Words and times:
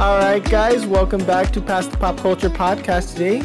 All 0.00 0.16
right, 0.16 0.44
guys, 0.48 0.86
welcome 0.86 1.24
back 1.24 1.52
to 1.52 1.60
Past 1.60 1.90
the 1.90 1.96
Pop 1.96 2.18
Culture 2.18 2.48
Podcast 2.48 3.14
today, 3.14 3.42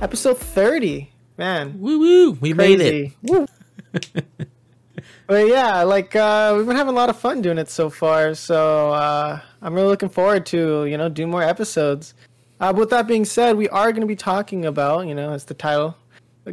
episode 0.00 0.38
30. 0.38 1.10
Man, 1.36 1.78
Woo 1.78 1.98
woo! 1.98 2.30
We 2.40 2.54
made 2.54 2.80
it. 2.80 3.12
Woo. 3.22 3.46
but 5.26 5.46
yeah, 5.46 5.82
like 5.82 6.16
uh, 6.16 6.54
we've 6.56 6.66
been 6.66 6.76
having 6.76 6.94
a 6.94 6.96
lot 6.96 7.10
of 7.10 7.18
fun 7.18 7.42
doing 7.42 7.58
it 7.58 7.68
so 7.68 7.90
far. 7.90 8.34
So 8.34 8.92
uh, 8.92 9.40
I'm 9.60 9.74
really 9.74 9.88
looking 9.88 10.08
forward 10.08 10.46
to 10.46 10.86
you 10.86 10.96
know 10.96 11.10
do 11.10 11.26
more 11.26 11.42
episodes. 11.42 12.14
Uh, 12.58 12.72
with 12.74 12.88
that 12.88 13.06
being 13.06 13.26
said, 13.26 13.58
we 13.58 13.68
are 13.68 13.92
going 13.92 14.00
to 14.00 14.06
be 14.06 14.16
talking 14.16 14.64
about 14.64 15.06
you 15.06 15.14
know 15.14 15.32
as 15.32 15.44
the 15.44 15.54
title 15.54 15.98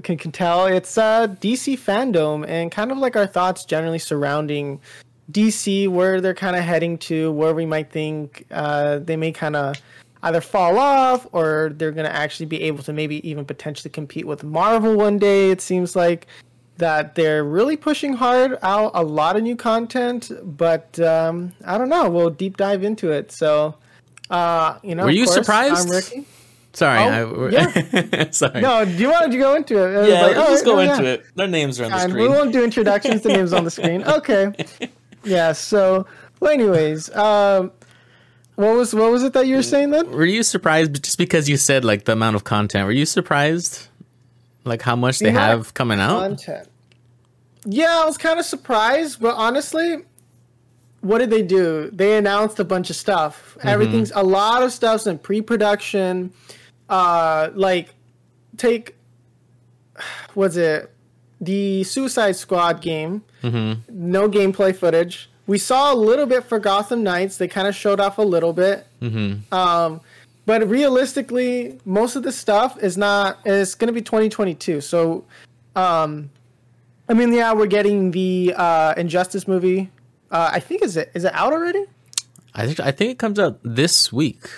can, 0.04 0.18
can 0.18 0.34
tell, 0.34 0.66
it's 0.66 0.98
uh, 0.98 1.28
DC 1.28 1.80
fandom 1.80 2.46
and 2.46 2.70
kind 2.70 2.92
of 2.92 2.98
like 2.98 3.16
our 3.16 3.28
thoughts 3.28 3.64
generally 3.64 4.00
surrounding 4.00 4.82
DC, 5.32 5.88
where 5.88 6.22
they're 6.22 6.34
kind 6.34 6.56
of 6.56 6.64
heading 6.64 6.98
to, 7.00 7.32
where 7.32 7.54
we 7.54 7.66
might 7.66 7.92
think 7.92 8.46
uh, 8.52 9.00
they 9.00 9.16
may 9.16 9.32
kind 9.32 9.56
of 9.56 9.76
either 10.24 10.42
fall 10.42 10.78
off 10.78 11.28
or 11.32 11.72
they're 11.76 11.92
going 11.92 12.06
to 12.06 12.16
actually 12.16 12.46
be 12.46 12.62
able 12.64 12.84
to 12.84 12.94
maybe 12.94 13.28
even 13.28 13.46
potentially 13.46 13.92
compete 13.92 14.26
with 14.26 14.44
Marvel 14.44 14.96
one 14.96 15.18
day. 15.18 15.52
It 15.52 15.62
seems 15.62 15.96
like 15.96 16.28
that 16.78 17.16
they're 17.16 17.44
really 17.44 17.76
pushing 17.76 18.14
hard 18.14 18.58
out 18.62 18.92
a 18.94 19.04
lot 19.04 19.36
of 19.36 19.44
new 19.44 19.56
content, 19.56 20.32
but 20.44 21.00
um, 21.00 21.54
I 21.66 21.78
don't 21.78 21.90
know. 21.90 22.10
We'll 22.10 22.30
deep 22.30 22.58
dive 22.58 22.84
into 22.84 23.12
it. 23.12 23.32
So, 23.32 23.76
uh, 24.30 24.78
you 24.84 24.96
know, 24.96 25.06
Were 25.06 25.12
you 25.12 25.26
course, 25.26 25.36
surprised? 25.36 25.88
I'm 25.88 25.96
Ricky. 25.96 26.26
Sorry. 26.74 27.00
Oh, 27.00 27.50
I, 27.52 28.30
sorry. 28.32 28.62
No, 28.62 28.86
do 28.86 28.92
you 28.92 29.10
want 29.10 29.32
to 29.32 29.38
go 29.38 29.56
into 29.56 29.74
it? 29.84 30.04
It 30.04 30.10
yeah, 30.10 30.22
like, 30.22 30.36
let's 30.36 30.50
oh, 30.50 30.54
just 30.54 30.66
go 30.66 30.78
oh, 30.78 30.82
yeah. 30.82 30.96
into 30.96 31.06
it. 31.08 31.26
Their 31.36 31.48
names 31.48 31.80
are 31.80 31.86
on 31.86 31.92
the 31.92 31.98
And 31.98 32.14
we 32.14 32.28
won't 32.28 32.54
do 32.54 32.64
introductions. 32.64 33.24
the 33.24 33.30
names 33.30 33.52
on 33.52 33.64
the 33.64 33.72
screen. 33.72 34.04
Okay. 34.08 34.54
Yeah. 35.28 35.52
So, 35.52 36.08
well, 36.40 36.52
anyways, 36.52 37.14
um, 37.16 37.72
what 38.56 38.76
was 38.76 38.96
what 38.96 39.12
was 39.12 39.24
it 39.24 39.34
that 39.34 39.46
you 39.46 39.56
were 39.56 39.64
saying 39.64 39.92
then? 39.92 40.10
Were 40.10 40.26
you 40.26 40.42
surprised 40.42 41.04
just 41.04 41.18
because 41.18 41.48
you 41.48 41.58
said 41.58 41.86
like 41.86 42.06
the 42.06 42.14
amount 42.14 42.36
of 42.36 42.44
content? 42.44 42.86
Were 42.86 42.92
you 42.92 43.06
surprised, 43.06 43.88
like 44.64 44.82
how 44.82 44.96
much 44.96 45.20
they 45.20 45.26
The 45.26 45.32
amount 45.32 45.50
have 45.50 45.74
coming 45.74 46.00
out? 46.00 46.22
Content. 46.22 46.68
Yeah, 47.66 48.02
I 48.02 48.06
was 48.06 48.18
kind 48.18 48.40
of 48.40 48.46
surprised, 48.46 49.20
but 49.20 49.36
honestly, 49.36 49.98
what 51.02 51.20
did 51.20 51.30
they 51.30 51.44
do? 51.44 51.92
They 51.92 52.18
announced 52.18 52.60
a 52.60 52.64
bunch 52.64 52.90
of 52.90 52.96
stuff. 52.96 53.56
Mm-hmm. 53.60 53.68
Everything's 53.68 54.12
a 54.16 54.24
lot 54.24 54.64
of 54.64 54.72
stuff's 54.72 55.06
in 55.06 55.20
pre-production. 55.20 56.34
Uh, 56.90 57.50
like 57.54 57.94
take 58.58 58.96
was 60.36 60.58
it 60.58 60.92
the 61.40 61.84
Suicide 61.84 62.36
Squad 62.36 62.82
game? 62.82 63.24
Mm-hmm. 63.44 63.82
No 63.90 64.30
gameplay 64.30 64.76
footage. 64.76 65.30
We 65.46 65.58
saw 65.58 65.94
a 65.94 65.96
little 65.96 66.26
bit 66.26 66.44
for 66.44 66.60
Gotham 66.60 67.04
Knights. 67.04 67.38
They 67.38 67.48
kind 67.48 67.68
of 67.68 67.76
showed 67.76 68.00
off 68.00 68.18
a 68.18 68.24
little 68.24 68.54
bit. 68.54 68.86
Mm-hmm. 69.02 69.54
Um, 69.54 70.02
but 70.46 70.68
realistically, 70.68 71.80
most 71.86 72.16
of 72.16 72.24
the 72.24 72.32
stuff 72.32 72.82
is 72.82 72.98
not. 72.98 73.40
It's 73.46 73.76
going 73.76 73.88
to 73.88 73.94
be 73.94 74.02
2022. 74.02 74.82
So, 74.82 75.26
um, 75.76 76.30
I 77.10 77.14
mean, 77.14 77.34
yeah, 77.34 77.54
we're 77.54 77.68
getting 77.68 78.12
the 78.12 78.54
uh, 78.56 78.94
Injustice 78.98 79.48
movie. 79.48 79.90
Uh, 80.32 80.50
I 80.54 80.60
think 80.60 80.84
is 80.84 80.98
it 80.98 81.12
is 81.14 81.24
it 81.24 81.34
out 81.34 81.54
already? 81.54 81.86
I 82.54 82.66
think 82.66 82.80
I 82.80 82.92
think 82.92 83.12
it 83.12 83.20
comes 83.20 83.40
out 83.40 83.60
this 83.64 84.12
week. 84.12 84.50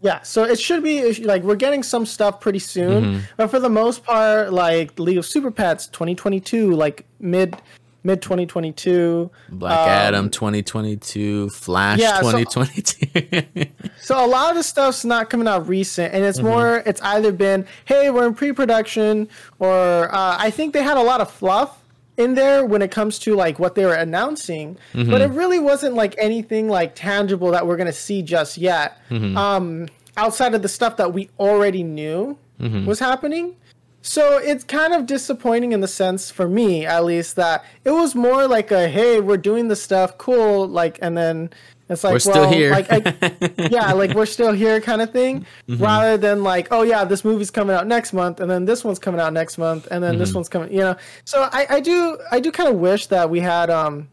Yeah, 0.00 0.22
so 0.22 0.44
it 0.44 0.60
should 0.60 0.82
be 0.82 1.12
like 1.24 1.42
we're 1.42 1.56
getting 1.56 1.82
some 1.82 2.06
stuff 2.06 2.40
pretty 2.40 2.60
soon, 2.60 3.22
but 3.36 3.48
for 3.48 3.58
the 3.58 3.68
most 3.68 4.04
part, 4.04 4.52
like 4.52 4.98
League 4.98 5.18
of 5.18 5.26
Super 5.26 5.50
Pets 5.50 5.88
2022, 5.88 6.72
like 6.72 7.04
mid 7.18 7.56
mid 8.04 8.22
2022. 8.22 9.30
Black 9.50 9.78
Um, 9.78 9.88
Adam 9.88 10.30
2022, 10.30 11.50
Flash 11.50 11.98
yeah, 11.98 12.20
2022. 12.20 13.66
So 14.00 14.24
a 14.24 14.26
lot 14.26 14.50
of 14.50 14.56
the 14.56 14.62
stuff's 14.62 15.04
not 15.04 15.30
coming 15.30 15.48
out 15.48 15.68
recent, 15.68 16.14
and 16.14 16.24
it's 16.24 16.40
more. 16.40 16.82
It's 16.86 17.00
either 17.02 17.32
been, 17.32 17.66
hey, 17.84 18.10
we're 18.10 18.26
in 18.26 18.34
pre-production, 18.34 19.28
or 19.58 20.14
uh, 20.14 20.36
I 20.38 20.50
think 20.50 20.74
they 20.74 20.82
had 20.82 20.96
a 20.96 21.02
lot 21.02 21.20
of 21.20 21.30
fluff 21.30 21.76
in 22.18 22.34
there 22.34 22.66
when 22.66 22.82
it 22.82 22.90
comes 22.90 23.18
to 23.20 23.34
like 23.34 23.58
what 23.58 23.74
they 23.74 23.86
were 23.86 23.94
announcing, 23.94 24.76
mm-hmm. 24.92 25.10
but 25.10 25.22
it 25.22 25.30
really 25.30 25.58
wasn't 25.58 25.94
like 25.94 26.14
anything 26.18 26.68
like 26.68 26.94
tangible 26.94 27.52
that 27.52 27.66
we're 27.66 27.76
gonna 27.76 27.92
see 27.92 28.20
just 28.22 28.58
yet. 28.58 29.00
Mm-hmm. 29.08 29.36
Um, 29.36 29.88
outside 30.16 30.54
of 30.54 30.62
the 30.62 30.68
stuff 30.68 30.96
that 30.96 31.14
we 31.14 31.30
already 31.38 31.82
knew 31.82 32.36
mm-hmm. 32.60 32.84
was 32.84 32.98
happening. 32.98 33.54
So 34.02 34.38
it's 34.38 34.64
kind 34.64 34.92
of 34.94 35.06
disappointing 35.06 35.72
in 35.72 35.80
the 35.80 35.88
sense 35.88 36.30
for 36.30 36.48
me 36.48 36.86
at 36.86 37.04
least 37.04 37.36
that 37.36 37.64
it 37.84 37.90
was 37.90 38.14
more 38.14 38.46
like 38.46 38.70
a 38.70 38.88
hey 38.88 39.20
we're 39.20 39.36
doing 39.36 39.68
the 39.68 39.76
stuff 39.76 40.16
cool 40.18 40.66
like 40.66 40.98
and 41.02 41.16
then 41.16 41.50
it's 41.88 42.04
like 42.04 42.12
We're 42.12 42.18
still 42.18 42.42
well, 42.42 42.52
here. 42.52 42.70
like 42.70 42.86
I, 42.90 43.68
yeah 43.70 43.92
like 43.92 44.14
we're 44.14 44.26
still 44.26 44.52
here 44.52 44.80
kind 44.80 45.00
of 45.02 45.10
thing 45.10 45.46
Mm-hmm. 45.68 45.82
rather 45.82 46.16
than 46.16 46.42
like 46.42 46.68
oh 46.70 46.82
yeah 46.82 47.04
this 47.04 47.24
movie's 47.24 47.50
coming 47.50 47.74
out 47.76 47.86
next 47.86 48.12
month 48.12 48.40
and 48.40 48.50
then 48.50 48.64
this 48.64 48.84
one's 48.84 48.98
coming 48.98 49.20
out 49.20 49.32
next 49.32 49.58
month 49.58 49.86
and 49.90 50.02
then 50.02 50.12
Mm-hmm. 50.12 50.20
this 50.20 50.34
one's 50.34 50.48
coming 50.48 50.72
you 50.72 50.80
know 50.80 50.96
so 51.24 51.48
I, 51.52 51.66
I 51.70 51.80
do 51.80 52.18
I 52.30 52.40
do 52.40 52.50
kind 52.52 52.68
of 52.68 52.76
wish 52.76 53.06
that 53.08 53.28
we 53.30 53.40
had 53.40 53.70
um 53.70 54.08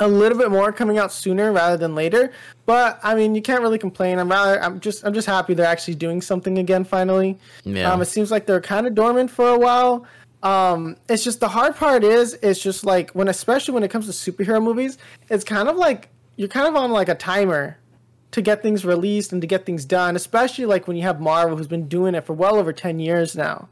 a 0.00 0.08
little 0.08 0.36
bit 0.36 0.50
more 0.50 0.72
coming 0.72 0.98
out 0.98 1.12
sooner 1.12 1.52
rather 1.52 1.76
than 1.76 1.94
later. 1.94 2.32
But 2.66 2.98
I 3.04 3.14
mean, 3.14 3.36
you 3.36 3.42
can't 3.42 3.60
really 3.62 3.78
complain. 3.78 4.18
I'm 4.18 4.28
rather, 4.28 4.60
I'm 4.60 4.80
just, 4.80 5.04
I'm 5.04 5.14
just 5.14 5.28
happy 5.28 5.54
they're 5.54 5.66
actually 5.66 5.94
doing 5.94 6.20
something 6.20 6.58
again 6.58 6.82
finally. 6.82 7.38
Yeah. 7.62 7.92
Um, 7.92 8.02
it 8.02 8.06
seems 8.06 8.30
like 8.32 8.44
they're 8.46 8.60
kind 8.60 8.86
of 8.88 8.96
dormant 8.96 9.30
for 9.30 9.50
a 9.50 9.58
while. 9.58 10.04
Um, 10.42 10.96
it's 11.08 11.22
just 11.22 11.38
the 11.38 11.46
hard 11.48 11.76
part 11.76 12.02
is, 12.02 12.34
it's 12.42 12.58
just 12.60 12.84
like 12.84 13.10
when, 13.12 13.28
especially 13.28 13.74
when 13.74 13.84
it 13.84 13.92
comes 13.92 14.06
to 14.06 14.32
superhero 14.32 14.60
movies, 14.60 14.98
it's 15.30 15.44
kind 15.44 15.68
of 15.68 15.76
like 15.76 16.08
you're 16.36 16.48
kind 16.48 16.66
of 16.66 16.76
on 16.76 16.90
like 16.90 17.08
a 17.08 17.14
timer 17.14 17.78
to 18.32 18.40
get 18.40 18.62
things 18.62 18.84
released 18.84 19.32
and 19.32 19.40
to 19.42 19.46
get 19.46 19.66
things 19.66 19.84
done. 19.84 20.16
Especially 20.16 20.64
like 20.64 20.88
when 20.88 20.96
you 20.96 21.02
have 21.02 21.20
Marvel, 21.20 21.56
who's 21.56 21.66
been 21.66 21.88
doing 21.88 22.14
it 22.14 22.24
for 22.24 22.32
well 22.32 22.56
over 22.56 22.72
ten 22.72 22.98
years 22.98 23.36
now 23.36 23.68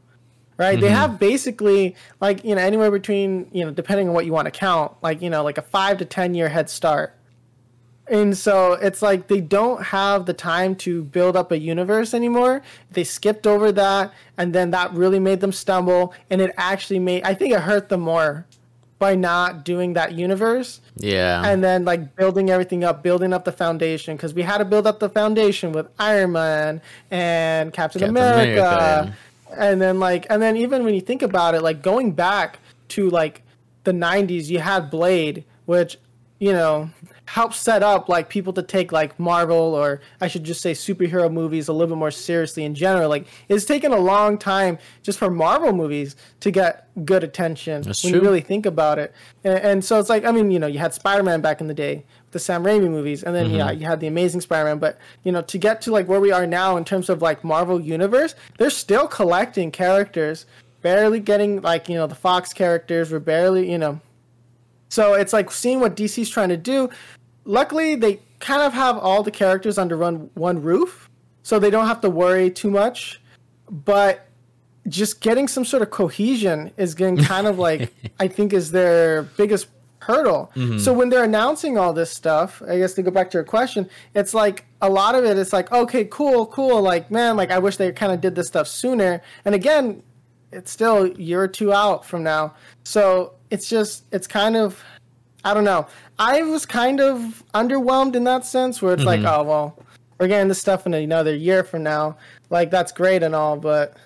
right? 0.61 0.79
They 0.79 0.87
mm-hmm. 0.87 0.95
have 0.95 1.19
basically 1.19 1.95
like 2.19 2.45
you 2.45 2.53
know 2.53 2.61
anywhere 2.61 2.91
between 2.91 3.49
you 3.51 3.65
know 3.65 3.71
depending 3.71 4.07
on 4.07 4.13
what 4.13 4.25
you 4.25 4.31
want 4.31 4.45
to 4.45 4.51
count, 4.51 4.93
like 5.01 5.21
you 5.21 5.29
know 5.29 5.43
like 5.43 5.57
a 5.57 5.63
five 5.63 5.97
to 5.97 6.05
ten 6.05 6.35
year 6.35 6.49
head 6.49 6.69
start. 6.69 7.17
And 8.07 8.37
so 8.37 8.73
it's 8.73 9.01
like 9.01 9.27
they 9.27 9.41
don't 9.41 9.83
have 9.83 10.25
the 10.25 10.33
time 10.33 10.75
to 10.77 11.03
build 11.03 11.35
up 11.35 11.51
a 11.51 11.57
universe 11.57 12.13
anymore. 12.13 12.61
They 12.91 13.03
skipped 13.03 13.47
over 13.47 13.71
that, 13.71 14.13
and 14.37 14.53
then 14.53 14.71
that 14.71 14.93
really 14.93 15.19
made 15.19 15.39
them 15.39 15.51
stumble. 15.51 16.13
And 16.29 16.41
it 16.41 16.53
actually 16.57 16.99
made 16.99 17.23
I 17.23 17.33
think 17.33 17.53
it 17.53 17.61
hurt 17.61 17.89
them 17.89 18.01
more 18.01 18.45
by 19.01 19.15
not 19.15 19.65
doing 19.65 19.93
that 19.93 20.13
universe 20.13 20.79
yeah. 20.95 21.41
and 21.43 21.63
then 21.63 21.83
like 21.83 22.15
building 22.15 22.51
everything 22.51 22.83
up, 22.83 23.01
building 23.01 23.33
up 23.33 23.45
the 23.45 23.51
foundation 23.51 24.15
because 24.15 24.35
we 24.35 24.43
had 24.43 24.59
to 24.59 24.65
build 24.65 24.85
up 24.85 24.99
the 24.99 25.09
foundation 25.09 25.71
with 25.71 25.87
Iron 25.97 26.33
Man 26.33 26.79
and 27.09 27.73
Captain, 27.73 28.01
Captain 28.01 28.15
America, 28.15 28.61
America. 28.61 29.17
and 29.57 29.81
then 29.81 29.99
like 29.99 30.27
and 30.29 30.39
then 30.39 30.55
even 30.55 30.83
when 30.83 30.93
you 30.93 31.01
think 31.01 31.23
about 31.23 31.55
it, 31.55 31.63
like 31.63 31.81
going 31.81 32.11
back 32.11 32.59
to 32.89 33.09
like 33.09 33.41
the 33.85 33.91
'90s, 33.91 34.49
you 34.49 34.59
had 34.59 34.91
Blade, 34.91 35.45
which 35.65 35.97
you 36.37 36.51
know 36.51 36.91
helped 37.31 37.55
set 37.55 37.81
up 37.81 38.09
like 38.09 38.27
people 38.27 38.51
to 38.51 38.61
take 38.61 38.91
like 38.91 39.17
Marvel 39.17 39.55
or 39.73 40.01
I 40.19 40.27
should 40.27 40.43
just 40.43 40.59
say 40.59 40.73
superhero 40.73 41.31
movies 41.31 41.69
a 41.69 41.73
little 41.73 41.95
bit 41.95 41.97
more 41.99 42.11
seriously 42.11 42.65
in 42.65 42.75
general. 42.75 43.07
Like 43.07 43.25
it's 43.47 43.63
taken 43.63 43.93
a 43.93 43.97
long 43.99 44.37
time 44.37 44.77
just 45.01 45.17
for 45.17 45.29
Marvel 45.31 45.71
movies 45.71 46.17
to 46.41 46.51
get 46.51 46.89
good 47.05 47.23
attention 47.23 47.83
That's 47.83 48.03
when 48.03 48.11
true. 48.11 48.19
you 48.21 48.27
really 48.27 48.41
think 48.41 48.65
about 48.65 48.99
it. 48.99 49.13
And, 49.45 49.59
and 49.59 49.85
so 49.85 49.97
it's 49.97 50.09
like, 50.09 50.25
I 50.25 50.31
mean, 50.33 50.51
you 50.51 50.59
know, 50.59 50.67
you 50.67 50.79
had 50.79 50.93
Spider 50.93 51.23
Man 51.23 51.39
back 51.39 51.61
in 51.61 51.67
the 51.67 51.73
day, 51.73 52.03
the 52.31 52.39
Sam 52.39 52.65
Raimi 52.65 52.89
movies, 52.91 53.23
and 53.23 53.33
then 53.33 53.45
Mm-hmm. 53.47 53.55
yeah, 53.55 53.71
you 53.71 53.85
had 53.85 54.01
the 54.01 54.07
Amazing 54.07 54.41
Spider 54.41 54.65
Man. 54.65 54.79
But 54.79 54.97
you 55.23 55.31
know, 55.31 55.41
to 55.41 55.57
get 55.57 55.81
to 55.83 55.91
like 55.91 56.09
where 56.09 56.19
we 56.19 56.33
are 56.33 56.45
now 56.45 56.75
in 56.75 56.83
terms 56.83 57.09
of 57.09 57.21
like 57.21 57.45
Marvel 57.45 57.79
Universe, 57.79 58.35
they're 58.57 58.69
still 58.69 59.07
collecting 59.07 59.71
characters, 59.71 60.45
barely 60.81 61.21
getting 61.21 61.61
like 61.61 61.87
you 61.87 61.95
know 61.95 62.07
the 62.07 62.15
Fox 62.15 62.51
characters. 62.51 63.09
We're 63.09 63.19
barely, 63.19 63.71
you 63.71 63.77
know. 63.77 64.01
So 64.89 65.13
it's 65.13 65.31
like 65.31 65.49
seeing 65.51 65.79
what 65.79 65.95
DC's 65.95 66.29
trying 66.29 66.49
to 66.49 66.57
do. 66.57 66.89
Luckily, 67.45 67.95
they 67.95 68.19
kind 68.39 68.61
of 68.61 68.73
have 68.73 68.97
all 68.97 69.23
the 69.23 69.31
characters 69.31 69.77
under 69.77 69.97
one 69.97 70.29
one 70.33 70.61
roof, 70.61 71.09
so 71.43 71.59
they 71.59 71.69
don't 71.69 71.87
have 71.87 72.01
to 72.01 72.09
worry 72.09 72.49
too 72.49 72.69
much. 72.69 73.21
But 73.69 74.27
just 74.87 75.21
getting 75.21 75.47
some 75.47 75.63
sort 75.63 75.81
of 75.81 75.91
cohesion 75.91 76.71
is 76.77 76.95
getting 76.95 77.17
kind 77.17 77.47
of 77.47 77.59
like 77.59 77.93
I 78.19 78.27
think 78.27 78.53
is 78.53 78.71
their 78.71 79.23
biggest 79.23 79.67
hurdle. 79.99 80.51
Mm-hmm. 80.55 80.79
So 80.79 80.93
when 80.93 81.09
they're 81.09 81.23
announcing 81.23 81.77
all 81.77 81.93
this 81.93 82.11
stuff, 82.11 82.61
I 82.67 82.79
guess 82.79 82.93
to 82.95 83.03
go 83.03 83.11
back 83.11 83.29
to 83.31 83.37
your 83.37 83.43
question, 83.43 83.89
it's 84.15 84.33
like 84.33 84.65
a 84.81 84.89
lot 84.89 85.15
of 85.15 85.23
it 85.23 85.37
is 85.37 85.53
like, 85.53 85.71
okay, 85.71 86.05
cool, 86.05 86.47
cool, 86.47 86.81
like 86.81 87.11
man, 87.11 87.37
like 87.37 87.51
I 87.51 87.59
wish 87.59 87.77
they 87.77 87.91
kind 87.91 88.11
of 88.11 88.21
did 88.21 88.35
this 88.35 88.47
stuff 88.47 88.67
sooner. 88.67 89.21
And 89.45 89.55
again, 89.55 90.03
it's 90.51 90.71
still 90.71 91.05
a 91.05 91.13
year 91.13 91.41
or 91.41 91.47
two 91.47 91.71
out 91.71 92.05
from 92.05 92.23
now. 92.23 92.55
So 92.83 93.33
it's 93.49 93.69
just 93.69 94.03
it's 94.11 94.27
kind 94.27 94.55
of 94.55 94.83
I 95.43 95.53
don't 95.53 95.63
know. 95.63 95.87
I 96.21 96.43
was 96.43 96.65
kind 96.65 96.99
of 97.01 97.43
underwhelmed 97.53 98.15
in 98.15 98.23
that 98.25 98.45
sense 98.45 98.81
where 98.81 98.93
it's 98.93 99.03
like, 99.03 99.21
oh 99.21 99.43
well, 99.43 99.83
we're 100.19 100.27
getting 100.27 100.47
this 100.49 100.59
stuff 100.59 100.85
in 100.85 100.93
another 100.93 101.35
year 101.35 101.63
from 101.63 101.83
now. 101.83 102.17
Like 102.49 102.69
that's 102.69 102.91
great 102.91 103.23
and 103.23 103.33
all, 103.33 103.57
but 103.57 103.97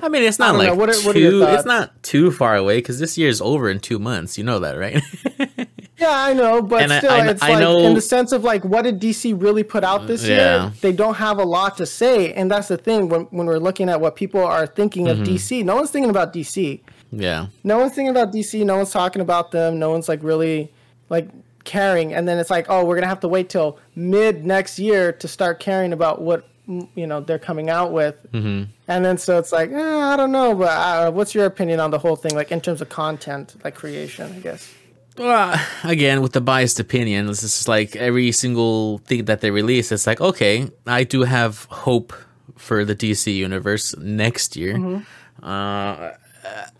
I 0.00 0.08
mean, 0.08 0.22
it's 0.22 0.38
not 0.38 0.54
like 0.56 0.68
know. 0.68 0.74
What 0.74 0.90
are- 0.90 1.00
what 1.02 1.14
too. 1.14 1.42
It's 1.48 1.64
not 1.64 2.02
too 2.02 2.30
far 2.30 2.54
away 2.56 2.78
because 2.78 2.98
this 2.98 3.18
year 3.18 3.28
is 3.28 3.40
over 3.40 3.68
in 3.68 3.80
two 3.80 3.98
months. 3.98 4.38
You 4.38 4.44
know 4.44 4.58
that, 4.60 4.74
right? 4.78 5.02
Yeah, 5.98 6.12
I 6.14 6.34
know, 6.34 6.60
but 6.60 6.82
And 6.82 6.92
I- 6.92 6.98
still, 6.98 7.10
I- 7.10 7.28
it's 7.30 7.42
I 7.42 7.48
like 7.52 7.60
know- 7.60 7.78
in 7.78 7.94
the 7.94 8.02
sense 8.02 8.30
of 8.32 8.44
like, 8.44 8.62
what 8.66 8.82
did 8.82 9.00
DC 9.00 9.32
really 9.42 9.62
put 9.62 9.82
out 9.82 10.06
this 10.06 10.22
Yeah. 10.26 10.64
year? 10.64 10.72
They 10.82 10.92
don't 10.92 11.14
have 11.14 11.38
a 11.38 11.42
lot 11.44 11.78
to 11.78 11.86
say, 11.86 12.34
and 12.34 12.50
that's 12.50 12.68
the 12.68 12.76
thing 12.76 13.08
when 13.08 13.22
when 13.36 13.46
we're 13.46 13.58
looking 13.58 13.88
at 13.88 13.98
what 13.98 14.14
people 14.14 14.44
are 14.44 14.66
thinking 14.66 15.06
Mm-hmm. 15.06 15.22
of 15.22 15.26
DC. 15.28 15.64
No 15.64 15.74
one's 15.76 15.90
thinking 15.90 16.10
about 16.10 16.34
DC. 16.34 16.80
Yeah. 17.12 17.46
No 17.64 17.78
one's 17.78 17.94
thinking 17.94 18.10
about 18.10 18.30
DC. 18.30 18.62
No 18.66 18.76
one's 18.76 18.90
talking 18.90 19.22
about 19.22 19.52
them. 19.52 19.78
No 19.78 19.90
one's 19.90 20.06
like 20.06 20.22
really 20.22 20.70
like 21.08 21.28
caring. 21.66 22.14
And 22.14 22.26
then 22.26 22.38
it's 22.38 22.50
like, 22.50 22.66
oh, 22.68 22.84
we're 22.84 22.94
gonna 22.94 23.06
have 23.06 23.20
to 23.20 23.28
wait 23.28 23.50
till 23.50 23.78
mid 23.94 24.46
next 24.46 24.78
year 24.78 25.12
to 25.12 25.28
start 25.28 25.60
caring 25.60 25.92
about 25.92 26.22
what 26.22 26.48
you 26.66 27.06
know 27.06 27.20
they're 27.20 27.38
coming 27.38 27.68
out 27.68 27.92
with. 27.92 28.16
Mm-hmm. 28.32 28.70
And 28.88 29.04
then 29.04 29.18
so 29.18 29.38
it's 29.38 29.52
like, 29.52 29.70
eh, 29.70 29.98
I 29.98 30.16
don't 30.16 30.32
know, 30.32 30.54
but 30.54 30.70
uh, 30.70 31.10
what's 31.10 31.34
your 31.34 31.44
opinion 31.44 31.80
on 31.80 31.90
the 31.90 31.98
whole 31.98 32.16
thing, 32.16 32.34
like 32.34 32.50
in 32.50 32.60
terms 32.60 32.80
of 32.80 32.88
content, 32.88 33.54
like 33.62 33.74
creation, 33.74 34.32
I 34.32 34.38
guess. 34.40 34.72
Well, 35.18 35.58
again, 35.84 36.20
with 36.20 36.32
the 36.32 36.40
biased 36.40 36.78
opinion, 36.78 37.28
it's 37.28 37.40
just 37.40 37.68
like 37.68 37.96
every 37.96 38.32
single 38.32 38.98
thing 38.98 39.24
that 39.26 39.40
they 39.40 39.50
release, 39.50 39.90
it's 39.90 40.06
like, 40.06 40.20
okay, 40.20 40.70
I 40.86 41.04
do 41.04 41.22
have 41.22 41.64
hope 41.70 42.12
for 42.56 42.84
the 42.84 42.94
DC 42.94 43.34
universe 43.34 43.96
next 43.96 44.56
year. 44.56 45.02
Uh, 45.42 46.10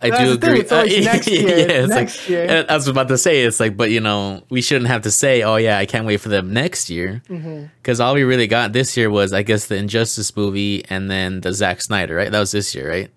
I 0.01 0.09
That's 0.09 0.21
do 0.23 0.37
thing, 0.37 0.49
agree. 0.49 0.59
it's 0.61 1.05
next 1.05 1.27
year, 1.27 1.47
it's 1.47 1.89
next 1.89 2.19
like, 2.21 2.29
year. 2.29 2.65
I 2.69 2.75
was 2.75 2.87
about 2.87 3.07
to 3.07 3.17
say, 3.17 3.43
it's 3.43 3.59
like, 3.59 3.75
but 3.75 3.89
you 3.89 3.99
know, 3.99 4.43
we 4.49 4.61
shouldn't 4.61 4.87
have 4.89 5.01
to 5.03 5.11
say, 5.11 5.41
oh 5.43 5.55
yeah, 5.55 5.77
I 5.79 5.85
can't 5.85 6.05
wait 6.05 6.17
for 6.21 6.29
them 6.29 6.53
next 6.53 6.89
year, 6.89 7.21
Mm-hmm. 7.29 7.65
because 7.81 7.99
all 7.99 8.13
we 8.13 8.23
really 8.23 8.47
got 8.47 8.73
this 8.73 8.95
year 8.95 9.09
was, 9.09 9.33
I 9.33 9.41
guess, 9.43 9.65
the 9.67 9.75
Injustice 9.75 10.35
movie 10.37 10.85
and 10.89 11.09
then 11.09 11.41
the 11.41 11.51
Zack 11.53 11.81
Snyder, 11.81 12.15
right? 12.15 12.31
That 12.31 12.39
was 12.39 12.51
this 12.51 12.75
year, 12.75 12.89
right? 12.89 13.09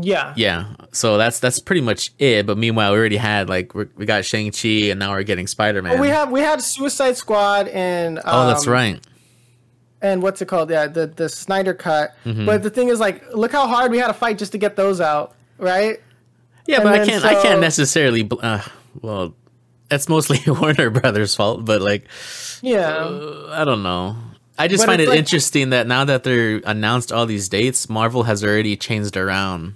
Yeah. 0.00 0.32
Yeah, 0.36 0.74
so 0.92 1.16
that's 1.18 1.40
that's 1.40 1.58
pretty 1.58 1.80
much 1.80 2.12
it. 2.18 2.46
But 2.46 2.56
meanwhile, 2.58 2.92
we 2.92 2.98
already 2.98 3.16
had 3.16 3.48
like 3.48 3.74
we're, 3.74 3.88
we 3.96 4.06
got 4.06 4.24
Shang 4.24 4.50
Chi, 4.52 4.90
and 4.90 4.98
now 5.00 5.10
we're 5.12 5.22
getting 5.24 5.46
Spider 5.48 5.82
Man. 5.82 5.98
We 6.00 6.08
have 6.08 6.30
we 6.30 6.40
had 6.40 6.60
Suicide 6.62 7.16
Squad 7.16 7.68
and 7.68 8.18
um, 8.18 8.24
oh, 8.26 8.46
that's 8.46 8.66
right. 8.68 9.00
and 10.00 10.22
what's 10.22 10.40
it 10.40 10.46
called? 10.46 10.70
Yeah, 10.70 10.86
the 10.86 11.08
the 11.08 11.28
Snyder 11.28 11.74
cut. 11.74 12.14
Mm-hmm. 12.24 12.46
But 12.46 12.62
the 12.62 12.70
thing 12.70 12.88
is, 12.88 13.00
like, 13.00 13.24
look 13.34 13.50
how 13.50 13.66
hard 13.66 13.90
we 13.90 13.98
had 13.98 14.06
to 14.08 14.14
fight 14.14 14.38
just 14.38 14.52
to 14.52 14.58
get 14.58 14.76
those 14.76 15.00
out, 15.00 15.34
right? 15.58 16.00
Yeah, 16.66 16.76
and 16.76 16.84
but 16.84 17.00
I 17.00 17.06
can't 17.06 17.24
I 17.24 17.42
can't 17.42 17.60
necessarily. 17.60 18.22
bl- 18.24 18.40
Uh, 18.42 18.62
well, 19.00 19.34
that's 19.88 20.08
mostly 20.08 20.38
Warner 20.52 20.90
Brothers' 20.90 21.34
fault. 21.34 21.64
But 21.64 21.80
like, 21.80 22.04
Yeah. 22.62 22.88
uh, 22.88 23.50
I 23.52 23.64
don't 23.64 23.82
know. 23.82 24.16
I 24.58 24.66
just 24.68 24.84
find 24.84 25.00
it 25.00 25.08
like- 25.08 25.18
interesting 25.18 25.70
that 25.70 25.86
now 25.86 26.04
that 26.04 26.24
they're 26.24 26.60
announced 26.64 27.12
all 27.12 27.26
these 27.26 27.48
dates, 27.48 27.88
Marvel 27.88 28.24
has 28.24 28.42
already 28.44 28.76
changed 28.76 29.16
around 29.16 29.74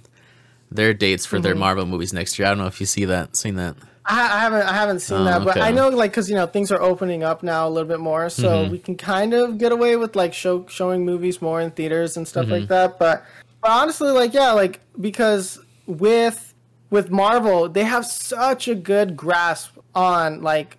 their 0.71 0.93
dates 0.93 1.25
for 1.25 1.37
Mm-hmm. 1.37 1.43
their 1.43 1.55
Marvel 1.55 1.85
movies 1.85 2.13
next 2.13 2.37
year. 2.37 2.47
I 2.47 2.51
don't 2.51 2.57
know 2.59 2.67
if 2.67 2.79
you 2.79 2.85
see 2.85 3.05
that, 3.05 3.35
seen 3.35 3.55
that. 3.55 3.75
I, 4.05 4.21
I 4.23 4.39
haven't 4.39 4.61
I 4.63 4.73
haven't 4.73 4.99
seen 4.99 5.19
Oh, 5.19 5.23
that, 5.23 5.45
but 5.45 5.55
okay. 5.57 5.61
I 5.65 5.71
know 5.71 5.87
like 5.87 6.11
because 6.11 6.29
you 6.29 6.35
know 6.35 6.45
things 6.45 6.71
are 6.73 6.81
opening 6.81 7.23
up 7.23 7.41
now 7.41 7.65
a 7.65 7.69
little 7.69 7.87
bit 7.87 8.01
more, 8.01 8.29
so 8.29 8.49
Mm-hmm. 8.49 8.71
we 8.71 8.77
can 8.79 8.97
kind 8.97 9.33
of 9.33 9.57
get 9.57 9.71
away 9.71 9.95
with 9.95 10.15
like 10.17 10.33
show 10.33 10.65
showing 10.67 11.05
movies 11.05 11.41
more 11.41 11.61
in 11.61 11.71
theaters 11.71 12.17
and 12.17 12.27
stuff 12.27 12.43
Mm-hmm. 12.43 12.51
like 12.53 12.67
that. 12.67 12.99
But 12.99 13.23
but 13.61 13.71
honestly, 13.71 14.11
like 14.11 14.33
yeah, 14.33 14.51
like 14.51 14.81
because 14.99 15.57
with 15.87 16.53
with 16.89 17.09
Marvel, 17.09 17.67
they 17.69 17.83
have 17.83 18.05
such 18.05 18.67
a 18.67 18.75
good 18.75 19.17
grasp 19.17 19.77
on 19.95 20.41
like 20.41 20.77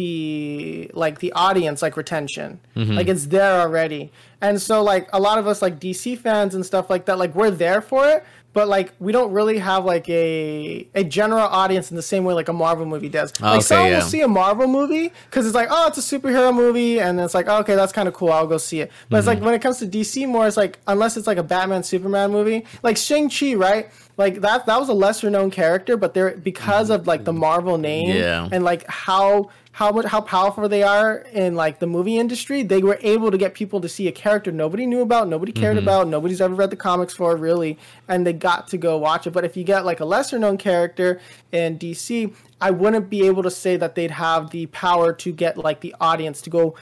the 0.00 0.90
like 0.94 1.20
the 1.20 1.32
audience 1.32 1.80
like 1.82 1.96
retention 1.96 2.60
Mm-hmm. 2.76 2.92
like 2.94 3.08
it's 3.08 3.26
there 3.26 3.60
already 3.60 4.10
and 4.40 4.60
so 4.60 4.82
like 4.82 5.08
a 5.12 5.20
lot 5.20 5.38
of 5.38 5.46
us 5.46 5.62
like 5.62 5.78
dc 5.80 6.18
fans 6.18 6.54
and 6.54 6.66
stuff 6.66 6.90
like 6.90 7.06
that 7.06 7.18
like 7.18 7.34
we're 7.34 7.50
there 7.52 7.80
for 7.80 8.06
it 8.06 8.22
but 8.52 8.68
like 8.68 8.92
we 8.98 9.12
don't 9.12 9.32
really 9.32 9.56
have 9.58 9.84
like 9.86 10.06
a 10.10 10.86
a 10.94 11.04
general 11.04 11.46
audience 11.46 11.90
in 11.90 11.96
the 11.96 12.02
same 12.02 12.24
way 12.24 12.34
like 12.34 12.48
a 12.48 12.52
marvel 12.52 12.84
movie 12.84 13.08
does 13.08 13.32
like 13.40 13.52
Okay, 13.54 13.60
someone 13.62 13.90
yeah. 13.92 13.98
will 14.00 14.04
see 14.06 14.20
a 14.22 14.28
marvel 14.28 14.66
movie 14.66 15.10
because 15.30 15.46
it's 15.46 15.54
like 15.54 15.68
oh 15.70 15.86
it's 15.86 15.96
a 15.98 16.18
superhero 16.18 16.52
movie 16.54 17.00
and 17.00 17.18
it's 17.20 17.32
like 17.32 17.46
oh, 17.48 17.58
okay 17.60 17.76
that's 17.76 17.92
kind 17.92 18.08
of 18.08 18.12
cool 18.14 18.30
i'll 18.32 18.46
go 18.46 18.58
see 18.58 18.80
it 18.80 18.90
but 19.08 19.18
it's 19.18 19.26
like 19.26 19.38
Mm-hmm. 19.38 19.46
when 19.46 19.54
it 19.54 19.62
comes 19.62 19.78
to 19.78 19.86
dc 19.86 20.28
more 20.28 20.46
it's 20.48 20.56
like 20.58 20.80
unless 20.88 21.16
it's 21.16 21.26
like 21.28 21.38
a 21.38 21.42
batman 21.44 21.82
superman 21.84 22.30
movie 22.32 22.66
like 22.82 22.96
shang-chi 22.98 23.54
right 23.54 23.88
like 24.16 24.40
that 24.40 24.66
that 24.66 24.80
was 24.80 24.88
a 24.88 24.94
lesser 24.94 25.30
known 25.30 25.50
character 25.50 25.96
but 25.96 26.14
they're 26.14 26.36
because 26.36 26.90
of 26.90 27.06
like 27.06 27.24
the 27.24 27.32
mm-hmm. 27.32 27.40
marvel 27.40 27.78
name 27.78 28.16
Yeah. 28.16 28.48
and 28.50 28.64
like 28.64 28.86
how 28.88 29.50
how 29.72 29.92
much 29.92 30.06
how 30.06 30.22
powerful 30.22 30.68
they 30.68 30.82
are 30.82 31.18
in 31.32 31.54
like 31.54 31.80
the 31.80 31.86
movie 31.86 32.18
industry 32.18 32.62
they 32.62 32.82
were 32.82 32.98
able 33.02 33.30
to 33.30 33.36
get 33.36 33.54
people 33.54 33.80
to 33.82 33.88
see 33.88 34.08
a 34.08 34.12
character 34.12 34.50
nobody 34.50 34.86
knew 34.86 35.00
about 35.02 35.28
nobody 35.28 35.52
cared 35.52 35.76
mm-hmm. 35.76 35.84
about 35.84 36.08
nobody's 36.08 36.40
ever 36.40 36.54
read 36.54 36.70
the 36.70 36.76
comics 36.76 37.14
for 37.14 37.36
really 37.36 37.78
and 38.08 38.26
they 38.26 38.32
got 38.32 38.68
to 38.68 38.78
go 38.78 38.96
watch 38.96 39.26
it. 39.26 39.32
But 39.32 39.44
if 39.44 39.56
you 39.56 39.64
get 39.64 39.84
like 39.84 40.00
a 40.00 40.04
lesser 40.04 40.38
known 40.38 40.56
character 40.56 41.20
in 41.52 41.78
dc 41.78 42.34
i 42.60 42.70
wouldn't 42.70 43.10
be 43.10 43.26
able 43.26 43.42
to 43.42 43.50
say 43.50 43.76
that 43.76 43.94
they'd 43.94 44.12
have 44.12 44.50
the 44.50 44.66
power 44.66 45.12
to 45.12 45.32
get 45.32 45.58
like 45.58 45.80
the 45.80 45.94
audience 46.00 46.40
to 46.42 46.50
go 46.50 46.74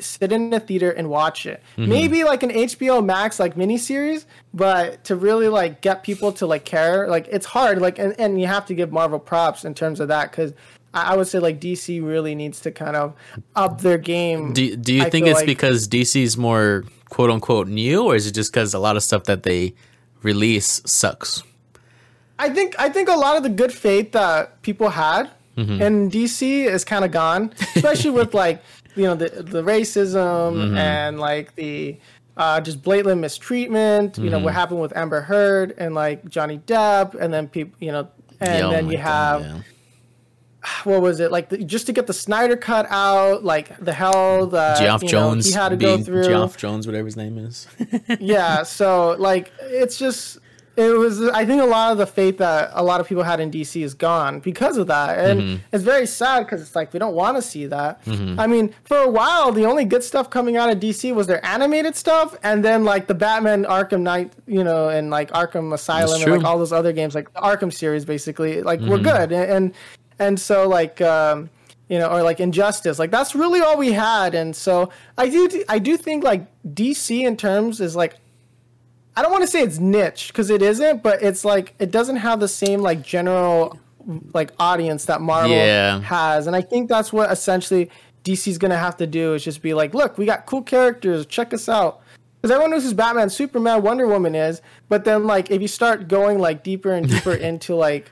sit 0.00 0.32
in 0.32 0.52
a 0.52 0.60
theater 0.60 0.90
and 0.90 1.08
watch 1.10 1.46
it. 1.46 1.62
Maybe 1.76 2.24
like 2.24 2.42
an 2.42 2.50
HBO 2.50 3.04
Max 3.04 3.38
like 3.38 3.54
miniseries, 3.56 4.24
but 4.54 5.04
to 5.04 5.16
really 5.16 5.48
like 5.48 5.80
get 5.80 6.02
people 6.02 6.32
to 6.34 6.46
like 6.46 6.64
care, 6.64 7.08
like 7.08 7.28
it's 7.30 7.46
hard. 7.46 7.80
Like 7.80 7.98
and, 7.98 8.18
and 8.18 8.40
you 8.40 8.46
have 8.46 8.66
to 8.66 8.74
give 8.74 8.90
Marvel 8.92 9.18
props 9.18 9.64
in 9.64 9.74
terms 9.74 10.00
of 10.00 10.08
that 10.08 10.30
because 10.30 10.52
I, 10.94 11.12
I 11.12 11.16
would 11.16 11.26
say 11.26 11.38
like 11.38 11.60
DC 11.60 12.04
really 12.04 12.34
needs 12.34 12.60
to 12.60 12.70
kind 12.70 12.96
of 12.96 13.14
up 13.56 13.80
their 13.82 13.98
game. 13.98 14.52
Do 14.52 14.76
Do 14.76 14.94
you 14.94 15.02
I 15.02 15.10
think 15.10 15.26
it's 15.26 15.36
like- 15.40 15.46
because 15.46 15.88
DC's 15.88 16.36
more 16.36 16.84
quote 17.10 17.30
unquote 17.30 17.68
new, 17.68 18.04
or 18.04 18.16
is 18.16 18.26
it 18.26 18.32
just 18.32 18.52
because 18.52 18.74
a 18.74 18.78
lot 18.78 18.96
of 18.96 19.02
stuff 19.02 19.24
that 19.24 19.42
they 19.42 19.74
release 20.22 20.80
sucks? 20.86 21.42
I 22.38 22.48
think 22.50 22.74
I 22.78 22.88
think 22.88 23.08
a 23.08 23.14
lot 23.14 23.36
of 23.36 23.42
the 23.42 23.48
good 23.50 23.72
faith 23.72 24.12
that 24.12 24.62
people 24.62 24.88
had 24.90 25.30
Mm-hmm. 25.54 25.82
in 25.82 26.10
DC 26.10 26.64
is 26.64 26.82
kind 26.82 27.04
of 27.04 27.10
gone, 27.10 27.52
especially 27.76 28.08
with 28.12 28.32
like 28.32 28.62
you 28.96 29.04
know 29.04 29.14
the 29.14 29.28
the 29.42 29.62
racism 29.62 30.54
Mm-hmm. 30.54 30.76
and 30.76 31.18
like 31.20 31.54
the 31.54 31.98
uh, 32.36 32.60
just 32.60 32.82
blatant 32.82 33.20
mistreatment. 33.20 34.18
You 34.18 34.30
know 34.30 34.36
Mm-hmm. 34.36 34.44
what 34.44 34.54
happened 34.54 34.80
with 34.80 34.96
Amber 34.96 35.20
Heard 35.22 35.74
and 35.78 35.94
like 35.94 36.28
Johnny 36.28 36.58
Depp, 36.58 37.14
and 37.14 37.32
then 37.32 37.48
people 37.48 37.76
you 37.80 37.92
know, 37.92 38.08
and 38.40 38.64
oh 38.66 38.70
then 38.70 38.86
you 38.90 38.96
God, 38.96 39.02
have 39.02 39.40
yeah. 39.42 39.58
what 40.84 41.02
was 41.02 41.20
it 41.20 41.30
like 41.32 41.48
the, 41.48 41.58
just 41.58 41.86
to 41.86 41.92
get 41.92 42.06
the 42.06 42.12
Snyder 42.12 42.56
cut 42.56 42.86
out, 42.90 43.44
like 43.44 43.76
the 43.84 43.92
hell 43.92 44.46
that 44.48 44.78
Geoff 44.80 45.02
you 45.02 45.08
know, 45.08 45.10
Jones 45.10 45.46
he 45.46 45.52
had 45.52 45.70
to 45.70 45.76
go 45.76 45.98
through. 45.98 46.24
Geoff 46.24 46.56
Jones, 46.56 46.86
whatever 46.86 47.04
his 47.06 47.16
name 47.16 47.36
is. 47.38 47.66
yeah 48.20 48.62
so 48.62 49.16
like 49.18 49.52
it's 49.60 49.98
just 49.98 50.38
it 50.76 50.88
was 50.96 51.20
i 51.28 51.44
think 51.44 51.60
a 51.60 51.66
lot 51.66 51.92
of 51.92 51.98
the 51.98 52.06
faith 52.06 52.38
that 52.38 52.70
a 52.72 52.82
lot 52.82 52.98
of 53.00 53.06
people 53.06 53.22
had 53.22 53.40
in 53.40 53.50
dc 53.50 53.82
is 53.82 53.92
gone 53.92 54.40
because 54.40 54.76
of 54.78 54.86
that 54.86 55.18
and 55.18 55.40
Mm-hmm. 55.40 55.56
it's 55.72 55.84
very 55.84 56.06
sad 56.06 56.44
because 56.46 56.62
it's 56.62 56.74
like 56.74 56.92
we 56.92 56.98
don't 56.98 57.14
want 57.14 57.36
to 57.36 57.42
see 57.42 57.66
that 57.66 58.00
i 58.06 58.46
mean 58.46 58.74
for 58.84 58.96
a 58.96 59.08
while 59.10 59.52
the 59.52 59.66
only 59.66 59.84
good 59.84 60.02
stuff 60.02 60.30
coming 60.30 60.56
out 60.56 60.70
of 60.70 60.78
dc 60.80 61.14
was 61.14 61.26
their 61.26 61.44
animated 61.44 61.94
stuff 61.94 62.36
and 62.42 62.64
then 62.64 62.84
like 62.84 63.06
the 63.06 63.14
batman 63.14 63.64
arkham 63.64 64.00
knight 64.00 64.32
you 64.46 64.64
know 64.64 64.88
and 64.88 65.10
like 65.10 65.30
arkham 65.32 65.74
asylum 65.74 66.22
and 66.22 66.30
like 66.32 66.44
all 66.44 66.58
those 66.58 66.72
other 66.72 66.92
games 66.92 67.14
like 67.14 67.32
the 67.34 67.40
arkham 67.40 67.72
series 67.72 68.04
basically 68.04 68.62
like 68.62 68.80
were 68.80 68.96
Mm-hmm. 68.96 69.02
good 69.04 69.32
and, 69.32 69.50
and 69.50 69.74
and 70.18 70.40
so 70.40 70.68
like 70.68 71.00
um 71.00 71.50
you 71.88 71.98
know, 71.98 72.08
or 72.08 72.22
like 72.22 72.40
Injustice. 72.40 72.98
Like 72.98 73.10
that's 73.10 73.34
really 73.34 73.60
all 73.60 73.76
we 73.76 73.92
had, 73.92 74.34
and 74.34 74.56
so 74.56 74.88
I 75.18 75.28
do, 75.28 75.62
I 75.68 75.78
do 75.78 75.98
think 75.98 76.24
like 76.24 76.46
DC 76.72 77.20
in 77.26 77.36
terms 77.36 77.82
is 77.82 77.94
like 77.94 78.14
I 79.16 79.22
don't 79.22 79.30
want 79.30 79.42
to 79.42 79.48
say 79.48 79.62
it's 79.62 79.78
niche 79.78 80.28
because 80.28 80.48
it 80.50 80.62
isn't, 80.62 81.02
but 81.02 81.22
it's 81.22 81.44
like 81.44 81.74
it 81.78 81.90
doesn't 81.90 82.16
have 82.16 82.40
the 82.40 82.48
same 82.48 82.80
like 82.80 83.02
general 83.02 83.78
like 84.34 84.50
audience 84.58 85.04
that 85.04 85.20
Marvel 85.20 85.50
Yeah. 85.50 86.00
has, 86.00 86.46
and 86.46 86.56
I 86.56 86.60
think 86.62 86.88
that's 86.88 87.12
what 87.12 87.30
essentially 87.30 87.90
DC's 88.24 88.58
gonna 88.58 88.76
have 88.78 88.96
to 88.98 89.06
do 89.06 89.34
is 89.34 89.44
just 89.44 89.62
be 89.62 89.74
like, 89.74 89.94
look, 89.94 90.16
we 90.18 90.26
got 90.26 90.46
cool 90.46 90.62
characters, 90.62 91.26
check 91.26 91.52
us 91.52 91.68
out. 91.68 92.00
Because 92.40 92.50
everyone 92.52 92.72
knows 92.72 92.82
who 92.84 92.94
Batman, 92.94 93.30
Superman, 93.30 93.82
Wonder 93.82 94.08
Woman 94.08 94.34
is, 94.34 94.60
but 94.88 95.04
then 95.04 95.26
like 95.26 95.50
if 95.50 95.62
you 95.62 95.68
start 95.68 96.08
going 96.08 96.38
like 96.40 96.62
deeper 96.64 96.92
and 96.92 97.08
deeper 97.08 97.34
into 97.50 97.74
like 97.76 98.10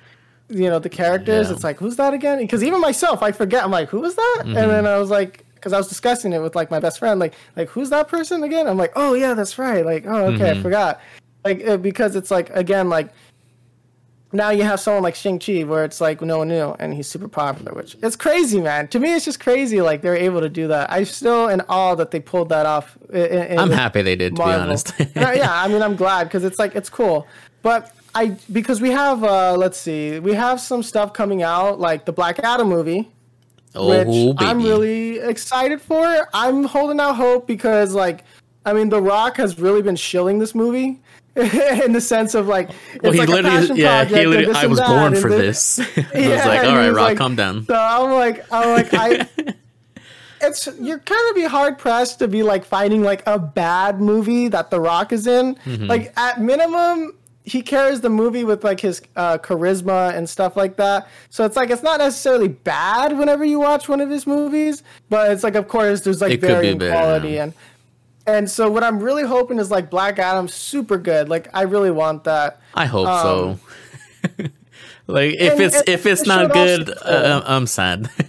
you 0.49 0.69
know 0.69 0.79
the 0.79 0.89
characters, 0.89 1.49
Yeah. 1.49 1.55
it's 1.55 1.65
like 1.65 1.79
who's 1.79 1.97
that 1.97 2.13
again? 2.15 2.39
Because 2.39 2.63
even 2.63 2.81
myself, 2.81 3.23
I 3.23 3.33
forget. 3.33 3.65
I'm 3.65 3.71
like, 3.71 3.89
who 3.89 4.01
was 4.01 4.15
that? 4.17 4.37
Mm-hmm. 4.41 4.57
And 4.57 4.71
then 4.71 4.87
I 4.87 4.99
was 4.99 5.11
like, 5.11 5.45
because 5.61 5.73
I 5.73 5.79
was 5.79 5.89
discussing 5.89 6.33
it 6.33 6.41
with 6.41 6.55
like 6.57 6.71
my 6.71 6.81
best 6.81 6.99
friend, 6.99 7.21
like 7.21 7.35
like 7.57 7.69
who's 7.69 7.91
that 7.91 8.09
person 8.09 8.43
again? 8.43 8.67
I'm 8.67 8.79
like, 8.79 8.93
oh 8.97 9.15
yeah, 9.15 9.35
that's 9.35 9.59
right. 9.59 9.85
Like 9.85 10.07
oh 10.07 10.27
okay, 10.33 10.39
Mm-hmm. 10.51 10.59
I 10.61 10.63
forgot. 10.63 11.01
Like 11.45 11.67
uh, 11.67 11.77
because 11.77 12.17
it's 12.17 12.31
like 12.31 12.51
again 12.51 12.89
like 12.89 13.11
now 14.33 14.51
you 14.51 14.63
have 14.63 14.79
someone 14.79 15.03
like 15.03 15.17
Shang 15.17 15.41
Chi 15.41 15.65
where 15.65 15.85
it's 15.85 16.01
like 16.01 16.21
no 16.23 16.39
one 16.39 16.49
knew 16.49 16.77
and 16.79 16.95
he's 16.95 17.09
super 17.09 17.27
popular, 17.27 17.73
which 17.73 17.97
it's 18.03 18.15
crazy, 18.15 18.61
man. 18.61 18.87
To 18.89 19.01
me, 19.01 19.13
it's 19.15 19.25
just 19.25 19.41
crazy. 19.41 19.81
Like 19.81 20.03
they're 20.03 20.15
able 20.17 20.41
to 20.41 20.49
do 20.49 20.69
that. 20.69 20.91
I'm 20.93 21.05
still 21.05 21.49
in 21.49 21.61
awe 21.63 21.97
that 21.97 22.13
they 22.13 22.21
pulled 22.21 22.49
that 22.51 22.65
off. 22.65 22.97
i- 23.13 23.19
i- 23.19 23.57
I'm 23.57 23.71
happy 23.71 24.03
they 24.03 24.15
did, 24.17 24.37
to 24.37 24.43
be 24.43 24.49
honest. 24.49 24.93
yeah, 25.17 25.33
yeah, 25.35 25.53
I 25.63 25.67
mean, 25.67 25.83
I'm 25.83 25.97
glad 25.97 26.25
because 26.25 26.45
it's 26.45 26.59
like 26.61 26.77
it's 26.77 26.89
cool, 26.89 27.27
but 27.63 27.93
I 28.15 28.37
because 28.53 28.81
we 28.81 28.91
have 28.91 29.25
uh 29.25 29.57
let's 29.57 29.79
see, 29.79 30.21
we 30.21 30.35
have 30.35 30.61
some 30.61 30.83
stuff 30.85 31.13
coming 31.13 31.43
out 31.43 31.81
like 31.81 32.05
the 32.05 32.13
Black 32.13 32.39
Adam 32.41 32.69
movie 32.69 33.09
oh, 33.75 33.89
which 33.89 34.07
baby. 34.07 34.35
I'm 34.39 34.63
really 34.63 35.19
excited 35.19 35.81
for. 35.81 36.29
I'm 36.35 36.65
holding 36.65 37.01
out 37.01 37.17
hope 37.17 37.47
because, 37.47 37.95
like, 37.95 38.25
I 38.65 38.73
mean, 38.73 38.89
The 38.89 39.01
Rock 39.01 39.37
has 39.39 39.59
really 39.59 39.83
been 39.83 39.97
shilling 39.97 40.39
this 40.39 40.55
movie, 40.55 41.01
in 41.37 41.93
the 41.93 42.01
sense 42.01 42.35
of 42.35 42.47
like 42.49 42.71
it's 42.95 43.03
Well, 43.03 43.13
he 43.13 43.19
like 43.21 43.29
a 43.29 43.33
literally, 43.33 43.57
passion 43.61 43.77
yeah, 43.77 44.03
project 44.05 44.19
he 44.21 44.27
literally, 44.27 44.55
I 44.59 44.67
was 44.67 44.81
born 44.81 45.15
for 45.17 45.29
this- 45.31 45.77
this. 45.77 45.89
I 45.97 46.01
was 46.03 46.15
Yeah, 46.27 46.49
like, 46.49 46.59
and 46.61 46.69
all 46.69 46.77
right, 46.77 46.89
was 46.89 46.97
Rock, 46.97 47.09
like- 47.09 47.19
calm 47.19 47.37
down. 47.37 47.65
So 47.67 47.75
I'm 47.75 48.13
like, 48.13 48.45
I'm 48.53 48.69
like, 48.77 48.95
I. 48.95 49.29
It's 50.43 50.67
you're 50.81 50.99
kind 51.01 51.21
of 51.29 51.37
be 51.37 51.45
hard 51.45 51.77
pressed 51.77 52.19
to 52.21 52.27
be 52.27 52.43
like 52.43 52.65
finding 52.65 53.03
like 53.03 53.23
a 53.27 53.39
bad 53.39 54.01
movie 54.01 54.49
that 54.49 54.71
The 54.71 54.81
Rock 54.81 55.13
is 55.13 55.27
in. 55.27 55.55
Mm-hmm. 55.57 55.85
Like 55.85 56.15
at 56.19 56.41
minimum, 56.41 57.13
he 57.51 57.63
carries 57.63 58.01
the 58.01 58.09
movie 58.11 58.45
with 58.45 58.63
like 58.65 58.81
his 58.81 59.03
uh, 59.17 59.39
charisma 59.39 60.15
and 60.15 60.29
stuff 60.29 60.57
like 60.57 60.77
that. 60.77 61.09
So 61.31 61.45
it's 61.45 61.57
like 61.57 61.71
it's 61.71 61.83
not 61.83 61.99
necessarily 61.99 62.49
bad 62.49 63.17
whenever 63.19 63.45
you 63.45 63.61
watch 63.61 63.89
one 63.89 64.01
of 64.01 64.09
his 64.11 64.27
movies, 64.27 64.83
but 65.09 65.31
it's 65.33 65.43
like 65.43 65.55
of 65.57 65.67
course 65.69 66.03
there's 66.03 66.21
like 66.21 66.33
It 66.33 66.41
varying 66.41 66.79
quality 66.79 67.31
yeah. 67.31 67.43
and 67.45 67.55
and 68.27 68.51
so 68.51 68.71
what 68.71 68.85
I'm 68.85 69.01
really 69.03 69.25
hoping 69.25 69.59
is 69.59 69.71
like 69.71 69.91
Black 69.91 70.19
Adam's 70.19 70.55
super 70.55 70.99
good. 70.99 71.29
Like 71.29 71.49
I 71.53 71.63
really 71.63 71.91
want 71.91 72.25
that. 72.25 72.61
I 72.75 72.87
hope 72.87 73.09
Um, 73.09 73.61
so. 74.29 74.45
like 75.07 75.35
if 75.35 75.53
and- 75.55 75.61
it's 75.63 75.77
and 75.77 75.89
if 75.89 76.07
it's 76.07 76.27
not 76.27 76.53
good, 76.53 76.91
uh, 77.03 77.43
I'm 77.47 77.67
sad. 77.67 78.11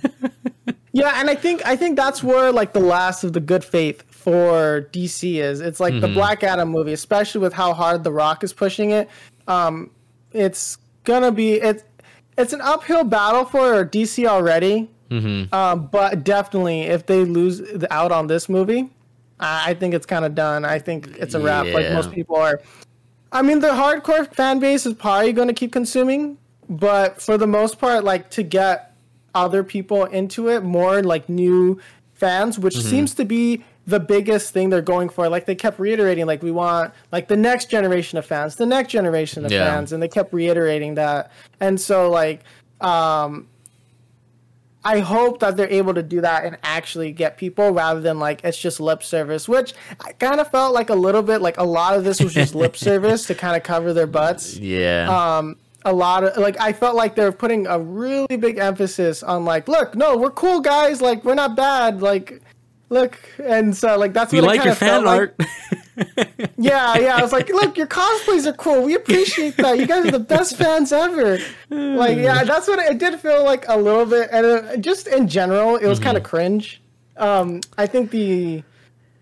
Yeah, 0.93 1.13
and 1.21 1.29
I 1.29 1.35
think 1.35 1.65
I 1.65 1.77
think 1.77 1.95
that's 1.95 2.21
where 2.21 2.51
like 2.51 2.73
the 2.73 2.81
last 2.81 3.23
of 3.23 3.31
the 3.31 3.39
good 3.39 3.63
faith 3.63 4.03
for 4.21 4.87
DC 4.93 5.35
is. 5.35 5.59
It's 5.61 5.79
like 5.79 5.99
the 5.99 6.07
Black 6.07 6.43
Adam 6.43 6.69
movie, 6.69 6.93
especially 6.93 7.41
with 7.41 7.53
how 7.53 7.73
hard 7.73 8.03
The 8.03 8.11
Rock 8.11 8.43
is 8.43 8.53
pushing 8.53 8.91
it. 8.91 9.09
Um, 9.47 9.91
it's 10.31 10.77
gonna 11.03 11.31
be 11.31 11.53
it's 11.55 11.83
it's 12.37 12.53
an 12.53 12.61
uphill 12.61 13.03
battle 13.03 13.45
for 13.45 13.83
DC 13.85 14.25
already. 14.27 14.89
Um, 15.11 15.87
but 15.91 16.23
definitely, 16.23 16.81
if 16.83 17.05
they 17.05 17.25
lose 17.25 17.57
the- 17.59 17.91
out 17.93 18.13
on 18.13 18.27
this 18.27 18.47
movie, 18.47 18.89
I 19.41 19.71
I 19.71 19.73
think 19.73 19.93
it's 19.93 20.05
kind 20.05 20.23
of 20.23 20.35
done. 20.35 20.63
I 20.63 20.79
think 20.79 21.07
it's 21.17 21.33
a 21.33 21.39
wrap. 21.39 21.65
Like 21.67 21.91
most 21.91 22.11
people 22.11 22.37
are. 22.37 22.61
I 23.33 23.41
mean, 23.41 23.59
the 23.59 23.69
hardcore 23.69 24.33
fan 24.33 24.59
base 24.59 24.85
is 24.85 24.93
probably 24.93 25.33
going 25.33 25.47
to 25.49 25.53
keep 25.53 25.71
consuming, 25.73 26.37
but 26.69 27.21
for 27.21 27.37
the 27.37 27.47
most 27.47 27.79
part, 27.79 28.03
like 28.05 28.29
to 28.31 28.43
get 28.43 28.95
other 29.33 29.63
people 29.63 30.05
into 30.05 30.49
it, 30.49 30.63
more 30.63 31.01
like 31.03 31.27
new 31.29 31.79
fans, 32.13 32.57
which 32.59 32.75
Mm-hmm. 32.75 32.89
seems 32.89 33.13
to 33.15 33.25
be 33.25 33.63
the 33.91 33.99
biggest 33.99 34.51
thing 34.53 34.69
they're 34.71 34.81
going 34.81 35.09
for. 35.09 35.29
Like 35.29 35.45
they 35.45 35.53
kept 35.55 35.79
reiterating, 35.79 36.25
like 36.25 36.41
we 36.41 36.49
want 36.51 36.93
like 37.11 37.27
the 37.27 37.37
next 37.37 37.69
generation 37.69 38.17
of 38.17 38.25
fans, 38.25 38.55
the 38.55 38.65
next 38.65 38.91
generation 38.91 39.45
of 39.45 39.51
Yeah. 39.51 39.65
fans, 39.71 39.91
and 39.93 40.01
they 40.01 40.07
kept 40.07 40.33
reiterating 40.33 40.95
that. 40.95 41.31
And 41.59 41.79
so 41.79 42.09
like, 42.09 42.41
um, 42.81 43.47
I 44.83 44.99
hope 44.99 45.41
that 45.41 45.57
they're 45.57 45.69
able 45.69 45.93
to 45.93 46.01
do 46.01 46.21
that 46.21 46.43
and 46.43 46.57
actually 46.63 47.11
get 47.11 47.37
people 47.37 47.69
rather 47.71 48.01
than 48.01 48.17
like 48.17 48.43
it's 48.43 48.57
just 48.57 48.79
lip 48.79 49.03
service, 49.03 49.47
which 49.47 49.75
I 50.03 50.13
kind 50.13 50.39
of 50.39 50.49
felt 50.49 50.73
like 50.73 50.89
a 50.89 50.95
little 50.95 51.21
bit 51.21 51.39
like 51.39 51.57
a 51.59 51.63
lot 51.63 51.95
of 51.95 52.03
this 52.03 52.19
was 52.19 52.33
just 52.33 52.55
lip 52.55 52.75
service 52.87 53.27
to 53.27 53.35
kind 53.35 53.55
of 53.55 53.61
cover 53.61 53.93
their 53.93 54.07
butts. 54.07 54.57
yeah. 54.57 55.37
Um, 55.37 55.57
a 55.85 55.93
lot 55.93 56.23
of 56.23 56.37
like 56.37 56.59
I 56.59 56.73
felt 56.73 56.95
like 56.95 57.15
they're 57.15 57.31
putting 57.31 57.65
a 57.67 57.79
really 57.79 58.37
big 58.37 58.57
emphasis 58.59 59.21
on 59.23 59.45
like, 59.45 59.67
look, 59.67 59.95
no, 59.95 60.15
we're 60.17 60.29
cool 60.31 60.59
guys, 60.61 60.99
like 61.01 61.23
we're 61.23 61.35
not 61.35 61.55
bad, 61.55 62.01
like 62.01 62.41
look, 62.91 63.17
and 63.43 63.75
so 63.75 63.97
like 63.97 64.13
that's 64.13 64.31
we 64.31 64.39
what 64.41 64.53
it 64.53 64.57
like 64.59 64.65
your 64.65 64.75
fan 64.75 65.03
like. 65.03 65.19
art. 65.19 65.35
Yeah, 66.57 66.97
yeah. 66.97 67.15
I 67.17 67.21
was 67.21 67.31
like, 67.31 67.49
look, 67.49 67.77
your 67.77 67.85
cosplays 67.87 68.45
are 68.45 68.53
cool. 68.53 68.83
We 68.83 68.95
appreciate 68.95 69.57
that. 69.57 69.77
You 69.77 69.85
guys 69.85 70.05
are 70.05 70.11
the 70.11 70.19
best 70.19 70.57
fans 70.57 70.91
ever. 70.91 71.37
Like, 71.69 72.17
yeah, 72.17 72.43
that's 72.51 72.67
what 72.67 72.79
it, 72.79 72.97
did 72.97 73.19
feel 73.19 73.43
like 73.43 73.65
a 73.67 73.77
little 73.77 74.05
bit, 74.05 74.29
and 74.31 74.45
uh, 74.45 74.77
just 74.77 75.07
in 75.07 75.27
general, 75.27 75.75
it 75.75 75.87
was 75.87 75.99
kind 75.99 76.15
Mm-hmm. 76.17 76.25
of 76.25 76.29
cringe. 76.29 76.81
Um, 77.17 77.61
I 77.77 77.87
think 77.87 78.11
the 78.11 78.63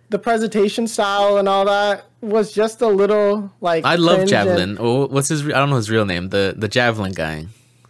the 0.10 0.20
presentation 0.20 0.88
style 0.88 1.38
and 1.38 1.48
all 1.50 1.66
that 1.66 2.06
was 2.22 2.52
just 2.54 2.82
a 2.82 2.88
little 2.88 3.52
like. 3.62 3.84
I 3.86 3.96
love 3.96 4.18
cringe 4.18 4.32
and- 4.34 4.48
Javelin. 4.48 4.78
Oh, 4.80 5.08
what's 5.08 5.28
his? 5.30 5.44
re- 5.44 5.54
I 5.54 5.60
don't 5.60 5.70
know 5.70 5.76
his 5.78 5.90
real 5.90 6.06
name. 6.06 6.30
The 6.30 6.54
the 6.58 6.68
Javelin 6.68 7.12
guy, 7.14 7.48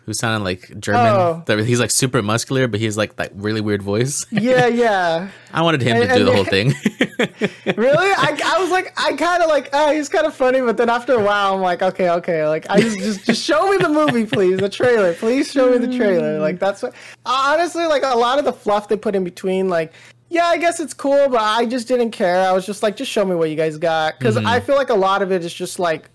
who 0.09 0.13
sounded 0.15 0.43
like 0.43 0.79
German. 0.79 1.05
Oh. 1.47 1.57
He's 1.63 1.79
like 1.79 1.91
super 1.91 2.23
muscular, 2.23 2.67
but 2.67 2.79
he's 2.79 2.97
like 2.97 3.17
that 3.17 3.31
really 3.35 3.61
weird 3.61 3.83
voice. 3.83 4.25
yeah, 4.31 4.65
yeah. 4.85 5.29
I 5.53 5.61
wanted 5.61 5.81
him 5.81 5.97
And- 5.97 6.09
to 6.09 6.17
do 6.17 6.25
the 6.25 6.33
whole 6.33 6.45
thing. 6.45 6.73
Really? 7.77 7.97
I, 7.97 8.39
I 8.43 8.61
was 8.61 8.71
like, 8.71 8.93
I 8.97 9.13
kind 9.13 9.43
of 9.43 9.49
like, 9.49 9.69
oh, 9.73 9.91
he's 9.91 10.09
kind 10.09 10.25
of 10.25 10.33
funny, 10.33 10.61
but 10.61 10.77
then 10.77 10.89
after 10.89 11.13
a 11.13 11.23
while, 11.23 11.53
I'm 11.53 11.61
like, 11.61 11.81
okay, 11.81 12.09
okay, 12.09 12.47
like, 12.47 12.65
I 12.69 12.81
just, 12.81 12.97
just, 12.97 13.25
just 13.25 13.43
show 13.43 13.69
me 13.69 13.77
the 13.77 13.89
movie, 13.89 14.25
please, 14.25 14.57
the 14.57 14.69
trailer, 14.69 15.13
please 15.13 15.51
show 15.51 15.69
me 15.69 15.77
the 15.77 15.95
trailer. 15.95 16.39
Like, 16.39 16.59
that's 16.59 16.81
what, 16.81 16.93
uh, 17.25 17.53
honestly, 17.53 17.85
like, 17.85 18.03
a 18.03 18.15
lot 18.15 18.39
of 18.39 18.45
the 18.45 18.53
fluff 18.53 18.87
they 18.87 18.97
put 18.97 19.15
in 19.15 19.23
between, 19.23 19.69
like, 19.69 19.93
yeah, 20.29 20.45
I 20.45 20.57
guess 20.57 20.79
it's 20.79 20.93
cool, 20.93 21.27
but 21.29 21.41
I 21.41 21.65
just 21.65 21.87
didn't 21.87 22.11
care. 22.11 22.47
I 22.47 22.51
was 22.53 22.65
just 22.65 22.81
like, 22.81 22.95
just 22.95 23.11
show 23.11 23.25
me 23.25 23.35
what 23.35 23.49
you 23.49 23.55
guys 23.55 23.77
got, 23.77 24.17
because 24.17 24.35
mm-hmm. 24.35 24.47
I 24.47 24.61
feel 24.61 24.75
like 24.75 24.89
a 24.89 24.95
lot 24.95 25.21
of 25.21 25.31
it 25.31 25.43
is 25.43 25.53
just 25.53 25.77
like, 25.77 26.09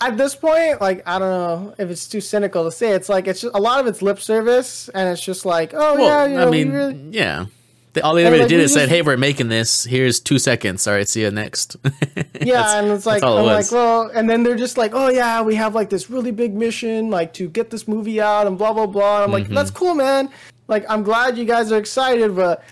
at 0.00 0.16
this 0.16 0.34
point, 0.34 0.80
like, 0.80 1.02
I 1.06 1.18
don't 1.18 1.30
know 1.30 1.74
if 1.78 1.90
it's 1.90 2.06
too 2.08 2.20
cynical 2.20 2.64
to 2.64 2.70
say, 2.72 2.92
it's 2.92 3.08
like, 3.08 3.26
it's 3.26 3.40
just 3.40 3.54
a 3.54 3.60
lot 3.60 3.80
of 3.80 3.86
it's 3.86 4.00
lip 4.02 4.20
service, 4.20 4.88
and 4.90 5.08
it's 5.08 5.22
just 5.22 5.44
like, 5.44 5.72
oh 5.74 5.94
yeah, 5.94 5.98
well, 5.98 6.28
you 6.28 6.34
know, 6.36 6.46
I 6.48 6.50
mean, 6.50 6.70
really, 6.72 7.08
yeah. 7.10 7.46
They, 7.94 8.02
all 8.02 8.14
they 8.14 8.24
And, 8.24 8.32
really 8.32 8.42
like, 8.44 8.50
did 8.50 8.60
is 8.60 8.74
said, 8.74 8.80
just- 8.82 8.90
"Hey, 8.92 9.00
we're 9.02 9.16
making 9.16 9.48
this. 9.48 9.82
Here's 9.84 10.20
two 10.20 10.38
seconds. 10.38 10.86
All 10.86 10.92
right, 10.94 11.08
see 11.08 11.22
you 11.22 11.30
next." 11.30 11.76
Yeah, 12.40 12.78
and 12.78 12.88
it's 12.92 13.04
like 13.04 13.22
I'm 13.24 13.42
was. 13.44 13.72
like, 13.72 13.76
well, 13.76 14.10
and 14.14 14.30
then 14.30 14.42
they're 14.44 14.54
just 14.56 14.78
like, 14.78 14.92
oh 14.94 15.08
yeah, 15.08 15.42
we 15.42 15.56
have 15.56 15.74
like 15.74 15.90
this 15.90 16.08
really 16.08 16.30
big 16.30 16.54
mission, 16.54 17.10
like 17.10 17.32
to 17.34 17.48
get 17.48 17.70
this 17.70 17.88
movie 17.88 18.20
out 18.20 18.46
and 18.46 18.56
blah 18.56 18.72
blah 18.72 18.86
blah. 18.86 19.16
And 19.16 19.24
I'm 19.24 19.32
like, 19.32 19.44
Mm-hmm. 19.44 19.54
that's 19.54 19.70
cool, 19.72 19.94
man. 19.94 20.30
Like, 20.68 20.84
I'm 20.88 21.02
glad 21.02 21.36
you 21.36 21.44
guys 21.44 21.72
are 21.72 21.78
excited, 21.78 22.36
but 22.36 22.62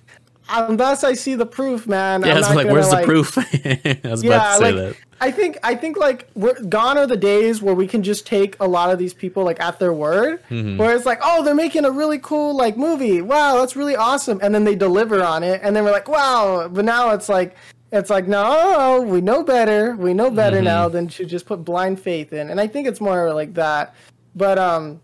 unless 0.48 1.04
I 1.04 1.14
see 1.14 1.34
the 1.34 1.46
proof, 1.46 1.86
man, 1.86 2.22
yeah, 2.22 2.32
I'm 2.32 2.38
it's 2.38 2.48
not 2.48 2.56
like, 2.56 2.66
where's 2.68 2.90
like, 2.90 3.06
the 3.06 3.06
proof? 3.06 3.38
I 4.04 4.10
was 4.10 4.22
Yeah, 4.22 4.36
about 4.36 4.52
to 4.52 4.58
say 4.58 4.72
like 4.72 4.74
that. 4.76 4.96
I 5.18 5.30
think 5.30 5.56
I 5.62 5.74
think 5.74 5.96
like 5.96 6.28
we're 6.34 6.60
gone 6.64 6.98
are 6.98 7.06
the 7.06 7.16
days 7.16 7.62
where 7.62 7.74
we 7.74 7.86
can 7.86 8.02
just 8.02 8.26
take 8.26 8.54
a 8.60 8.66
lot 8.68 8.90
of 8.90 8.98
these 8.98 9.14
people 9.14 9.44
like 9.44 9.60
at 9.60 9.78
their 9.78 9.92
word, 9.92 10.42
Mm-hmm. 10.50 10.76
where 10.76 10.94
it's 10.94 11.06
like, 11.06 11.20
oh, 11.22 11.42
they're 11.42 11.54
making 11.54 11.84
a 11.86 11.90
really 11.90 12.18
cool 12.18 12.54
like 12.54 12.76
movie. 12.76 13.22
Wow, 13.22 13.58
that's 13.58 13.76
really 13.76 13.96
awesome, 13.96 14.38
and 14.42 14.54
then 14.54 14.64
they 14.64 14.74
deliver 14.76 15.22
on 15.22 15.42
it, 15.42 15.60
and 15.62 15.74
then 15.74 15.84
we're 15.84 15.92
like, 15.92 16.08
wow. 16.08 16.68
But 16.68 16.84
now 16.84 17.10
it's 17.10 17.28
like. 17.28 17.56
It's 17.92 18.10
like 18.10 18.26
no, 18.26 19.00
we 19.06 19.20
know 19.20 19.44
better. 19.44 19.94
We 19.94 20.12
know 20.12 20.28
better 20.28 20.56
Mm-hmm. 20.56 20.64
now 20.64 20.88
than 20.88 21.06
to 21.06 21.24
just 21.24 21.46
put 21.46 21.64
blind 21.64 22.00
faith 22.00 22.32
in, 22.32 22.50
and 22.50 22.60
I 22.60 22.66
think 22.66 22.88
it's 22.88 23.00
more 23.00 23.32
like 23.32 23.54
that. 23.54 23.94
But 24.34 24.58
um, 24.58 25.00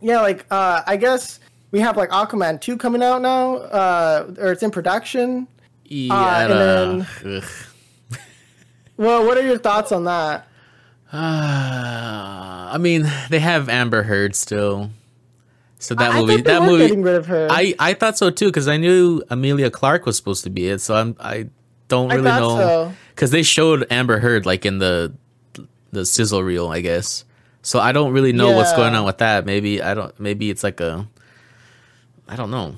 yeah, 0.00 0.20
like 0.20 0.46
uh, 0.52 0.82
I 0.86 0.96
guess 0.96 1.40
we 1.70 1.80
have 1.80 1.96
like 1.96 2.10
Aquaman 2.10 2.60
two 2.60 2.76
coming 2.76 3.02
out 3.02 3.22
now, 3.22 3.56
uh, 3.56 4.34
or 4.38 4.52
it's 4.52 4.62
in 4.62 4.70
production. 4.70 5.48
Yeah, 5.84 6.44
and 6.44 6.52
uh, 6.52 7.04
then-. 7.22 7.42
Well, 8.98 9.26
what 9.26 9.36
are 9.36 9.42
your 9.42 9.58
thoughts 9.58 9.92
on 9.92 10.04
that? 10.04 10.48
Uh, 11.12 11.16
I 12.72 12.78
mean, 12.80 13.06
they 13.30 13.38
have 13.38 13.68
Amber 13.68 14.02
Heard 14.02 14.34
still. 14.34 14.90
So 15.78 15.94
that 15.94 16.12
I 16.12 16.20
movie, 16.20 16.40
that 16.40 16.62
movie, 16.62 16.86
getting 16.86 17.02
rid 17.02 17.16
of 17.16 17.26
her. 17.26 17.48
I 17.50 17.74
I 17.78 17.92
thought 17.92 18.16
so 18.16 18.30
too 18.30 18.46
because 18.46 18.66
I 18.66 18.78
knew 18.78 19.22
Emilia 19.28 19.70
Clarke 19.70 20.06
was 20.06 20.16
supposed 20.16 20.44
to 20.44 20.50
be 20.50 20.68
it. 20.68 20.80
So 20.80 20.94
I'm 20.94 21.16
I 21.20 21.48
don't 21.88 22.08
really 22.08 22.22
thought 22.22 22.40
know 22.40 22.56
so. 22.56 22.92
because 23.14 23.30
they 23.30 23.42
showed 23.42 23.86
Amber 23.90 24.18
Heard 24.18 24.46
like 24.46 24.64
in 24.64 24.78
the 24.78 25.12
the 25.92 26.06
sizzle 26.06 26.42
reel, 26.42 26.68
I 26.68 26.80
guess. 26.80 27.24
So 27.62 27.78
I 27.78 27.92
don't 27.92 28.12
really 28.12 28.32
know 28.32 28.52
what's 28.52 28.72
going 28.74 28.94
on 28.94 29.04
with 29.04 29.18
that. 29.18 29.44
Maybe 29.44 29.82
I 29.82 29.94
don't. 29.94 30.18
Maybe 30.18 30.50
it's 30.50 30.64
like 30.64 30.80
a. 30.80 31.06
I 32.28 32.36
don't 32.36 32.50
know. 32.50 32.76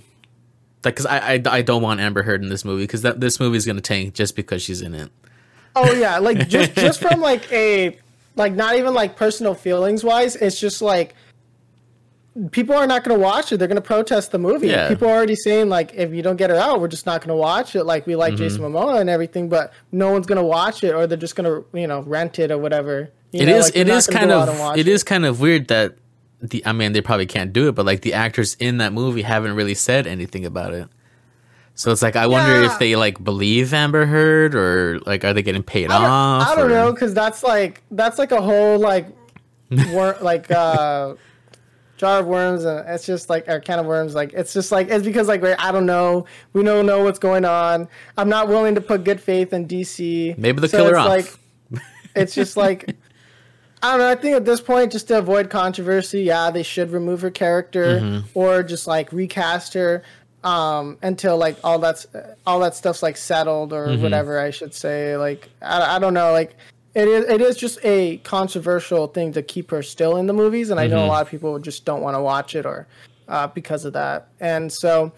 Like, 0.84 0.96
cause 0.96 1.06
I, 1.06 1.34
I, 1.34 1.42
I 1.46 1.62
don't 1.62 1.82
want 1.82 2.00
Amber 2.00 2.22
Heard 2.22 2.42
in 2.42 2.48
this 2.48 2.64
movie 2.64 2.84
because 2.84 3.02
that 3.02 3.20
this 3.20 3.40
movie 3.40 3.56
is 3.56 3.66
gonna 3.66 3.80
tank 3.80 4.14
just 4.14 4.36
because 4.36 4.62
she's 4.62 4.80
in 4.80 4.94
it. 4.94 5.10
Oh 5.74 5.92
yeah, 5.92 6.18
like 6.18 6.48
just 6.48 6.74
just 6.76 7.00
from 7.00 7.20
like 7.20 7.50
a 7.52 7.98
like 8.36 8.52
not 8.54 8.76
even 8.76 8.94
like 8.94 9.16
personal 9.16 9.54
feelings 9.54 10.04
wise, 10.04 10.36
it's 10.36 10.58
just 10.60 10.80
like 10.80 11.14
people 12.52 12.74
are 12.74 12.86
not 12.86 13.02
going 13.02 13.18
to 13.18 13.22
watch 13.22 13.50
it. 13.52 13.56
They're 13.56 13.66
going 13.68 13.76
to 13.76 13.82
protest 13.82 14.30
the 14.30 14.38
movie. 14.38 14.68
Yeah. 14.68 14.88
People 14.88 15.08
are 15.08 15.12
already 15.16 15.34
saying 15.34 15.68
like 15.68 15.92
if 15.94 16.12
you 16.12 16.22
don't 16.22 16.36
get 16.36 16.50
her 16.50 16.56
out, 16.56 16.80
we're 16.80 16.86
just 16.88 17.04
not 17.06 17.20
going 17.20 17.30
to 17.30 17.34
watch 17.36 17.74
it. 17.74 17.84
Like 17.84 18.06
we 18.06 18.14
like 18.14 18.34
Mm-hmm. 18.34 18.42
Jason 18.44 18.60
Momoa 18.62 19.00
and 19.00 19.10
everything, 19.10 19.48
but 19.48 19.72
no 19.90 20.12
one's 20.12 20.26
going 20.26 20.36
to 20.40 20.44
watch 20.44 20.84
it, 20.84 20.94
or 20.94 21.06
they're 21.06 21.18
just 21.18 21.34
going 21.34 21.46
to 21.50 21.78
you 21.78 21.86
know 21.88 22.02
rent 22.02 22.38
it 22.38 22.50
or 22.52 22.58
whatever. 22.58 23.10
You 23.32 23.42
It 23.42 23.46
know, 23.46 23.56
is 23.56 23.64
like, 23.66 23.76
it 23.76 23.88
is 23.88 24.06
gonna 24.06 24.18
kind 24.18 24.30
go 24.30 24.38
out 24.40 24.48
and 24.48 24.60
of 24.60 24.78
it 24.78 24.88
is 24.88 25.02
kind 25.04 25.24
of 25.26 25.40
weird 25.40 25.68
that 25.68 25.96
the 26.40 26.64
I 26.66 26.72
mean 26.72 26.92
they 26.92 27.00
probably 27.00 27.26
can't 27.26 27.52
do 27.52 27.68
it, 27.68 27.74
but 27.74 27.86
like 27.86 28.02
the 28.02 28.14
actors 28.14 28.56
in 28.60 28.78
that 28.78 28.92
movie 28.92 29.22
haven't 29.22 29.54
really 29.54 29.74
said 29.74 30.06
anything 30.06 30.44
about 30.44 30.72
it. 30.74 30.88
So 31.74 31.92
it's 31.92 32.02
like 32.02 32.16
I 32.16 32.26
wonder 32.26 32.60
Yeah. 32.62 32.72
if 32.72 32.78
they 32.78 32.96
like 32.96 33.22
believe 33.22 33.72
Amber 33.72 34.04
Heard 34.06 34.54
or 34.54 34.98
like 35.06 35.24
are 35.24 35.32
they 35.32 35.42
getting 35.42 35.62
paid 35.62 35.90
I 35.90 35.96
off? 36.04 36.48
I 36.48 36.56
don't 36.56 36.66
or- 36.66 36.74
know 36.74 36.92
because 36.92 37.14
that's 37.14 37.42
like 37.42 37.82
that's 37.90 38.18
like 38.18 38.32
a 38.32 38.40
whole 38.40 38.78
like 38.78 39.06
wor- 39.90 40.16
like 40.20 40.50
uh 40.50 41.14
jar 41.96 42.20
of 42.20 42.26
worms 42.26 42.64
and 42.64 42.88
it's 42.88 43.04
just 43.04 43.28
like 43.28 43.48
a 43.48 43.58
can 43.60 43.80
of 43.80 43.86
worms 43.86 44.14
like 44.14 44.32
it's 44.32 44.52
just 44.54 44.70
like 44.70 44.88
it's 44.88 45.04
because 45.04 45.26
like 45.26 45.42
I 45.42 45.72
don't 45.72 45.84
know 45.86 46.26
we 46.52 46.62
don't 46.62 46.86
know 46.86 47.02
what's 47.02 47.18
going 47.18 47.44
on 47.44 47.88
I'm 48.16 48.28
not 48.28 48.46
willing 48.46 48.76
to 48.76 48.80
put 48.80 49.02
good 49.02 49.20
faith 49.20 49.52
in 49.52 49.66
DC 49.66 50.38
Maybe 50.38 50.60
they'll 50.60 50.68
So 50.70 50.76
kill 50.78 50.86
her 50.86 50.90
it's 50.92 50.98
off. 51.00 51.38
like 51.74 51.82
it's 52.14 52.34
just 52.36 52.56
like 52.56 52.96
I 53.82 53.90
don't 53.92 54.00
know 54.00 54.08
I 54.10 54.14
think 54.14 54.34
at 54.36 54.44
this 54.44 54.60
point 54.60 54.92
just 54.92 55.08
to 55.08 55.18
avoid 55.18 55.50
controversy 55.50 56.22
yeah 56.22 56.50
they 56.50 56.62
should 56.62 56.90
remove 56.90 57.20
her 57.22 57.30
character 57.30 58.00
Mm-hmm. 58.00 58.26
or 58.38 58.62
just 58.62 58.86
like 58.86 59.12
recast 59.12 59.74
her 59.74 60.02
um 60.44 60.98
until 61.02 61.36
like 61.36 61.56
all 61.64 61.78
that's 61.78 62.06
all 62.46 62.60
that 62.60 62.74
stuff's 62.74 63.02
like 63.02 63.16
settled 63.16 63.72
or 63.72 63.86
Mm-hmm. 63.88 64.02
whatever 64.02 64.38
i 64.40 64.50
should 64.50 64.72
say 64.74 65.16
like 65.16 65.48
I, 65.60 65.96
I 65.96 65.98
don't 65.98 66.14
know 66.14 66.32
like 66.32 66.56
it 66.94 67.06
is 67.06 67.24
it 67.26 67.40
is 67.40 67.56
just 67.56 67.78
a 67.84 68.16
controversial 68.18 69.06
thing 69.08 69.32
to 69.32 69.42
keep 69.42 69.70
her 69.70 69.82
still 69.82 70.16
in 70.16 70.26
the 70.26 70.32
movies, 70.32 70.70
and 70.70 70.80
I 70.80 70.86
know 70.88 71.04
a 71.04 71.06
lot 71.06 71.22
of 71.22 71.28
people 71.28 71.56
just 71.60 71.84
don't 71.84 72.00
want 72.00 72.16
to 72.16 72.20
watch 72.20 72.56
it 72.56 72.64
or 72.66 72.88
uh, 73.28 73.46
because 73.48 73.84
of 73.84 73.92
that. 73.92 74.28
And 74.40 74.72
so 74.72 75.12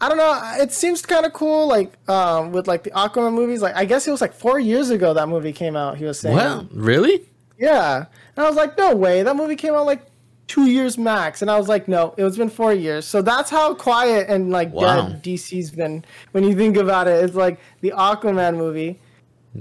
I 0.00 0.08
don't 0.08 0.18
know. 0.18 0.38
It 0.60 0.72
seems 0.72 1.00
kind 1.00 1.24
of 1.24 1.32
cool, 1.32 1.68
like 1.68 1.92
um, 2.10 2.50
with 2.50 2.66
like 2.66 2.82
the 2.82 2.90
Aquaman 2.90 3.32
movies. 3.34 3.62
Like 3.62 3.76
I 3.76 3.84
guess 3.86 4.06
it 4.06 4.10
was 4.10 4.20
like 4.20 4.34
four 4.34 4.58
years 4.58 4.90
ago 4.90 5.14
that 5.14 5.28
movie 5.28 5.52
came 5.52 5.74
out. 5.76 5.96
He 5.96 6.04
was 6.04 6.18
saying, 6.18 6.34
Well, 6.36 6.68
really? 6.72 7.22
Yeah, 7.62 8.06
and 8.36 8.44
I 8.44 8.48
was 8.48 8.56
like, 8.56 8.76
no 8.76 8.94
way, 8.94 9.22
that 9.22 9.36
movie 9.36 9.56
came 9.56 9.74
out 9.74 9.86
like 9.86 10.02
two 10.48 10.66
years 10.66 10.98
max, 10.98 11.40
and 11.42 11.50
I 11.50 11.56
was 11.56 11.68
like, 11.68 11.86
no, 11.88 12.14
it 12.18 12.24
was 12.24 12.36
been 12.36 12.50
four 12.50 12.72
years. 12.74 13.06
So 13.06 13.22
that's 13.22 13.48
how 13.48 13.74
quiet 13.74 14.28
and 14.28 14.50
like 14.50 14.72
Wow. 14.72 15.08
dead 15.08 15.22
DC's 15.22 15.70
been 15.70 16.04
when 16.32 16.44
you 16.44 16.54
think 16.54 16.76
about 16.76 17.06
it. 17.08 17.24
It's 17.24 17.34
like 17.36 17.58
the 17.80 17.92
Aquaman 17.96 18.56
movie. 18.56 18.98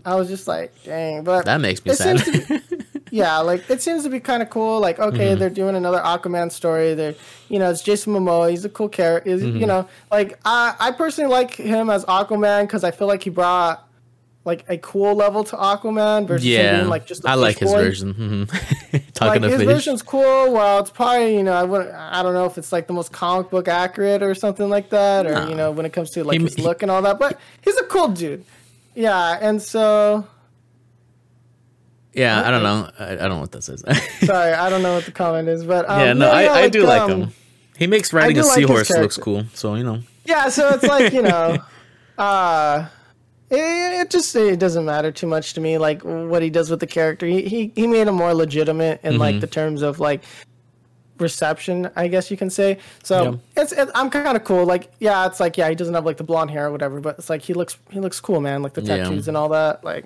I 0.05 0.15
was 0.15 0.27
just 0.29 0.47
like, 0.47 0.73
dang, 0.83 1.23
but 1.23 1.45
That 1.45 1.59
makes 1.61 1.83
me 1.85 1.93
sad. 1.93 2.23
be- 2.25 2.59
yeah, 3.11 3.37
like 3.39 3.69
it 3.69 3.81
seems 3.81 4.03
to 4.03 4.09
be 4.09 4.19
kind 4.21 4.41
of 4.41 4.49
cool. 4.49 4.79
Like, 4.79 4.99
okay, 4.99 5.29
Mm-hmm. 5.31 5.39
they're 5.39 5.49
doing 5.49 5.75
another 5.75 5.99
Aquaman 5.99 6.49
story. 6.51 6.93
They're, 6.93 7.15
you 7.49 7.59
know, 7.59 7.69
it's 7.69 7.83
Jason 7.83 8.13
Momoa. 8.13 8.49
He's 8.49 8.63
a 8.65 8.69
cool 8.69 8.87
character. 8.89 9.29
Mm-hmm. 9.31 9.57
You 9.57 9.67
know, 9.67 9.87
like 10.09 10.39
I, 10.45 10.75
I 10.79 10.91
personally 10.91 11.29
like 11.29 11.53
him 11.55 11.89
as 11.89 12.05
Aquaman 12.05 12.63
because 12.63 12.83
I 12.85 12.91
feel 12.91 13.07
like 13.07 13.21
he 13.23 13.29
brought 13.29 13.85
like 14.43 14.65
a 14.69 14.77
cool 14.79 15.13
level 15.15 15.43
to 15.43 15.55
Aquaman 15.55 16.27
versus 16.27 16.45
yeah, 16.45 16.77
being, 16.77 16.89
like 16.89 17.05
just 17.05 17.23
a 17.23 17.29
I 17.29 17.33
like 17.35 17.59
his 17.59 17.71
version. 17.71 18.13
Mhm. 18.51 18.93
Like 18.93 19.13
Talking 19.13 19.43
his 19.43 19.55
fish. 19.57 19.65
version's 19.67 20.01
cool. 20.01 20.51
Well, 20.53 20.79
it's 20.79 20.89
probably 20.89 21.35
you 21.35 21.43
know 21.43 21.53
I 21.53 21.63
wouldn't 21.63 21.93
I 21.93 22.23
don't 22.23 22.33
know 22.33 22.45
if 22.45 22.57
it's 22.57 22.71
like 22.71 22.87
the 22.87 22.93
most 22.93 23.11
comic 23.11 23.49
book 23.51 23.67
accurate 23.67 24.23
or 24.23 24.33
something 24.33 24.67
like 24.69 24.89
that, 24.89 25.27
or 25.27 25.33
Nah. 25.33 25.49
you 25.49 25.55
know 25.55 25.69
when 25.71 25.85
it 25.85 25.93
comes 25.93 26.09
to 26.11 26.23
like 26.23 26.39
He- 26.39 26.43
his 26.45 26.57
look 26.59 26.81
and 26.81 26.89
all 26.89 27.01
that. 27.03 27.19
But 27.19 27.39
he's 27.61 27.77
a 27.77 27.83
cool 27.83 28.07
dude. 28.07 28.43
Yeah, 28.95 29.37
and 29.39 29.61
so 29.61 30.25
Yeah, 32.13 32.41
I 32.45 32.51
don't 32.51 32.63
know. 32.63 32.89
I, 32.99 33.11
I 33.13 33.15
don't 33.15 33.29
know 33.29 33.39
what 33.41 33.51
that 33.53 33.63
says. 33.63 33.83
sorry, 34.25 34.53
I 34.53 34.69
don't 34.69 34.81
know 34.81 34.95
what 34.95 35.05
the 35.05 35.11
comment 35.11 35.47
is, 35.47 35.63
but 35.63 35.89
um, 35.89 35.99
yeah, 35.99 36.13
no, 36.13 36.29
I, 36.29 36.63
I 36.63 36.69
do 36.69 36.83
like 36.83 37.01
um, 37.03 37.11
him. 37.11 37.33
He 37.77 37.87
makes 37.87 38.11
riding 38.11 38.37
a 38.37 38.43
like 38.43 38.55
seahorse 38.55 38.89
looks 38.89 39.17
cool. 39.17 39.45
So 39.53 39.75
you 39.75 39.83
know, 39.83 39.99
Yeah, 40.25 40.49
so 40.49 40.69
it's 40.69 40.83
like 40.83 41.13
you 41.13 41.21
know, 41.21 41.57
uh, 42.17 42.87
it, 43.51 44.01
it 44.01 44.09
just 44.09 44.35
it 44.35 44.57
doesn't 44.59 44.85
matter 44.85 45.11
too 45.11 45.27
much 45.27 45.53
to 45.53 45.61
me. 45.61 45.77
Like 45.77 46.01
what 46.03 46.41
he 46.41 46.49
does 46.49 46.69
with 46.71 46.79
the 46.79 46.87
character, 46.87 47.25
he 47.27 47.43
he, 47.47 47.71
he 47.75 47.85
made 47.87 48.07
him 48.07 48.15
more 48.15 48.33
legitimate 48.33 48.99
in 49.03 49.17
like 49.17 49.33
Mm-hmm. 49.35 49.41
the 49.41 49.47
terms 49.47 49.81
of 49.81 49.99
like 49.99 50.21
reception, 51.19 51.89
I 51.95 52.07
guess 52.07 52.31
you 52.31 52.37
can 52.37 52.49
say. 52.49 52.79
So 53.03 53.23
Yeah. 53.55 53.61
it's 53.63 53.71
it, 53.73 53.89
I'm 53.93 54.09
kind 54.09 54.35
of 54.35 54.43
cool. 54.43 54.65
Like 54.65 54.91
yeah, 54.99 55.25
it's 55.27 55.39
like 55.39 55.57
yeah, 55.57 55.69
he 55.69 55.75
doesn't 55.75 55.93
have 55.93 56.05
like 56.05 56.17
the 56.17 56.23
blonde 56.23 56.49
hair 56.51 56.67
or 56.67 56.71
whatever, 56.71 56.99
but 56.99 57.19
it's 57.19 57.29
like 57.29 57.41
he 57.41 57.53
looks 57.53 57.77
he 57.91 57.99
looks 57.99 58.19
cool, 58.19 58.41
man. 58.41 58.63
Like 58.63 58.73
the 58.73 58.81
Yeah. 58.81 58.97
tattoos 59.03 59.27
and 59.27 59.37
all 59.37 59.49
that. 59.49 59.83
Like 59.83 60.05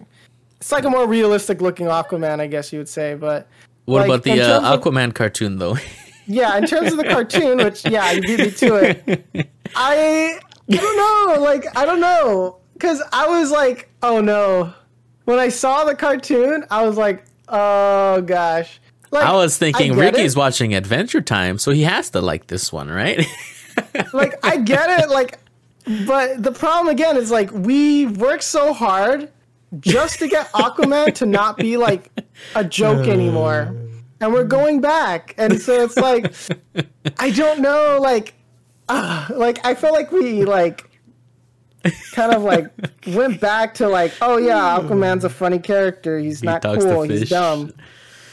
it's 0.60 0.72
like 0.72 0.84
a 0.86 0.90
more 0.90 1.08
realistic 1.08 1.62
looking 1.62 1.86
Aquaman, 1.88 2.40
I 2.40 2.48
guess 2.48 2.74
you 2.74 2.80
would 2.80 2.90
say. 2.90 3.16
But 3.16 3.48
what 3.86 4.02
like, 4.02 4.08
about 4.10 4.24
the 4.24 4.42
uh, 4.42 4.74
of- 4.74 4.82
Aquaman 4.82 5.14
cartoon 5.14 5.58
though? 5.58 5.78
yeah, 6.28 6.58
in 6.58 6.66
terms 6.66 6.92
of 6.92 6.98
the 6.98 7.04
cartoon, 7.06 7.58
which 7.60 7.86
yeah, 7.86 8.12
you 8.12 8.22
beat 8.22 8.40
me 8.40 8.52
to 8.52 8.76
it. 8.76 9.28
I 9.76 10.40
I 10.70 10.76
don't 10.76 10.98
know, 11.38 11.42
like 11.44 11.66
I 11.78 11.86
don't 11.86 12.00
know, 12.02 12.58
because 12.76 13.02
I 13.12 13.28
was 13.28 13.52
like, 13.52 13.90
oh 14.04 14.22
no, 14.22 14.74
when 15.24 15.40
I 15.40 15.50
saw 15.50 15.86
the 15.86 15.96
cartoon, 15.96 16.66
I 16.70 16.86
was 16.86 16.98
like, 16.98 17.26
oh 17.48 18.22
gosh. 18.22 18.80
Like, 19.12 19.26
I 19.26 19.34
was 19.34 19.58
thinking 19.58 19.94
get 19.94 20.00
Ricky's 20.14 20.36
it. 20.36 20.40
watching 20.40 20.76
Adventure 20.76 21.22
Time, 21.22 21.58
so 21.58 21.72
he 21.72 21.84
has 21.84 22.10
to 22.12 22.22
like 22.22 22.48
this 22.48 22.74
one, 22.74 22.90
right? 22.90 23.26
like 24.14 24.46
I 24.46 24.58
get 24.58 25.04
it, 25.04 25.10
like, 25.10 25.40
but 26.06 26.44
the 26.44 26.52
problem 26.52 26.94
again 26.94 27.16
is 27.16 27.32
like 27.32 27.50
we 27.52 28.08
work 28.08 28.42
so 28.42 28.74
hard 28.74 29.32
just 29.80 30.20
to 30.20 30.28
get 30.28 30.52
Aquaman 30.52 31.14
to 31.16 31.26
not 31.26 31.58
be 31.58 31.78
like 31.78 32.12
a 32.56 32.64
joke 32.64 33.08
anymore, 33.08 33.76
and 34.20 34.34
we're 34.34 34.44
going 34.44 34.82
back, 34.82 35.34
and 35.38 35.62
so 35.62 35.84
it's 35.84 35.98
like 35.98 36.34
I 37.20 37.30
don't 37.30 37.62
know, 37.62 38.00
like, 38.02 38.34
uh, 38.90 39.28
like 39.34 39.66
I 39.66 39.76
feel 39.76 39.94
like 39.94 40.12
we 40.12 40.44
like 40.44 40.85
kind 42.14 42.34
of 42.34 42.44
like 42.44 42.68
went 43.08 43.40
back 43.40 43.74
to 43.76 43.88
like, 43.88 44.14
oh 44.22 44.38
yeah, 44.38 44.78
Aquaman's 44.80 45.24
a 45.24 45.30
funny 45.30 45.60
character. 45.60 46.20
He's 46.20 46.44
not 46.44 46.62
cool. 46.64 47.04
He's 47.04 47.30
dumb. 47.30 47.74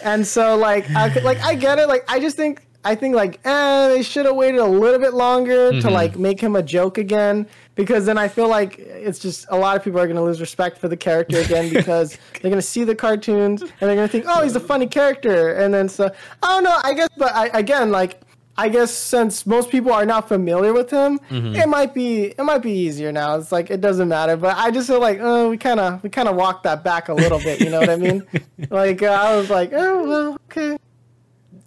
And 0.04 0.26
so 0.26 0.56
like 0.56 0.90
I 0.90 1.10
could- 1.10 1.24
like 1.24 1.40
I 1.42 1.54
get 1.54 1.78
it. 1.78 1.88
Like 1.88 2.04
I 2.08 2.18
just 2.20 2.36
think 2.36 2.62
I 2.84 2.96
think 2.96 3.14
like 3.14 3.38
eh, 3.44 3.88
they 3.88 4.02
should 4.02 4.26
have 4.26 4.34
waited 4.34 4.58
a 4.60 4.66
little 4.66 4.98
bit 4.98 5.14
longer 5.14 5.70
Mm-hmm. 5.70 5.80
to 5.86 5.90
like 5.90 6.16
make 6.18 6.40
him 6.40 6.56
a 6.56 6.62
joke 6.62 6.98
again 6.98 7.46
because 7.76 8.04
then 8.06 8.18
I 8.18 8.26
feel 8.28 8.48
like 8.48 8.78
it's 8.80 9.20
just 9.20 9.46
a 9.50 9.56
lot 9.56 9.76
of 9.76 9.84
people 9.84 10.00
are 10.00 10.06
going 10.06 10.16
to 10.16 10.22
lose 10.22 10.40
respect 10.40 10.76
for 10.78 10.88
the 10.88 10.96
character 10.96 11.38
again 11.38 11.72
because 11.72 12.18
they're 12.32 12.50
going 12.50 12.54
to 12.56 12.60
see 12.62 12.82
the 12.84 12.94
cartoons 12.96 13.62
and 13.62 13.70
they're 13.80 13.94
going 13.94 14.08
to 14.08 14.12
think, 14.12 14.24
oh, 14.28 14.42
he's 14.42 14.56
a 14.56 14.60
funny 14.60 14.86
character, 14.88 15.54
and 15.54 15.72
then 15.72 15.88
so 15.88 16.10
I 16.42 16.48
don't 16.54 16.64
know. 16.64 16.78
I 16.82 16.92
guess, 16.94 17.08
but 17.16 17.32
I, 17.34 17.46
again, 17.56 17.90
like 17.92 18.20
I 18.56 18.68
guess 18.68 18.92
since 18.92 19.46
most 19.46 19.70
people 19.70 19.92
are 19.92 20.04
not 20.04 20.28
familiar 20.28 20.72
with 20.74 20.90
him, 20.90 21.18
Mm-hmm. 21.30 21.54
it 21.56 21.68
might 21.68 21.94
be 21.94 22.24
it 22.26 22.42
might 22.42 22.60
be 22.62 22.72
easier 22.72 23.10
now. 23.10 23.36
It's 23.36 23.50
like 23.50 23.70
it 23.70 23.80
doesn't 23.80 24.08
matter. 24.08 24.36
But 24.36 24.56
I 24.58 24.70
just 24.70 24.88
feel 24.88 25.00
like 25.00 25.18
oh, 25.20 25.48
we 25.50 25.56
kind 25.56 25.80
of 25.80 26.02
we 26.02 26.10
kind 26.10 26.28
of 26.28 26.36
walked 26.36 26.64
that 26.64 26.84
back 26.84 27.08
a 27.08 27.14
little 27.14 27.38
bit. 27.38 27.60
You 27.60 27.70
know 27.70 27.80
what 27.80 27.88
I 27.90 27.96
mean? 27.96 28.22
like 28.70 29.02
uh, 29.02 29.06
I 29.06 29.36
was 29.36 29.48
like, 29.48 29.70
oh 29.72 30.06
well, 30.08 30.38
okay. 30.50 30.76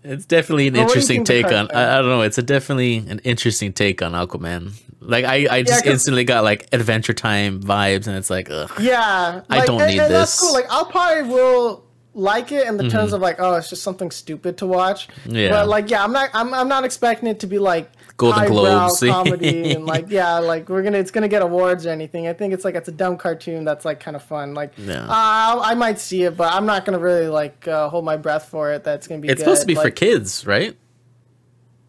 It's 0.04 0.26
definitely 0.28 0.68
an 0.68 0.76
Well, 0.76 0.84
what 0.86 0.94
do 0.94 1.00
you 1.00 1.06
interesting 1.18 1.24
take 1.24 1.46
on. 1.52 1.72
I, 1.72 1.96
I 1.98 2.02
don't 2.02 2.10
know. 2.10 2.22
It's 2.22 2.38
a 2.38 2.44
definitely 2.44 2.98
an 2.98 3.20
interesting 3.24 3.74
take 3.74 4.04
on 4.04 4.12
Aquaman. 4.12 4.74
Like 5.00 5.26
I, 5.26 5.48
I 5.50 5.64
just 5.64 5.84
'cause- 5.84 5.94
instantly 5.94 6.24
got 6.24 6.44
like 6.44 6.68
Adventure 6.72 7.14
Time 7.14 7.60
vibes, 7.62 8.06
and 8.08 8.16
it's 8.16 8.30
like, 8.30 8.50
ugh. 8.52 8.72
Yeah, 8.80 9.42
I 9.50 9.58
like, 9.58 9.66
don't 9.66 9.82
and, 9.82 9.92
need 9.92 10.00
and 10.00 10.14
That's 10.14 10.40
this. 10.40 10.42
Mm-hmm. 10.42 10.46
cool. 10.46 10.54
Like 10.54 10.66
I'll 10.72 10.86
probably 10.86 11.24
will 11.34 11.85
like 12.16 12.52
it 12.52 12.66
in 12.68 12.78
the 12.78 12.90
terms 12.90 13.14
of 13.14 13.22
like, 13.22 13.36
oh, 13.40 13.54
it's 13.56 13.70
just 13.70 13.84
something 13.84 14.10
stupid 14.10 14.58
to 14.60 14.66
watch. 14.66 15.10
Yeah. 15.26 15.50
But 15.50 15.68
like, 15.68 15.90
yeah, 15.90 16.04
I'm 16.04 16.12
not. 16.12 16.30
I'm, 16.34 16.54
I'm 16.54 16.68
not 16.68 16.86
expecting 16.86 17.28
it 17.28 17.42
to 17.42 17.48
be 17.48 17.60
like 17.60 17.92
Golden 18.18 18.48
Globes. 18.48 19.00
comedy 19.06 19.72
and 19.74 19.86
like, 19.86 20.10
yeah, 20.10 20.40
like 20.40 20.70
we're 20.70 20.82
gonna. 20.82 20.98
It's 20.98 21.12
gonna 21.12 21.28
get 21.28 21.42
awards 21.42 21.86
or 21.86 21.90
anything. 21.90 22.28
I 22.28 22.34
think 22.34 22.54
it's 22.54 22.64
like 22.66 22.76
it's 22.76 22.88
a 22.88 22.94
dumb 22.94 23.18
cartoon 23.18 23.66
that's 23.66 23.84
like 23.86 24.00
kind 24.00 24.16
of 24.16 24.24
fun. 24.24 24.54
Like, 24.54 24.72
Yeah. 24.78 25.04
uh, 25.04 25.60
I 25.62 25.76
might 25.76 26.00
see 26.00 26.24
it, 26.24 26.38
but 26.38 26.54
I'm 26.54 26.66
not 26.66 26.86
gonna 26.86 27.00
really 27.00 27.28
like 27.28 27.68
uh, 27.68 27.90
hold 27.90 28.06
my 28.06 28.18
breath 28.18 28.48
for 28.48 28.72
it. 28.72 28.84
That's 28.84 29.08
gonna 29.08 29.22
be. 29.22 29.28
It's 29.28 29.42
supposed 29.42 29.62
to 29.62 29.68
good. 29.68 29.76
be 29.76 29.82
for 29.82 29.92
kids, 29.92 30.48
right? 30.48 30.76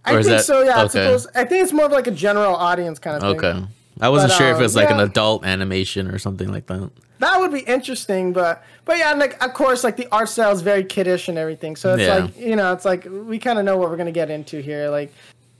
I 0.04 0.12
think 0.12 0.26
that- 0.26 0.44
so. 0.44 0.62
Yeah, 0.62 0.82
okay. 0.82 0.88
supposed, 1.04 1.28
I 1.34 1.44
think 1.44 1.62
it's 1.62 1.72
more 1.72 1.86
of 1.86 1.92
like 1.92 2.06
a 2.06 2.12
general 2.12 2.54
audience 2.54 2.98
kind 2.98 3.16
of 3.16 3.22
thing. 3.22 3.44
Okay. 3.44 3.66
I 4.00 4.08
wasn't 4.10 4.32
But, 4.32 4.36
sure 4.38 4.48
if 4.48 4.54
it 4.54 4.56
um, 4.56 4.62
was 4.62 4.76
like 4.76 4.90
an 4.90 5.00
adult 5.00 5.44
animation 5.46 6.08
or 6.08 6.18
something 6.18 6.52
like 6.52 6.66
that. 6.66 6.90
That 7.18 7.40
would 7.40 7.52
be 7.52 7.60
interesting, 7.60 8.32
but 8.32 8.62
but 8.84 8.98
yeah, 8.98 9.12
like 9.12 9.42
of 9.42 9.54
course, 9.54 9.84
like 9.84 9.96
the 9.96 10.08
art 10.12 10.28
style 10.28 10.52
is 10.52 10.62
very 10.62 10.84
kiddish 10.84 11.28
and 11.28 11.38
everything. 11.38 11.76
So 11.76 11.94
it's 11.94 12.02
Yeah. 12.02 12.16
like 12.16 12.38
you 12.38 12.56
know, 12.56 12.72
it's 12.72 12.84
like 12.84 13.06
we 13.10 13.38
kind 13.38 13.58
of 13.58 13.64
know 13.64 13.76
what 13.76 13.90
we're 13.90 13.96
gonna 13.96 14.12
get 14.12 14.30
into 14.30 14.60
here, 14.60 14.90
like, 14.90 15.12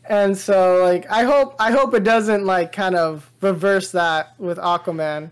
and 0.08 0.36
so 0.36 0.82
like 0.84 1.10
I 1.10 1.24
hope 1.24 1.56
I 1.58 1.70
hope 1.72 1.94
it 1.94 2.04
doesn't 2.04 2.44
like 2.44 2.72
kind 2.72 2.94
of 2.94 3.30
reverse 3.40 3.90
that 3.92 4.34
with 4.38 4.58
Aquaman, 4.58 5.30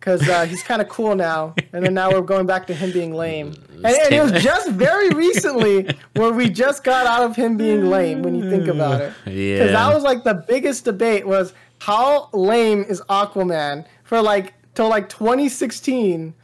because 0.00 0.28
uh, 0.28 0.44
he's 0.44 0.62
kind 0.62 0.82
of 0.82 0.88
cool 0.88 1.14
now, 1.14 1.54
and 1.72 1.84
then 1.84 1.94
now 1.94 2.10
we're 2.10 2.20
going 2.20 2.46
back 2.46 2.66
to 2.66 2.74
him 2.74 2.90
being 2.90 3.14
lame, 3.14 3.54
and, 3.76 3.86
and 3.86 4.12
it 4.14 4.20
was 4.22 4.32
just 4.42 4.70
very 4.70 5.10
recently 5.10 5.88
where 6.14 6.32
we 6.32 6.50
just 6.50 6.84
got 6.84 7.06
out 7.06 7.22
of 7.24 7.36
him 7.36 7.56
being 7.56 7.88
lame 7.88 8.22
when 8.22 8.34
you 8.34 8.50
think 8.50 8.66
about 8.66 9.00
it, 9.00 9.12
yeah, 9.26 9.58
because 9.58 9.72
that 9.72 9.94
was 9.94 10.02
like 10.02 10.24
the 10.24 10.34
biggest 10.34 10.84
debate 10.84 11.26
was 11.26 11.54
how 11.78 12.28
lame 12.32 12.84
is 12.88 13.00
Aquaman 13.08 13.84
for 14.02 14.20
like 14.20 14.52
till 14.74 14.88
like 14.88 15.08
2016, 15.08 16.34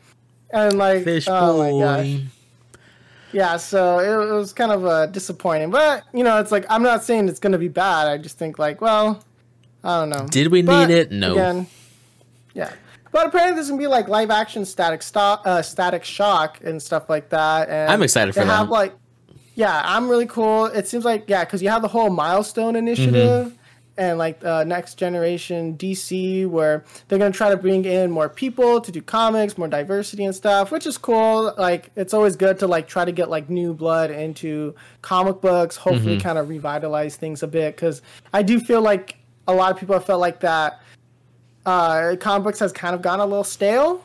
and 0.51 0.79
like 0.79 1.05
Fish 1.05 1.27
oh 1.29 1.59
my 1.59 1.71
gosh, 1.71 2.21
yeah. 3.33 3.57
So 3.57 3.99
it, 3.99 4.31
it 4.31 4.33
was 4.33 4.53
kind 4.53 4.73
of 4.73 4.85
uh, 4.85 5.07
disappointing, 5.07 5.71
but 5.71 6.05
you 6.12 6.25
know, 6.25 6.38
it's 6.38 6.53
like 6.53 6.66
I'm 6.69 6.83
not 6.83 7.05
saying 7.05 7.29
it's 7.29 7.40
gonna 7.40 7.59
be 7.59 7.69
bad. 7.69 8.09
I 8.09 8.19
just 8.19 8.38
think 8.38 8.59
like, 8.59 8.81
well, 8.81 9.23
I 9.85 10.01
don't 10.01 10.11
know. 10.11 10.27
Did 10.29 10.49
we 10.49 10.62
But, 10.62 10.87
need 10.87 10.95
it? 10.95 11.12
No. 11.12 11.33
Again, 11.33 11.66
yeah. 12.55 12.73
But 13.12 13.27
apparently, 13.27 13.57
there's 13.57 13.69
gonna 13.69 13.81
be 13.81 13.88
like 13.88 14.09
live 14.09 14.31
action 14.31 14.64
static 14.64 15.03
stop, 15.03 15.43
uh, 15.45 15.62
static 15.62 16.05
shock 16.05 16.61
and 16.62 16.81
stuff 16.81 17.09
like 17.11 17.29
that. 17.31 17.69
And 17.69 17.90
I'm 17.90 18.03
excited 18.03 18.35
for 18.35 18.40
have 18.43 18.69
that. 18.69 18.73
like, 18.73 18.95
yeah, 19.57 19.83
I'm 19.85 20.09
really 20.09 20.27
cool. 20.27 20.66
It 20.66 20.87
seems 20.87 21.05
like 21.05 21.25
yeah, 21.29 21.45
because 21.45 21.62
you 21.62 21.69
have 21.71 21.83
the 21.83 21.88
whole 21.88 22.11
milestone 22.11 22.77
initiative. 22.77 23.49
Mm-hmm. 23.49 23.57
And 24.01 24.17
like 24.17 24.43
uh, 24.43 24.65
next 24.65 24.95
generation 24.95 25.77
DC, 25.77 26.47
where 26.49 26.85
they're 27.07 27.19
gonna 27.19 27.31
try 27.33 27.51
to 27.51 27.57
bring 27.59 27.85
in 27.85 28.11
more 28.11 28.31
people 28.31 28.81
to 28.81 28.91
do 28.91 29.03
comics, 29.03 29.59
more 29.59 29.69
diversity 29.69 30.25
and 30.25 30.35
stuff, 30.35 30.71
which 30.73 30.87
is 30.87 30.97
cool. 30.97 31.53
Like 31.59 31.91
it's 31.97 32.15
always 32.15 32.35
good 32.35 32.59
to 32.61 32.67
like 32.67 32.89
try 32.89 33.05
to 33.05 33.13
get 33.13 33.29
like 33.29 33.51
new 33.51 33.75
blood 33.75 34.11
into 34.11 34.75
comic 35.03 35.43
books. 35.43 35.77
Hopefully, 35.77 36.15
Mm-hmm. 36.17 36.23
kind 36.23 36.39
of 36.39 36.49
revitalize 36.49 37.17
things 37.17 37.43
a 37.43 37.47
bit 37.47 37.77
because 37.77 38.01
I 38.33 38.43
do 38.43 38.59
feel 38.59 38.81
like 38.81 39.17
a 39.47 39.53
lot 39.53 39.71
of 39.71 39.79
people 39.79 39.95
have 39.95 40.07
felt 40.07 40.21
like 40.21 40.41
that 40.41 40.81
uh, 41.67 42.17
comic 42.21 42.45
books 42.45 42.59
has 42.61 42.73
kind 42.73 42.95
of 42.95 43.03
gone 43.03 43.21
a 43.21 43.27
little 43.27 43.45
stale, 43.45 44.03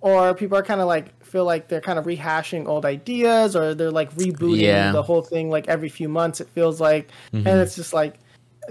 or 0.00 0.32
people 0.34 0.56
are 0.56 0.62
kind 0.62 0.80
of 0.80 0.86
like 0.86 1.22
feel 1.22 1.44
like 1.44 1.68
they're 1.68 1.80
kind 1.82 1.98
of 1.98 2.06
rehashing 2.06 2.66
old 2.66 2.86
ideas, 2.86 3.54
or 3.56 3.74
they're 3.74 3.90
like 3.90 4.10
rebooting 4.14 4.60
Yeah. 4.62 4.92
the 4.92 5.02
whole 5.02 5.20
thing 5.22 5.50
like 5.50 5.68
every 5.68 5.88
few 5.90 6.08
months. 6.08 6.40
It 6.40 6.48
feels 6.48 6.80
like, 6.80 7.10
and 7.32 7.46
it's 7.46 7.74
just 7.76 7.92
like, 7.92 8.14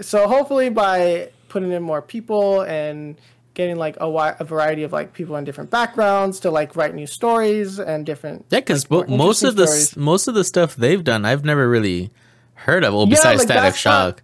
so 0.00 0.26
hopefully 0.28 0.68
by 0.70 1.30
putting 1.48 1.70
in 1.72 1.82
more 1.82 2.00
people 2.02 2.62
and 2.62 3.16
getting 3.54 3.76
like 3.76 3.96
a, 3.96 4.08
wi- 4.08 4.34
a 4.40 4.44
variety 4.44 4.82
of 4.82 4.92
like 4.92 5.12
people 5.12 5.36
in 5.36 5.44
different 5.44 5.70
backgrounds 5.70 6.40
to 6.40 6.50
like 6.50 6.74
write 6.74 6.94
new 6.94 7.06
stories 7.06 7.78
and 7.78 8.06
different 8.06 8.46
Yeah, 8.50 8.60
because 8.60 8.90
like, 8.90 9.08
most 9.08 9.42
of 9.42 9.56
the 9.56 9.64
s 9.64 9.94
most 9.96 10.26
of 10.28 10.34
the 10.34 10.44
stuff 10.44 10.74
they've 10.76 11.04
done, 11.04 11.24
I've 11.26 11.44
never 11.44 11.68
really 11.68 12.10
heard 12.54 12.84
of. 12.84 12.94
Well, 12.94 13.06
Yeah, 13.06 13.10
besides 13.16 13.38
like, 13.40 13.46
Static 13.48 13.62
that's 13.74 13.84
not- 13.84 14.08
Shock, 14.16 14.22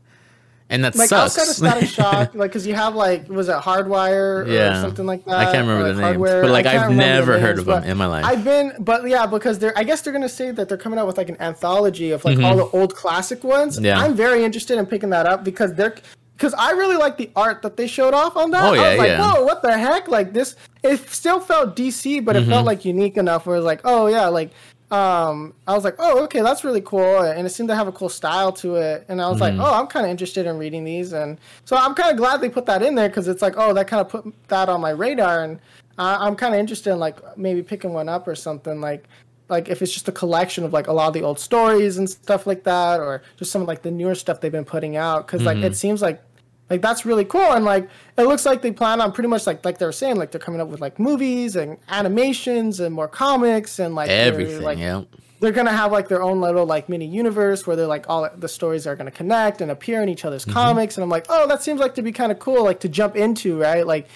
and 0.71 0.85
that 0.85 0.95
like 0.97 1.09
sucks. 1.09 1.39
outside 1.39 1.51
of 1.51 1.57
Static 1.57 1.89
Shock, 1.97 2.35
like 2.35 2.51
because 2.51 2.67
you 2.67 2.75
have 2.75 2.95
like 2.95 3.29
was 3.29 3.49
it 3.49 3.57
Hardwire 3.57 4.45
or 4.45 4.49
Yeah. 4.49 4.81
something 4.83 5.07
like 5.07 5.25
that? 5.25 5.35
I 5.35 5.45
can't 5.45 5.67
remember 5.67 5.87
or, 5.89 5.93
the 5.93 5.95
like, 5.95 5.97
names, 5.97 6.01
Hardware. 6.05 6.43
but, 6.43 6.51
like, 6.51 6.67
I 6.67 6.77
I've 6.85 6.89
the 6.91 6.95
never 6.97 7.39
heard 7.39 7.59
of 7.59 7.65
them 7.65 7.85
in 7.85 7.97
my 7.97 8.07
life. 8.07 8.25
I've 8.25 8.45
been, 8.45 8.73
but 8.79 9.09
yeah, 9.09 9.27
because 9.27 9.59
they're. 9.59 9.77
I 9.79 9.85
guess 9.85 10.03
they're 10.03 10.13
gonna 10.13 10.29
say 10.29 10.51
that 10.51 10.69
they're 10.69 10.77
coming 10.79 10.99
out 10.99 11.07
with 11.07 11.17
like 11.17 11.29
an 11.29 11.41
anthology 11.41 12.11
of 12.11 12.25
like 12.25 12.39
all 12.41 12.57
the 12.57 12.67
old 12.77 12.95
classic 12.95 13.45
ones. 13.45 13.77
Mm-hmm. 13.77 13.85
Yeah. 13.87 14.01
I'm 14.01 14.15
very 14.15 14.45
interested 14.45 14.79
in 14.79 14.87
picking 14.87 15.11
that 15.11 15.27
up 15.27 15.45
because 15.45 15.75
they're. 15.75 15.95
Because 16.37 16.55
I 16.55 16.71
really 16.71 16.95
like 16.95 17.17
the 17.17 17.31
art 17.35 17.63
that 17.63 17.77
they 17.77 17.89
showed 17.89 18.15
off 18.15 18.37
on 18.37 18.53
that. 18.53 18.63
Oh, 18.63 18.73
I 18.73 18.77
yeah, 18.77 18.89
was 18.91 18.99
like, 18.99 19.09
yeah. 19.09 19.33
whoa, 19.35 19.43
what 19.45 19.61
the 19.61 19.77
heck? 19.77 20.07
Like 20.07 20.33
this, 20.33 20.55
it 20.85 21.01
still 21.11 21.41
felt 21.41 21.75
DC, 21.75 22.25
but 22.25 22.37
it 22.37 22.43
Mm-hmm. 22.43 22.51
felt 22.51 22.65
like 22.65 22.85
unique 22.85 23.17
enough 23.17 23.45
where 23.45 23.57
it 23.57 23.59
was 23.59 23.67
like, 23.67 23.81
oh 23.83 24.07
yeah, 24.07 24.29
like 24.29 24.53
um, 24.91 25.55
I 25.67 25.75
was 25.75 25.85
like, 25.85 25.97
oh, 25.99 26.25
okay, 26.25 26.41
that's 26.41 26.65
really 26.65 26.81
cool, 26.81 27.21
and 27.21 27.47
it 27.47 27.51
seemed 27.51 27.69
to 27.69 27.75
have 27.75 27.89
a 27.89 27.93
cool 27.93 28.09
style 28.09 28.53
to 28.53 28.77
it. 28.77 29.05
And 29.09 29.21
I 29.21 29.29
was 29.29 29.41
Mm-hmm. 29.41 29.59
like, 29.59 29.69
oh, 29.69 29.75
I'm 29.79 29.87
kind 29.87 30.07
of 30.07 30.11
interested 30.11 30.47
in 30.47 30.57
reading 30.59 30.85
these, 30.85 31.13
and 31.13 31.39
so 31.65 31.77
I'm 31.77 31.95
kind 31.95 32.11
of 32.11 32.17
glad 32.17 32.41
they 32.41 32.49
put 32.49 32.67
that 32.67 32.83
in 32.83 32.95
there 32.95 33.09
because 33.09 33.29
it's 33.29 33.43
like, 33.43 33.55
oh, 33.57 33.75
that 33.75 33.87
kind 33.87 34.01
of 34.01 34.09
put 34.09 34.33
that 34.49 34.69
on 34.69 34.81
my 34.81 34.91
radar, 34.91 35.43
and 35.45 35.59
I 35.99 36.27
I'm 36.27 36.37
kind 36.37 36.55
of 36.55 36.61
interested 36.61 36.93
in 36.93 36.99
like 36.99 37.37
maybe 37.37 37.63
picking 37.63 37.93
one 37.93 38.09
up 38.09 38.27
or 38.29 38.35
something 38.35 38.81
like. 38.81 39.05
Like 39.51 39.71
if 39.71 39.81
it's 39.81 39.95
just 39.95 40.07
a 40.09 40.13
collection 40.13 40.63
of 40.65 40.75
like 40.75 40.89
a 40.89 40.93
lot 40.93 41.09
of 41.09 41.15
the 41.15 41.23
old 41.23 41.41
stories 41.41 41.97
and 41.97 42.11
stuff 42.11 42.47
like 42.47 42.65
that, 42.65 43.01
or 43.01 43.23
just 43.39 43.51
some 43.51 43.63
of 43.63 43.69
like 43.69 43.81
the 43.81 43.91
newer 43.91 44.15
stuff 44.15 44.43
they've 44.43 44.53
been 44.53 44.67
putting 44.67 44.95
out, 44.95 45.27
because 45.27 45.43
like 45.43 45.57
it 45.57 45.75
seems 45.75 46.03
like 46.03 46.23
like 46.71 46.83
that's 46.83 47.05
really 47.07 47.25
cool 47.25 47.41
and 47.53 47.65
like 47.65 47.89
it 48.17 48.23
looks 48.23 48.45
like 48.45 48.63
they 48.63 48.71
plan 48.73 49.01
on 49.01 49.13
pretty 49.13 49.29
much 49.29 49.47
like 49.47 49.65
like 49.65 49.79
they 49.79 49.87
were 49.87 49.93
saying 49.93 50.17
like 50.17 50.31
they're 50.31 50.41
coming 50.41 50.61
up 50.61 50.69
with 50.69 50.81
like 50.81 50.99
movies 50.99 51.57
and 51.57 51.79
animations 51.89 52.81
and 52.81 52.95
more 52.95 53.09
comics 53.09 53.79
and 53.79 53.95
like 53.95 54.09
they're, 54.09 54.27
Everything, 54.33 54.63
like 54.63 54.79
yeah. 54.79 55.03
they're 55.41 55.53
gonna 55.53 55.73
have 55.73 55.93
like 55.93 56.09
their 56.09 56.23
own 56.23 56.41
little 56.41 56.67
like 56.67 56.89
mini 56.89 57.07
universe 57.07 57.67
where 57.67 57.77
they're 57.77 57.87
like 57.87 58.09
all 58.09 58.29
the 58.37 58.49
stories 58.49 58.87
are 58.87 58.97
gonna 58.97 59.11
connect 59.11 59.61
and 59.61 59.71
appear 59.71 60.03
in 60.03 60.09
each 60.09 60.25
other's 60.25 60.45
Mm-hmm. 60.45 60.53
comics 60.53 60.97
and 60.97 61.03
i'm 61.05 61.11
like 61.11 61.27
oh 61.29 61.47
that 61.47 61.63
seems 61.63 61.81
like 61.81 61.95
to 61.95 62.03
be 62.03 62.13
kind 62.13 62.31
of 62.33 62.39
cool 62.39 62.65
like 62.65 62.81
to 62.81 62.89
jump 62.89 63.17
into 63.17 63.59
right 63.59 63.87
like 63.87 64.07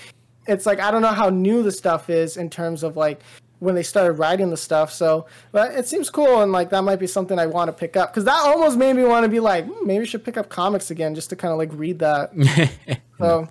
it's 0.47 0.67
like 0.67 0.81
i 0.81 0.91
don't 0.91 1.03
know 1.03 1.09
how 1.09 1.31
new 1.31 1.63
the 1.63 1.73
stuff 1.73 2.11
is 2.11 2.37
in 2.37 2.51
terms 2.51 2.83
of 2.83 2.97
like 2.97 3.21
when 3.63 3.77
they 3.77 3.83
started 3.83 4.15
writing 4.15 4.51
the 4.51 4.57
stuff 4.57 4.93
so 4.93 5.25
but 5.53 5.73
it 5.73 5.87
seems 5.87 6.11
cool 6.11 6.43
and 6.43 6.51
like 6.51 6.69
that 6.71 6.83
might 6.83 6.99
be 6.99 7.07
something 7.07 7.39
i 7.39 7.47
want 7.47 7.69
to 7.69 7.73
pick 7.73 7.97
up 7.97 8.11
because 8.11 8.25
that 8.25 8.41
almost 8.45 8.77
made 8.77 8.95
me 8.95 9.05
want 9.05 9.23
to 9.23 9.29
be 9.29 9.39
like 9.39 9.65
hmm, 9.65 9.87
maybe 9.87 10.03
i 10.03 10.05
should 10.05 10.25
pick 10.25 10.37
up 10.37 10.49
comics 10.49 10.91
again 10.91 11.15
just 11.15 11.31
to 11.31 11.37
kind 11.37 11.53
of 11.53 11.59
like 11.59 11.71
read 11.73 12.01
that. 12.01 12.33
So 13.19 13.49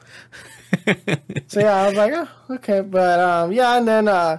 so 1.47 1.59
yeah 1.61 1.75
i 1.75 1.85
was 1.87 1.95
like 1.95 2.11
oh, 2.13 2.27
okay 2.49 2.81
but 2.81 3.19
um 3.19 3.53
yeah 3.53 3.77
and 3.77 3.87
then 3.87 4.09
uh 4.09 4.37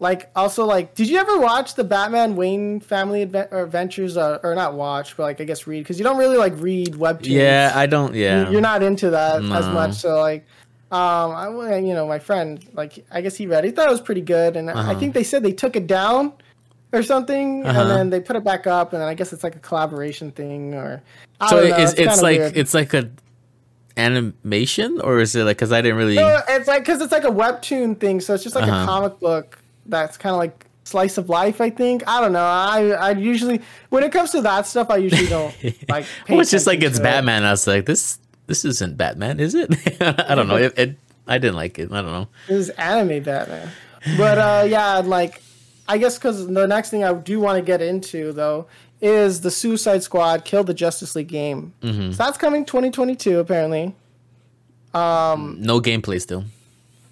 like 0.00 0.30
also 0.34 0.64
like 0.64 0.94
did 0.94 1.08
you 1.08 1.18
ever 1.18 1.38
watch 1.38 1.74
the 1.74 1.84
batman 1.84 2.34
wayne 2.34 2.80
family 2.80 3.22
advent- 3.22 3.48
or 3.52 3.62
adventures 3.62 4.16
uh, 4.16 4.38
or 4.42 4.54
not 4.56 4.74
watch 4.74 5.16
but 5.16 5.24
like 5.24 5.40
i 5.40 5.44
guess 5.44 5.66
read 5.68 5.80
because 5.80 5.98
you 5.98 6.04
don't 6.04 6.18
really 6.18 6.36
like 6.36 6.54
read 6.56 6.94
webtoons. 6.94 7.26
Yeah, 7.26 7.72
I 7.74 7.86
don't. 7.86 8.14
Yeah, 8.14 8.50
you're 8.50 8.60
not 8.60 8.82
into 8.82 9.10
that 9.10 9.42
as 9.42 9.66
much 9.68 9.94
so 9.94 10.20
like 10.20 10.46
um 10.90 11.32
i 11.32 11.76
you 11.78 11.92
know 11.94 12.06
my 12.06 12.18
friend 12.18 12.66
like 12.72 13.04
i 13.10 13.20
guess 13.20 13.36
he 13.36 13.46
read 13.46 13.64
it 13.64 13.68
he 13.68 13.72
thought 13.74 13.88
it 13.88 13.92
was 13.92 14.00
pretty 14.00 14.20
good 14.22 14.56
and 14.56 14.70
i 14.70 14.94
think 14.94 15.12
they 15.14 15.22
said 15.24 15.42
they 15.42 15.52
took 15.52 15.76
it 15.76 15.86
down 15.86 16.32
or 16.92 17.02
something 17.02 17.66
Uh-huh. 17.66 17.80
and 17.82 17.90
then 17.90 18.10
they 18.10 18.20
put 18.20 18.36
it 18.36 18.44
back 18.44 18.66
up 18.66 18.92
and 18.94 19.02
then 19.02 19.08
i 19.08 19.14
guess 19.14 19.32
it's 19.34 19.44
like 19.44 19.54
a 19.56 19.58
collaboration 19.60 20.30
thing 20.32 20.74
or 20.74 21.02
I 21.40 21.50
So 21.50 21.60
don't 21.60 21.70
know, 21.70 21.76
it's 21.76 21.92
it's 21.92 22.00
kinda 22.00 22.22
like 22.22 22.38
weird. 22.40 22.56
it's 22.56 22.74
like 22.74 22.94
a 22.94 23.10
animation, 23.96 25.00
or 25.00 25.18
is 25.20 25.34
it 25.34 25.44
like? 25.44 25.56
Because 25.56 25.72
I 25.72 25.80
didn't 25.82 25.96
really. 25.98 26.14
No, 26.16 26.40
it's 26.48 26.68
like 26.68 26.82
because 26.82 27.00
it's 27.00 27.12
like 27.12 27.24
a 27.24 27.30
webtoon 27.30 27.98
thing, 27.98 28.20
so 28.20 28.34
it's 28.34 28.42
just 28.42 28.54
like 28.54 28.64
Uh-huh. 28.68 28.82
a 28.82 28.86
comic 28.86 29.18
book 29.20 29.58
that's 29.86 30.16
kind 30.16 30.32
of 30.34 30.38
like 30.38 30.66
slice 30.84 31.18
of 31.18 31.28
life. 31.28 31.60
I 31.60 31.70
think 31.70 32.02
I 32.06 32.20
don't 32.20 32.32
know. 32.32 32.44
I 32.44 32.90
I 32.90 33.10
usually 33.12 33.60
when 33.90 34.02
it 34.04 34.12
comes 34.12 34.30
to 34.32 34.40
that 34.42 34.66
stuff, 34.66 34.90
I 34.90 34.96
usually 34.96 35.28
don't 35.28 35.54
like. 35.88 36.06
well, 36.28 36.40
it's 36.40 36.50
just 36.50 36.66
like 36.66 36.82
it's 36.82 36.96
to 36.98 37.02
it. 37.02 37.04
Batman. 37.04 37.44
I 37.44 37.50
was 37.50 37.66
like, 37.66 37.86
this 37.86 38.18
this 38.48 38.64
isn't 38.64 38.96
Batman, 38.96 39.38
is 39.38 39.54
it? 39.54 39.70
I 40.00 40.34
don't 40.34 40.48
know. 40.48 40.56
It, 40.56 40.76
it 40.76 40.98
I 41.26 41.38
didn't 41.38 41.56
like 41.56 41.78
it. 41.78 41.92
I 41.92 42.02
don't 42.02 42.10
know. 42.10 42.28
This 42.48 42.68
is 42.68 42.70
anime 42.70 43.22
Batman, 43.22 43.70
but 44.16 44.38
uh, 44.38 44.64
yeah, 44.66 44.98
like 44.98 45.40
I 45.86 45.98
guess 45.98 46.18
because 46.18 46.46
the 46.46 46.66
next 46.66 46.90
thing 46.90 47.04
I 47.04 47.12
do 47.12 47.38
want 47.38 47.56
to 47.56 47.62
get 47.62 47.80
into 47.80 48.32
though 48.32 48.66
is 49.00 49.42
the 49.42 49.50
Suicide 49.50 50.02
Squad 50.02 50.44
Kill 50.44 50.64
the 50.64 50.74
Justice 50.74 51.14
League 51.14 51.28
game. 51.28 51.72
Mm-hmm. 51.82 52.10
So 52.10 52.16
that's 52.16 52.38
coming 52.38 52.64
2022 52.64 53.38
apparently. 53.38 53.94
No 55.60 55.80
gameplay 55.80 56.20
still. 56.20 56.44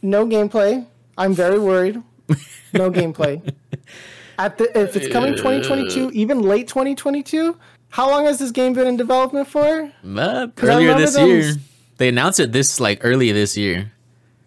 No 0.02 0.26
gameplay. 0.26 0.86
I'm 1.16 1.34
very 1.34 1.58
worried. 1.58 2.02
No 2.72 2.90
gameplay. 2.90 3.54
At 4.38 4.58
the 4.58 4.78
if 4.78 4.96
it's 4.96 5.08
coming 5.08 5.34
2022, 5.34 6.10
even 6.12 6.42
late 6.42 6.68
2022, 6.68 7.56
how 7.90 8.10
long 8.10 8.26
has 8.26 8.38
this 8.38 8.50
game 8.50 8.72
been 8.72 8.86
in 8.86 8.96
development 8.96 9.48
for? 9.48 9.90
Uh, 10.04 10.48
earlier 10.62 10.94
this 10.94 11.14
them- 11.14 11.28
year, 11.28 11.52
they 11.98 12.08
announced 12.08 12.40
it 12.40 12.52
this 12.52 12.80
like 12.80 13.00
early 13.02 13.32
this 13.32 13.56
year. 13.56 13.92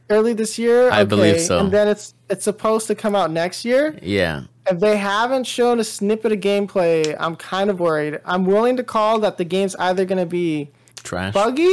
Early 0.09 0.33
this 0.33 0.57
year, 0.57 0.89
I 0.91 1.03
believe 1.03 1.39
so. 1.39 1.59
And 1.59 1.71
then 1.71 1.87
it's 1.87 2.15
it's 2.29 2.43
supposed 2.43 2.87
to 2.87 2.95
come 2.95 3.15
out 3.15 3.31
next 3.31 3.63
year. 3.63 3.97
Yeah. 4.01 4.43
If 4.69 4.79
they 4.79 4.97
haven't 4.97 5.45
shown 5.45 5.79
a 5.79 5.83
snippet 5.83 6.31
of 6.31 6.39
gameplay, 6.39 7.15
I'm 7.19 7.35
kind 7.35 7.69
of 7.69 7.79
worried. 7.79 8.19
I'm 8.25 8.45
willing 8.45 8.77
to 8.77 8.83
call 8.83 9.19
that 9.19 9.37
the 9.37 9.45
game's 9.45 9.75
either 9.75 10.05
going 10.05 10.19
to 10.19 10.25
be 10.27 10.69
Trash. 11.03 11.33
buggy, 11.33 11.71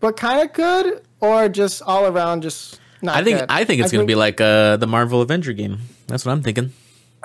but 0.00 0.16
kind 0.16 0.40
of 0.42 0.52
good, 0.52 1.02
or 1.20 1.48
just 1.48 1.82
all 1.82 2.06
around 2.06 2.42
just 2.42 2.80
not 3.02 3.16
I 3.16 3.24
think 3.24 3.40
good. 3.40 3.46
I 3.48 3.64
think 3.64 3.82
it's 3.82 3.92
gonna 3.92 4.04
be 4.04 4.14
like 4.14 4.40
uh 4.40 4.76
the 4.76 4.86
Marvel 4.86 5.20
Avenger 5.20 5.52
game. 5.52 5.78
That's 6.06 6.24
what 6.24 6.32
I'm 6.32 6.42
thinking. 6.42 6.72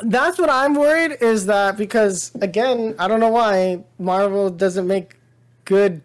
That's 0.05 0.37
what 0.37 0.49
I'm 0.49 0.73
worried 0.73 1.17
is 1.21 1.45
that 1.47 1.77
because 1.77 2.31
again, 2.41 2.95
I 2.99 3.07
don't 3.07 3.19
know 3.19 3.29
why 3.29 3.83
Marvel 3.99 4.49
doesn't 4.49 4.87
make 4.87 5.15
good 5.65 6.01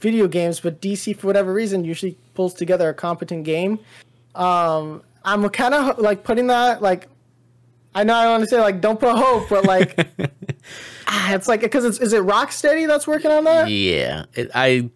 video 0.00 0.28
games, 0.28 0.60
but 0.60 0.80
DC 0.80 1.16
for 1.16 1.26
whatever 1.26 1.52
reason 1.52 1.84
usually 1.84 2.16
pulls 2.34 2.54
together 2.54 2.88
a 2.88 2.94
competent 2.94 3.44
game. 3.44 3.78
Um, 4.34 5.02
I'm 5.24 5.48
kind 5.50 5.74
of 5.74 5.98
like 5.98 6.24
putting 6.24 6.46
that 6.48 6.82
like 6.82 7.08
I 7.94 8.04
know 8.04 8.14
I 8.14 8.28
want 8.28 8.44
to 8.44 8.48
say 8.48 8.60
like 8.60 8.80
don't 8.80 9.00
put 9.00 9.16
hope, 9.16 9.48
but 9.48 9.64
like 9.64 10.08
ah, 11.06 11.32
it's 11.34 11.48
like 11.48 11.62
because 11.62 11.84
it's 11.84 11.98
is 11.98 12.12
it 12.12 12.22
Rocksteady 12.22 12.86
that's 12.86 13.06
working 13.06 13.30
on 13.30 13.44
that? 13.44 13.70
Yeah. 13.70 14.26
It, 14.34 14.50
I. 14.54 14.90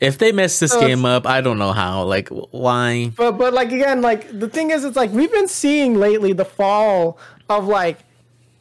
If 0.00 0.18
they 0.18 0.32
mess 0.32 0.58
this 0.58 0.72
So 0.72 0.80
game 0.80 1.04
up, 1.04 1.26
I 1.26 1.40
don't 1.40 1.58
know 1.58 1.72
how. 1.72 2.04
Like, 2.04 2.28
why? 2.28 3.12
But 3.16 3.32
but 3.32 3.54
like 3.54 3.72
again, 3.72 4.02
like 4.02 4.38
the 4.38 4.48
thing 4.48 4.70
is, 4.70 4.84
it's 4.84 4.96
like 4.96 5.10
we've 5.12 5.32
been 5.32 5.48
seeing 5.48 5.94
lately 5.94 6.32
the 6.32 6.44
fall 6.44 7.18
of 7.48 7.66
like 7.66 7.98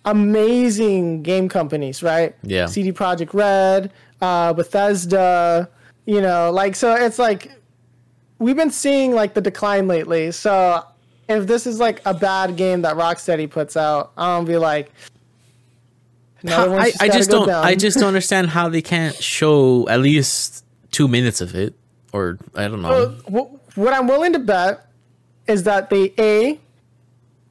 amazing 0.05 1.23
game 1.23 1.49
companies, 1.49 2.01
right? 2.01 2.35
Yeah. 2.43 2.67
CD 2.67 2.91
Projekt 2.93 3.33
Red, 3.33 3.91
uh, 4.21 4.53
Bethesda, 4.53 5.69
you 6.05 6.21
know, 6.21 6.51
like 6.51 6.75
so 6.75 6.93
it's 6.95 7.19
like 7.19 7.51
we've 8.39 8.55
been 8.55 8.71
seeing 8.71 9.13
like 9.13 9.33
the 9.33 9.41
decline 9.41 9.87
lately. 9.87 10.31
So 10.31 10.83
if 11.27 11.47
this 11.47 11.67
is 11.67 11.79
like 11.79 12.01
a 12.05 12.13
bad 12.13 12.55
game 12.55 12.83
that 12.83 12.95
Rocksteady 12.95 13.49
puts 13.49 13.75
out, 13.75 14.15
gonna 14.15 14.45
be 14.45 14.57
like. 14.57 14.91
one's 16.43 17.01
I, 17.01 17.05
I 17.05 17.09
just 17.09 17.29
don't. 17.29 17.49
I 17.49 17.75
just 17.75 17.97
don't 17.97 18.07
understand 18.07 18.49
how 18.49 18.69
they 18.69 18.81
can't 18.81 19.15
show 19.15 19.87
at 19.89 19.99
least 19.99 20.64
two 20.95 21.07
minutes 21.07 21.41
of 21.41 21.53
it, 21.55 21.73
or 22.13 22.37
I 22.55 22.67
don't 22.69 22.81
know. 22.81 23.09
Wh- 23.35 23.77
what 23.77 23.93
I'm 23.93 24.07
willing 24.07 24.31
to 24.33 24.39
bet 24.39 24.87
is 25.47 25.63
that 25.63 25.89
they 25.89 26.13
a 26.17 26.59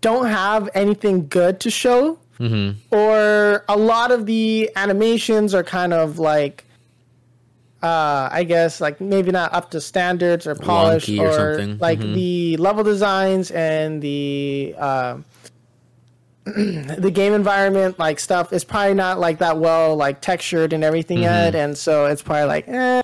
don't 0.01 0.27
have 0.27 0.69
anything 0.75 1.29
good 1.29 1.61
to 1.61 1.71
show, 1.71 2.19
Mm-hmm. 2.41 2.93
or 2.95 3.65
a 3.69 3.77
lot 3.77 4.11
of 4.11 4.27
the 4.27 4.69
animations 4.75 5.55
are 5.55 5.63
kind 5.63 5.93
of 5.93 6.19
like, 6.19 6.65
uh, 7.83 8.29
I 8.33 8.43
guess 8.45 8.81
like 8.81 9.01
maybe 9.01 9.31
not 9.31 9.53
up 9.55 9.71
to 9.73 9.81
standards 9.81 10.47
or 10.47 10.55
polished, 10.57 11.09
or 11.11 11.29
or, 11.29 11.33
something. 11.59 11.79
like 11.79 12.01
Mhm. 12.01 12.15
the 12.15 12.57
level 12.57 12.83
designs 12.83 13.51
and 13.53 14.01
the. 14.03 14.75
Uh, 14.79 15.17
the 16.45 17.11
game 17.11 17.33
environment 17.33 17.99
like 17.99 18.21
stuff 18.21 18.53
is 18.53 18.65
probably 18.65 18.93
not 18.93 19.19
like 19.19 19.39
that 19.39 19.57
well 19.57 19.97
like 19.97 20.21
textured 20.21 20.75
and 20.75 20.85
everything 20.85 21.17
Mm-hmm. 21.19 21.25
yet 21.25 21.55
and 21.55 21.73
so 21.79 22.05
it's 22.05 22.21
probably 22.21 22.45
like 22.45 22.69
eh, 22.69 23.01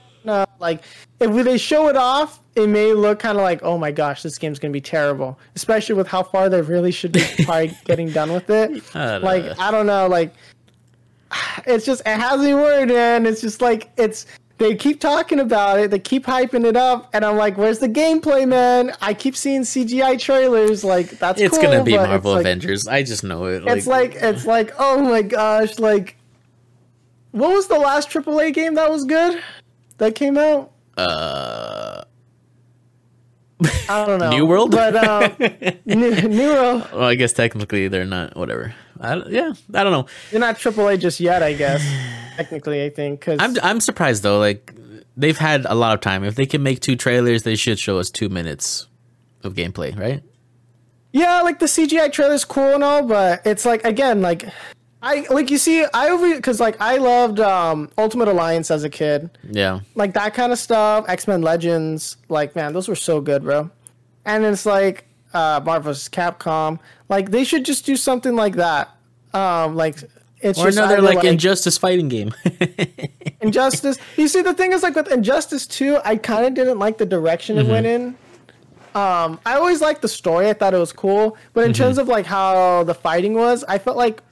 like 0.60 0.82
if 1.20 1.44
they 1.44 1.58
show 1.58 1.88
it 1.88 1.96
off 1.96 2.40
it 2.56 2.68
may 2.68 2.92
look 2.92 3.18
kind 3.18 3.36
of 3.38 3.42
like 3.42 3.60
oh 3.62 3.78
my 3.78 3.90
gosh 3.90 4.22
this 4.22 4.38
game's 4.38 4.58
gonna 4.58 4.72
be 4.72 4.80
terrible 4.80 5.38
especially 5.56 5.94
with 5.94 6.06
how 6.06 6.22
far 6.22 6.48
they 6.48 6.60
really 6.62 6.90
should 6.92 7.12
be 7.12 7.24
probably 7.44 7.76
getting 7.84 8.10
done 8.10 8.32
with 8.32 8.48
it 8.50 8.82
I 8.94 9.18
like 9.18 9.44
know. 9.44 9.54
i 9.58 9.70
don't 9.70 9.86
know 9.86 10.06
like 10.06 10.32
it's 11.66 11.84
just 11.84 12.02
it 12.02 12.18
has 12.18 12.40
me 12.40 12.54
worried 12.54 12.88
man 12.88 13.26
it's 13.26 13.40
just 13.40 13.60
like 13.62 13.90
it's 13.96 14.26
they 14.58 14.74
keep 14.74 15.00
talking 15.00 15.40
about 15.40 15.78
it 15.78 15.90
they 15.90 15.98
keep 15.98 16.26
hyping 16.26 16.64
it 16.66 16.76
up 16.76 17.08
and 17.14 17.24
i'm 17.24 17.36
like 17.36 17.56
where's 17.56 17.78
the 17.78 17.88
gameplay 17.88 18.46
man 18.46 18.92
i 19.00 19.14
keep 19.14 19.36
seeing 19.36 19.62
cgi 19.62 20.18
trailers 20.18 20.84
like 20.84 21.10
that's 21.18 21.40
it's 21.40 21.56
cool, 21.56 21.70
gonna 21.70 21.84
be 21.84 21.96
Marvel 21.96 22.32
like- 22.32 22.40
Avengers. 22.40 22.86
I 22.86 23.02
just 23.02 23.24
know 23.24 23.46
it. 23.46 23.62
it's 23.66 23.86
like 23.86 24.16
it's 24.16 24.44
like 24.44 24.72
oh 24.78 25.00
my 25.00 25.22
gosh, 25.22 25.78
like 25.78 26.16
what 27.32 27.50
was 27.50 27.68
the 27.68 27.78
last 27.78 28.10
AAA 28.10 28.52
game 28.52 28.74
that 28.74 28.90
was 28.90 29.04
good 29.04 29.40
that 30.00 30.14
came 30.14 30.36
out? 30.36 30.72
uh, 30.98 32.02
I 33.88 34.06
don't 34.06 34.18
know. 34.18 34.30
New 34.30 34.46
World? 34.46 34.70
but 34.70 34.96
um, 34.96 35.32
new, 35.84 36.10
new 36.28 36.48
World. 36.48 36.88
Well, 36.92 37.04
I 37.04 37.14
guess 37.14 37.32
technically 37.32 37.88
they're 37.88 38.04
not. 38.06 38.36
Whatever. 38.36 38.74
I, 39.00 39.16
yeah, 39.28 39.52
I 39.74 39.82
don't 39.84 39.92
know. 39.92 40.06
They're 40.30 40.40
not 40.40 40.56
AAA 40.56 41.00
just 41.00 41.20
yet, 41.20 41.42
I 41.42 41.52
guess. 41.54 41.82
Technically, 42.36 42.82
I 42.84 42.90
think 42.90 43.20
because 43.20 43.38
I'm 43.40 43.54
I'm 43.62 43.80
surprised 43.80 44.22
though. 44.22 44.38
Like 44.38 44.72
they've 45.16 45.36
had 45.36 45.66
a 45.66 45.74
lot 45.74 45.94
of 45.94 46.00
time. 46.00 46.24
If 46.24 46.34
they 46.36 46.46
can 46.46 46.62
make 46.62 46.80
two 46.80 46.96
trailers, 46.96 47.42
they 47.42 47.56
should 47.56 47.78
show 47.78 47.98
us 47.98 48.10
two 48.10 48.28
minutes 48.30 48.86
of 49.44 49.54
gameplay, 49.54 49.98
right? 49.98 50.22
yeah, 51.12 51.42
like 51.42 51.58
the 51.58 51.66
CGI 51.66 52.12
trailer's 52.12 52.44
cool 52.44 52.74
and 52.74 52.84
all, 52.84 53.02
but 53.02 53.42
it's 53.44 53.66
like 53.66 53.84
again, 53.84 54.22
like 54.22 54.48
I 55.02 55.26
like 55.30 55.50
you 55.50 55.56
see, 55.58 55.84
I 55.94 56.10
over 56.10 56.34
because 56.34 56.60
like 56.60 56.76
I 56.80 56.98
loved 56.98 57.40
um 57.40 57.88
Ultimate 57.96 58.28
Alliance 58.28 58.70
as 58.70 58.84
a 58.84 58.90
kid, 58.90 59.30
Yeah. 59.50 59.80
like 59.94 60.12
that 60.14 60.34
kind 60.34 60.52
of 60.52 60.58
stuff. 60.58 61.06
X 61.08 61.26
Men 61.26 61.40
Legends, 61.42 62.16
like 62.28 62.54
man, 62.54 62.72
those 62.74 62.86
were 62.88 62.94
so 62.96 63.20
good, 63.20 63.42
bro. 63.42 63.70
And 64.26 64.44
it's 64.44 64.66
like 64.66 65.06
uh 65.32 65.60
Marvel 65.64 65.92
vs. 65.92 66.08
Capcom, 66.10 66.78
like 67.08 67.30
they 67.30 67.44
should 67.44 67.64
just 67.64 67.86
do 67.86 67.96
something 67.96 68.36
like 68.36 68.56
that. 68.56 68.90
Um, 69.32 69.74
like 69.76 70.02
it's 70.42 70.58
Or 70.58 70.66
just 70.66 70.78
another 70.78 70.98
either, 70.98 71.02
like, 71.14 71.24
Injustice 71.24 71.76
fighting 71.78 72.08
game. 72.08 72.32
Injustice. 73.40 73.98
you 74.16 74.26
see, 74.28 74.42
the 74.42 74.54
thing 74.54 74.72
is, 74.72 74.82
like 74.82 74.94
with 74.96 75.10
Injustice 75.12 75.66
2, 75.66 75.98
I 76.04 76.16
kind 76.16 76.46
of 76.46 76.54
didn't 76.54 76.78
like 76.78 76.96
the 76.98 77.04
direction 77.06 77.58
it 77.58 77.66
went 77.66 77.86
in. 77.86 78.16
Um, 78.94 79.38
I 79.46 79.54
always 79.54 79.80
liked 79.80 80.02
the 80.02 80.08
story. 80.08 80.48
I 80.48 80.52
thought 80.54 80.74
it 80.74 80.78
was 80.78 80.92
cool, 80.92 81.36
but 81.52 81.64
in 81.64 81.72
terms 81.72 81.96
of 81.98 82.08
like 82.08 82.26
how 82.26 82.84
the 82.84 82.94
fighting 82.94 83.34
was, 83.34 83.64
I 83.68 83.78
felt 83.78 83.96
like 83.96 84.22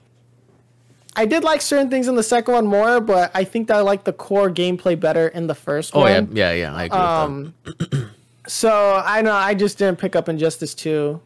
I 1.18 1.26
did 1.26 1.42
like 1.44 1.60
certain 1.60 1.90
things 1.90 2.06
in 2.08 2.14
the 2.14 2.22
second 2.22 2.54
one 2.54 2.66
more, 2.66 3.00
but 3.00 3.30
I 3.34 3.44
think 3.44 3.68
that 3.68 3.76
I 3.76 3.80
like 3.80 4.04
the 4.04 4.12
core 4.12 4.48
gameplay 4.50 4.98
better 4.98 5.28
in 5.28 5.46
the 5.48 5.54
first 5.54 5.94
oh 5.94 6.00
one. 6.00 6.30
yeah, 6.34 6.52
yeah, 6.52 6.70
yeah. 6.70 6.74
I 6.74 6.84
agree 6.84 6.98
Um, 6.98 7.54
So 8.46 9.02
I 9.04 9.20
know 9.22 9.32
I 9.32 9.54
just 9.54 9.78
didn't 9.78 9.98
pick 9.98 10.16
up 10.16 10.28
Injustice 10.28 10.74
2. 10.74 11.20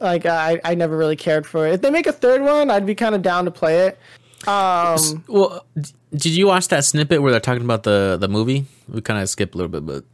Like 0.00 0.26
I, 0.26 0.60
I 0.64 0.74
never 0.74 0.96
really 0.96 1.16
cared 1.16 1.46
for 1.46 1.66
it. 1.66 1.74
If 1.74 1.80
they 1.80 1.90
make 1.90 2.06
a 2.06 2.12
third 2.12 2.42
one, 2.42 2.70
I'd 2.70 2.84
be 2.86 2.94
kind 2.94 3.14
of 3.14 3.22
down 3.22 3.46
to 3.46 3.50
play 3.50 3.86
it. 3.88 3.98
Um. 4.46 5.24
Well, 5.26 5.64
did 6.12 6.26
you 6.26 6.46
watch 6.46 6.68
that 6.68 6.84
snippet 6.84 7.22
where 7.22 7.32
they're 7.32 7.40
talking 7.40 7.64
about 7.64 7.82
the 7.84 8.16
the 8.20 8.28
movie? 8.28 8.66
We 8.86 9.00
kind 9.00 9.20
of 9.20 9.28
skipped 9.30 9.54
a 9.54 9.56
little 9.58 9.72
bit, 9.72 9.86
but 9.86 10.04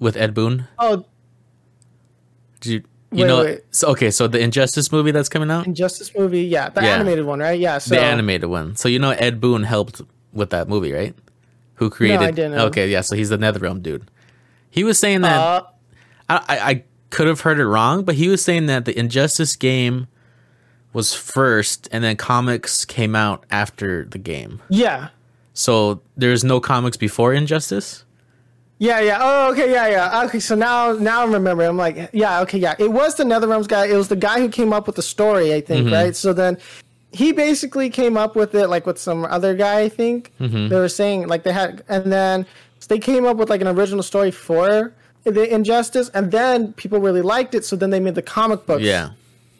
with 0.00 0.16
Ed 0.16 0.34
Boon. 0.34 0.66
oh, 0.78 1.04
Did 2.60 2.72
you 2.72 2.82
you 3.12 3.22
Wait, 3.22 3.26
know? 3.26 3.44
wait. 3.44 3.60
So 3.70 3.88
okay, 3.88 4.10
so 4.10 4.26
the 4.28 4.38
Injustice 4.40 4.92
movie 4.92 5.10
that's 5.12 5.28
coming 5.28 5.50
out, 5.50 5.66
Injustice 5.66 6.12
movie, 6.16 6.42
yeah, 6.44 6.68
the 6.68 6.82
Yeah. 6.82 6.94
animated 6.96 7.24
one, 7.24 7.38
right? 7.40 7.58
Yeah, 7.58 7.78
so 7.78 7.94
the 7.94 8.00
animated 8.00 8.48
one. 8.50 8.76
So 8.76 8.88
you 8.88 8.98
know 8.98 9.10
Ed 9.10 9.40
Boon 9.40 9.62
helped 9.62 10.02
with 10.32 10.50
that 10.50 10.68
movie, 10.68 10.92
right? 10.92 11.14
Who 11.76 11.90
created? 11.90 12.34
didn't 12.34 12.52
know. 12.56 12.66
Okay, 12.66 12.88
yeah. 12.90 13.00
So 13.02 13.14
he's 13.16 13.28
the 13.30 13.38
NetherRealm 13.38 13.82
dude. 13.82 14.10
He 14.70 14.84
was 14.84 14.98
saying 14.98 15.22
that 15.22 15.38
Uh, 15.38 15.62
I, 16.28 16.34
I, 16.36 16.58
I 16.70 16.84
could 17.10 17.26
have 17.28 17.40
heard 17.40 17.58
it 17.58 17.66
wrong, 17.66 18.04
but 18.04 18.16
he 18.16 18.28
was 18.28 18.42
saying 18.44 18.66
that 18.66 18.84
the 18.84 18.98
Injustice 18.98 19.56
game 19.56 20.08
was 20.92 21.14
first, 21.14 21.88
and 21.92 22.02
then 22.04 22.16
comics 22.16 22.84
came 22.84 23.14
out 23.14 23.44
after 23.50 24.04
the 24.04 24.18
game. 24.18 24.60
yeah, 24.68 25.08
So 25.54 26.02
there's 26.16 26.42
no 26.44 26.60
comics 26.60 26.96
before 26.96 27.32
Injustice. 27.32 28.04
Yeah, 28.78 29.00
yeah. 29.00 29.18
Oh, 29.20 29.52
okay, 29.52 29.70
yeah, 29.70 29.88
yeah. 29.88 30.10
Ah, 30.12 30.26
okay, 30.26 30.40
so 30.40 30.54
now, 30.54 30.92
now 30.92 31.22
I'm 31.22 31.32
remembering. 31.32 31.68
I'm 31.68 31.76
like, 31.76 32.10
yeah, 32.12 32.40
okay, 32.42 32.58
yeah. 32.58 32.74
It 32.78 32.92
was 32.92 33.16
the 33.16 33.24
NetherRealms 33.24 33.68
guy. 33.68 33.86
It 33.86 33.96
was 33.96 34.08
the 34.08 34.16
guy 34.16 34.38
who 34.40 34.48
came 34.48 34.72
up 34.72 34.86
with 34.86 34.96
the 34.96 35.02
story, 35.02 35.52
I 35.52 35.60
think, 35.60 35.86
mm-hmm. 35.86 35.94
right? 35.94 36.16
So 36.16 36.32
then 36.32 36.58
he 37.12 37.32
basically 37.32 37.90
came 37.90 38.16
up 38.16 38.36
with 38.36 38.54
it, 38.54 38.68
like 38.68 38.86
with 38.86 38.98
some 38.98 39.24
other 39.24 39.54
guy, 39.54 39.80
I 39.80 39.88
think. 39.88 40.32
Mm-hmm. 40.40 40.68
They 40.68 40.76
were 40.76 40.88
saying 40.88 41.26
like 41.26 41.42
they 41.42 41.52
had, 41.52 41.82
and 41.88 42.12
then 42.12 42.46
they 42.88 42.98
came 42.98 43.26
up 43.26 43.36
with 43.36 43.50
like 43.50 43.60
an 43.60 43.68
original 43.68 44.02
story 44.02 44.30
for 44.30 44.94
the 45.24 45.52
Injustice, 45.52 46.08
and 46.14 46.30
then 46.30 46.72
people 46.74 47.00
really 47.00 47.22
liked 47.22 47.54
it. 47.54 47.64
So 47.64 47.76
then 47.76 47.90
they 47.90 48.00
made 48.00 48.14
the 48.14 48.22
comic 48.22 48.64
books. 48.66 48.82
Yeah. 48.82 49.10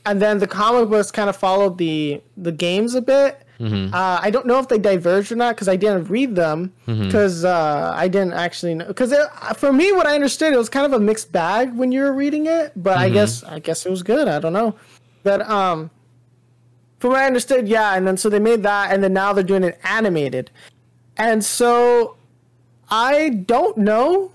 and 0.06 0.22
then 0.22 0.38
the 0.38 0.46
comic 0.46 0.88
books 0.88 1.10
kind 1.10 1.28
of 1.28 1.36
followed 1.36 1.76
the 1.78 2.22
the 2.36 2.52
games 2.52 2.94
a 2.94 3.02
bit. 3.02 3.42
Mm-hmm. 3.60 3.92
Uh, 3.92 4.18
I 4.22 4.30
don't 4.30 4.46
know 4.46 4.58
if 4.60 4.68
they 4.68 4.78
diverged 4.78 5.32
or 5.32 5.36
not 5.36 5.56
because 5.56 5.68
I 5.68 5.76
didn't 5.76 6.04
read 6.08 6.36
them 6.36 6.72
Mm-hmm. 6.86 7.06
because 7.06 7.44
uh, 7.44 7.92
I 7.96 8.06
didn't 8.08 8.34
actually 8.34 8.74
know. 8.74 8.86
Because 8.86 9.12
for 9.56 9.72
me, 9.72 9.90
what 9.92 10.06
I 10.06 10.14
understood, 10.14 10.52
it 10.52 10.56
was 10.56 10.68
kind 10.68 10.86
of 10.86 10.92
a 10.92 11.00
mixed 11.00 11.32
bag 11.32 11.74
when 11.74 11.90
you 11.90 12.02
were 12.02 12.12
reading 12.12 12.46
it. 12.46 12.72
But 12.76 12.92
Mm-hmm. 12.98 13.00
I 13.02 13.08
guess 13.10 13.42
I 13.44 13.58
guess 13.58 13.84
it 13.86 13.90
was 13.90 14.02
good. 14.02 14.28
I 14.28 14.38
don't 14.38 14.52
know, 14.52 14.74
but 15.24 15.40
um, 15.48 15.90
from 17.00 17.10
what 17.10 17.18
I 17.20 17.26
understood, 17.26 17.66
yeah. 17.68 17.94
And 17.96 18.06
then 18.06 18.16
so 18.16 18.28
they 18.28 18.38
made 18.38 18.62
that, 18.62 18.92
and 18.92 19.02
then 19.02 19.12
now 19.12 19.32
they're 19.32 19.42
doing 19.44 19.64
it 19.64 19.78
animated, 19.82 20.50
and 21.16 21.44
so 21.44 22.16
I 22.90 23.30
don't 23.30 23.76
know 23.76 24.30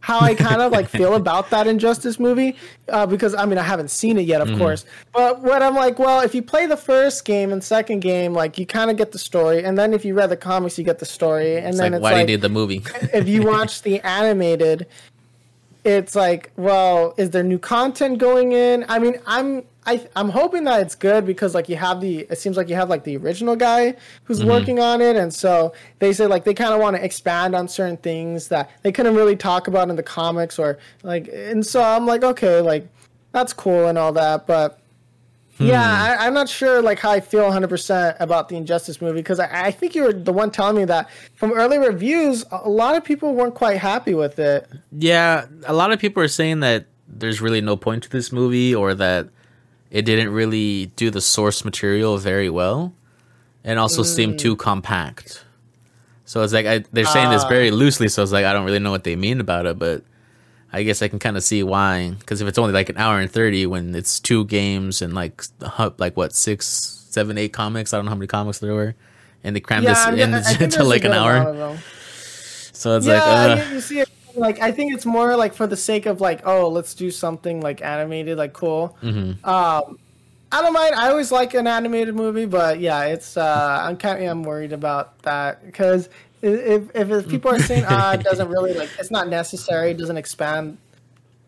how 0.00 0.20
I 0.20 0.34
kind 0.34 0.60
of 0.60 0.72
like 0.72 0.88
feel 0.98 1.14
about 1.14 1.50
that 1.50 1.66
Injustice 1.66 2.18
movie 2.18 2.56
uh, 2.88 3.06
because 3.06 3.34
I 3.34 3.44
mean 3.46 3.58
I 3.58 3.62
haven't 3.62 3.90
seen 3.90 4.18
it 4.18 4.22
yet, 4.22 4.40
of 4.40 4.58
course. 4.58 4.84
But 5.12 5.40
what 5.40 5.62
I'm 5.62 5.74
like, 5.74 5.98
well, 5.98 6.20
if 6.20 6.34
you 6.34 6.42
play 6.42 6.66
the 6.66 6.76
first 6.76 7.24
game 7.24 7.52
and 7.52 7.62
second 7.62 8.00
game, 8.00 8.32
like 8.32 8.58
you 8.58 8.66
kind 8.66 8.90
of 8.90 8.96
get 8.96 9.12
the 9.12 9.18
story, 9.18 9.64
and 9.64 9.78
then 9.78 9.92
if 9.92 10.04
you 10.04 10.14
read 10.14 10.30
the 10.30 10.36
comics, 10.36 10.78
you 10.78 10.84
get 10.84 10.98
the 10.98 11.06
story, 11.06 11.56
and 11.56 11.68
It's 11.68 11.78
then 11.78 11.92
like, 11.92 11.98
it's 11.98 12.02
why 12.02 12.12
like 12.12 12.26
do 12.26 12.32
you 12.32 12.38
need 12.38 12.42
the 12.42 12.48
movie? 12.48 12.82
if 13.12 13.28
you 13.28 13.42
watch 13.42 13.82
the 13.82 14.00
animated, 14.00 14.86
it's 15.84 16.14
like, 16.14 16.52
well, 16.56 17.14
is 17.16 17.30
there 17.30 17.42
new 17.42 17.58
content 17.58 18.18
going 18.18 18.52
in? 18.52 18.84
I 18.88 18.98
mean, 18.98 19.18
I'm 19.26 19.64
I 19.86 20.06
I'm 20.14 20.28
hoping 20.28 20.64
that 20.64 20.80
it's 20.80 20.94
good 20.94 21.24
because 21.24 21.54
like 21.54 21.68
you 21.68 21.76
have 21.76 22.00
the 22.00 22.20
it 22.30 22.38
seems 22.38 22.56
like 22.56 22.68
you 22.68 22.74
have 22.74 22.90
like 22.90 23.04
the 23.04 23.16
original 23.16 23.56
guy 23.56 23.94
who's 24.24 24.40
mm-hmm. 24.40 24.50
working 24.50 24.78
on 24.78 25.00
it, 25.00 25.16
and 25.16 25.32
so 25.32 25.72
they 26.00 26.12
say 26.12 26.26
like 26.26 26.44
they 26.44 26.54
kind 26.54 26.74
of 26.74 26.80
want 26.80 26.96
to 26.96 27.04
expand 27.04 27.54
on 27.54 27.66
certain 27.66 27.96
things 27.96 28.48
that 28.48 28.70
they 28.82 28.92
couldn't 28.92 29.14
really 29.14 29.36
talk 29.36 29.68
about 29.68 29.88
in 29.88 29.96
the 29.96 30.02
comics 30.02 30.58
or 30.58 30.78
like, 31.02 31.28
and 31.32 31.64
so 31.64 31.82
I'm 31.82 32.06
like, 32.06 32.22
okay, 32.22 32.60
like 32.60 32.86
that's 33.32 33.52
cool 33.52 33.88
and 33.88 33.98
all 33.98 34.12
that, 34.12 34.46
but. 34.46 34.76
Hmm. 35.56 35.66
Yeah, 35.66 35.82
I, 36.18 36.26
I'm 36.26 36.32
not 36.32 36.48
sure 36.48 36.80
like 36.80 36.98
how 36.98 37.10
I 37.10 37.20
feel 37.20 37.42
100% 37.42 38.16
about 38.18 38.48
the 38.48 38.56
Injustice 38.56 39.02
movie 39.02 39.20
because 39.20 39.38
I, 39.38 39.66
I 39.66 39.70
think 39.70 39.94
you 39.94 40.04
were 40.04 40.12
the 40.14 40.32
one 40.32 40.50
telling 40.50 40.76
me 40.76 40.86
that 40.86 41.10
from 41.34 41.52
early 41.52 41.76
reviews, 41.76 42.46
a 42.50 42.66
lot 42.66 42.96
of 42.96 43.04
people 43.04 43.34
weren't 43.34 43.54
quite 43.54 43.76
happy 43.76 44.14
with 44.14 44.38
it. 44.38 44.66
yeah, 44.90 45.44
a 45.66 45.74
lot 45.74 45.92
of 45.92 45.98
people 45.98 46.22
are 46.22 46.28
saying 46.28 46.60
that 46.60 46.86
there's 47.06 47.42
really 47.42 47.60
no 47.60 47.76
point 47.76 48.04
to 48.04 48.08
this 48.08 48.32
movie, 48.32 48.74
or 48.74 48.94
that 48.94 49.28
it 49.90 50.02
didn't 50.02 50.30
really 50.30 50.86
do 50.96 51.10
the 51.10 51.20
source 51.20 51.64
material 51.64 52.16
very 52.18 52.48
well, 52.50 52.92
and 53.64 53.78
also 53.78 54.02
seemed 54.02 54.38
too 54.38 54.56
compact. 54.56 55.44
So 56.24 56.42
it's 56.42 56.52
like 56.52 56.66
I, 56.66 56.84
they're 56.92 57.04
saying 57.06 57.30
this 57.30 57.42
Ah. 57.44 57.48
very 57.48 57.70
loosely. 57.70 58.08
So 58.08 58.22
it's 58.22 58.32
like 58.32 58.44
I 58.44 58.52
don't 58.52 58.64
really 58.64 58.78
know 58.78 58.92
what 58.92 59.02
they 59.04 59.16
mean 59.16 59.40
about 59.40 59.66
it, 59.66 59.78
but 59.78 60.04
I 60.72 60.84
guess 60.84 61.02
I 61.02 61.08
can 61.08 61.18
kind 61.18 61.36
of 61.36 61.42
see 61.42 61.62
why. 61.64 62.10
Because 62.18 62.40
if 62.40 62.46
it's 62.46 62.56
only 62.58 62.72
like 62.72 62.88
an 62.88 62.96
hour 62.98 63.18
and 63.18 63.30
thirty, 63.30 63.66
when 63.66 63.94
it's 63.96 64.20
two 64.20 64.44
games 64.44 65.02
and 65.02 65.12
like 65.12 65.42
like 65.98 66.16
what 66.16 66.32
six, 66.32 66.66
seven, 67.10 67.36
eight 67.36 67.52
comics, 67.52 67.92
I 67.92 67.98
don't 67.98 68.04
know 68.04 68.10
how 68.10 68.16
many 68.16 68.28
comics 68.28 68.60
there 68.60 68.74
were, 68.74 68.94
and 69.42 69.56
they 69.56 69.60
crammed 69.60 69.86
this 69.86 69.98
I'm- 69.98 70.18
in 70.18 70.34
I 70.34 70.40
think 70.42 70.60
into 70.60 70.84
like 70.84 71.04
an 71.04 71.12
hour. 71.12 71.76
So 72.72 72.96
it's 72.96 73.06
Yeah, 73.06 73.24
like, 73.24 73.58
uh, 73.58 74.04
you, 74.34 74.38
you 74.38 74.44
see 74.44 74.54
it. 74.54 74.58
Like 74.58 74.60
I 74.60 74.72
think 74.72 74.94
it's 74.94 75.06
more 75.06 75.36
like 75.36 75.54
for 75.54 75.66
the 75.66 75.76
sake 75.76 76.06
of 76.06 76.20
like, 76.20 76.46
oh, 76.46 76.68
let's 76.68 76.94
do 76.94 77.10
something 77.10 77.60
like 77.60 77.82
animated, 77.82 78.38
like 78.38 78.52
cool. 78.52 78.96
Mm-hmm. 79.02 79.48
Um, 79.48 79.98
I 80.52 80.62
don't 80.62 80.72
mind. 80.72 80.94
I 80.94 81.10
always 81.10 81.30
like 81.30 81.54
an 81.54 81.66
animated 81.66 82.14
movie, 82.14 82.46
but 82.46 82.80
yeah, 82.80 83.04
it's 83.04 83.36
uh, 83.36 83.80
I'm 83.82 83.96
kind 83.96 84.22
of 84.22 84.30
I'm 84.30 84.42
worried 84.42 84.72
about 84.72 85.20
that 85.22 85.64
because 85.64 86.08
if, 86.42 86.90
if 86.94 87.10
if 87.10 87.28
people 87.28 87.52
are 87.52 87.60
saying 87.60 87.84
ah, 87.88 88.14
it 88.14 88.22
doesn't 88.22 88.48
really 88.56 88.74
like 88.74 88.90
it's 88.98 89.10
not 89.10 89.28
necessary, 89.28 89.92
it 89.92 89.98
doesn't 89.98 90.16
expand. 90.16 90.78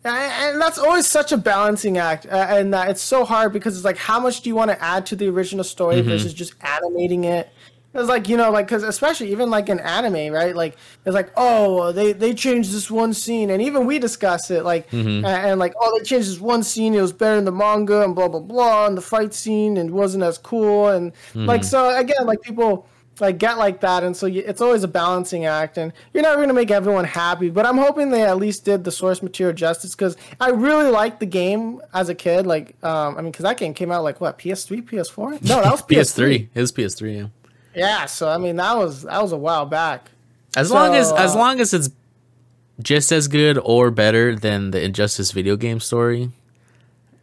And- 0.05 0.61
that's 0.61 0.79
always 0.79 1.07
such 1.07 1.31
a 1.31 1.37
balancing 1.37 1.97
act, 1.97 2.27
uh, 2.27 2.47
and 2.49 2.75
that 2.75 2.90
it's 2.90 3.03
so 3.03 3.25
hard 3.25 3.53
because 3.53 3.77
it's 3.77 3.85
like, 3.85 3.97
how 3.97 4.18
much 4.18 4.40
do 4.40 4.51
you 4.51 4.57
want 4.57 4.71
to 4.71 4.83
add 4.83 5.07
to 5.07 5.16
the 5.16 5.29
original 5.29 5.64
story 5.64 6.01
versus 6.01 6.35
just 6.35 6.55
animating 6.61 7.25
it? 7.25 7.49
It's 7.95 8.09
like 8.09 8.29
you 8.29 8.37
know, 8.39 8.51
like 8.51 8.67
because 8.67 8.83
especially 8.85 9.33
even 9.33 9.51
like 9.51 9.69
in 9.69 9.79
anime, 9.81 10.33
right? 10.33 10.57
Like 10.57 10.77
it's 11.05 11.15
like, 11.15 11.31
oh, 11.37 11.93
they 11.93 12.13
they 12.13 12.33
changed 12.33 12.73
this 12.73 12.91
one 12.91 13.13
scene, 13.13 13.51
and 13.51 13.61
even 13.61 13.87
we 13.87 13.99
discuss 13.99 14.51
it, 14.51 14.65
like 14.65 14.91
and, 14.93 15.27
and 15.27 15.61
like, 15.61 15.75
oh, 15.79 15.99
they 15.99 16.05
changed 16.05 16.31
this 16.31 16.41
one 16.41 16.63
scene, 16.63 16.95
it 16.95 17.03
was 17.03 17.13
better 17.13 17.37
in 17.39 17.45
the 17.45 17.53
manga, 17.53 18.03
and 18.03 18.15
blah 18.15 18.29
blah 18.29 18.41
blah, 18.41 18.87
and 18.87 18.97
the 18.97 19.03
fight 19.03 19.35
scene 19.35 19.77
and 19.77 19.91
wasn't 19.91 20.23
as 20.23 20.39
cool, 20.39 20.89
and 20.89 21.13
like 21.35 21.65
so 21.65 21.95
again, 21.99 22.25
like 22.27 22.41
people 22.41 22.87
like 23.21 23.39
get 23.39 23.59
like 23.59 23.81
that, 23.81 24.03
and 24.05 24.17
so 24.17 24.27
you, 24.27 24.43
it's 24.47 24.61
always 24.61 24.85
a 24.85 24.89
balancing 24.89 25.45
act, 25.45 25.77
and 25.77 25.93
you're 26.15 26.23
never 26.23 26.41
gonna 26.41 26.55
make 26.55 26.71
everyone 26.71 27.05
happy. 27.05 27.51
But 27.51 27.67
I'm 27.67 27.77
hoping 27.77 28.11
they 28.11 28.23
at 28.23 28.39
least 28.39 28.65
did 28.65 28.85
the 28.85 28.91
source 28.91 29.23
material 29.23 29.55
justice 29.55 29.95
because 29.95 30.17
I 30.41 30.49
really 30.49 30.91
liked 30.91 31.21
the 31.21 31.27
game 31.27 31.81
as 31.93 32.09
a 32.09 32.15
kid. 32.15 32.47
Like, 32.47 32.75
um, 32.83 33.19
I 33.19 33.21
mean, 33.21 33.33
because 33.33 33.45
that 33.45 33.59
game 33.59 33.75
came 33.75 33.93
out 33.93 34.03
like 34.03 34.21
what 34.21 34.39
PS3, 34.39 34.83
PS4? 34.83 35.43
No, 35.43 35.61
that 35.61 35.71
was 35.71 35.83
PS3. 35.89 36.49
It 36.55 36.61
was 36.61 36.73
PS3. 36.73 37.17
Yeah. 37.17 37.27
Yeah, 37.75 38.07
so 38.07 38.29
I 38.29 38.39
mean 38.39 38.57
that 38.57 38.77
was 38.77 39.03
that 39.03 39.21
was 39.23 39.33
a 39.33 39.37
while 39.37 39.67
back. 39.67 40.11
As 40.57 40.71
long 40.71 40.95
as 40.95 41.09
So, 41.09 41.17
as 41.17 41.35
uh, 41.35 41.39
long 41.39 41.61
as 41.61 41.73
it's 41.73 41.91
just 42.83 43.13
as 43.13 43.29
good 43.29 43.59
or 43.63 43.91
better 43.91 44.35
than 44.37 44.71
the 44.71 44.83
Injustice 44.83 45.33
video 45.33 45.57
game 45.57 45.81
story, 45.81 46.31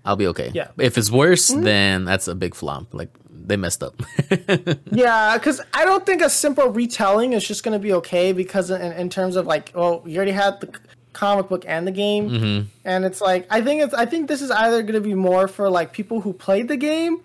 I'll 0.05 0.15
be 0.15 0.27
okay. 0.27 0.51
Yeah. 0.53 0.69
If 0.77 0.97
it's 0.97 1.11
worse, 1.11 1.51
Mm-hmm. 1.51 1.61
then 1.63 2.05
that's 2.05 2.27
a 2.27 2.35
big 2.35 2.55
flop. 2.55 2.93
Like 2.93 3.09
they 3.29 3.57
messed 3.57 3.83
up. 3.83 3.95
Yeah, 4.91 5.37
because 5.37 5.61
I 5.73 5.85
don't 5.85 6.05
think 6.05 6.21
a 6.21 6.29
simple 6.29 6.69
retelling 6.69 7.33
is 7.33 7.47
just 7.47 7.63
going 7.63 7.73
to 7.73 7.79
be 7.81 7.93
okay 7.93 8.31
because 8.33 8.69
in, 8.71 8.81
in 8.93 9.09
terms 9.09 9.35
of 9.35 9.45
like, 9.47 9.71
well, 9.75 10.03
you 10.05 10.17
already 10.17 10.31
had 10.31 10.59
the 10.61 10.69
comic 11.13 11.49
book 11.49 11.63
and 11.67 11.85
the 11.87 11.91
game, 11.91 12.29
Mm-hmm. 12.29 12.67
and 12.85 13.05
it's 13.05 13.21
like 13.21 13.45
I 13.49 13.61
think 13.61 13.81
it's 13.83 13.93
I 13.93 14.05
think 14.05 14.27
this 14.27 14.41
is 14.41 14.51
either 14.51 14.81
going 14.81 14.93
to 14.95 15.01
be 15.01 15.13
more 15.15 15.47
for 15.47 15.69
like 15.69 15.93
people 15.93 16.21
who 16.21 16.33
played 16.33 16.67
the 16.67 16.77
game, 16.77 17.21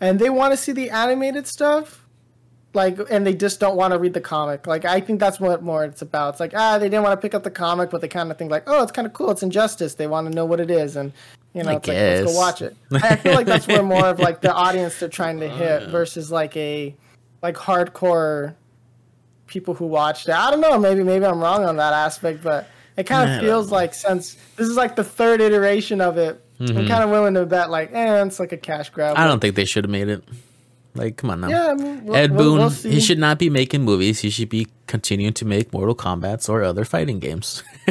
and 0.00 0.18
they 0.18 0.30
want 0.30 0.52
to 0.52 0.56
see 0.56 0.72
the 0.72 0.90
animated 0.90 1.46
stuff, 1.46 2.03
like 2.74 2.98
and 3.10 3.26
they 3.26 3.34
just 3.34 3.60
don't 3.60 3.76
want 3.76 3.92
to 3.92 3.98
read 3.98 4.14
the 4.14 4.20
comic. 4.20 4.66
Like 4.66 4.84
I 4.84 5.00
think 5.00 5.20
that's 5.20 5.40
what 5.40 5.62
more 5.62 5.84
it's 5.84 6.02
about. 6.02 6.34
It's 6.34 6.40
like 6.40 6.52
ah 6.54 6.78
they 6.78 6.88
didn't 6.88 7.02
want 7.02 7.18
to 7.18 7.22
pick 7.22 7.34
up 7.34 7.42
the 7.42 7.50
comic, 7.50 7.90
but 7.90 8.00
they 8.00 8.08
kind 8.08 8.30
of 8.30 8.38
think 8.38 8.50
like 8.50 8.64
oh 8.66 8.82
it's 8.82 8.92
kind 8.92 9.06
of 9.06 9.12
cool. 9.12 9.30
It's 9.30 9.42
Injustice. 9.42 9.94
They 9.94 10.06
want 10.06 10.28
to 10.28 10.34
know 10.34 10.44
what 10.44 10.60
it 10.60 10.70
is, 10.70 10.96
and 10.96 11.12
you 11.52 11.62
know 11.62 11.70
I 11.70 11.74
it's 11.76 11.88
like 11.88 11.96
let's 11.96 12.32
go 12.32 12.38
watch 12.38 12.62
it. 12.62 12.76
I 12.92 13.16
feel 13.16 13.34
like 13.34 13.46
that's 13.46 13.66
where 13.68 13.82
more 13.82 14.06
of 14.06 14.18
like 14.18 14.40
the 14.40 14.52
audience 14.54 14.98
they're 14.98 15.08
trying 15.08 15.40
to 15.40 15.48
hit 15.48 15.88
versus 15.88 16.30
like 16.30 16.56
a 16.56 16.94
like 17.42 17.56
hardcore 17.56 18.54
people 19.46 19.74
who 19.74 19.86
watched 19.86 20.28
it. 20.28 20.34
I 20.34 20.50
don't 20.50 20.60
know. 20.60 20.78
Maybe 20.78 21.02
maybe 21.02 21.24
I'm 21.24 21.40
wrong 21.40 21.64
on 21.64 21.76
that 21.76 21.92
aspect, 21.92 22.42
but 22.42 22.68
it 22.96 23.04
kind 23.04 23.30
of 23.30 23.40
feels 23.40 23.70
like 23.70 23.94
since 23.94 24.36
this 24.56 24.68
is 24.68 24.76
like 24.76 24.96
the 24.96 25.04
third 25.04 25.40
iteration 25.40 26.00
of 26.00 26.18
it, 26.18 26.40
Mm-hmm. 26.60 26.78
I'm 26.78 26.86
kind 26.86 27.02
of 27.02 27.10
willing 27.10 27.34
to 27.34 27.46
bet 27.46 27.70
like, 27.70 27.92
eh, 27.92 28.24
it's 28.24 28.38
like 28.38 28.52
a 28.52 28.56
cash 28.56 28.90
grab. 28.90 29.16
I 29.18 29.26
don't 29.26 29.40
think 29.40 29.56
they 29.56 29.64
should 29.64 29.84
have 29.84 29.90
made 29.90 30.08
it. 30.08 30.24
Like, 30.96 31.16
come 31.16 31.30
on 31.30 31.40
now. 31.40 31.48
Yeah, 31.48 31.68
I 31.68 31.74
mean, 31.74 32.04
we'll, 32.04 32.14
Ed 32.14 32.36
Boon, 32.36 32.58
we'll 32.58 32.70
he 32.70 33.00
should 33.00 33.18
not 33.18 33.38
be 33.38 33.50
making 33.50 33.82
movies. 33.82 34.20
He 34.20 34.30
should 34.30 34.48
be 34.48 34.68
continuing 34.86 35.34
to 35.34 35.44
make 35.44 35.72
Mortal 35.72 35.94
Kombat's 35.94 36.48
or 36.48 36.62
other 36.62 36.84
fighting 36.84 37.18
games. 37.18 37.64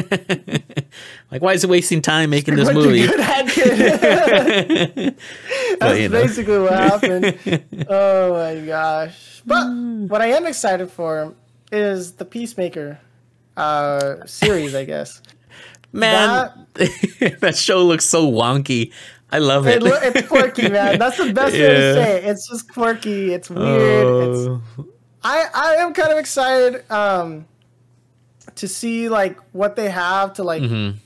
like, 1.30 1.42
why 1.42 1.52
is 1.52 1.62
he 1.62 1.68
wasting 1.68 2.00
time 2.00 2.30
making 2.30 2.56
this 2.56 2.72
movie? 2.72 3.06
good 3.06 3.20
at, 3.20 3.48
kid. 4.94 4.96
That's 4.96 5.76
But, 5.78 6.00
you 6.00 6.08
know. 6.08 6.22
basically 6.22 6.58
what 6.58 6.72
happened. 6.72 7.86
oh 7.90 8.32
my 8.32 8.64
gosh! 8.64 9.42
But 9.44 9.66
what 10.08 10.22
I 10.22 10.28
am 10.28 10.46
excited 10.46 10.90
for 10.90 11.34
is 11.70 12.12
the 12.12 12.24
Peacemaker 12.24 12.98
uh, 13.56 14.24
series. 14.24 14.74
I 14.74 14.84
guess 14.84 15.20
Man, 15.94 16.66
that... 16.74 17.54
show 17.54 17.84
looks 17.84 18.04
so 18.04 18.30
wonky. 18.30 18.92
I 19.34 19.38
love 19.38 19.66
it. 19.66 19.82
it, 19.82 20.16
it's 20.16 20.28
quirky, 20.28 20.68
man. 20.76 20.98
That's 20.98 21.16
the 21.16 21.32
best 21.32 21.52
way 21.52 21.58
to 21.58 21.94
say 21.94 22.16
it. 22.18 22.24
It's 22.24 22.48
just 22.48 22.72
quirky. 22.72 23.32
It's 23.34 23.50
weird. 23.50 24.06
it's 24.30 24.46
Oh. 24.48 24.86
I 25.22 25.46
I 25.54 25.74
am 25.76 25.92
kind 25.94 26.12
of 26.12 26.18
excited 26.18 26.88
um 26.90 27.46
to 28.56 28.68
see 28.68 29.08
like 29.08 29.38
what 29.52 29.74
they 29.74 29.88
have 29.90 30.34
to 30.34 30.44
like 30.44 30.62
Mhm. 30.62 30.96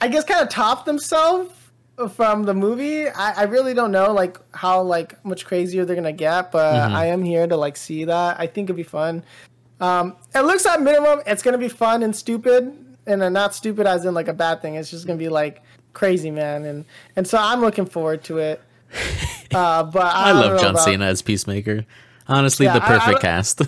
I 0.00 0.08
guess 0.08 0.24
kind 0.24 0.40
of 0.42 0.48
top 0.48 0.84
themselves 0.84 1.52
from 2.14 2.42
the 2.44 2.54
movie. 2.54 3.08
I, 3.08 3.42
I 3.42 3.42
really 3.44 3.74
don't 3.74 3.92
know 3.92 4.12
like 4.12 4.38
how 4.52 4.82
like 4.82 5.22
much 5.24 5.44
crazier 5.44 5.84
they're 5.84 5.96
gonna 5.96 6.12
get, 6.12 6.50
but 6.52 6.72
Mhm. 6.74 6.94
I 6.94 7.06
am 7.06 7.22
here 7.22 7.46
to 7.46 7.56
like 7.56 7.76
see 7.76 8.04
that. 8.04 8.38
I 8.40 8.46
think 8.46 8.66
it'd 8.66 8.76
be 8.76 8.82
fun. 8.82 9.22
Um, 9.80 10.16
it 10.34 10.40
looks 10.40 10.64
at 10.66 10.80
minimum 10.80 11.20
it's 11.26 11.42
gonna 11.42 11.58
be 11.58 11.68
fun 11.68 12.02
and 12.02 12.14
stupid, 12.14 12.72
and 13.06 13.20
not 13.34 13.54
stupid 13.54 13.86
as 13.86 14.04
in 14.04 14.14
like 14.14 14.28
a 14.28 14.32
bad 14.32 14.62
thing. 14.62 14.76
It's 14.76 14.90
just 14.90 15.06
gonna 15.06 15.18
be 15.18 15.28
like 15.28 15.62
crazy, 15.94 16.30
man, 16.30 16.64
and 16.64 16.84
and 17.16 17.26
so 17.26 17.38
I'm 17.38 17.60
looking 17.60 17.86
forward 17.86 18.22
to 18.24 18.38
it. 18.38 18.60
Uh, 19.54 19.84
but 19.84 20.02
I, 20.02 20.30
I 20.30 20.32
love 20.32 20.58
John 20.60 20.70
about- 20.70 20.82
Cena 20.82 21.04
as 21.04 21.22
Peacemaker. 21.22 21.84
Honestly, 22.26 22.66
Yeah, 22.66 22.78
the 22.78 22.82
I- 22.84 22.86
I 22.96 22.98
perfect 22.98 23.20
cast. 23.20 23.60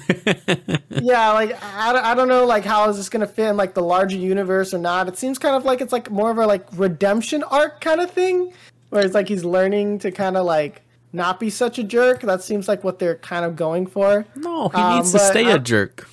yeah 0.91 1.31
like 1.33 1.63
I, 1.63 1.93
don't- 1.93 2.05
I 2.05 2.15
don't 2.15 2.27
know 2.27 2.45
like 2.45 2.65
how 2.65 2.89
is 2.89 2.97
this 2.97 3.09
gonna 3.09 3.27
fit 3.29 3.51
in 3.51 3.57
like 3.57 3.75
the 3.75 3.83
larger 3.83 4.17
universe 4.17 4.75
or 4.75 4.79
not 4.79 5.07
it 5.07 5.17
seems 5.17 5.39
kind 5.39 5.55
of 5.55 5.65
like 5.65 5.81
it's 5.81 5.93
like 5.93 6.11
more 6.11 6.31
of 6.33 6.39
a 6.39 6.47
like 6.47 6.67
redemption 6.73 7.45
arc 7.45 7.81
kind 7.81 8.01
of 8.01 8.11
thing 8.11 8.53
where 8.91 9.05
it's 9.05 9.15
like 9.15 9.29
he's 9.29 9.45
learning 9.45 9.99
to 10.01 10.11
kind 10.11 10.37
of 10.37 10.45
like 10.45 10.83
not 11.13 11.39
be 11.39 11.51
such 11.51 11.79
a 11.79 11.85
jerk 11.85 12.23
that 12.23 12.43
seems 12.43 12.67
like 12.67 12.83
what 12.83 12.99
they're 12.99 13.17
kind 13.17 13.45
of 13.45 13.55
going 13.55 13.87
for 13.87 14.27
no, 14.35 14.69
he 14.71 14.77
Um, 14.81 14.97
needs 14.97 15.13
to 15.13 15.19
stay 15.21 15.47
I- 15.47 15.53
a 15.57 15.59
jerk. 15.61 16.09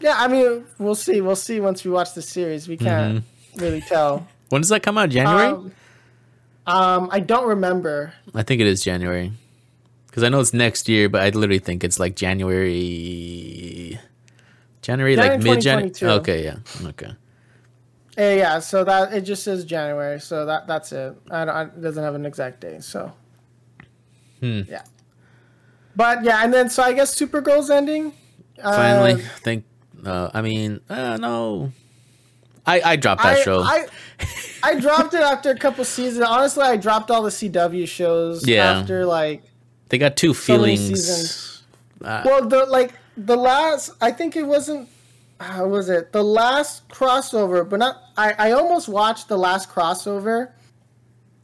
yeah 0.00 0.14
i 0.18 0.28
mean 0.28 0.64
we'll 0.78 0.94
see 0.94 1.20
we'll 1.20 1.34
see 1.34 1.58
once 1.58 1.84
we 1.84 1.90
watch 1.90 2.14
the 2.14 2.22
series 2.22 2.68
we 2.68 2.76
can't 2.76 3.24
really 3.56 3.80
tell 3.80 4.26
When 4.48 4.60
does 4.62 4.70
that 4.70 4.82
come 4.82 4.96
out? 4.98 5.10
January? 5.10 5.46
um, 5.48 5.72
um 6.66 7.08
i 7.12 7.20
don't 7.20 7.48
remember 7.48 8.12
I 8.34 8.42
think 8.42 8.60
it 8.60 8.66
is 8.66 8.82
January. 8.82 9.32
Because 10.06 10.22
I 10.22 10.28
know 10.30 10.40
it's 10.40 10.52
next 10.54 10.88
year, 10.88 11.08
but 11.08 11.22
I 11.22 11.28
literally 11.30 11.58
think 11.60 11.84
it's 11.84 12.00
like 12.00 12.16
January. 12.16 13.98
January, 14.82 15.16
like 15.16 15.40
mid 15.42 15.60
January. 15.60 15.92
Okay, 16.02 16.44
yeah. 16.44 16.56
Okay. 16.82 17.10
Eh, 18.16 18.36
yeah 18.38 18.58
so 18.58 18.82
that 18.82 19.12
it 19.14 19.20
just 19.20 19.44
says 19.44 19.64
january 19.64 20.18
so 20.18 20.44
that 20.44 20.66
that's 20.66 20.90
it 20.90 21.14
I 21.30 21.44
don't, 21.44 21.54
I, 21.54 21.62
it 21.62 21.80
doesn't 21.80 22.02
have 22.02 22.16
an 22.16 22.26
exact 22.26 22.60
date 22.60 22.82
so 22.82 23.12
Hmm. 24.40 24.62
yeah 24.68 24.82
but 25.94 26.24
yeah 26.24 26.42
and 26.42 26.52
then 26.52 26.68
so 26.68 26.82
i 26.82 26.92
guess 26.92 27.14
supergirl's 27.14 27.70
ending 27.70 28.12
Finally, 28.60 29.12
Uh, 29.12 29.18
think. 29.44 29.64
Uh, 30.04 30.30
I 30.34 30.42
mean, 30.42 30.80
uh, 30.90 31.16
no. 31.16 31.70
I 32.68 32.92
I 32.92 32.96
dropped 32.96 33.22
that 33.22 33.38
I, 33.38 33.42
show. 33.42 33.62
I 33.62 33.86
I 34.62 34.80
dropped 34.80 35.14
it 35.14 35.20
after 35.20 35.50
a 35.50 35.58
couple 35.58 35.84
seasons. 35.84 36.24
Honestly, 36.24 36.64
I 36.64 36.76
dropped 36.76 37.10
all 37.10 37.22
the 37.22 37.30
CW 37.30 37.86
shows 37.88 38.46
Yeah. 38.46 38.78
after 38.78 39.04
like 39.06 39.42
they 39.88 39.98
got 39.98 40.16
two 40.16 40.34
so 40.34 40.40
feelings. 40.40 40.80
seasons. 40.80 41.62
Uh, 42.02 42.22
well 42.24 42.46
the 42.46 42.66
like 42.66 42.94
the 43.16 43.36
last 43.36 43.90
I 44.00 44.12
think 44.12 44.36
it 44.36 44.44
wasn't 44.44 44.88
how 45.40 45.66
was 45.66 45.88
it 45.88 46.12
the 46.12 46.22
last 46.22 46.88
crossover, 46.88 47.68
but 47.68 47.78
not 47.78 47.96
I 48.16 48.34
I 48.38 48.52
almost 48.52 48.88
watched 48.88 49.28
the 49.28 49.38
last 49.38 49.70
crossover, 49.70 50.50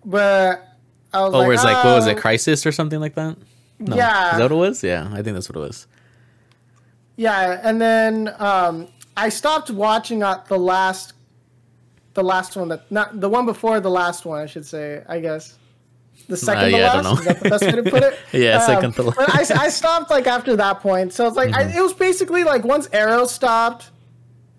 but 0.04 0.68
I 1.12 1.20
was 1.20 1.32
oh, 1.32 1.38
like, 1.38 1.46
where 1.46 1.54
it's 1.54 1.64
like, 1.64 1.84
what 1.84 1.94
was 1.94 2.06
it, 2.08 2.16
"Oh, 2.16 2.20
Crisis 2.20 2.66
or 2.66 2.72
something 2.72 2.98
like 2.98 3.14
that? 3.14 3.36
No. 3.78 3.96
Yeah. 3.96 4.32
Is 4.32 4.38
that 4.38 4.42
what 4.42 4.52
it 4.52 4.54
was? 4.56 4.82
Yeah, 4.82 5.08
I 5.12 5.22
think 5.22 5.34
that's 5.34 5.48
what 5.48 5.56
it 5.56 5.60
was. 5.60 5.86
Yeah, 7.16 7.60
and 7.62 7.80
then 7.80 8.34
um, 8.38 8.88
I 9.16 9.28
stopped 9.28 9.70
watching 9.70 10.22
at 10.22 10.46
the 10.46 10.58
last, 10.58 11.13
the 12.14 12.22
last 12.24 12.56
one 12.56 12.68
that 12.68 12.90
not 12.90 13.20
the 13.20 13.28
one 13.28 13.46
before 13.46 13.80
the 13.80 13.90
last 13.90 14.24
one. 14.24 14.40
I 14.40 14.46
should 14.46 14.66
say. 14.66 15.02
I 15.08 15.20
guess 15.20 15.58
the 16.28 16.36
second 16.36 16.70
to 16.70 16.76
Uh, 16.76 16.78
yeah, 16.78 16.92
I 16.92 16.94
last. 16.96 17.04
don't 17.04 17.14
know. 17.14 17.20
Is 17.20 17.26
that 17.26 17.40
the 17.40 17.50
best 17.50 17.62
way 17.64 17.72
to 17.72 17.82
put 17.90 18.02
it? 18.02 18.18
Yeah, 18.32 18.58
second 18.66 18.92
to 18.94 19.02
but 19.04 19.16
I, 19.18 19.64
I 19.64 19.68
stopped 19.68 20.10
like 20.10 20.26
after 20.26 20.56
that 20.56 20.80
point. 20.80 21.12
So 21.12 21.26
it's 21.26 21.36
like 21.36 21.50
Mm-hmm. 21.50 21.70
I, 21.74 21.78
it 21.78 21.82
was 21.82 21.92
basically 21.92 22.44
like 22.44 22.64
once 22.64 22.88
Arrow 22.92 23.26
stopped. 23.26 23.90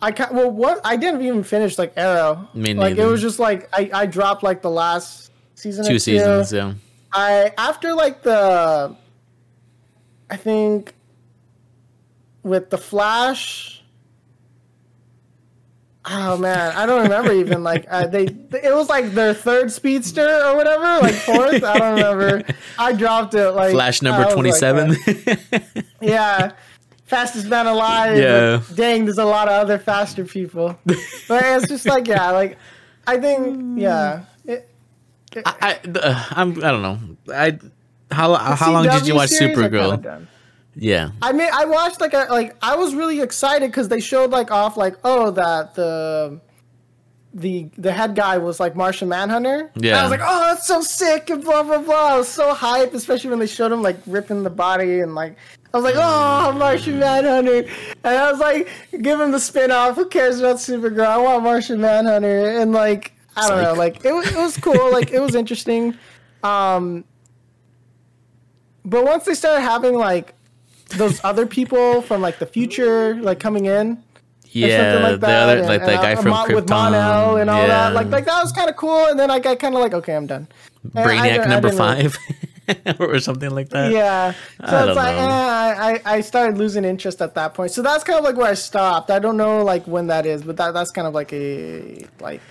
I 0.01 0.11
ca- 0.11 0.29
well 0.31 0.51
what 0.51 0.81
I 0.83 0.97
didn't 0.97 1.21
even 1.21 1.43
finish 1.43 1.77
like 1.79 1.93
Arrow. 1.95 2.47
Me 2.53 2.73
like 2.73 2.97
it 2.97 3.05
was 3.05 3.21
just 3.21 3.39
like 3.39 3.69
I, 3.73 3.89
I 3.93 4.05
dropped 4.05 4.43
like 4.43 4.61
the 4.61 4.69
last 4.69 5.31
season. 5.55 5.85
Two 5.85 5.97
seasons, 5.99 6.51
yeah. 6.51 6.73
I 7.13 7.53
after 7.57 7.93
like 7.93 8.21
the 8.21 8.93
I 10.29 10.35
think 10.35 10.93
with 12.43 12.69
the 12.69 12.77
Flash 12.77 13.74
Oh 16.07 16.37
man, 16.37 16.75
I 16.75 16.85
don't 16.85 17.01
remember 17.03 17.33
even 17.33 17.63
like 17.63 17.85
uh, 17.89 18.05
they. 18.05 18.25
It 18.25 18.73
was 18.75 18.89
like 18.89 19.11
their 19.13 19.33
third 19.33 19.71
speedster 19.71 20.43
or 20.45 20.55
whatever, 20.55 21.01
like 21.01 21.15
fourth. 21.15 21.63
I 21.63 21.79
don't 21.79 21.95
remember. 21.95 22.53
I 22.77 22.93
dropped 22.93 23.33
it 23.33 23.51
like 23.51 23.71
Flash 23.71 24.01
number 24.03 24.31
twenty 24.31 24.51
seven. 24.51 24.95
like, 25.07 25.27
uh, 25.53 25.61
yeah, 26.01 26.51
fastest 27.05 27.47
man 27.47 27.65
alive. 27.65 28.17
Yeah. 28.17 28.61
Dang, 28.75 29.05
there's 29.05 29.17
a 29.17 29.25
lot 29.25 29.47
of 29.47 29.53
other 29.53 29.79
faster 29.79 30.25
people. 30.25 30.77
But 30.85 30.97
it's 31.29 31.67
just 31.67 31.87
like 31.87 32.07
yeah, 32.07 32.29
like 32.31 32.59
I 33.07 33.17
think 33.17 33.79
yeah. 33.79 34.25
It, 34.45 34.69
I, 35.43 35.79
I, 35.83 35.89
uh, 35.99 36.23
I'm, 36.31 36.51
I 36.63 36.71
don't 36.71 36.81
know. 36.81 36.99
I 37.33 37.57
how 38.11 38.35
how 38.35 38.71
long 38.71 38.87
did 38.87 39.07
you 39.07 39.15
watch 39.15 39.31
Supergirl? 39.31 40.27
Yeah, 40.75 41.11
I 41.21 41.31
mean, 41.31 41.49
I 41.53 41.65
watched 41.65 42.01
like 42.01 42.13
a 42.13 42.27
like 42.29 42.55
I 42.61 42.75
was 42.75 42.93
really 42.93 43.21
excited 43.21 43.71
because 43.71 43.87
they 43.87 43.99
showed 43.99 44.31
like 44.31 44.51
off 44.51 44.75
like 44.77 44.95
oh 45.03 45.31
that 45.31 45.75
the 45.75 46.41
the 47.35 47.69
the 47.77 47.91
head 47.91 48.15
guy 48.15 48.37
was 48.37 48.59
like 48.59 48.75
Martian 48.75 49.09
Manhunter. 49.09 49.71
And 49.75 49.99
I 49.99 50.01
was 50.03 50.11
like, 50.11 50.21
oh, 50.23 50.39
that's 50.47 50.65
so 50.65 50.81
sick 50.81 51.29
and 51.29 51.43
blah 51.43 51.63
blah 51.63 51.79
blah. 51.79 52.13
I 52.13 52.17
was 52.17 52.29
so 52.29 52.53
hype, 52.53 52.93
especially 52.93 53.29
when 53.29 53.39
they 53.39 53.47
showed 53.47 53.71
him 53.71 53.81
like 53.81 53.97
ripping 54.07 54.43
the 54.43 54.49
body 54.49 55.01
and 55.01 55.15
like 55.15 55.37
I 55.73 55.77
was 55.77 55.83
like, 55.83 55.95
oh, 55.97 56.53
Martian 56.57 56.99
Manhunter, 56.99 57.69
and 58.05 58.17
I 58.17 58.31
was 58.31 58.39
like, 58.39 58.69
give 59.01 59.19
him 59.19 59.31
the 59.31 59.39
spin 59.41 59.71
off. 59.71 59.95
Who 59.97 60.05
cares 60.05 60.39
about 60.39 60.55
Supergirl? 60.55 61.05
I 61.05 61.17
want 61.17 61.43
Martian 61.43 61.81
Manhunter, 61.81 62.61
and 62.61 62.71
like 62.71 63.11
I 63.35 63.49
don't 63.49 63.61
know, 63.61 63.73
like 63.73 64.05
it 64.05 64.13
was 64.13 64.27
it 64.27 64.37
was 64.37 64.55
cool, 64.55 64.91
like 64.93 65.11
it 65.11 65.19
was 65.19 65.35
interesting. 65.35 65.97
Um, 66.43 67.03
but 68.85 69.03
once 69.03 69.25
they 69.25 69.33
started 69.33 69.61
having 69.61 69.95
like 69.95 70.33
those 70.89 71.23
other 71.23 71.45
people 71.45 72.01
from 72.01 72.21
like 72.21 72.39
the 72.39 72.45
future 72.45 73.15
like 73.21 73.39
coming 73.39 73.65
in 73.65 73.91
or 73.93 73.97
yeah. 74.45 74.77
something 74.93 75.03
like 75.03 75.19
the 75.21 75.27
that 75.27 75.43
other 75.43 75.57
and- 75.59 75.67
like 75.67 75.81
and, 75.81 75.89
that 75.89 76.01
guy 76.01 76.15
from 76.15 76.31
Mon- 76.31 76.47
Krypton 76.47 76.55
with 76.55 76.69
Mon-El 76.69 77.37
and 77.37 77.49
all 77.49 77.61
yeah. 77.61 77.67
that 77.67 77.93
like 77.93 78.07
like 78.07 78.25
that 78.25 78.41
was 78.41 78.51
kind 78.51 78.69
of 78.69 78.75
cool 78.75 79.05
and 79.07 79.19
then 79.19 79.29
I 79.31 79.39
got 79.39 79.59
kind 79.59 79.75
of 79.75 79.81
like 79.81 79.93
okay 79.93 80.15
I'm 80.15 80.27
done 80.27 80.47
And 80.83 80.99
I 80.99 81.03
Brainiac 81.05 81.45
I 81.45 81.47
number 81.47 81.71
five 81.71 82.17
or 82.99 83.19
something 83.19 83.49
like 83.49 83.69
that. 83.69 83.91
yeah 83.91 84.31
so 84.31 84.65
I 84.77 84.87
it's 84.87 84.95
like 84.95 85.15
eh, 85.15 85.21
I, 85.21 85.91
I 85.91 86.01
I 86.17 86.21
started 86.21 86.57
losing 86.57 86.85
interest 86.85 87.21
at 87.21 87.35
that 87.35 87.53
point 87.53 87.71
so 87.71 87.81
that's 87.81 88.03
kind 88.03 88.17
of 88.17 88.23
like 88.23 88.37
where 88.37 88.47
I 88.49 88.53
stopped 88.55 89.11
I 89.11 89.19
don't 89.19 89.37
know 89.37 89.63
like 89.63 89.85
when 89.87 90.07
that 90.07 90.25
is 90.25 90.43
but 90.43 90.57
that 90.57 90.73
that's 90.73 90.91
kind 90.91 91.07
of 91.07 91.13
like 91.13 91.33
a 91.33 92.05
like 92.21 92.41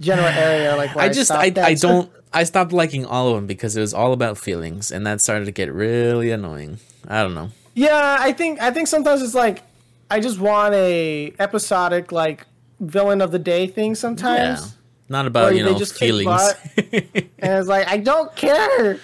general 0.00 0.26
area 0.28 0.76
like 0.76 0.96
I 0.96 1.08
just 1.08 1.30
I, 1.30 1.48
at. 1.48 1.58
I 1.58 1.74
don't 1.86 2.10
I 2.32 2.44
stopped 2.44 2.72
liking 2.72 3.06
all 3.06 3.28
of 3.28 3.36
them 3.36 3.46
because 3.46 3.76
it 3.76 3.80
was 3.80 3.94
all 3.94 4.12
about 4.12 4.36
feelings 4.38 4.90
and 4.90 5.06
that 5.06 5.20
started 5.20 5.46
to 5.46 5.52
get 5.52 5.72
really 5.72 6.30
annoying. 6.30 6.78
I 7.08 7.22
don't 7.22 7.34
know. 7.34 7.50
Yeah, 7.74 8.16
I 8.20 8.32
think 8.32 8.60
I 8.60 8.70
think 8.70 8.86
sometimes 8.88 9.22
it's 9.22 9.34
like 9.34 9.62
I 10.10 10.20
just 10.20 10.38
want 10.38 10.74
a 10.74 11.32
episodic 11.38 12.12
like 12.12 12.46
villain 12.80 13.20
of 13.20 13.32
the 13.32 13.38
day 13.38 13.66
thing 13.66 13.94
sometimes. 13.94 14.60
Yeah. 14.60 14.66
Not 15.08 15.26
about 15.26 15.56
you 15.56 15.64
know 15.64 15.76
just 15.78 15.94
feelings. 15.98 16.54
And 16.76 17.52
it's 17.60 17.68
like 17.68 17.88
I 17.88 17.96
don't 17.98 18.34
care. 18.36 18.98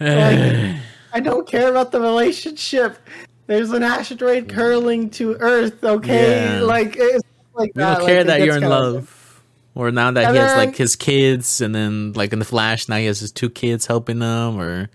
Like, 0.00 0.76
I 1.12 1.20
don't 1.20 1.46
care 1.46 1.68
about 1.70 1.92
the 1.92 2.00
relationship. 2.00 2.98
There's 3.46 3.70
an 3.70 3.82
asteroid 3.82 4.48
curling 4.48 5.10
to 5.10 5.34
Earth. 5.34 5.84
Okay, 5.84 6.58
Yeah. 6.58 6.62
like 6.62 6.96
it's 6.96 7.22
like 7.54 7.72
we 7.74 7.82
don't 7.82 7.94
like, 7.98 8.06
care 8.06 8.20
it 8.20 8.26
that 8.28 8.40
you're 8.40 8.56
in 8.56 8.62
love. 8.68 9.42
Or 9.74 9.90
now 9.90 10.10
that 10.10 10.24
And 10.24 10.34
he 10.36 10.40
has 10.40 10.52
then- 10.52 10.58
like 10.68 10.76
his 10.76 10.96
kids, 10.96 11.60
and 11.60 11.74
then 11.74 12.12
like 12.14 12.32
in 12.32 12.38
the 12.38 12.44
Flash, 12.44 12.88
now 12.88 12.96
he 12.96 13.06
has 13.06 13.20
his 13.20 13.30
two 13.32 13.50
kids 13.50 13.86
helping 13.86 14.18
them 14.20 14.58
or 14.60 14.88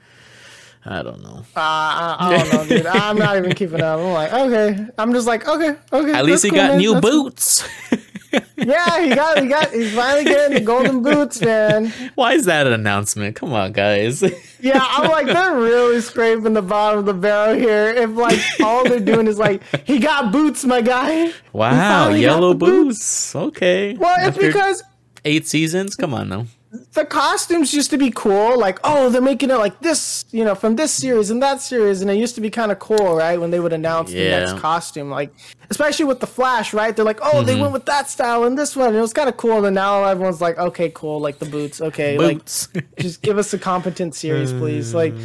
I 0.88 1.04
don't 1.04 1.22
know. 1.22 1.40
Uh, 1.56 1.60
I, 1.60 2.16
I 2.20 2.38
don't 2.38 2.54
know, 2.54 2.78
dude. 2.78 2.86
I'm 2.88 3.18
not 3.18 3.38
even 3.38 3.54
keeping 3.54 3.82
up. 3.82 4.00
I'm 4.00 4.14
like, 4.14 4.32
okay. 4.34 4.88
I'm 4.98 5.14
just 5.14 5.28
like, 5.28 5.48
okay, 5.48 5.76
okay. 5.92 6.14
At 6.14 6.26
least 6.26 6.44
he 6.44 6.50
cool, 6.50 6.58
got 6.58 6.70
man. 6.72 6.78
new 6.80 6.94
That's 6.94 7.10
cool. 7.10 7.24
boots. 7.24 7.68
Yeah, 8.58 9.02
he 9.02 9.16
got, 9.16 9.42
he 9.42 9.48
got, 9.48 9.72
he's 9.72 9.96
finally 9.96 10.26
getting 10.26 10.56
the 10.56 10.62
golden 10.62 11.02
boots, 11.02 11.40
man. 11.42 11.94
Why 12.16 12.34
is 12.34 12.46
that 12.46 12.68
an 12.68 12.74
announcement? 12.74 13.36
Come 13.36 13.54
on, 13.54 13.72
guys. 13.72 14.24
Yeah, 14.60 14.84
I'm 14.84 15.12
like, 15.12 15.28
they're 15.28 15.56
really 15.56 16.02
scraping 16.02 16.54
the 16.54 16.64
bottom 16.64 16.98
of 17.00 17.06
the 17.06 17.14
barrel 17.14 17.56
here. 17.56 17.90
If 17.90 18.10
like 18.16 18.40
all 18.60 18.84
they're 18.84 19.00
doing 19.00 19.28
is 19.28 19.38
like, 19.38 19.62
he 19.86 20.00
got 20.00 20.32
boots, 20.32 20.66
my 20.66 20.82
guy. 20.82 21.32
Wow, 21.54 22.10
yellow 22.10 22.56
boots. 22.56 23.34
boots. 23.34 23.36
Okay. 23.36 23.94
Well, 23.94 24.16
it's 24.28 24.36
because 24.36 24.82
eight 25.24 25.48
seasons. 25.48 25.96
Come 25.96 26.16
on 26.16 26.30
now. 26.30 26.48
The 26.94 27.06
costumes 27.06 27.74
used 27.74 27.90
to 27.92 27.98
be 27.98 28.12
cool. 28.12 28.58
Like, 28.60 28.80
oh, 28.84 29.10
they're 29.10 29.22
making 29.22 29.50
it 29.52 29.56
like 29.58 29.80
this, 29.82 30.26
you 30.32 30.44
know, 30.44 30.56
from 30.56 30.76
this 30.76 30.94
series 30.94 31.30
and 31.30 31.42
that 31.44 31.62
series, 31.62 32.02
and 32.02 32.10
it 32.10 32.16
used 32.16 32.36
to 32.36 32.42
be 32.42 32.50
kind 32.50 32.72
of 32.72 32.80
cool, 32.80 33.16
right? 33.16 33.40
When 33.40 33.52
they 33.52 33.60
would 33.60 33.74
announce 33.74 34.12
the 34.12 34.30
next 34.30 34.58
costume, 34.58 35.10
like, 35.10 35.34
especially 35.70 36.06
with 36.06 36.20
the 36.20 36.28
Flash, 36.28 36.74
right? 36.74 36.96
They're 36.96 37.06
like, 37.06 37.20
oh, 37.22 37.36
Mm-hmm. 37.38 37.46
they 37.46 37.60
went 37.62 37.74
with 37.74 37.86
that 37.86 38.10
style 38.10 38.44
and 38.46 38.58
this 38.58 38.76
one, 38.76 38.90
and 38.90 38.98
it 38.98 39.02
was 39.02 39.14
kind 39.14 39.30
of 39.30 39.38
cool. 39.38 39.66
And 39.66 39.76
now 39.76 40.04
everyone's 40.06 40.42
like, 40.42 40.58
okay, 40.58 40.90
cool, 40.94 41.20
like 41.20 41.40
the 41.40 41.46
boots, 41.46 41.82
okay, 41.82 42.18
Boots. 42.18 42.70
like 42.74 42.86
just 43.00 43.22
give 43.22 43.38
us 43.38 43.54
a 43.54 43.58
competent 43.60 44.16
series, 44.16 44.52
please, 44.54 44.94
like. 44.94 45.14
Uh. 45.14 45.18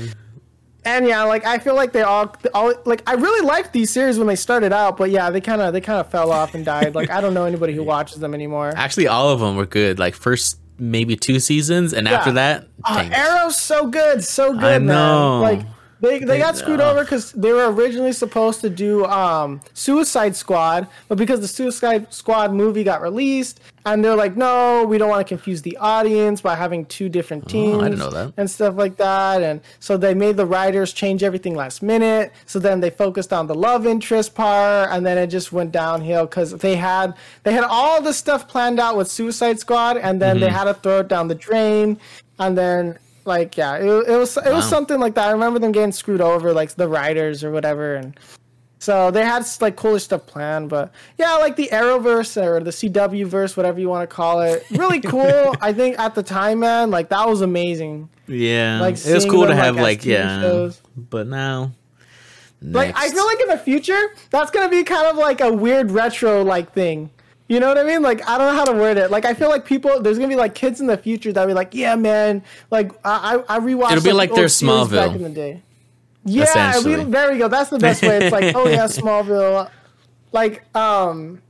And 0.84 1.06
yeah, 1.06 1.22
like 1.22 1.46
I 1.46 1.60
feel 1.60 1.76
like 1.76 1.92
they 1.92 2.02
all, 2.02 2.34
all 2.54 2.74
like 2.86 3.08
I 3.08 3.14
really 3.14 3.46
liked 3.46 3.72
these 3.72 3.88
series 3.88 4.18
when 4.18 4.26
they 4.26 4.34
started 4.34 4.72
out, 4.72 4.96
but 4.96 5.10
yeah, 5.10 5.30
they 5.30 5.40
kind 5.40 5.62
of 5.62 5.72
they 5.72 5.80
kind 5.80 6.00
of 6.00 6.10
fell 6.10 6.32
off 6.32 6.56
and 6.56 6.64
died. 6.64 6.96
Like 6.96 7.08
I 7.08 7.20
don't 7.20 7.34
know 7.34 7.44
anybody 7.44 7.72
who 7.72 7.84
watches 7.94 8.18
them 8.18 8.34
anymore. 8.34 8.72
Actually, 8.74 9.06
all 9.06 9.28
of 9.30 9.38
them 9.38 9.54
were 9.54 9.64
good. 9.64 10.00
Like 10.00 10.16
first 10.16 10.58
maybe 10.78 11.16
two 11.16 11.38
seasons, 11.40 11.92
and 11.92 12.08
after 12.08 12.32
that, 12.32 12.66
Oh. 12.84 12.98
Arrow's 13.12 13.56
so 13.58 13.86
good, 13.86 14.24
so 14.24 14.52
good, 14.52 14.64
I 14.64 14.78
man. 14.78 14.86
know. 14.86 15.40
Like 15.40 15.60
they, 16.02 16.18
they 16.18 16.38
got 16.38 16.56
screwed 16.56 16.80
over 16.80 17.00
because 17.02 17.32
they 17.32 17.52
were 17.52 17.72
originally 17.72 18.12
supposed 18.12 18.60
to 18.60 18.68
do 18.68 19.06
um, 19.06 19.60
Suicide 19.72 20.36
Squad, 20.36 20.88
but 21.08 21.16
because 21.16 21.40
the 21.40 21.48
Suicide 21.48 22.12
Squad 22.12 22.52
movie 22.52 22.84
got 22.84 23.00
released, 23.00 23.60
and 23.86 24.04
they're 24.04 24.14
like, 24.14 24.36
no, 24.36 24.84
we 24.84 24.98
don't 24.98 25.08
want 25.08 25.26
to 25.26 25.28
confuse 25.28 25.62
the 25.62 25.76
audience 25.78 26.40
by 26.40 26.54
having 26.54 26.84
two 26.86 27.08
different 27.08 27.48
teams 27.48 27.74
Oh, 27.76 27.80
I 27.80 27.84
didn't 27.84 27.98
know 27.98 28.10
that. 28.10 28.32
and 28.36 28.48
stuff 28.48 28.76
like 28.76 28.96
that. 28.98 29.42
And 29.42 29.60
so 29.80 29.96
they 29.96 30.14
made 30.14 30.36
the 30.36 30.46
writers 30.46 30.92
change 30.92 31.22
everything 31.24 31.56
last 31.56 31.82
minute. 31.82 32.32
So 32.46 32.58
then 32.60 32.78
they 32.80 32.90
focused 32.90 33.32
on 33.32 33.46
the 33.48 33.54
love 33.56 33.86
interest 33.86 34.34
part, 34.34 34.90
and 34.90 35.06
then 35.06 35.18
it 35.18 35.28
just 35.28 35.50
went 35.52 35.72
downhill 35.72 36.26
because 36.26 36.52
they 36.52 36.76
had 36.76 37.14
they 37.44 37.52
had 37.52 37.64
all 37.64 38.02
this 38.02 38.16
stuff 38.18 38.46
planned 38.46 38.78
out 38.78 38.96
with 38.96 39.08
Suicide 39.08 39.58
Squad, 39.58 39.96
and 39.96 40.20
then 40.20 40.38
they 40.40 40.46
Mm-hmm. 40.46 40.56
had 40.56 40.64
to 40.64 40.74
throw 40.74 40.98
it 41.00 41.08
down 41.08 41.28
the 41.28 41.34
drain, 41.36 41.98
and 42.38 42.58
then. 42.58 42.98
Like 43.24 43.56
yeah, 43.56 43.76
it, 43.76 43.84
it 43.84 44.16
was 44.16 44.36
it 44.36 44.52
was 44.52 44.68
something 44.68 44.98
like 44.98 45.14
that. 45.14 45.28
I 45.28 45.32
remember 45.32 45.58
them 45.58 45.72
getting 45.72 45.92
screwed 45.92 46.20
over, 46.20 46.52
like 46.52 46.74
the 46.74 46.88
writers 46.88 47.44
or 47.44 47.50
whatever, 47.50 47.94
and 47.94 48.18
so 48.78 49.12
they 49.12 49.24
had 49.24 49.46
like 49.60 49.76
cooler 49.76 50.00
stuff 50.00 50.26
planned. 50.26 50.68
But 50.68 50.92
yeah, 51.16 51.36
like 51.36 51.54
the 51.54 51.68
Arrowverse 51.70 52.42
or 52.42 52.58
the 52.64 52.72
CW 52.72 53.26
verse, 53.26 53.56
whatever 53.56 53.78
you 53.78 53.88
want 53.88 54.08
to 54.08 54.12
call 54.12 54.40
it, 54.40 54.66
really 54.72 55.00
cool. 55.14 55.54
I 55.60 55.72
think 55.72 56.00
at 56.00 56.16
the 56.16 56.22
time, 56.24 56.60
man, 56.60 56.90
like 56.90 57.10
that 57.10 57.28
was 57.28 57.42
amazing. 57.42 58.08
yeah, 58.26 58.80
like, 58.80 58.94
it 58.94 59.14
was 59.14 59.24
cool 59.24 59.42
to 59.42 59.48
them, 59.48 59.56
like, 59.56 59.64
have 59.64 59.76
as 59.76 59.82
like 59.82 60.04
yeah, 60.04 60.40
shows. 60.40 60.80
but 60.96 61.28
now. 61.28 61.72
Like 62.60 62.96
I 62.96 63.08
feel 63.08 63.26
like 63.26 63.40
in 63.40 63.48
the 63.48 63.58
future, 63.58 64.14
that's 64.30 64.50
gonna 64.50 64.68
be 64.68 64.84
kind 64.84 65.06
of 65.06 65.16
like 65.16 65.40
a 65.40 65.52
weird 65.52 65.90
retro 65.90 66.42
like 66.42 66.72
thing. 66.72 67.10
You 67.52 67.60
know 67.60 67.68
what 67.68 67.76
I 67.76 67.82
mean? 67.82 68.00
Like 68.00 68.26
I 68.26 68.38
don't 68.38 68.46
know 68.50 68.56
how 68.56 68.64
to 68.64 68.72
word 68.72 68.96
it. 68.96 69.10
Like 69.10 69.26
I 69.26 69.34
feel 69.34 69.50
like 69.50 69.66
people, 69.66 70.00
there's 70.00 70.16
gonna 70.16 70.30
be 70.30 70.36
like 70.36 70.54
kids 70.54 70.80
in 70.80 70.86
the 70.86 70.96
future 70.96 71.34
that 71.34 71.46
be 71.46 71.52
like, 71.52 71.74
yeah, 71.74 71.96
man. 71.96 72.42
Like 72.70 72.92
I 73.04 73.42
I 73.46 73.56
I 73.56 73.60
rewatched. 73.60 73.92
It'll 73.92 74.02
be 74.02 74.12
like 74.12 74.30
the 74.30 74.36
their 74.36 74.48
series 74.48 74.88
back 74.88 75.10
Smallville. 75.10 75.16
in 75.16 75.22
the 75.22 75.28
day. 75.28 75.62
Yeah, 76.24 76.78
we, 76.82 77.04
there 77.04 77.30
we 77.30 77.36
go. 77.36 77.48
That's 77.48 77.68
the 77.68 77.78
best 77.78 78.00
way. 78.00 78.16
It's 78.22 78.32
like, 78.32 78.54
oh 78.56 78.66
yeah, 78.70 78.84
Smallville. 78.86 79.70
Like 80.32 80.64
um, 80.74 81.42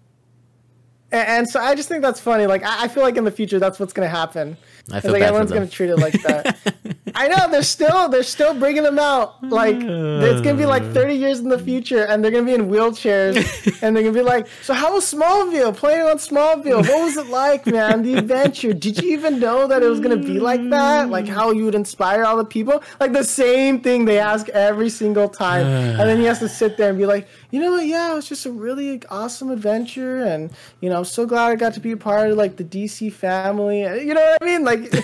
and, 1.13 1.29
and 1.29 1.49
so 1.49 1.61
I 1.61 1.77
just 1.77 1.89
think 1.89 2.03
that's 2.03 2.19
funny. 2.19 2.47
Like 2.47 2.65
I, 2.65 2.87
I 2.87 2.89
feel 2.89 3.05
like 3.05 3.17
in 3.17 3.23
the 3.23 3.31
future, 3.31 3.61
that's 3.61 3.79
what's 3.79 3.93
gonna 3.93 4.09
happen. 4.09 4.57
I 4.91 4.99
feel 4.99 5.13
like 5.13 5.23
everyone's 5.23 5.53
gonna 5.53 5.69
treat 5.69 5.91
it 5.91 5.99
like 5.99 6.21
that. 6.25 6.59
I 7.15 7.29
know 7.29 7.51
they're 7.51 7.63
still 7.63 8.09
they're 8.09 8.23
still 8.23 8.55
bringing 8.55 8.83
them 8.83 8.99
out. 8.99 9.43
Like 9.43 9.77
it's 9.77 10.41
gonna 10.41 10.57
be 10.57 10.67
like 10.67 10.85
30 10.93 11.15
years 11.15 11.41
in 11.41 11.49
the 11.49 11.59
future, 11.59 12.05
and 12.05 12.23
they're 12.23 12.31
gonna 12.31 12.47
be 12.47 12.55
in 12.55 12.69
wheelchairs, 12.69 13.37
and 13.83 13.95
they're 13.97 14.03
gonna 14.03 14.15
be 14.15 14.23
like, 14.23 14.47
"So 14.63 14.75
how 14.75 14.95
was 14.95 15.05
Smallville? 15.13 15.77
Playing 15.77 16.03
on 16.07 16.17
Smallville, 16.19 16.81
what 16.89 17.03
was 17.03 17.17
it 17.17 17.27
like, 17.27 17.67
man? 17.67 18.03
The 18.03 18.15
adventure? 18.15 18.73
Did 18.73 19.03
you 19.03 19.13
even 19.13 19.39
know 19.41 19.67
that 19.67 19.83
it 19.83 19.89
was 19.89 20.01
gonna 20.01 20.17
be 20.17 20.39
like 20.41 20.69
that? 20.71 21.11
Like 21.11 21.27
how 21.29 21.51
you 21.53 21.65
would 21.65 21.75
inspire 21.75 22.25
all 22.25 22.37
the 22.37 22.45
people? 22.45 22.83
Like 23.01 23.13
the 23.13 23.25
same 23.25 23.81
thing 23.81 24.05
they 24.05 24.19
ask 24.19 24.49
every 24.51 24.89
single 24.91 25.29
time, 25.29 25.67
and 25.67 26.01
then 26.09 26.19
he 26.19 26.25
has 26.25 26.39
to 26.41 26.49
sit 26.49 26.77
there 26.77 26.89
and 26.91 26.99
be 26.99 27.07
like, 27.07 27.29
you 27.51 27.61
know 27.61 27.73
what? 27.73 27.87
Yeah, 27.87 28.13
it 28.13 28.15
was 28.15 28.29
just 28.29 28.47
a 28.47 28.51
really 28.51 29.03
awesome 29.11 29.51
adventure, 29.51 30.23
and 30.25 30.51
you 30.81 30.89
know, 30.89 30.99
I'm 30.99 31.05
so 31.05 31.27
glad 31.27 31.51
I 31.53 31.57
got 31.57 31.75
to 31.75 31.81
be 31.81 31.93
a 31.93 31.97
part 31.97 32.31
of 32.31 32.37
like 32.37 32.57
the 32.57 32.65
DC 32.65 33.13
family. 33.13 33.81
You 33.83 34.15
know 34.15 34.21
what 34.23 34.43
I 34.43 34.45
mean? 34.45 34.65
Like 34.65 34.91
the 34.91 34.99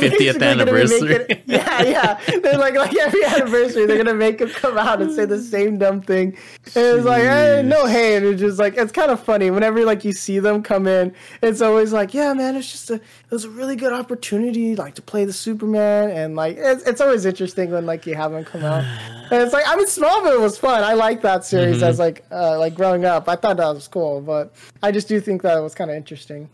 50th 0.00 0.42
anniversary. 0.42 1.42
yeah, 1.48 1.82
yeah. 1.82 2.20
They're 2.42 2.58
like 2.58 2.74
like 2.74 2.94
every 2.96 3.24
anniversary, 3.24 3.86
they're 3.86 3.96
gonna 3.96 4.14
make 4.14 4.40
him 4.40 4.48
come 4.48 4.76
out 4.76 5.00
and 5.00 5.12
say 5.12 5.26
the 5.26 5.40
same 5.40 5.78
dumb 5.78 6.00
thing. 6.00 6.36
And 6.74 6.98
it's 6.98 7.06
like, 7.06 7.22
hey, 7.22 7.62
no, 7.64 7.86
and 7.86 8.24
it's 8.24 8.40
just 8.40 8.58
like 8.58 8.76
it's 8.76 8.90
kind 8.90 9.12
of 9.12 9.22
funny 9.22 9.50
whenever 9.52 9.84
like 9.84 10.04
you 10.04 10.12
see 10.12 10.40
them 10.40 10.60
come 10.60 10.88
in. 10.88 11.14
It's 11.42 11.60
always 11.60 11.92
like, 11.92 12.14
yeah, 12.14 12.32
man, 12.34 12.56
it's 12.56 12.72
just 12.72 12.90
a 12.90 12.94
it 12.94 13.30
was 13.30 13.44
a 13.44 13.50
really 13.50 13.76
good 13.76 13.92
opportunity 13.92 14.74
like 14.74 14.96
to 14.96 15.02
play 15.02 15.24
the 15.24 15.32
Superman, 15.32 16.10
and 16.10 16.34
like 16.34 16.56
it's, 16.58 16.82
it's 16.82 17.00
always 17.00 17.24
interesting 17.24 17.70
when 17.70 17.86
like 17.86 18.06
you 18.06 18.16
have 18.16 18.32
them 18.32 18.44
come 18.44 18.64
out. 18.64 18.84
And 19.28 19.42
it's 19.42 19.52
like 19.52 19.64
I 19.66 19.74
mean, 19.74 19.86
Smallville 19.86 20.40
was 20.40 20.56
fun. 20.56 20.84
I 20.84 20.94
liked 20.94 21.22
that 21.22 21.44
series 21.44 21.82
as 21.82 21.98
like 21.98 22.24
uh, 22.30 22.60
like 22.60 22.76
growing 22.76 23.04
up. 23.04 23.28
I 23.28 23.34
thought 23.34 23.56
that 23.56 23.74
was 23.74 23.88
cool, 23.88 24.20
but 24.20 24.54
I 24.84 24.92
just 24.92 25.08
do 25.08 25.20
think 25.20 25.42
that 25.42 25.58
it 25.58 25.62
was 25.62 25.74
kind 25.74 25.90
of 25.90 25.96
interesting. 25.96 26.48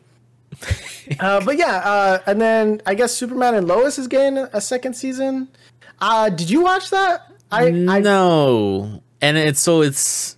uh, 1.20 1.44
but 1.44 1.56
yeah, 1.56 1.76
uh, 1.76 2.18
and 2.26 2.40
then 2.40 2.82
I 2.86 2.94
guess 2.94 3.12
Superman 3.12 3.54
and 3.54 3.66
Lois 3.66 3.98
is 3.98 4.08
getting 4.08 4.38
a 4.38 4.60
second 4.60 4.94
season. 4.94 5.48
Uh, 6.00 6.28
did 6.28 6.50
you 6.50 6.62
watch 6.62 6.90
that? 6.90 7.30
I, 7.50 7.66
I 7.66 8.00
no, 8.00 9.02
and 9.20 9.36
it's 9.36 9.60
so 9.60 9.82
it's 9.82 10.36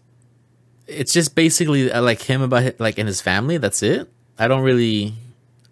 it's 0.86 1.12
just 1.12 1.34
basically 1.34 1.90
uh, 1.90 2.02
like 2.02 2.20
him 2.20 2.42
about 2.42 2.62
hi- 2.62 2.74
like 2.78 2.98
in 2.98 3.06
his 3.06 3.20
family. 3.20 3.58
That's 3.58 3.82
it. 3.82 4.10
I 4.38 4.48
don't 4.48 4.62
really 4.62 5.14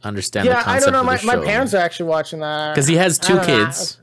understand. 0.03 0.47
yeah, 0.47 0.63
the 0.63 0.71
I 0.71 0.81
don't 0.81 0.93
know. 0.93 1.05
My, 1.05 1.21
my 1.25 1.37
parents 1.37 1.75
are 1.75 1.79
actually 1.79 2.09
watching 2.09 2.41
that 2.41 2.75
because 2.75 2.87
he 2.87 2.97
has 2.97 3.19
two 3.19 3.35
don't 3.35 3.49
know. 3.49 3.65
kids, 3.65 3.99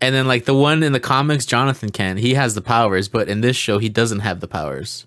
and 0.00 0.14
then 0.14 0.26
like 0.26 0.44
the 0.44 0.54
one 0.54 0.82
in 0.82 0.92
the 0.92 1.00
comics, 1.00 1.44
Jonathan 1.46 1.90
Kent 1.90 2.20
he 2.20 2.34
has 2.34 2.54
the 2.54 2.62
powers, 2.62 3.08
but 3.08 3.28
in 3.28 3.40
this 3.40 3.56
show 3.56 3.78
he 3.78 3.88
doesn't 3.88 4.20
have 4.20 4.40
the 4.40 4.48
powers. 4.48 5.06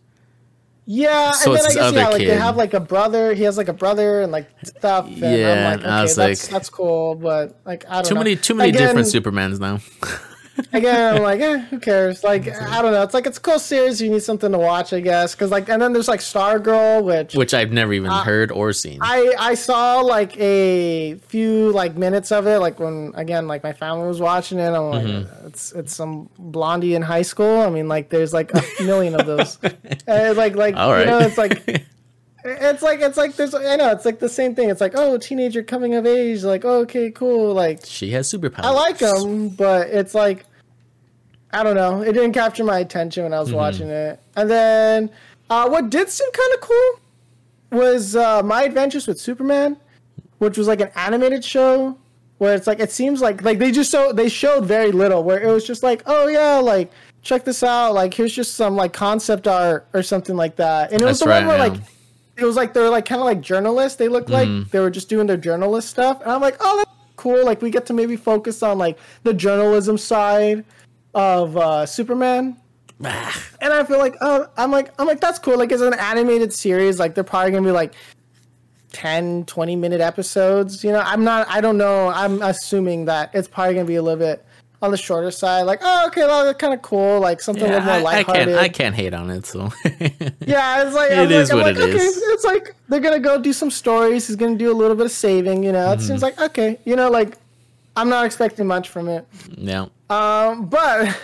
Yeah, 0.91 1.31
So 1.33 1.51
and 1.53 1.59
then 1.59 1.65
I 1.65 1.73
guess 1.75 1.93
yeah, 1.93 2.07
like 2.09 2.17
they 2.17 2.35
have 2.35 2.57
like 2.57 2.73
a 2.73 2.79
brother. 2.79 3.35
He 3.35 3.43
has 3.43 3.57
like 3.57 3.67
a 3.67 3.73
brother 3.73 4.21
and 4.21 4.31
like 4.31 4.47
stuff. 4.65 5.05
And 5.05 5.17
Yeah, 5.19 5.69
I'm 5.71 5.77
like, 5.79 5.85
I 5.87 6.01
was 6.01 6.15
that's 6.15 6.45
like- 6.45 6.51
that's 6.51 6.69
cool, 6.71 7.13
but 7.13 7.55
like 7.63 7.85
I 7.87 7.97
don't 8.01 8.05
Too 8.05 8.15
know. 8.15 8.21
many, 8.21 8.35
too 8.35 8.55
many 8.55 8.69
Again- 8.69 8.95
different 8.95 9.07
Supermans 9.07 9.59
now. 9.59 9.79
again, 10.73 11.15
I'm 11.15 11.21
like, 11.23 11.39
eh, 11.39 11.57
who 11.59 11.79
cares? 11.79 12.23
Like, 12.23 12.47
I 12.47 12.81
don't 12.81 12.91
know. 12.91 13.03
It's 13.03 13.13
like 13.13 13.25
it's 13.25 13.37
a 13.37 13.41
cool 13.41 13.59
series. 13.59 14.01
You 14.01 14.09
need 14.09 14.23
something 14.23 14.51
to 14.51 14.57
watch, 14.57 14.93
I 14.93 14.99
guess. 14.99 15.33
Because 15.35 15.51
like, 15.51 15.69
and 15.69 15.81
then 15.81 15.93
there's 15.93 16.07
like 16.07 16.19
Stargirl, 16.19 17.03
which 17.03 17.33
which 17.35 17.53
I've 17.53 17.71
never 17.71 17.93
even 17.93 18.11
heard 18.11 18.51
or 18.51 18.73
seen. 18.73 19.01
Uh, 19.01 19.05
I 19.05 19.35
I 19.39 19.53
saw 19.55 20.01
like 20.01 20.37
a 20.39 21.15
few 21.27 21.71
like 21.71 21.95
minutes 21.95 22.31
of 22.31 22.47
it. 22.47 22.59
Like 22.59 22.79
when 22.79 23.11
again, 23.15 23.47
like 23.47 23.63
my 23.63 23.73
family 23.73 24.07
was 24.07 24.19
watching 24.19 24.59
it. 24.59 24.69
I'm 24.69 24.89
like, 24.89 25.05
Mm-hmm. 25.05 25.47
it's 25.47 25.71
it's 25.71 25.95
some 25.95 26.29
blondie 26.37 26.95
in 26.95 27.01
high 27.01 27.21
school. 27.21 27.61
I 27.61 27.69
mean, 27.69 27.87
like 27.87 28.09
there's 28.09 28.33
like 28.33 28.51
a 28.53 28.63
million 28.83 29.15
of 29.19 29.25
those. 29.25 29.57
And, 30.07 30.37
like 30.37 30.55
like 30.55 30.75
All 30.75 30.97
you 30.99 31.05
know, 31.05 31.19
it's 31.19 31.37
like. 31.37 31.85
It's 32.41 32.81
like 32.81 33.01
it's 33.01 33.17
like 33.17 33.35
there's 33.35 33.53
I 33.53 33.75
know 33.75 33.91
it's 33.91 34.05
like 34.05 34.19
the 34.19 34.29
same 34.29 34.55
thing. 34.55 34.69
It's 34.69 34.79
like 34.79 34.93
oh 34.95 35.17
teenager 35.17 35.61
coming 35.61 35.95
of 35.95 36.05
age 36.05 36.41
like 36.45 36.63
oh, 36.63 36.79
okay 36.83 37.11
cool 37.11 37.53
like 37.53 37.81
she 37.85 38.11
has 38.11 38.31
superpowers. 38.31 38.63
I 38.63 38.69
like 38.69 38.97
them, 38.97 39.49
but 39.49 39.89
it's 39.89 40.15
like 40.15 40.45
I 41.51 41.63
don't 41.63 41.75
know. 41.75 42.01
It 42.01 42.13
didn't 42.13 42.33
capture 42.33 42.63
my 42.63 42.79
attention 42.79 43.23
when 43.23 43.33
I 43.33 43.39
was 43.39 43.51
watching 43.51 43.89
it. 43.89 44.19
And 44.35 44.49
then 44.49 45.09
uh, 45.49 45.67
what 45.67 45.89
did 45.89 46.09
seem 46.09 46.31
kind 46.31 46.53
of 46.53 46.61
cool 46.61 46.99
was 47.71 48.15
uh, 48.15 48.43
My 48.43 48.63
Adventures 48.63 49.07
with 49.07 49.19
Superman, 49.19 49.77
which 50.37 50.57
was 50.57 50.67
like 50.67 50.81
an 50.81 50.91
animated 50.95 51.43
show 51.43 51.97
where 52.37 52.55
it's 52.55 52.67
like 52.67 52.79
it 52.79 52.91
seems 52.91 53.19
like 53.21 53.43
like 53.43 53.59
they 53.59 53.71
just 53.71 53.91
so 53.91 54.13
they 54.13 54.29
showed 54.29 54.65
very 54.65 54.91
little 54.93 55.23
where 55.23 55.41
it 55.41 55.51
was 55.51 55.67
just 55.67 55.83
like 55.83 56.01
oh 56.05 56.27
yeah 56.27 56.55
like 56.55 56.89
check 57.21 57.43
this 57.43 57.63
out 57.63 57.93
like 57.93 58.13
here's 58.13 58.33
just 58.33 58.55
some 58.55 58.77
like 58.77 58.93
concept 58.93 59.45
art 59.45 59.85
or 59.91 60.01
something 60.01 60.37
like 60.37 60.55
that 60.55 60.93
and 60.93 61.01
it 61.01 61.05
was 61.05 61.19
That's 61.19 61.25
the 61.25 61.29
right, 61.31 61.39
one 61.45 61.47
where 61.47 61.57
yeah. 61.57 61.73
like 61.73 61.81
it 62.37 62.45
was 62.45 62.55
like 62.55 62.73
they 62.73 62.79
were 62.79 62.89
like 62.89 63.05
kind 63.05 63.19
of 63.19 63.25
like 63.25 63.41
journalists. 63.41 63.97
They 63.97 64.07
looked 64.07 64.29
like 64.29 64.47
Mm. 64.47 64.69
they 64.71 64.79
were 64.79 64.89
just 64.89 65.09
doing 65.09 65.27
their 65.27 65.35
journalist 65.35 65.89
stuff, 65.89 66.21
and 66.21 66.31
I'm 66.31 66.39
like, 66.39 66.55
oh, 66.61 66.77
that's 66.77 66.91
cool. 67.17 67.43
Like 67.45 67.61
we 67.61 67.69
get 67.69 67.85
to 67.87 67.93
maybe 67.93 68.15
focus 68.15 68.63
on 68.63 68.77
like 68.77 68.97
the 69.23 69.33
journalism 69.33 69.97
side 69.97 70.63
of 71.13 71.57
uh, 71.57 71.85
Superman. 71.85 72.57
And 73.01 73.73
I 73.73 73.83
feel 73.85 73.97
like, 73.97 74.15
oh, 74.21 74.47
I'm 74.57 74.71
like, 74.71 74.91
I'm 74.99 75.07
like, 75.07 75.21
that's 75.21 75.39
cool. 75.39 75.57
Like, 75.57 75.71
it's 75.71 75.81
an 75.81 75.93
animated 75.93 76.51
series. 76.53 76.99
Like, 76.99 77.15
they're 77.15 77.23
probably 77.23 77.51
gonna 77.51 77.65
be 77.65 77.71
like 77.71 77.93
10, 78.91 79.45
20 79.45 79.75
minute 79.75 80.01
episodes. 80.01 80.83
You 80.83 80.91
know, 80.91 80.99
I'm 81.05 81.23
not, 81.23 81.47
I 81.49 81.61
don't 81.61 81.77
know. 81.77 82.09
I'm 82.09 82.41
assuming 82.41 83.05
that 83.05 83.31
it's 83.33 83.47
probably 83.47 83.75
gonna 83.75 83.85
be 83.85 83.95
a 83.95 84.01
little 84.01 84.19
bit 84.19 84.43
on 84.81 84.91
the 84.91 84.97
shorter 84.97 85.31
side. 85.31 85.63
Like, 85.63 85.79
oh, 85.81 86.07
okay, 86.07 86.21
well, 86.25 86.43
that's 86.45 86.57
kind 86.59 86.73
of 86.73 86.81
cool. 86.81 87.19
Like 87.19 87.41
something 87.41 87.63
a 87.63 87.67
little 87.67 87.81
more 87.83 87.93
I, 87.93 87.97
I 87.99 88.01
lighthearted. 88.01 88.47
can't. 88.47 88.59
I 88.59 88.69
can't 88.69 88.95
hate 88.95 89.13
on 89.13 89.29
it. 89.29 89.45
So 89.45 89.71
Yeah, 90.39 90.83
it's 90.85 90.95
like 90.95 91.11
It 91.11 91.17
like, 91.19 91.29
is 91.31 91.51
I'm 91.51 91.57
what 91.57 91.65
like, 91.67 91.75
it 91.77 91.81
okay, 91.95 91.97
is. 92.03 92.17
It's 92.17 92.43
like 92.45 92.75
they're 92.87 92.99
gonna 93.01 93.19
go 93.19 93.39
do 93.41 93.53
some 93.53 93.71
stories. 93.71 94.27
He's 94.27 94.35
gonna 94.35 94.57
do 94.57 94.71
a 94.71 94.75
little 94.75 94.95
bit 94.95 95.05
of 95.05 95.11
saving. 95.11 95.63
You 95.63 95.71
know, 95.71 95.91
it 95.91 95.97
Mm-hmm. 95.99 96.07
seems 96.07 96.21
like 96.21 96.39
okay. 96.39 96.77
You 96.85 96.95
know, 96.95 97.09
like 97.09 97.37
I'm 97.95 98.09
not 98.09 98.25
expecting 98.25 98.67
much 98.67 98.89
from 98.89 99.07
it. 99.09 99.25
yeah. 99.57 99.85
Um, 100.09 100.65
but 100.65 101.15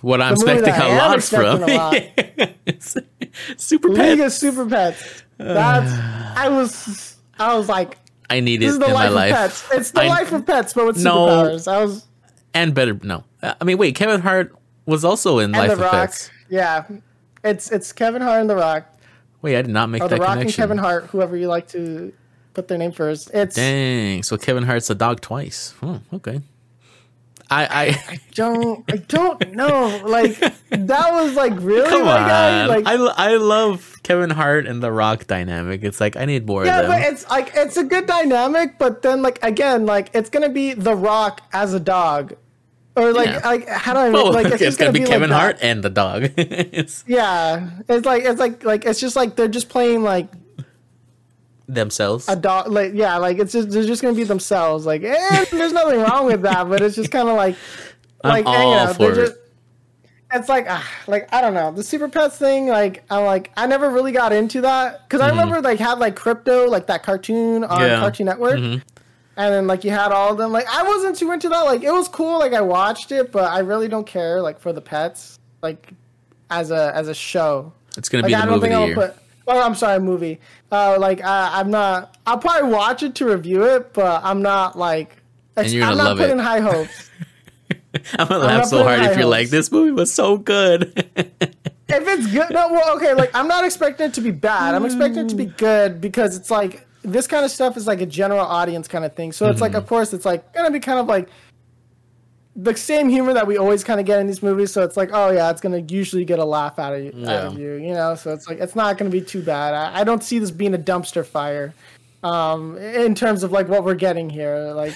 What 0.00 0.20
I'm 0.22 0.32
expecting 0.34 0.74
a 0.74 0.88
lot 0.96 1.22
from 1.22 1.62
expecting 2.66 3.30
Super 3.56 3.88
League 3.88 4.20
of 4.20 4.32
Super 4.32 4.66
Pets. 4.66 5.22
That's 5.38 5.92
I 6.38 6.48
was 6.48 7.16
I 7.38 7.56
was 7.56 7.68
like, 7.68 7.98
I 8.30 8.40
need 8.40 8.60
this 8.60 8.66
it 8.66 8.70
is 8.74 8.78
the 8.78 8.86
in 8.86 8.92
my 8.92 9.08
life 9.08 9.32
of 9.32 9.36
pets. 9.38 9.68
It's 9.72 9.90
the 9.90 10.02
I- 10.02 10.08
life 10.08 10.32
of 10.32 10.46
pets, 10.46 10.72
but 10.74 10.86
with 10.86 11.02
No. 11.02 11.26
superpowers. 11.26 11.70
I 11.70 11.84
was 11.84 12.06
and 12.54 12.74
better. 12.74 12.98
No, 13.02 13.24
I 13.42 13.64
mean, 13.64 13.78
wait. 13.78 13.94
Kevin 13.94 14.20
Hart 14.20 14.54
was 14.86 15.04
also 15.04 15.38
in 15.38 15.52
Life 15.52 15.68
the 15.68 15.72
of 15.74 15.80
Rock. 15.80 15.92
Pets. 15.92 16.30
Yeah, 16.50 16.84
it's 17.42 17.70
it's 17.72 17.92
Kevin 17.92 18.20
Hart 18.22 18.40
and 18.42 18.50
the 18.50 18.56
Rock, 18.56 18.86
Wait, 19.40 19.56
I 19.58 19.62
did 19.62 19.70
not 19.70 19.88
make 19.88 20.02
or 20.02 20.08
that 20.08 20.16
the 20.16 20.20
Rock 20.20 20.34
connection. 20.38 20.62
and 20.62 20.68
Kevin 20.70 20.78
Hart, 20.78 21.04
whoever 21.06 21.36
you 21.36 21.48
like 21.48 21.68
to 21.68 22.12
put 22.54 22.68
their 22.68 22.76
name 22.78 22.92
first. 22.92 23.30
It's 23.32 23.56
Dang. 23.56 24.22
So 24.22 24.36
Kevin 24.36 24.64
Hart's 24.64 24.90
a 24.90 24.94
dog 24.94 25.20
twice. 25.22 25.70
Hmm, 25.80 25.96
okay. 26.12 26.40
I 27.50 27.64
I 27.66 27.84
I 28.08 28.20
don't 28.34 28.84
I 28.92 28.96
don't 28.96 29.52
know. 29.52 30.00
Like 30.04 30.38
that 30.70 31.12
was 31.12 31.34
like 31.34 31.52
really 31.60 31.88
come 31.88 32.04
my 32.04 32.20
on. 32.22 32.28
guy. 32.28 32.66
Like 32.66 32.86
I 32.86 32.94
I 32.94 33.36
love 33.36 33.96
Kevin 34.02 34.30
Hart 34.30 34.66
and 34.66 34.82
The 34.82 34.90
Rock 34.92 35.26
dynamic. 35.26 35.82
It's 35.84 36.00
like 36.00 36.16
I 36.16 36.24
need 36.24 36.46
more 36.46 36.64
yeah, 36.64 36.80
of 36.80 36.86
but 36.88 37.02
it's 37.02 37.28
like 37.30 37.52
it's 37.54 37.76
a 37.76 37.84
good 37.84 38.06
dynamic, 38.06 38.78
but 38.78 39.02
then 39.02 39.22
like 39.22 39.38
again, 39.42 39.86
like 39.86 40.10
it's 40.14 40.30
gonna 40.30 40.48
be 40.48 40.74
The 40.74 40.94
Rock 40.94 41.42
as 41.52 41.74
a 41.74 41.80
dog, 41.80 42.34
or 42.96 43.12
like 43.12 43.28
Yeah. 43.28 43.40
like 43.48 43.68
how 43.68 43.92
do 43.94 43.98
I 44.00 44.10
Well, 44.10 44.32
like 44.32 44.46
it's, 44.52 44.58
just 44.58 44.78
gonna 44.78 44.92
be 44.92 45.00
like 45.00 45.08
Kevin 45.08 45.30
that. 45.30 45.40
Hart 45.40 45.58
and 45.62 45.82
the 45.82 45.90
dog. 45.90 46.30
it's 46.36 47.04
Yeah, 47.06 47.68
it's 47.88 48.06
like 48.06 48.24
it's 48.24 48.40
like 48.40 48.64
like 48.64 48.84
it's 48.84 49.00
just 49.00 49.16
like 49.16 49.36
they're 49.36 49.48
just 49.48 49.68
playing 49.68 50.02
like 50.02 50.28
themselves. 51.68 52.28
a 52.28 52.36
dog. 52.36 52.68
Like 52.68 52.92
yeah, 52.94 53.16
like 53.16 53.38
it's 53.38 53.52
just 53.52 53.70
they're 53.70 53.84
just 53.84 54.02
gonna 54.02 54.14
be 54.14 54.24
themselves. 54.24 54.86
Like 54.86 55.02
and 55.02 55.46
there's 55.50 55.72
nothing 55.72 56.00
wrong 56.00 56.26
with 56.26 56.42
that, 56.42 56.68
but 56.68 56.80
it's 56.82 56.96
just 56.96 57.10
kind 57.10 57.28
of 57.28 57.36
like 57.36 57.56
I'm 58.24 58.30
like 58.30 58.46
and, 58.46 58.56
all 58.56 58.86
for 58.94 58.98
they're 58.98 59.10
it. 59.24 59.26
just. 59.28 59.38
It's 60.34 60.48
like, 60.48 60.64
ah, 60.66 60.88
like 61.06 61.28
I 61.32 61.42
don't 61.42 61.52
know 61.52 61.72
the 61.72 61.82
super 61.82 62.08
pets 62.08 62.38
thing. 62.38 62.66
Like 62.66 63.04
I'm 63.10 63.24
like 63.26 63.50
I 63.56 63.66
never 63.66 63.90
really 63.90 64.12
got 64.12 64.32
into 64.32 64.62
that 64.62 65.06
because 65.06 65.20
I 65.20 65.28
remember 65.28 65.60
like 65.60 65.78
had 65.78 65.98
like 65.98 66.16
Krypto 66.16 66.68
like 66.68 66.86
that 66.86 67.02
cartoon 67.02 67.64
on 67.64 67.70
Mm-hmm. 67.78 67.82
Yeah. 67.82 68.00
Cartoon 68.00 68.26
Network, 68.26 68.58
Mhm. 68.58 68.82
and 69.36 69.54
then 69.54 69.66
like 69.66 69.84
you 69.84 69.90
had 69.90 70.10
all 70.10 70.32
of 70.32 70.38
them. 70.38 70.50
Like 70.50 70.66
I 70.72 70.84
wasn't 70.84 71.16
too 71.16 71.30
into 71.32 71.50
that. 71.50 71.60
Like 71.66 71.82
it 71.82 71.92
was 71.92 72.08
cool. 72.08 72.38
Like 72.38 72.54
I 72.54 72.62
watched 72.62 73.12
it, 73.12 73.30
but 73.30 73.44
I 73.52 73.58
really 73.58 73.88
don't 73.88 74.06
care 74.06 74.40
like 74.40 74.58
for 74.58 74.72
the 74.72 74.80
pets 74.80 75.38
like 75.62 75.92
as 76.48 76.70
a 76.70 76.92
as 76.94 77.08
a 77.08 77.14
show. 77.14 77.70
It's 77.98 78.08
gonna 78.08 78.22
Like 78.22 78.30
be 78.30 78.34
I 78.34 78.40
the 78.40 78.46
don't 78.46 78.54
movie 78.54 78.68
think 78.68 78.74
I'll 78.80 78.86
year. 78.86 78.94
put. 78.94 79.14
Oh, 79.46 79.60
I'm 79.60 79.74
sorry, 79.74 79.98
movie. 80.00 80.38
Uh, 80.70 80.96
like 80.98 81.20
I, 81.22 81.60
I'm 81.60 81.70
not. 81.70 82.16
I'll 82.26 82.38
probably 82.38 82.70
watch 82.70 83.02
it 83.02 83.14
to 83.16 83.26
review 83.26 83.64
it, 83.64 83.92
but 83.92 84.22
I'm 84.24 84.42
not 84.42 84.78
like. 84.78 85.16
And 85.56 85.70
you're 85.70 85.82
I'm 85.84 85.90
gonna 85.96 86.02
not 86.02 86.08
love 86.10 86.18
putting 86.18 86.38
it. 86.38 86.42
high 86.42 86.60
hopes. 86.60 87.10
I'm 88.18 88.26
gonna 88.28 88.40
I'm 88.44 88.46
laugh 88.58 88.66
so 88.66 88.82
hard 88.84 89.00
if 89.00 89.16
you're 89.18 89.26
like, 89.26 89.50
this 89.50 89.70
movie 89.70 89.90
was 89.92 90.12
so 90.12 90.38
good. 90.38 90.92
if 91.16 91.28
it's 91.90 92.26
good, 92.32 92.50
no. 92.50 92.68
Well, 92.72 92.96
okay. 92.96 93.12
Like 93.14 93.30
I'm 93.34 93.48
not 93.48 93.64
expecting 93.64 94.06
it 94.06 94.14
to 94.14 94.20
be 94.20 94.30
bad. 94.30 94.74
I'm 94.74 94.84
expecting 94.84 95.26
it 95.26 95.28
to 95.30 95.34
be 95.36 95.46
good 95.46 96.00
because 96.00 96.36
it's 96.36 96.50
like 96.50 96.86
this 97.02 97.26
kind 97.26 97.44
of 97.44 97.50
stuff 97.50 97.76
is 97.76 97.86
like 97.86 98.00
a 98.00 98.06
general 98.06 98.40
audience 98.46 98.88
kind 98.88 99.04
of 99.04 99.14
thing. 99.14 99.32
So 99.32 99.46
it's 99.46 99.56
Mm-hmm. 99.56 99.62
like, 99.62 99.74
of 99.74 99.86
course, 99.86 100.12
it's 100.14 100.24
like 100.24 100.54
gonna 100.54 100.70
be 100.70 100.80
kind 100.80 100.98
of 101.00 101.06
like 101.06 101.28
the 102.54 102.76
same 102.76 103.08
humor 103.08 103.32
that 103.32 103.46
we 103.46 103.56
always 103.56 103.82
kind 103.82 103.98
of 103.98 104.06
get 104.06 104.20
in 104.20 104.26
these 104.26 104.42
movies. 104.42 104.72
So 104.72 104.82
it's 104.82 104.96
like, 104.96 105.10
oh 105.12 105.30
yeah, 105.30 105.50
it's 105.50 105.60
gonna 105.60 105.78
usually 105.78 106.24
get 106.24 106.38
a 106.38 106.44
laugh 106.44 106.78
out 106.78 106.94
of 106.94 107.02
you, 107.02 107.12
out 107.26 107.46
of 107.46 107.58
you, 107.58 107.74
you 107.74 107.94
know. 107.94 108.14
So 108.14 108.32
it's 108.32 108.48
like 108.48 108.58
it's 108.58 108.76
not 108.76 108.98
gonna 108.98 109.10
be 109.10 109.22
too 109.22 109.42
bad. 109.42 109.74
I, 109.74 110.00
I 110.00 110.04
don't 110.04 110.22
see 110.22 110.38
this 110.38 110.50
being 110.50 110.74
a 110.74 110.78
dumpster 110.78 111.24
fire, 111.24 111.72
um, 112.22 112.76
in 112.78 113.14
terms 113.14 113.42
of 113.42 113.52
like 113.52 113.68
what 113.68 113.84
we're 113.84 113.94
getting 113.94 114.28
here. 114.28 114.72
Like, 114.74 114.94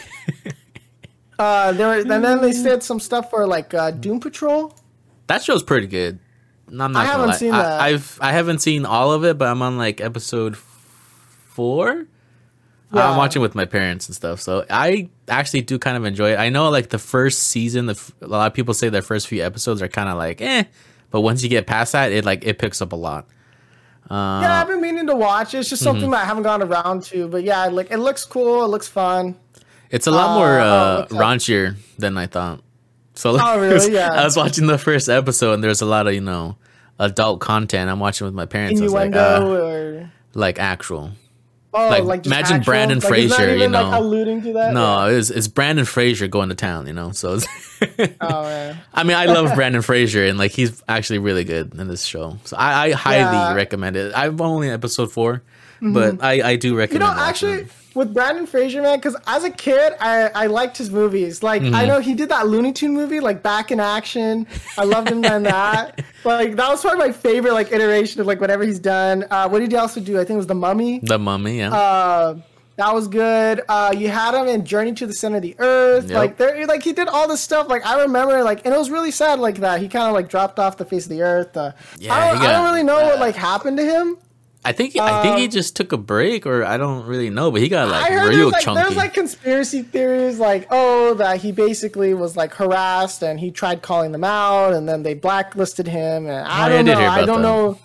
uh, 1.39 1.73
there 1.73 1.89
were, 1.89 1.95
and 2.15 2.25
then 2.25 2.43
they 2.43 2.53
said 2.53 2.83
some 2.83 3.01
stuff 3.01 3.31
for 3.31 3.47
like 3.47 3.73
uh, 3.73 3.91
Doom 3.91 4.21
Patrol. 4.21 4.75
that 5.29 5.43
show's 5.43 5.63
pretty 5.63 5.87
good. 5.87 6.19
I'm 6.69 6.93
not 6.93 6.97
I 6.97 7.05
haven't 7.05 7.29
lie. 7.29 7.37
seen 7.37 7.55
I, 7.55 7.63
that. 7.63 7.81
I've 7.81 8.19
I 8.21 8.33
haven't 8.33 8.59
seen 8.59 8.85
all 8.85 9.13
of 9.13 9.25
it, 9.25 9.39
but 9.39 9.49
I'm 9.49 9.63
on 9.63 9.79
like 9.79 10.01
episode 10.01 10.57
four. 10.57 12.07
Yeah. 12.93 13.11
I'm 13.11 13.17
watching 13.17 13.43
with 13.43 13.55
my 13.55 13.65
parents 13.65 14.07
and 14.09 14.15
stuff, 14.15 14.41
so 14.41 14.65
I 14.71 15.09
actually 15.29 15.63
do 15.63 15.79
kind 15.79 15.97
of 15.97 16.05
enjoy 16.05 16.33
it. 16.33 16.39
I 16.39 16.49
know 16.51 16.71
like 16.71 16.91
the 16.91 16.99
first 16.99 17.41
season, 17.45 17.87
the 17.87 17.93
f- 17.95 18.13
a 18.23 18.27
lot 18.29 18.47
of 18.47 18.55
people 18.55 18.75
say 18.75 18.89
their 18.89 19.03
first 19.03 19.27
few 19.27 19.43
episodes 19.45 19.83
are 19.83 19.89
kind 19.89 20.09
of 20.09 20.17
like 20.17 20.41
eh, 20.41 20.65
but 21.11 21.23
once 21.23 21.43
you 21.43 21.49
get 21.49 21.67
past 21.67 21.93
that, 21.93 22.13
it 22.13 22.25
like 22.25 22.45
it 22.45 22.59
picks 22.59 22.81
up 22.81 22.93
a 22.93 22.97
lot. 22.97 23.27
Uh, 24.09 24.39
Yeah, 24.43 24.61
I've 24.61 24.69
been 24.69 24.81
meaning 24.81 25.07
to 25.09 25.17
watch. 25.17 25.53
It's 25.55 25.69
just 25.69 25.83
mm-hmm. 25.83 25.91
something 25.91 26.11
that 26.11 26.23
I 26.23 26.25
haven't 26.27 26.45
gone 26.45 26.63
around 26.63 27.03
to. 27.05 27.27
But 27.29 27.43
yeah, 27.43 27.67
like 27.67 27.91
it 27.91 27.99
looks 27.99 28.25
cool. 28.25 28.65
It 28.65 28.69
looks 28.69 28.87
fun. 28.89 29.35
It's 29.91 30.07
a 30.07 30.11
lot 30.13 30.31
Uh, 30.31 30.35
more 30.39 30.61
oh, 30.61 30.65
uh, 30.65 30.97
what's 31.01 31.13
up? 31.13 31.19
raunchier 31.19 31.77
than 31.99 32.17
I 32.17 32.27
thought. 32.27 32.63
So 33.15 33.33
like, 33.33 33.43
Oh, 33.45 33.61
really? 33.61 33.93
Yeah. 33.93 34.13
I 34.13 34.25
was 34.25 34.37
watching 34.37 34.69
the 34.69 34.79
first 34.79 35.09
episode, 35.09 35.55
and 35.55 35.65
there's 35.65 35.81
a 35.81 35.87
lot 35.87 36.07
of 36.07 36.15
you 36.15 36.21
know 36.21 36.57
adult 37.01 37.41
content. 37.41 37.91
I'm 37.91 37.99
watching 37.99 38.27
with 38.27 38.35
my 38.35 38.47
parents. 38.47 38.81
I 38.81 38.85
was 38.85 38.93
like, 38.93 39.07
Innuendo 39.07 39.57
uh, 39.57 39.71
or 39.71 40.11
like 40.35 40.61
actual. 40.61 41.11
Oh, 41.77 41.89
like, 41.89 42.05
like, 42.05 42.27
imagine 42.27 42.57
actual- 42.57 42.65
Brendan 42.73 42.99
like, 43.01 43.09
Fraser, 43.09 43.49
you 43.51 43.57
even, 43.57 43.73
like, 43.73 43.87
know. 43.87 43.99
alluding 44.01 44.43
to 44.43 44.53
that. 44.55 44.73
No, 44.73 45.09
it's 45.09 45.31
it's 45.31 45.49
Brendan 45.49 45.85
Fraser 45.85 46.27
going 46.27 46.49
to 46.49 46.55
town. 46.55 46.87
You 46.87 46.93
know, 46.95 47.13
so 47.13 47.35
it's 47.35 47.47
Oh 48.21 48.43
man. 48.45 48.79
I 48.95 49.05
mean, 49.05 49.17
I 49.17 49.27
love 49.27 49.55
Brendan 49.55 49.83
Fraser, 49.83 50.25
and 50.27 50.39
like 50.39 50.53
he's 50.53 50.83
actually 50.89 51.19
really 51.19 51.45
good 51.45 51.75
in 51.75 51.89
this 51.89 52.05
show. 52.05 52.39
So 52.45 52.57
I, 52.57 52.87
I 52.87 52.91
highly 52.93 53.21
Yeah. 53.21 53.55
recommend 53.55 53.97
it. 53.97 54.13
I'm 54.17 54.41
only 54.41 54.71
episode 54.71 55.13
4 55.13 55.43
but 55.83 56.15
mm-hmm. 56.15 56.25
I, 56.25 56.41
I 56.43 56.57
do 56.57 56.69
You 56.69 56.79
recommend. 56.79 57.17
know, 57.17 57.23
actually, 57.23 57.53
it. 57.63 57.69
With 57.97 58.13
Brendan 58.15 58.47
Fraser, 58.47 58.83
man, 58.83 58.99
because 58.99 59.17
as 59.27 59.43
a 59.43 59.51
kid, 59.51 59.95
I, 60.01 60.29
I 60.35 60.47
liked 60.47 60.77
his 60.77 60.91
movies. 60.91 61.43
Like, 61.43 61.63
Mm-hmm. 61.63 61.75
I 61.75 61.87
know 61.87 61.99
he 61.99 62.15
did 62.15 62.29
that 62.29 62.47
Looney 62.47 62.73
Tune 62.73 62.93
movie, 62.95 63.19
like 63.21 63.43
Back 63.43 63.73
in 63.73 63.81
Action. 63.81 64.47
I 64.79 64.85
loved 64.85 65.09
him 65.09 65.25
in 65.25 65.43
that. 65.45 66.05
Like, 66.25 66.57
that 66.57 66.69
was 66.69 66.83
probably 66.83 67.07
my 67.07 67.13
favorite, 67.13 67.53
like, 67.55 67.71
iteration 67.73 68.21
of, 68.21 68.27
like, 68.27 68.41
whatever 68.41 68.65
he's 68.65 68.81
done. 68.81 69.25
Uh, 69.31 69.49
what 69.49 69.61
did 69.61 69.71
he 69.71 69.77
also 69.79 70.01
do? 70.01 70.17
I 70.17 70.25
think 70.25 70.31
it 70.33 70.37
was 70.39 70.47
The 70.49 70.55
Mummy. 70.57 70.99
the 71.03 71.19
Mummy. 71.21 71.59
Yeah, 71.59 71.73
Uh, 71.73 72.37
that 72.77 72.93
was 72.93 73.07
good. 73.09 73.63
Uh, 73.69 73.95
you 73.97 74.09
had 74.09 74.35
him 74.35 74.49
in 74.49 74.65
Journey 74.67 74.93
to 74.95 75.07
the 75.07 75.13
Center 75.15 75.37
of 75.37 75.43
the 75.43 75.55
Earth. 75.61 76.09
Yep. 76.11 76.17
Like 76.19 76.37
there, 76.37 76.67
like 76.67 76.83
he 76.83 76.93
did 76.93 77.07
all 77.09 77.27
this 77.29 77.41
stuff. 77.41 77.69
Like 77.69 77.87
I 77.87 78.03
remember, 78.03 78.43
like, 78.43 78.67
and 78.67 78.75
it 78.75 78.77
was 78.77 78.91
really 78.91 79.11
sad, 79.13 79.39
like 79.39 79.59
that. 79.61 79.81
He 79.81 79.89
kind 79.89 80.07
of 80.09 80.13
like 80.15 80.29
dropped 80.29 80.59
off 80.59 80.77
the 80.77 80.85
face 80.85 81.05
of 81.05 81.11
the 81.11 81.23
earth. 81.23 81.57
Uh, 81.57 81.73
Yeah, 81.97 82.13
I, 82.13 82.33
don't, 82.33 82.41
he 82.43 82.47
I 82.49 82.53
don't 82.53 82.65
really 82.67 82.83
know 82.83 82.97
what 82.97 83.19
like 83.21 83.35
happened 83.37 83.79
to 83.79 83.85
him. 83.85 84.19
I 84.67 84.73
think 84.73 84.97
I 84.99 85.23
think 85.23 85.39
he 85.39 85.45
um, 85.45 85.51
just 85.51 85.77
took 85.77 85.93
a 85.93 85.97
break, 85.97 86.45
or 86.45 86.65
I 86.65 86.77
don't 86.77 87.07
really 87.07 87.31
know, 87.31 87.53
but 87.53 87.61
he 87.61 87.69
got 87.69 87.89
like 87.89 88.11
I 88.11 88.15
heard 88.15 88.29
real 88.31 88.51
there's 88.51 88.67
like 88.67 88.77
there's 88.77 88.97
like 88.97 89.15
conspiracy 89.15 89.83
theories, 89.83 90.41
like 90.41 90.67
oh 90.73 91.15
that 91.15 91.41
he 91.41 91.53
basically 91.53 92.15
was 92.15 92.37
like 92.37 92.53
harassed 92.53 93.23
and 93.23 93.39
he 93.39 93.53
tried 93.53 93.83
calling 93.83 94.11
them 94.11 94.25
out, 94.25 94.73
and 94.73 94.89
then 94.89 95.05
they 95.05 95.15
blacklisted 95.15 95.87
him. 95.87 96.27
And 96.27 96.47
I 96.49 96.67
I 96.67 96.69
don't 96.69 96.85
know. 96.85 96.99
I 96.99 97.25
don't 97.25 97.43
that. 97.43 97.49
know. 97.49 97.79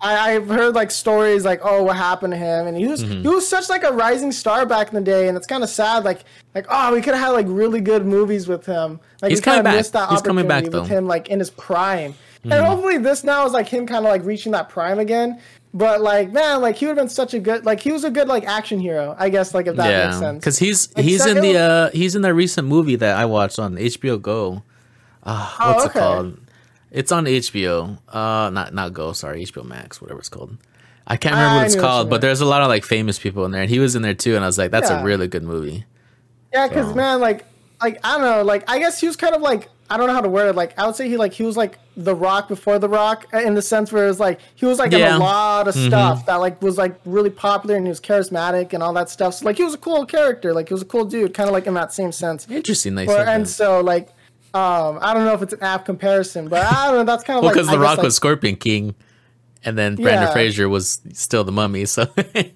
I, 0.00 0.34
I've 0.34 0.48
heard 0.48 0.74
like 0.74 0.90
stories 0.92 1.44
like, 1.44 1.60
oh, 1.62 1.82
what 1.84 1.96
happened 1.96 2.32
to 2.32 2.36
him, 2.36 2.66
and 2.68 2.76
he 2.76 2.86
was 2.86 3.02
Mm-hmm. 3.02 3.22
he 3.22 3.28
was 3.28 3.46
such 3.48 3.68
like 3.68 3.82
a 3.82 3.90
rising 3.92 4.30
star 4.30 4.64
back 4.64 4.88
in 4.88 4.94
the 4.94 5.00
day, 5.00 5.26
and 5.26 5.36
it's 5.36 5.46
kind 5.46 5.64
of 5.64 5.70
sad. 5.70 6.04
Like 6.04 6.20
like 6.54 6.66
oh, 6.68 6.92
we 6.94 7.00
could 7.02 7.14
have 7.14 7.22
had 7.24 7.30
like 7.30 7.46
really 7.48 7.80
good 7.80 8.06
movies 8.06 8.46
with 8.46 8.64
him. 8.64 9.00
Like 9.22 9.30
He's 9.30 9.40
kind 9.40 9.66
of 9.66 9.72
missed 9.74 9.92
that 9.94 10.08
He's 10.10 10.22
coming 10.22 10.44
opportunity 10.44 10.70
back, 10.70 10.82
with 10.82 10.88
him 10.90 11.06
like 11.08 11.28
in 11.30 11.40
his 11.40 11.50
prime, 11.50 12.14
Mm-hmm. 12.42 12.52
and 12.52 12.66
hopefully 12.66 12.98
this 12.98 13.22
now 13.22 13.46
is 13.46 13.52
like 13.52 13.68
him 13.68 13.86
kind 13.86 14.04
of 14.04 14.10
like 14.10 14.24
reaching 14.24 14.50
that 14.50 14.68
prime 14.68 14.98
again. 14.98 15.40
But 15.74 16.02
like 16.02 16.32
man, 16.32 16.60
like 16.60 16.76
he 16.76 16.86
would 16.86 16.96
have 16.98 17.04
been 17.06 17.08
such 17.08 17.32
a 17.32 17.38
good 17.38 17.64
like 17.64 17.80
he 17.80 17.92
was 17.92 18.04
a 18.04 18.10
good 18.10 18.28
like 18.28 18.44
action 18.44 18.78
hero, 18.78 19.16
I 19.18 19.30
guess. 19.30 19.54
Like 19.54 19.66
if 19.66 19.76
that 19.76 19.84
makes 19.84 20.14
yeah, 20.14 20.18
sense. 20.20 20.38
because 20.40 20.58
he's 20.58 20.94
Like, 20.94 21.04
he's 21.04 21.24
in 21.24 21.40
the 21.40 21.56
uh 21.56 21.90
he's 21.92 22.14
in 22.14 22.22
that 22.22 22.34
recent 22.34 22.68
movie 22.68 22.96
that 22.96 23.16
I 23.16 23.24
watched 23.24 23.58
on 23.58 23.76
HBO 23.76 24.20
Go. 24.20 24.62
Uh, 25.22 25.54
Oh, 25.60 25.72
what's 25.72 25.86
okay. 25.86 25.98
it 25.98 26.02
called? 26.02 26.38
It's 26.90 27.10
on 27.10 27.24
HBO. 27.24 27.98
Uh, 28.08 28.50
not 28.50 28.74
not 28.74 28.92
Go. 28.92 29.12
Sorry, 29.14 29.44
HBO 29.46 29.64
Max, 29.64 30.00
whatever 30.02 30.20
it's 30.20 30.28
called. 30.28 30.58
I 31.06 31.16
can't 31.16 31.34
remember 31.34 31.52
I 31.54 31.56
what 31.56 31.66
it's 31.66 31.74
knew 31.74 31.80
what 31.82 31.88
called, 31.88 32.10
but 32.10 32.20
there's 32.20 32.40
a 32.42 32.46
lot 32.46 32.60
of 32.62 32.68
like 32.68 32.84
famous 32.84 33.18
people 33.18 33.44
in 33.46 33.50
there, 33.52 33.62
and 33.62 33.70
he 33.70 33.78
was 33.78 33.96
in 33.96 34.02
there 34.02 34.14
too. 34.14 34.34
And 34.36 34.44
I 34.44 34.46
was 34.46 34.58
like, 34.58 34.70
that's 34.70 34.90
Yeah. 34.90 35.00
a 35.00 35.04
really 35.04 35.26
good 35.26 35.42
movie. 35.42 35.84
Yeah, 36.52 36.68
because 36.68 36.88
So- 36.88 36.94
man, 36.94 37.18
like 37.20 37.46
like 37.82 37.98
I 38.04 38.12
don't 38.12 38.22
know, 38.22 38.42
like 38.42 38.68
I 38.70 38.78
guess 38.78 39.00
he 39.00 39.06
was 39.06 39.16
kind 39.16 39.34
of 39.34 39.42
like 39.42 39.68
I 39.90 39.96
don't 39.98 40.06
know 40.06 40.14
how 40.14 40.20
to 40.22 40.28
word 40.28 40.48
it. 40.48 40.56
Like 40.56 40.78
I 40.78 40.86
would 40.86 40.96
say 40.96 41.08
he 41.08 41.16
like 41.16 41.32
he 41.32 41.42
was 41.42 41.56
like 41.56 41.78
the 41.96 42.14
Rock 42.14 42.48
before 42.48 42.78
the 42.78 42.88
Rock 42.88 43.26
uh, 43.34 43.38
in 43.40 43.54
the 43.54 43.60
sense 43.62 43.92
where 43.92 44.04
it 44.04 44.08
was 44.08 44.20
like 44.20 44.40
he 44.54 44.64
was 44.64 44.78
like 44.78 44.92
in 44.92 45.02
a 45.02 45.18
lot 45.18 45.68
of 45.68 45.74
stuff 45.74 46.24
that 46.26 46.36
like 46.36 46.62
was 46.62 46.78
like 46.78 46.98
really 47.04 47.28
popular 47.30 47.76
and 47.76 47.84
he 47.86 47.90
was 47.90 48.00
charismatic 48.00 48.72
and 48.72 48.82
all 48.82 48.92
that 48.94 49.10
stuff. 49.10 49.34
So 49.34 49.44
like 49.44 49.56
he 49.56 49.64
was 49.64 49.74
a 49.74 49.78
cool 49.78 50.06
character, 50.06 50.54
like 50.54 50.68
he 50.68 50.74
was 50.74 50.82
a 50.82 50.86
cool 50.86 51.04
dude, 51.04 51.34
kind 51.34 51.48
of 51.48 51.52
like 51.52 51.66
in 51.66 51.74
that 51.74 51.92
same 51.92 52.12
sense. 52.12 52.48
Interesting. 52.48 52.94
Nice. 52.94 53.08
Or, 53.08 53.18
and 53.20 53.46
so 53.48 53.80
like 53.80 54.08
um 54.54 54.98
I 55.02 55.12
don't 55.12 55.24
know 55.24 55.34
if 55.34 55.42
it's 55.42 55.52
an 55.52 55.62
apt 55.62 55.84
comparison, 55.84 56.48
but 56.48 56.62
I 56.64 56.86
don't 56.86 56.94
know. 56.96 57.04
That's 57.04 57.24
kind 57.24 57.38
of 57.38 57.42
well, 57.42 57.50
like 57.50 57.54
because 57.54 57.68
I 57.68 57.72
The 57.72 57.78
guess, 57.78 57.84
Rock 57.88 57.98
like, 57.98 58.04
was 58.04 58.16
Scorpion 58.16 58.56
King, 58.56 58.94
and 59.64 59.76
then 59.76 59.96
Brendan 59.96 60.22
Yeah. 60.28 60.32
Fraser 60.32 60.68
was 60.68 61.00
still 61.12 61.44
the 61.44 61.52
Mummy. 61.52 61.84
So, 61.84 62.06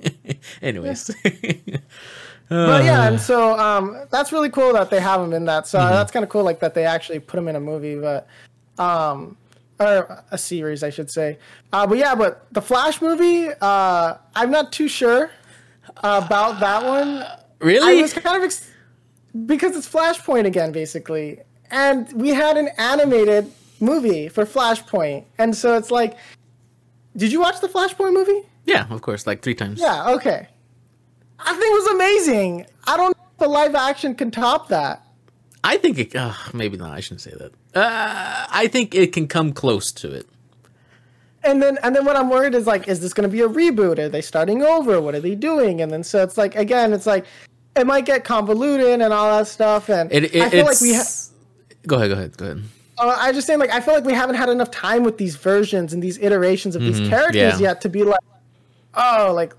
anyways, 0.62 1.11
But 2.49 2.84
yeah, 2.84 3.01
Uh. 3.03 3.09
and 3.09 3.20
so 3.20 3.59
um, 3.59 4.07
that's 4.11 4.30
really 4.32 4.51
cool 4.51 4.72
that 4.74 4.88
they 4.90 5.01
have 5.01 5.20
him 5.20 5.32
in 5.32 5.44
that. 5.47 5.64
Mm-hmm. 5.64 5.68
So 5.68 5.78
that's 5.78 6.12
kind 6.12 6.22
of 6.22 6.28
cool, 6.28 6.44
like 6.44 6.61
that 6.61 6.74
they 6.74 6.84
actually 6.84 7.18
put 7.18 7.38
him 7.38 7.49
in 7.49 7.57
a 7.57 7.61
movie, 7.61 7.97
but 7.99 8.28
um, 8.78 9.36
or 9.80 10.22
a 10.30 10.38
series, 10.38 10.82
I 10.82 10.90
should 10.90 11.11
say. 11.11 11.38
Uh, 11.72 11.86
but 11.86 11.99
yeah, 11.99 12.14
but 12.14 12.47
the 12.53 12.62
Flash 12.62 13.03
movie, 13.03 13.49
uh, 13.61 14.14
I'm 14.34 14.51
not 14.51 14.72
too 14.72 14.88
sure 14.88 15.30
about 15.99 16.61
that 16.61 16.84
one. 16.84 17.22
I 17.22 17.38
really, 17.61 18.03
was 18.03 18.12
kind 18.12 18.36
of 18.36 18.42
ex- 18.44 18.70
because 19.47 19.76
it's 19.76 19.88
Flashpoint 19.88 20.44
again, 20.47 20.72
basically, 20.72 21.40
and 21.70 22.11
we 22.12 22.28
had 22.30 22.57
an 22.57 22.68
animated 22.78 23.51
movie 23.80 24.28
for 24.28 24.44
Flashpoint, 24.44 25.24
and 25.38 25.55
so 25.57 25.76
it's 25.76 25.90
like, 25.90 26.16
did 27.16 27.32
you 27.32 27.40
watch 27.40 27.61
the 27.61 27.68
Flashpoint 27.68 28.12
movie? 28.12 28.42
yeah, 28.66 28.86
of 28.90 29.01
course, 29.03 29.26
like 29.26 29.42
three 29.42 29.55
times. 29.55 29.80
Yeah, 29.80 30.11
okay. 30.14 30.49
I 31.39 31.53
think 31.53 31.64
it 31.64 31.74
was 31.74 31.87
amazing. 31.95 32.66
I 32.87 32.97
don't 32.97 33.16
know 33.16 33.24
if 33.32 33.39
the 33.39 33.49
live 33.49 33.74
action 33.74 34.14
can 34.14 34.30
top 34.30 34.68
that. 34.68 35.03
I 35.64 35.76
think 35.76 35.99
it. 35.99 36.14
Uh, 36.14 36.32
maybe 36.55 36.76
not. 36.76 36.93
I 36.93 37.01
shouldn't 37.01 37.20
say 37.22 37.32
that. 37.32 37.53
Uh, 37.74 38.47
I 38.51 38.68
think 38.68 38.95
it 38.95 39.12
can 39.12 39.26
come 39.28 39.53
close 39.53 39.91
to 39.93 40.12
it. 40.12 40.26
And 41.43 41.62
then 41.62 41.78
and 41.82 41.95
then 41.95 42.05
what 42.05 42.16
I'm 42.16 42.28
worried 42.30 42.55
is 42.55 42.66
like, 42.66 42.89
is 42.89 43.01
this 43.01 43.12
gonna 43.14 43.28
be 43.28 43.41
a 43.43 43.49
reboot? 43.49 43.99
Are 43.99 44.09
they 44.09 44.22
starting 44.22 44.62
over? 44.62 45.01
What 45.01 45.14
are 45.14 45.20
they 45.20 45.34
doing? 45.34 45.80
And 45.80 45.93
then 45.93 46.03
so 46.03 46.22
it's 46.22 46.37
like 46.37 46.57
again, 46.57 46.93
it's 46.93 47.07
like 47.07 47.24
it 47.76 47.87
might 47.87 48.05
get 48.07 48.24
convoluted 48.24 49.01
and 49.01 49.12
all 49.12 49.37
that 49.39 49.47
stuff. 49.47 49.89
And 49.89 50.11
It, 50.12 50.34
it 50.34 50.43
I 50.43 50.51
feel 50.51 50.64
like 50.64 50.80
we 50.80 50.95
ha- 50.95 51.05
go 51.87 51.97
ahead. 51.97 52.09
Go 52.11 52.14
ahead. 52.16 52.37
Go 52.37 52.45
ahead. 52.47 52.62
uh, 52.99 53.16
I 53.20 53.30
just 53.32 53.47
saying 53.47 53.61
like 53.61 53.70
I 53.70 53.80
feel 53.80 53.95
like 53.95 54.05
we 54.05 54.12
haven't 54.14 54.37
had 54.37 54.49
enough 54.49 54.70
time 54.70 55.05
with 55.05 55.18
these 55.18 55.37
versions 55.37 55.93
and 55.93 56.03
these 56.03 56.18
iterations 56.18 56.74
of 56.74 56.82
these 56.82 56.99
characters 57.09 57.37
Mm-hmm. 57.55 57.62
yeah. 57.62 57.68
yet 57.70 57.80
to 57.82 57.89
be 57.89 58.03
like, 58.03 58.20
oh, 58.95 59.32
like 59.34 59.53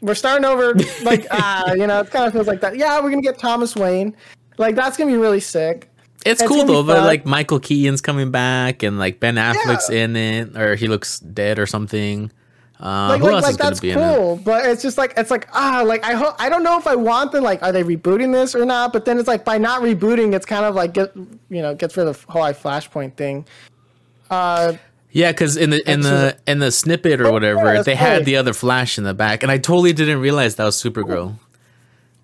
we're 0.00 0.14
starting 0.14 0.44
over. 0.44 0.74
like 1.02 1.26
ah, 1.30 1.72
you 1.74 1.86
know, 1.86 2.00
it 2.00 2.10
kind 2.10 2.26
of 2.26 2.32
feels 2.32 2.46
like 2.46 2.60
that. 2.60 2.76
Yeah, 2.76 3.00
we're 3.00 3.10
gonna 3.10 3.22
get 3.22 3.38
Thomas 3.38 3.74
Wayne. 3.74 4.14
Like 4.58 4.74
that's 4.74 4.96
gonna 4.96 5.10
be 5.10 5.18
really 5.18 5.40
sick. 5.40 5.90
It's, 6.24 6.42
It's 6.42 6.48
cool 6.48 6.64
though, 6.64 6.82
but 6.82 7.04
like 7.04 7.24
Michael 7.24 7.60
Keaton's 7.60 8.00
coming 8.00 8.30
back 8.30 8.82
and 8.82 8.98
like 8.98 9.20
Ben 9.20 9.36
Affleck's 9.36 9.90
in 9.90 10.16
it, 10.16 10.56
or 10.56 10.74
he 10.74 10.88
looks 10.88 11.20
dead 11.20 11.58
or 11.58 11.66
something. 11.66 12.32
Uh, 12.78 13.08
like, 13.08 13.20
who 13.20 13.26
like, 13.26 13.34
else 13.34 13.42
like 13.42 13.50
is 13.52 13.56
gonna 13.56 13.70
that's 13.70 13.80
be 13.80 13.90
in 13.92 13.98
it? 13.98 14.16
cool, 14.16 14.36
but 14.36 14.66
it's 14.66 14.82
just 14.82 14.98
like 14.98 15.14
it's 15.16 15.30
like 15.30 15.48
ah, 15.52 15.82
like 15.86 16.04
I 16.04 16.12
hope 16.12 16.34
I 16.38 16.48
don't 16.48 16.62
know 16.62 16.78
if 16.78 16.86
I 16.86 16.94
want 16.94 17.32
them. 17.32 17.42
Like, 17.42 17.62
are 17.62 17.72
they 17.72 17.82
rebooting 17.82 18.32
this 18.32 18.54
or 18.54 18.66
not? 18.66 18.92
But 18.92 19.04
then 19.04 19.18
it's 19.18 19.28
like 19.28 19.44
by 19.44 19.56
not 19.56 19.82
rebooting, 19.82 20.34
it's 20.34 20.44
kind 20.44 20.64
of 20.64 20.74
like 20.74 20.92
get 20.92 21.14
you 21.16 21.62
know 21.62 21.74
gets 21.74 21.96
rid 21.96 22.06
of 22.06 22.26
the 22.26 22.32
whole 22.32 22.42
eye 22.42 22.52
Flashpoint 22.52 23.14
thing. 23.14 23.46
Uh, 24.28 24.74
Yeah, 25.16 25.32
because 25.32 25.56
in 25.56 25.70
the 25.70 25.90
in 25.90 26.00
the 26.02 26.36
in 26.46 26.58
the 26.58 26.70
snippet 26.70 27.20
or 27.22 27.28
Oh, 27.28 27.32
whatever, 27.32 27.64
yeah, 27.64 27.72
that's 27.74 27.86
they 27.86 27.94
had 27.94 28.26
the 28.26 28.36
other 28.36 28.52
Flash 28.52 28.98
in 28.98 29.04
the 29.04 29.14
back, 29.14 29.42
and 29.42 29.50
I 29.50 29.56
totally 29.56 29.94
didn't 29.94 30.20
realize 30.20 30.56
that 30.56 30.64
was 30.64 30.76
Supergirl. 30.76 31.36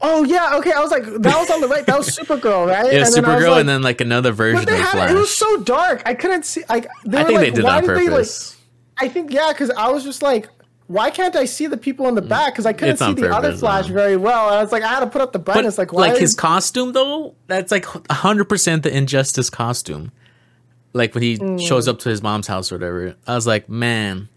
oh 0.03 0.25
yeah, 0.25 0.57
okay. 0.59 0.73
I 0.73 0.81
was 0.81 0.91
like, 0.91 1.05
that 1.05 1.37
was 1.39 1.51
on 1.51 1.63
the 1.63 1.69
right. 1.69 1.87
That 1.87 1.97
was 1.97 2.09
Supergirl, 2.15 2.67
right? 2.69 2.93
It 2.93 2.99
was 3.01 3.15
And 3.17 3.25
then 3.25 3.31
I 3.31 3.35
was 3.37 3.45
Supergirl, 3.45 3.51
like- 3.53 3.61
and 3.61 3.69
then 3.71 3.83
like 3.83 4.01
another 4.03 4.33
version 4.33 4.61
but 4.61 4.69
they 4.69 4.75
of 4.79 4.85
had 4.85 4.93
Flash. 4.93 5.11
it. 5.11 5.15
Was 5.15 5.33
so 5.35 5.63
dark. 5.63 6.03
I 6.05 6.13
couldn't 6.13 6.45
see. 6.45 6.65
Like, 6.69 6.87
they 7.07 7.19
I 7.19 7.25
think 7.25 7.39
like, 7.39 7.47
they 7.47 7.51
did 7.53 7.65
that 7.65 7.77
on 7.77 7.81
did 7.85 7.91
they, 7.91 7.95
like, 8.09 8.11
purpose. 8.11 8.59
I 8.99 9.09
think 9.09 9.33
yeah, 9.33 9.53
because 9.53 9.71
I 9.71 9.89
was 9.89 10.05
just 10.05 10.21
like, 10.21 10.51
why 10.89 11.09
can't 11.11 11.35
I 11.35 11.47
see 11.47 11.67
the 11.69 11.79
people 11.79 12.09
in 12.09 12.15
the 12.15 12.21
back? 12.21 12.53
Because 12.53 12.67
I 12.67 12.75
couldn't 12.75 12.99
Mm. 12.99 13.15
See 13.17 13.23
the 13.23 13.35
other 13.35 13.53
Flash 13.57 13.87
very 13.87 14.19
well. 14.19 14.49
And 14.49 14.57
I 14.59 14.63
was 14.63 14.71
like, 14.71 14.83
I 14.83 14.89
had 14.89 15.01
to 15.01 15.07
put 15.07 15.23
up 15.23 15.33
the 15.33 15.39
but 15.39 15.55
brightness. 15.55 15.79
like, 15.79 15.95
why? 15.95 16.09
like 16.11 16.19
his 16.19 16.35
costume 16.35 16.93
though, 16.93 17.35
that's 17.47 17.73
like 17.73 17.87
hundred 18.11 18.51
percent 18.51 18.83
the 18.83 18.95
Injustice 18.95 19.49
costume. 19.49 20.13
Like 20.93 21.15
when 21.15 21.23
he 21.23 21.37
Hmm. 21.37 21.57
shows 21.57 21.89
up 21.89 21.99
to 22.01 22.09
his 22.09 22.23
mom's 22.23 22.47
house 22.47 22.71
or 22.71 22.77
whatever, 22.77 23.15
I 23.27 23.35
was 23.35 23.47
like, 23.47 23.69
man, 23.69 24.29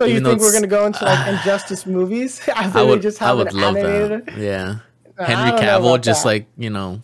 So 0.00 0.06
you 0.06 0.20
think 0.20 0.40
we're 0.40 0.52
gonna 0.52 0.66
go 0.66 0.86
into 0.86 1.04
like 1.04 1.26
Injustice 1.38 1.86
movies 1.86 2.40
I 2.54 2.68
we 2.84 2.90
would, 2.90 3.02
just 3.02 3.20
I 3.20 3.26
have 3.26 3.38
would 3.38 3.48
an 3.52 3.60
love 3.60 3.76
animated? 3.76 4.26
that. 4.26 4.38
Yeah, 4.38 4.76
I 5.18 5.24
Henry 5.24 5.50
Cavill 5.58 6.00
just 6.00 6.22
that. 6.22 6.28
like 6.28 6.46
you 6.56 6.70
know, 6.70 7.02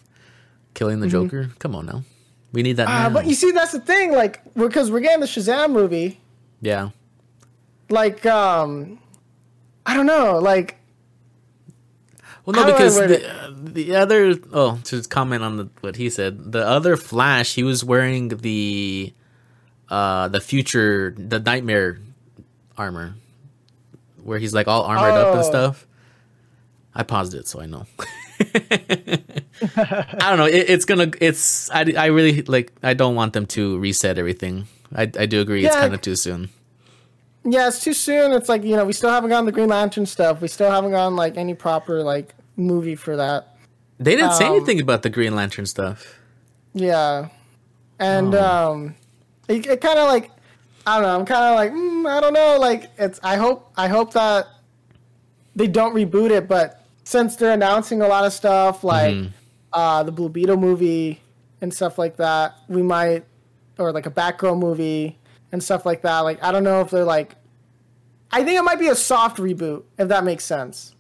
killing 0.74 1.00
the 1.00 1.08
Joker. 1.08 1.50
Come 1.58 1.74
on 1.74 1.86
now, 1.86 2.04
we 2.52 2.62
need 2.62 2.74
that 2.76 2.86
Uh, 2.88 3.08
now. 3.08 3.10
but 3.10 3.26
you 3.26 3.34
see, 3.34 3.50
that's 3.50 3.72
the 3.72 3.80
thing. 3.80 4.12
Like, 4.12 4.40
because 4.54 4.90
we're 4.90 5.00
getting 5.00 5.20
the 5.20 5.26
Shazam 5.26 5.72
movie. 5.72 6.20
yeah, 6.60 6.90
Like, 7.90 8.24
um, 8.26 8.98
I 9.86 9.94
don't 9.96 10.06
know. 10.06 10.38
Like, 10.38 10.76
Well, 12.44 12.54
no, 12.56 12.62
How 12.62 12.66
do 12.68 12.74
I 12.74 12.76
because 12.76 12.96
the, 12.96 13.30
uh, 13.30 13.50
the 13.54 13.94
other 13.96 14.34
oh, 14.52 14.80
to 14.84 15.02
comment 15.04 15.44
on 15.44 15.56
the, 15.58 15.68
what 15.80 15.96
he 15.96 16.10
said, 16.10 16.52
the 16.52 16.66
other 16.66 16.96
Flash, 16.96 17.54
he 17.54 17.62
was 17.62 17.84
wearing 17.84 18.28
the 18.28 19.12
uh 19.88 20.28
the 20.28 20.40
future, 20.40 21.14
the 21.16 21.38
nightmare 21.38 21.98
armor, 22.76 23.14
where 24.24 24.38
he's 24.38 24.52
like 24.54 24.66
all 24.66 24.82
armored 24.82 25.14
up 25.14 25.34
and 25.34 25.44
Oh. 25.44 25.48
stuff. 25.48 25.86
I 26.94 27.04
paused 27.04 27.34
it 27.34 27.46
so 27.46 27.60
I 27.60 27.66
know. 27.66 27.86
I 29.76 30.28
don't 30.28 30.38
know. 30.38 30.46
It, 30.46 30.68
it's 30.68 30.84
gonna. 30.84 31.10
It's. 31.20 31.70
I. 31.70 31.92
I 31.96 32.06
really 32.06 32.42
like. 32.42 32.72
I 32.82 32.94
don't 32.94 33.14
want 33.14 33.32
them 33.32 33.46
to 33.46 33.78
reset 33.78 34.18
everything. 34.18 34.66
I. 34.94 35.02
I 35.02 35.26
do 35.26 35.40
agree. 35.40 35.64
it's 35.64 35.74
kind 35.76 35.94
of 35.94 36.00
too 36.00 36.16
soon. 36.16 36.50
Yeah, 37.44 37.68
it's 37.68 37.82
too 37.82 37.92
soon. 37.94 38.32
It's 38.32 38.48
like 38.48 38.62
you 38.64 38.76
know, 38.76 38.84
we 38.84 38.92
still 38.92 39.10
haven't 39.10 39.30
gotten 39.30 39.46
the 39.46 39.52
Green 39.52 39.68
Lantern 39.68 40.06
stuff. 40.06 40.40
We 40.40 40.48
still 40.48 40.70
haven't 40.70 40.90
gotten 40.92 41.16
like 41.16 41.36
any 41.36 41.54
proper 41.54 42.02
like 42.02 42.34
movie 42.56 42.94
for 42.96 43.16
that. 43.16 43.56
They 43.98 44.16
didn't 44.16 44.32
say 44.32 44.46
Um, 44.46 44.56
anything 44.56 44.80
about 44.80 45.02
the 45.02 45.10
Green 45.10 45.34
Lantern 45.34 45.66
stuff. 45.66 46.18
Yeah, 46.74 47.28
and 47.98 48.34
Oh. 48.34 48.70
um, 48.72 48.94
it, 49.48 49.66
it 49.66 49.80
kind 49.80 49.98
of 49.98 50.08
like 50.08 50.30
I 50.86 50.94
don't 50.98 51.02
know. 51.08 51.18
I'm 51.20 51.26
kind 51.26 51.44
of 51.44 51.54
like 51.56 51.72
mm, 51.72 52.08
I 52.10 52.20
don't 52.20 52.32
know. 52.32 52.58
Like 52.58 52.90
it's. 52.98 53.20
I 53.22 53.36
hope. 53.36 53.70
I 53.76 53.88
hope 53.88 54.12
that 54.14 54.46
they 55.54 55.66
don't 55.68 55.94
reboot 55.94 56.30
it. 56.30 56.48
But 56.48 56.84
since 57.04 57.36
they're 57.36 57.52
announcing 57.52 58.02
a 58.02 58.08
lot 58.08 58.24
of 58.24 58.32
stuff 58.32 58.82
like 58.84 59.14
Mm-hmm. 59.14 59.28
uh, 59.72 60.02
the 60.02 60.12
Blue 60.12 60.28
Beetle 60.28 60.56
movie 60.56 61.20
and 61.60 61.72
stuff 61.72 61.98
like 61.98 62.16
that, 62.16 62.54
we 62.68 62.82
might 62.82 63.24
or 63.78 63.92
like 63.92 64.06
a 64.06 64.10
Batgirl 64.10 64.58
movie 64.58 65.18
and 65.52 65.62
stuff 65.62 65.86
like 65.86 66.02
that. 66.02 66.20
Like 66.20 66.42
I 66.42 66.50
don't 66.50 66.64
know 66.64 66.80
if 66.80 66.90
they're 66.90 67.04
like. 67.04 67.36
I 68.34 68.42
think 68.44 68.58
it 68.58 68.62
might 68.62 68.78
be 68.78 68.88
a 68.88 68.94
soft 68.94 69.36
reboot 69.36 69.82
if 69.98 70.08
that 70.08 70.24
makes 70.24 70.42
sense. 70.44 70.94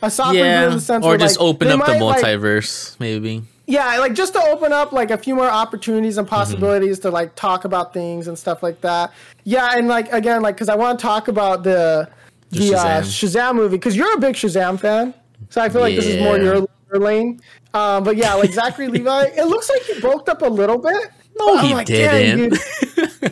A 0.00 0.08
soft 0.08 0.36
reboot 0.36 0.68
in 0.68 0.74
the 0.74 0.80
sense 0.80 1.04
or 1.04 1.08
where, 1.08 1.18
just 1.18 1.40
like, 1.40 1.48
open 1.48 1.68
up 1.68 1.84
the 1.84 1.92
might, 1.94 2.00
like, 2.00 2.24
multiverse, 2.24 2.98
maybe. 3.00 3.42
yeah, 3.66 3.98
like 3.98 4.14
just 4.14 4.34
to 4.34 4.40
open 4.40 4.72
up 4.72 4.92
like 4.92 5.10
a 5.10 5.18
few 5.18 5.34
more 5.34 5.50
opportunities 5.50 6.16
and 6.16 6.28
possibilities 6.28 7.00
to 7.00 7.10
like 7.10 7.34
talk 7.34 7.64
about 7.64 7.92
things 7.92 8.28
and 8.28 8.38
stuff 8.38 8.62
like 8.62 8.80
that. 8.82 9.12
Yeah, 9.42 9.76
and 9.76 9.88
like 9.88 10.12
again, 10.12 10.42
like 10.42 10.54
because 10.54 10.68
I 10.68 10.76
want 10.76 10.98
to 10.98 11.02
talk 11.02 11.26
about 11.26 11.64
the 11.64 12.08
the, 12.50 12.58
The 12.58 12.74
Uh, 12.76 13.02
Shazam. 13.02 13.02
Shazam 13.02 13.54
movie 13.56 13.76
because 13.76 13.96
you're 13.96 14.14
a 14.14 14.20
big 14.20 14.34
Shazam 14.34 14.78
fan, 14.78 15.12
so 15.48 15.60
I 15.60 15.68
feel 15.68 15.80
like 15.80 15.96
this 15.96 16.06
is 16.06 16.22
more 16.22 16.38
your, 16.38 16.66
your 16.92 17.00
lane. 17.00 17.40
Um, 17.72 18.04
but 18.04 18.16
yeah, 18.16 18.34
like 18.34 18.52
Zachary 18.52 18.88
Levi, 18.88 19.24
it 19.36 19.46
looks 19.46 19.68
like 19.68 19.82
he 19.82 20.00
bulked 20.00 20.28
up 20.28 20.42
a 20.42 20.46
little 20.46 20.78
bit. 20.78 21.10
No, 21.36 21.56
I'm 21.56 21.64
he 21.66 21.74
like, 21.74 21.86
didn't. 21.86 22.50
dude." 22.50 22.60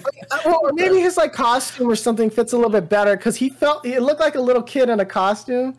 Uh, 0.32 0.38
well, 0.46 0.70
maybe 0.72 0.98
his 0.98 1.18
like 1.18 1.34
costume 1.34 1.90
or 1.90 1.94
something 1.94 2.30
fits 2.30 2.54
a 2.54 2.56
little 2.56 2.70
bit 2.70 2.88
better 2.88 3.18
because 3.18 3.36
he 3.36 3.50
felt 3.50 3.84
it 3.84 4.00
looked 4.00 4.20
like 4.20 4.34
a 4.34 4.40
little 4.40 4.62
kid 4.62 4.88
in 4.88 4.98
a 4.98 5.04
costume. 5.04 5.76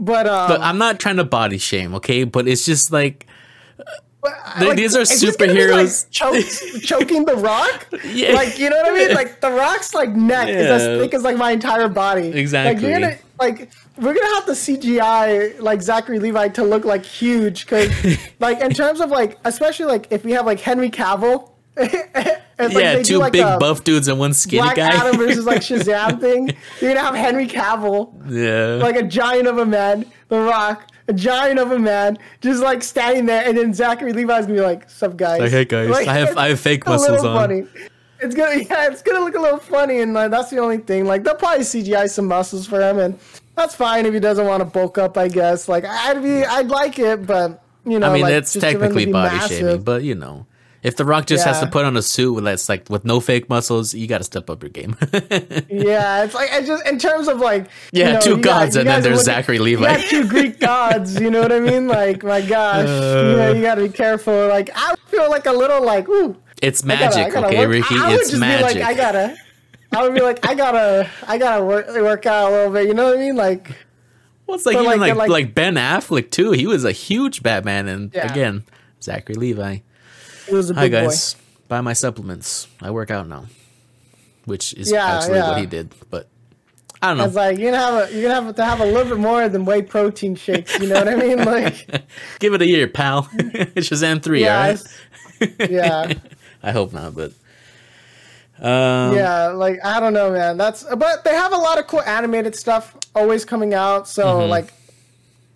But 0.00 0.26
um, 0.26 0.48
But 0.48 0.60
I'm 0.62 0.78
not 0.78 0.98
trying 0.98 1.14
to 1.18 1.24
body 1.24 1.58
shame, 1.58 1.94
okay? 1.94 2.24
But 2.24 2.48
it's 2.48 2.64
just 2.64 2.90
like 2.90 3.24
Like, 4.58 4.76
these 4.76 4.96
are 4.96 5.02
is 5.02 5.20
this 5.20 5.36
gonna 5.36 5.52
be, 5.52 5.58
superheroes. 5.60 6.04
like, 6.06 6.10
choke, 6.10 6.82
choking 6.82 7.24
the 7.24 7.36
rock. 7.36 7.86
Yeah. 8.04 8.32
Like 8.32 8.58
you 8.58 8.68
know 8.68 8.76
what 8.78 8.88
I 8.92 8.94
mean? 8.94 9.14
Like 9.14 9.40
the 9.40 9.50
rock's 9.52 9.94
like 9.94 10.10
neck 10.16 10.48
is 10.48 10.66
as 10.66 11.00
thick 11.00 11.14
as 11.14 11.22
like 11.22 11.36
my 11.36 11.52
entire 11.52 11.88
body. 11.88 12.28
Exactly. 12.28 12.90
Like 12.90 13.00
gonna 13.00 13.16
like 13.38 13.70
we're 13.96 14.14
gonna 14.14 14.34
have 14.34 14.46
to 14.46 14.52
CGI 14.52 15.60
like 15.60 15.82
Zachary 15.82 16.18
Levi 16.18 16.48
to 16.48 16.64
look 16.64 16.84
like 16.84 17.04
huge 17.04 17.64
because 17.64 17.90
like 18.40 18.60
in 18.60 18.72
terms 18.72 19.00
of 19.00 19.10
like 19.10 19.38
especially 19.44 19.86
like 19.86 20.08
if 20.10 20.24
we 20.24 20.32
have 20.32 20.46
like 20.46 20.58
Henry 20.58 20.90
Cavill. 20.90 21.50
it's 21.76 22.74
like 22.74 22.82
yeah, 22.84 22.96
do, 22.96 23.04
two 23.04 23.18
like, 23.18 23.32
big 23.32 23.42
buff 23.58 23.82
dudes 23.84 24.08
and 24.08 24.18
one 24.18 24.32
skinny 24.32 24.62
Black 24.62 24.76
guy. 24.76 24.88
Adam 24.88 25.16
versus 25.16 25.44
like 25.44 25.60
Shazam 25.62 26.20
thing. 26.20 26.50
You're 26.80 26.94
gonna 26.94 27.04
have 27.04 27.14
Henry 27.14 27.46
Cavill 27.48 28.12
yeah, 28.30 28.82
like 28.82 28.96
a 28.96 29.02
giant 29.02 29.48
of 29.48 29.58
a 29.58 29.66
man, 29.66 30.04
The 30.28 30.40
Rock, 30.40 30.88
a 31.08 31.12
giant 31.12 31.58
of 31.58 31.72
a 31.72 31.78
man, 31.78 32.18
just 32.40 32.62
like 32.62 32.82
standing 32.82 33.26
there, 33.26 33.44
and 33.46 33.58
then 33.58 33.74
Zachary 33.74 34.12
Levi's 34.12 34.46
gonna 34.46 34.58
be 34.58 34.60
like, 34.60 34.88
"Sup, 34.88 35.16
guys? 35.16 35.40
Like, 35.40 35.50
"Hey, 35.50 35.64
guys, 35.64 35.90
I 36.06 36.12
have- 36.14 36.36
I 36.36 36.48
have 36.50 36.60
fake 36.60 36.80
it's 36.80 36.86
muscles 36.86 37.24
on." 37.24 37.36
Funny. 37.36 37.64
It's 38.20 38.34
gonna, 38.34 38.56
yeah, 38.62 38.86
it's 38.86 39.02
gonna 39.02 39.20
look 39.20 39.34
a 39.34 39.40
little 39.40 39.58
funny, 39.58 40.00
and 40.00 40.14
like, 40.14 40.30
that's 40.30 40.48
the 40.50 40.58
only 40.58 40.78
thing. 40.78 41.04
Like, 41.04 41.24
they'll 41.24 41.34
probably 41.34 41.64
CGI 41.64 42.08
some 42.08 42.26
muscles 42.26 42.66
for 42.66 42.80
him, 42.80 42.98
and 42.98 43.18
that's 43.56 43.74
fine 43.74 44.06
if 44.06 44.14
he 44.14 44.20
doesn't 44.20 44.46
want 44.46 44.60
to 44.60 44.64
bulk 44.64 44.96
up. 44.96 45.18
I 45.18 45.28
guess. 45.28 45.68
Like, 45.68 45.84
I'd 45.84 46.22
be, 46.22 46.44
I'd 46.44 46.68
like 46.68 46.98
it, 46.98 47.26
but 47.26 47.62
You 47.84 47.98
know, 47.98 48.08
I 48.08 48.12
mean, 48.14 48.22
like, 48.22 48.30
that's 48.32 48.52
just 48.54 48.64
for 48.64 48.72
them 48.72 48.80
to 48.80 48.86
technically 48.86 49.12
body 49.12 49.36
massive. 49.36 49.58
shaming, 49.58 49.82
but 49.82 50.04
you 50.04 50.14
know, 50.14 50.46
if 50.84 50.94
The 50.96 51.04
Rock 51.04 51.26
just 51.26 51.44
has 51.44 51.58
to 51.60 51.66
put 51.66 51.84
on 51.84 51.96
a 51.96 52.02
suit 52.02 52.40
that's 52.44 52.68
like 52.68 52.88
with 52.88 53.04
no 53.04 53.18
fake 53.18 53.48
muscles, 53.48 53.92
you 53.94 54.06
got 54.06 54.18
to 54.18 54.24
step 54.24 54.48
up 54.48 54.62
your 54.62 54.70
game. 54.70 54.96
Yeah, 55.68 56.24
it's 56.24 56.34
like 56.34 56.52
I 56.52 56.62
just 56.62 56.86
in 56.86 56.98
terms 56.98 57.26
of 57.26 57.38
like 57.40 57.66
Yeah, 57.92 58.06
you 58.06 58.12
know, 58.14 58.20
two 58.20 58.30
you 58.30 58.36
got- 58.36 58.60
gods, 58.64 58.76
and 58.76 58.88
then 58.88 59.02
there's 59.02 59.16
looking- 59.18 59.24
Zachary 59.24 59.56
You 59.56 59.62
Levi. 59.62 60.02
two 60.08 60.28
Greek 60.28 60.60
gods, 60.70 61.20
you 61.20 61.30
know 61.30 61.40
what 61.40 61.52
I 61.52 61.60
mean? 61.60 61.88
Like 61.88 62.22
my 62.22 62.40
gosh, 62.40 62.80
you 62.82 62.84
know, 62.86 63.50
uh. 63.50 63.52
you 63.54 63.62
got 63.62 63.76
to 63.76 63.82
be 63.82 63.88
careful. 63.88 64.48
Like 64.48 64.70
I 64.74 64.94
feel 65.06 65.28
like 65.30 65.46
a 65.46 65.52
little 65.52 65.82
like 65.84 66.08
ooh, 66.08 66.36
it's 66.62 66.84
I 66.84 66.88
gotta- 66.88 67.00
magic, 67.16 67.26
I 67.26 67.30
gotta 67.30 67.46
okay, 67.48 67.58
work- 67.58 67.68
Ricky? 67.70 67.94
I, 67.96 68.04
I 68.04 68.10
would 68.12 68.20
it's 68.20 68.30
just 68.30 68.40
magic. 68.40 68.74
be 68.76 68.80
like 68.82 68.88
I 68.88 68.94
gotta. 68.94 69.36
I 69.92 70.02
would 70.02 70.14
be 70.14 70.20
like 70.22 70.46
I 70.46 70.54
gotta, 70.54 71.08
I 71.26 71.38
gotta 71.38 71.64
work 71.64 71.86
work 71.88 72.26
out 72.26 72.50
a 72.50 72.54
little 72.54 72.72
bit. 72.72 72.88
You 72.88 72.94
know 72.94 73.04
what 73.04 73.14
I 73.16 73.20
mean? 73.20 73.36
Like 73.36 73.70
well, 74.46 74.56
it's 74.56 74.66
like 74.66 74.76
but 74.76 74.84
even 74.84 75.00
like- 75.00 75.10
like, 75.10 75.16
like- 75.16 75.30
like 75.30 75.54
Ben 75.54 75.74
Affleck 75.76 76.30
too. 76.30 76.50
He 76.52 76.66
was 76.66 76.84
a 76.84 76.92
huge 76.92 77.42
Batman, 77.42 77.88
and 77.88 78.12
Yeah. 78.14 78.30
again, 78.30 78.64
Zachary 79.02 79.36
Levi. 79.36 79.78
It 80.48 80.52
was 80.54 80.70
a 80.70 80.74
Hi 80.74 80.82
big 80.88 80.92
boy. 80.92 81.00
guys, 81.08 81.36
buy 81.68 81.80
my 81.80 81.92
supplements. 81.92 82.68
I 82.82 82.90
work 82.90 83.10
out 83.10 83.26
now, 83.28 83.46
which 84.44 84.74
is 84.74 84.90
Yeah, 84.90 85.04
actually 85.18 85.40
what 85.40 85.58
he 85.58 85.66
did. 85.66 85.92
But 86.10 86.28
I 87.02 87.08
don't 87.08 87.18
know. 87.18 87.24
It's 87.26 87.34
like 87.34 87.58
you're 87.58 87.70
gonna 87.72 87.82
have 87.82 88.10
a, 88.10 88.12
you're 88.14 88.22
gonna 88.30 88.46
have 88.46 88.54
to 88.56 88.64
have 88.64 88.80
a 88.80 88.86
little 88.86 89.04
bit 89.16 89.18
more 89.18 89.48
than 89.48 89.64
whey 89.64 89.82
protein 89.82 90.34
shakes. 90.36 90.78
You 90.78 90.88
know 90.88 90.96
what 90.96 91.08
I 91.08 91.16
mean? 91.16 91.38
Like 91.44 91.86
Give 92.38 92.54
it 92.54 92.62
a 92.62 92.66
year, 92.66 92.88
pal. 92.88 93.28
It's 93.38 93.88
Shazam 93.90 94.22
three. 94.22 94.42
yeah, 94.42 94.56
all 94.58 94.70
right. 94.70 95.70
yeah. 95.70 96.12
I 96.62 96.70
hope 96.72 96.92
not, 96.94 97.14
but 97.14 97.32
um, 98.60 99.14
yeah, 99.16 99.48
like 99.48 99.84
I 99.84 100.00
don't 100.00 100.12
know, 100.12 100.30
man. 100.30 100.56
That's 100.56 100.84
but 100.84 101.24
they 101.24 101.34
have 101.34 101.52
a 101.52 101.56
lot 101.56 101.78
of 101.78 101.86
cool 101.86 102.00
animated 102.02 102.54
stuff 102.54 102.96
always 103.14 103.44
coming 103.44 103.74
out. 103.74 104.08
So 104.08 104.24
Mm-hmm. 104.24 104.50
like, 104.50 104.72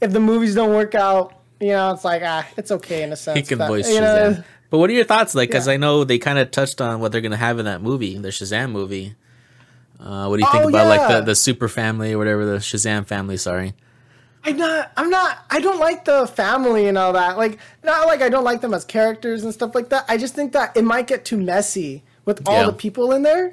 if 0.01 0.13
the 0.13 0.21
movies 0.21 0.55
don't 0.55 0.75
work 0.75 0.95
out, 0.95 1.33
you 1.61 1.69
know, 1.69 1.93
it's 1.93 2.05
like 2.05 2.23
ah, 2.25 2.47
it's 2.57 2.71
okay 2.73 3.03
in 3.05 3.13
a 3.13 3.17
sense. 3.17 3.37
he 3.39 3.43
can 3.45 3.59
voice 3.67 3.89
you 3.89 4.01
Shazam. 4.01 4.45
But 4.71 4.79
what 4.79 4.91
are 4.91 4.93
your 4.95 5.05
thoughts 5.05 5.35
like? 5.35 5.49
Because 5.49 5.67
Yeah. 5.67 5.75
I 5.75 5.77
know 5.77 6.05
they 6.05 6.19
kind 6.19 6.39
of 6.39 6.51
touched 6.51 6.81
on 6.81 7.01
what 7.01 7.13
they're 7.13 7.21
gonna 7.21 7.37
have 7.37 7.59
in 7.59 7.65
that 7.67 7.83
movie, 7.83 8.17
the 8.19 8.29
Shazam 8.29 8.71
movie. 8.71 9.15
Uh, 10.01 10.27
what 10.29 10.37
do 10.39 10.45
you 10.47 10.53
think 10.53 10.65
Oh, 10.67 10.69
about 10.69 10.87
like 10.87 11.09
the 11.09 11.21
the 11.23 11.35
super 11.35 11.69
family 11.69 12.13
or 12.13 12.19
whatever 12.19 12.45
the 12.45 12.59
Shazam 12.59 13.07
family? 13.07 13.37
Sorry. 13.37 13.75
I'm 14.45 14.57
not. 14.57 14.93
I'm 14.97 15.11
not. 15.11 15.39
I 15.51 15.59
don't 15.61 15.81
like 15.81 16.05
the 16.05 16.27
family 16.29 16.87
and 16.87 16.97
all 16.97 17.13
that. 17.15 17.37
Like, 17.37 17.59
not 17.83 18.07
like 18.07 18.23
I 18.23 18.29
don't 18.29 18.45
like 18.45 18.61
them 18.61 18.73
as 18.73 18.85
characters 18.85 19.43
and 19.43 19.53
stuff 19.53 19.75
like 19.75 19.89
that. 19.89 20.05
I 20.09 20.17
just 20.17 20.35
think 20.37 20.53
that 20.53 20.77
it 20.77 20.85
might 20.85 21.09
get 21.09 21.25
too 21.25 21.37
messy 21.37 22.05
with 22.25 22.47
all 22.47 22.61
Yeah. 22.61 22.67
the 22.67 22.73
people 22.73 23.13
in 23.13 23.23
there. 23.23 23.53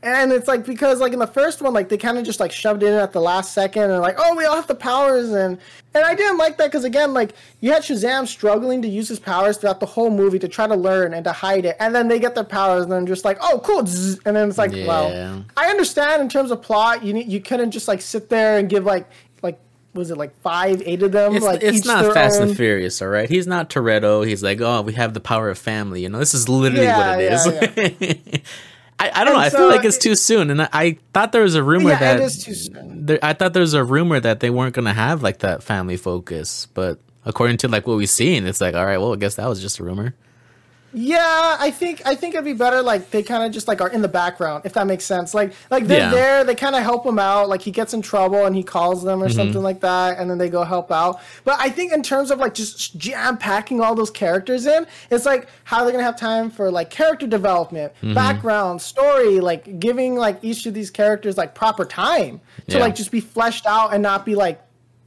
And 0.00 0.30
it's 0.32 0.46
like 0.46 0.64
because 0.64 1.00
like 1.00 1.12
in 1.12 1.18
the 1.18 1.26
first 1.26 1.60
one, 1.60 1.72
like 1.74 1.88
they 1.88 1.96
kind 1.96 2.18
of 2.18 2.24
just 2.24 2.38
like 2.38 2.52
shoved 2.52 2.84
it 2.84 2.86
in 2.86 2.94
at 2.94 3.12
the 3.12 3.20
last 3.20 3.52
second 3.52 3.90
and 3.90 4.00
like, 4.00 4.14
oh, 4.16 4.36
we 4.36 4.44
all 4.44 4.54
have 4.54 4.68
the 4.68 4.74
powers 4.76 5.30
and 5.30 5.58
and 5.92 6.04
I 6.04 6.14
didn't 6.14 6.38
like 6.38 6.56
that 6.58 6.66
because 6.66 6.84
again, 6.84 7.12
like 7.14 7.32
you 7.60 7.72
had 7.72 7.82
Shazam 7.82 8.28
struggling 8.28 8.80
to 8.82 8.88
use 8.88 9.08
his 9.08 9.18
powers 9.18 9.56
throughout 9.56 9.80
the 9.80 9.86
whole 9.86 10.10
movie 10.10 10.38
to 10.38 10.46
try 10.46 10.68
to 10.68 10.76
learn 10.76 11.14
and 11.14 11.24
to 11.24 11.32
hide 11.32 11.64
it, 11.64 11.76
and 11.80 11.92
then 11.96 12.06
they 12.06 12.20
get 12.20 12.36
their 12.36 12.44
powers 12.44 12.84
and 12.84 12.92
then 12.92 13.06
just 13.06 13.24
like, 13.24 13.38
oh, 13.40 13.60
cool, 13.64 13.80
and 13.80 14.36
then 14.36 14.48
it's 14.48 14.58
like, 14.58 14.70
Yeah. 14.72 14.86
well, 14.86 15.44
I 15.56 15.68
understand 15.68 16.22
in 16.22 16.28
terms 16.28 16.52
of 16.52 16.62
plot, 16.62 17.02
you 17.02 17.12
need 17.12 17.26
you 17.26 17.40
couldn't 17.40 17.72
just 17.72 17.88
like 17.88 18.00
sit 18.00 18.28
there 18.28 18.56
and 18.58 18.68
give 18.68 18.84
like 18.84 19.04
like 19.42 19.58
was 19.94 20.12
it 20.12 20.16
like 20.16 20.38
five, 20.42 20.80
eight 20.86 21.02
of 21.02 21.10
them? 21.10 21.34
It's, 21.34 21.44
like 21.44 21.60
it's 21.64 21.84
not 21.84 22.14
Fast 22.14 22.40
own- 22.40 22.48
and 22.48 22.56
Furious, 22.56 23.02
all 23.02 23.08
right. 23.08 23.28
He's 23.28 23.48
not 23.48 23.68
Toretto. 23.68 24.24
He's 24.24 24.44
like, 24.44 24.60
oh, 24.60 24.82
we 24.82 24.92
have 24.92 25.12
the 25.12 25.20
power 25.20 25.50
of 25.50 25.58
family. 25.58 26.02
You 26.02 26.08
know, 26.08 26.18
this 26.20 26.34
is 26.34 26.48
literally 26.48 26.84
Yeah, 26.84 27.16
what 27.16 27.20
it 27.20 28.12
yeah, 28.12 28.28
is. 28.36 28.40
I, 29.00 29.10
I 29.14 29.24
don't 29.24 29.34
know. 29.34 29.40
And 29.40 29.46
I 29.46 29.50
feel 29.50 29.68
like 29.68 29.84
it's 29.84 29.96
it- 29.96 30.00
too 30.00 30.14
soon, 30.16 30.50
and 30.50 30.62
I, 30.62 30.68
I 30.72 30.98
thought 31.14 31.32
there 31.32 31.42
was 31.42 31.54
a 31.54 31.62
rumor 31.62 31.90
Yeah, 31.90 31.98
that 32.00 32.20
it 32.20 32.22
is 32.24 32.44
too 32.44 32.54
soon. 32.54 33.06
there, 33.06 33.18
I 33.22 33.32
thought 33.32 33.52
there 33.52 33.60
was 33.60 33.74
a 33.74 33.84
rumor 33.84 34.18
that 34.20 34.40
they 34.40 34.50
weren't 34.50 34.74
gonna 34.74 34.92
have 34.94 35.22
like 35.22 35.38
that 35.38 35.62
family 35.62 35.96
focus, 35.96 36.66
but 36.74 36.98
according 37.24 37.58
to 37.58 37.68
like 37.68 37.86
what 37.86 37.96
we've 37.96 38.08
seen, 38.10 38.46
it's 38.46 38.60
like, 38.60 38.74
all 38.74 38.84
right, 38.84 38.98
well, 38.98 39.12
I 39.12 39.16
guess 39.16 39.36
that 39.36 39.46
was 39.48 39.60
just 39.60 39.78
a 39.78 39.84
rumor. 39.84 40.14
Yeah, 40.92 41.56
I 41.60 41.70
think 41.70 42.00
I 42.06 42.14
think 42.14 42.34
it'd 42.34 42.44
be 42.46 42.54
better 42.54 42.80
like 42.82 43.10
they 43.10 43.22
kind 43.22 43.42
of 43.44 43.52
just 43.52 43.68
like 43.68 43.82
are 43.82 43.90
in 43.90 44.00
the 44.00 44.08
background 44.08 44.62
if 44.64 44.72
that 44.72 44.86
makes 44.86 45.04
sense. 45.04 45.34
Like 45.34 45.52
like 45.70 45.86
they're 45.86 46.00
Yeah. 46.00 46.10
there, 46.10 46.44
they 46.44 46.54
kind 46.54 46.74
of 46.74 46.82
help 46.82 47.04
him 47.04 47.18
out. 47.18 47.48
Like 47.50 47.60
he 47.60 47.70
gets 47.70 47.92
in 47.92 48.00
trouble 48.00 48.46
and 48.46 48.56
he 48.56 48.62
calls 48.62 49.02
them 49.04 49.22
or 49.22 49.26
Mm-hmm. 49.28 49.36
something 49.36 49.62
like 49.62 49.80
that, 49.80 50.18
and 50.18 50.30
then 50.30 50.38
they 50.38 50.48
go 50.48 50.64
help 50.64 50.90
out. 50.90 51.20
But 51.44 51.56
I 51.60 51.68
think 51.68 51.92
in 51.92 52.02
terms 52.02 52.30
of 52.30 52.38
like 52.38 52.54
just 52.54 52.96
jam 52.96 53.36
packing 53.36 53.80
all 53.82 53.94
those 53.94 54.10
characters 54.10 54.64
in, 54.64 54.86
it's 55.10 55.26
like 55.26 55.48
how 55.64 55.82
they're 55.84 55.92
gonna 55.92 56.04
have 56.04 56.16
time 56.18 56.48
for 56.50 56.70
like 56.70 56.88
character 56.90 57.26
development, 57.26 57.92
Mm-hmm. 58.02 58.14
background, 58.14 58.80
story, 58.80 59.40
like 59.40 59.78
giving 59.78 60.16
like 60.16 60.38
each 60.42 60.64
of 60.64 60.72
these 60.72 60.90
characters 60.90 61.36
like 61.36 61.54
proper 61.54 61.84
time 61.84 62.40
to 62.68 62.76
Yeah. 62.78 62.82
like 62.84 62.94
just 62.94 63.10
be 63.10 63.20
fleshed 63.20 63.66
out 63.66 63.92
and 63.92 64.02
not 64.02 64.24
be 64.24 64.34
like 64.34 64.60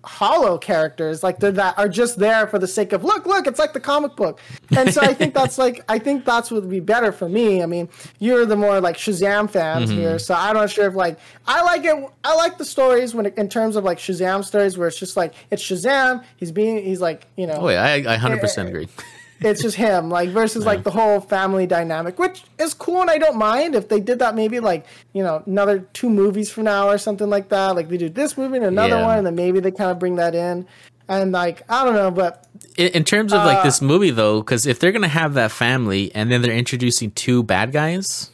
hollow 0.03 0.57
characters 0.57 1.21
like 1.21 1.39
they're 1.39 1.51
that 1.51 1.77
are 1.77 1.87
just 1.87 2.17
there 2.17 2.47
for 2.47 2.57
the 2.57 2.67
sake 2.67 2.91
of 2.91 3.03
look 3.03 3.25
look 3.27 3.45
it's 3.45 3.59
like 3.59 3.71
the 3.73 3.79
comic 3.79 4.15
book 4.15 4.39
and 4.75 4.91
so 4.91 4.99
i 5.01 5.13
think 5.13 5.31
that's 5.33 5.59
like 5.59 5.83
i 5.89 5.99
think 5.99 6.25
that's 6.25 6.49
what 6.49 6.61
would 6.61 6.71
be 6.71 6.79
better 6.79 7.11
for 7.11 7.29
me 7.29 7.61
i 7.61 7.67
mean 7.67 7.87
you're 8.17 8.43
the 8.45 8.55
more 8.55 8.81
like 8.81 8.97
shazam 8.97 9.47
fans 9.47 9.91
Mm-hmm. 9.91 9.99
here 9.99 10.17
so 10.17 10.33
i'm 10.33 10.55
not 10.55 10.71
sure 10.71 10.87
if 10.87 10.95
like 10.95 11.19
i 11.45 11.61
like 11.61 11.83
it 11.85 11.95
i 12.23 12.35
like 12.35 12.57
the 12.57 12.65
stories 12.65 13.13
when 13.13 13.27
it, 13.27 13.37
in 13.37 13.47
terms 13.47 13.75
of 13.75 13.83
like 13.83 13.99
shazam 13.99 14.43
stories 14.43 14.75
where 14.75 14.87
it's 14.87 14.97
just 14.97 15.15
like 15.15 15.35
it's 15.51 15.61
shazam 15.61 16.23
he's 16.37 16.51
being 16.51 16.83
he's 16.83 16.99
like 17.01 17.27
you 17.35 17.45
know 17.45 17.59
Oh 17.61 17.69
yeah, 17.69 17.83
I, 17.83 18.15
I 18.15 18.17
100% 18.17 18.67
agree. 18.69 18.87
It's 19.43 19.61
just 19.61 19.75
him 19.75 20.09
like 20.09 20.29
versus 20.29 20.65
like 20.65 20.83
the 20.83 20.91
whole 20.91 21.19
family 21.19 21.65
dynamic 21.67 22.17
which 22.19 22.43
is 22.59 22.73
cool 22.73 23.01
and 23.01 23.09
i 23.09 23.17
don't 23.17 23.37
mind 23.37 23.75
if 23.75 23.89
they 23.89 23.99
did 23.99 24.19
that 24.19 24.35
maybe 24.35 24.59
like 24.59 24.85
you 25.13 25.21
know 25.23 25.43
another 25.45 25.79
two 25.93 26.09
movies 26.09 26.49
from 26.51 26.63
now 26.65 26.87
or 26.87 26.97
something 26.97 27.29
like 27.29 27.49
that. 27.49 27.75
Like 27.75 27.89
they 27.89 27.97
do 27.97 28.09
this 28.09 28.37
movie 28.37 28.57
and 28.57 28.65
another 28.65 28.95
Yeah. 28.97 29.05
one 29.05 29.17
and 29.19 29.27
then 29.27 29.35
maybe 29.35 29.59
they 29.59 29.71
kind 29.71 29.91
of 29.91 29.99
bring 29.99 30.15
that 30.15 30.33
in. 30.35 30.65
And 31.07 31.31
like 31.31 31.61
i 31.69 31.83
don't 31.85 31.93
know 31.95 32.09
but 32.11 32.47
In, 32.77 32.87
in 32.89 33.03
terms 33.03 33.33
of 33.33 33.43
like 33.43 33.59
Uh, 33.59 33.63
this 33.63 33.81
movie 33.81 34.11
though, 34.11 34.39
because 34.41 34.65
if 34.65 34.79
they're 34.79 34.91
gonna 34.93 35.07
have 35.07 35.33
that 35.35 35.51
family 35.51 36.11
and 36.15 36.31
then 36.31 36.41
they're 36.41 36.53
introducing 36.55 37.11
two 37.11 37.43
bad 37.43 37.71
guys, 37.71 38.30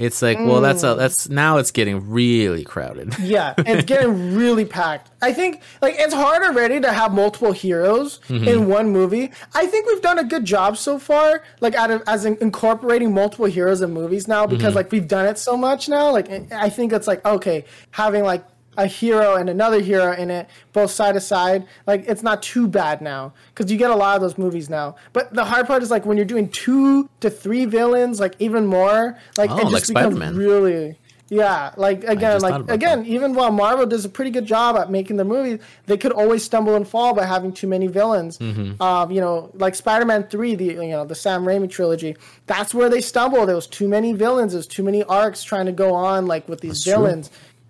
it's 0.00 0.20
like, 0.22 0.38
well, 0.38 0.60
that's 0.60 0.82
Mm. 0.82 0.92
a 0.92 0.94
that's 0.96 1.28
now 1.28 1.58
it's 1.58 1.70
getting 1.70 2.10
really 2.10 2.64
crowded. 2.64 3.14
yeah 3.20 3.54
it's 3.58 3.84
getting 3.84 4.34
really 4.34 4.64
packed 4.64 5.10
i 5.22 5.32
think 5.32 5.60
like 5.82 5.94
it's 5.98 6.14
hard 6.14 6.42
already 6.42 6.80
to 6.80 6.90
have 6.92 7.12
multiple 7.12 7.52
heroes 7.52 8.18
Mm-hmm. 8.28 8.48
in 8.48 8.66
one 8.68 8.88
movie 8.90 9.30
i 9.54 9.66
think 9.66 9.86
we've 9.86 10.00
done 10.02 10.18
a 10.18 10.24
good 10.24 10.44
job 10.44 10.76
so 10.76 10.98
far 10.98 11.42
like 11.60 11.74
out 11.74 11.90
of 11.90 12.02
as 12.06 12.24
in 12.24 12.36
incorporating 12.40 13.12
multiple 13.14 13.46
heroes 13.46 13.80
in 13.82 13.90
movies 13.92 14.26
now 14.26 14.46
because 14.46 14.68
Mm-hmm. 14.70 14.76
like 14.76 14.92
we've 14.92 15.08
done 15.08 15.26
it 15.26 15.36
so 15.38 15.56
much 15.56 15.88
now 15.88 16.10
like 16.10 16.28
i 16.52 16.68
think 16.70 16.92
it's 16.92 17.06
like 17.06 17.24
okay 17.26 17.64
having 17.90 18.24
like 18.24 18.44
a 18.76 18.86
hero 18.86 19.34
and 19.34 19.50
another 19.50 19.80
hero 19.80 20.12
in 20.12 20.30
it 20.30 20.48
both 20.72 20.90
side 20.90 21.12
to 21.14 21.20
side 21.20 21.66
like 21.86 22.04
it's 22.06 22.22
not 22.22 22.40
too 22.42 22.68
bad 22.68 23.00
now 23.02 23.32
because 23.54 23.70
you 23.70 23.76
get 23.76 23.90
a 23.90 23.94
lot 23.96 24.14
of 24.14 24.22
those 24.22 24.38
movies 24.38 24.70
now 24.70 24.94
but 25.12 25.32
the 25.34 25.44
hard 25.44 25.66
part 25.66 25.82
is 25.82 25.90
like 25.90 26.06
when 26.06 26.16
you're 26.16 26.24
doing 26.24 26.48
two 26.48 27.08
to 27.18 27.28
three 27.28 27.64
villains 27.64 28.20
like 28.20 28.34
even 28.38 28.66
more 28.66 29.18
like 29.36 29.50
Oh, 29.50 29.58
it 29.58 29.62
just 29.62 29.72
like 29.72 29.86
becomes 29.88 30.16
Spider-Man. 30.16 30.36
really 30.36 30.96
yeah 31.32 31.72
like 31.76 32.02
again 32.04 32.40
like 32.40 32.68
again 32.68 33.00
that. 33.04 33.06
even 33.08 33.34
while 33.34 33.52
Marvel 33.52 33.86
does 33.86 34.04
a 34.04 34.08
pretty 34.08 34.32
good 34.32 34.46
job 34.46 34.76
at 34.76 34.90
making 34.90 35.14
their 35.16 35.24
movies, 35.24 35.60
they 35.86 35.96
could 35.96 36.10
always 36.10 36.42
stumble 36.42 36.74
and 36.74 36.88
fall 36.88 37.14
by 37.14 37.24
having 37.24 37.52
too 37.52 37.68
many 37.68 37.86
villains. 37.86 38.36
Mm-hmm. 38.38 38.82
Um, 38.82 39.12
you 39.12 39.20
know, 39.20 39.48
like 39.54 39.76
Spider-Man 39.76 40.24
Three, 40.24 40.56
the 40.56 40.64
you 40.64 40.88
know 40.88 41.04
the 41.04 41.14
Sam 41.14 41.44
Raimi 41.44 41.70
trilogy. 41.70 42.16
That's 42.46 42.74
where 42.74 42.88
they 42.88 43.00
stumble. 43.00 43.46
There 43.46 43.54
was 43.54 43.68
too 43.68 43.86
many 43.86 44.12
villains. 44.12 44.54
There's 44.54 44.66
too 44.66 44.82
many 44.82 45.04
arcs 45.04 45.44
trying 45.44 45.66
to 45.66 45.72
go 45.72 45.94
on 45.94 46.26
like 46.26 46.48
with 46.48 46.62
these 46.62 46.82
That's 46.82 46.84
true. 46.84 46.94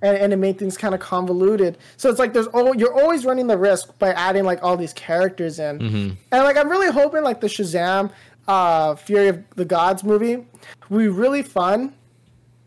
And, 0.02 0.16
and 0.16 0.32
it 0.32 0.36
made 0.36 0.58
things 0.58 0.76
kind 0.76 0.94
of 0.94 1.00
convoluted. 1.00 1.76
So 1.96 2.08
it's 2.08 2.18
like 2.18 2.32
there's 2.32 2.48
oh 2.54 2.72
you're 2.72 2.98
always 2.98 3.24
running 3.24 3.46
the 3.46 3.58
risk 3.58 3.98
by 3.98 4.12
adding 4.12 4.44
like 4.44 4.62
all 4.62 4.76
these 4.76 4.92
characters 4.94 5.58
in. 5.58 5.78
Mm-hmm. 5.78 6.10
And 6.32 6.44
like 6.44 6.56
I'm 6.56 6.70
really 6.70 6.90
hoping 6.90 7.22
like 7.22 7.40
the 7.40 7.48
Shazam, 7.48 8.10
uh, 8.48 8.94
Fury 8.94 9.28
of 9.28 9.44
the 9.56 9.64
Gods 9.64 10.02
movie, 10.02 10.46
will 10.88 10.98
be 10.98 11.08
really 11.08 11.42
fun 11.42 11.94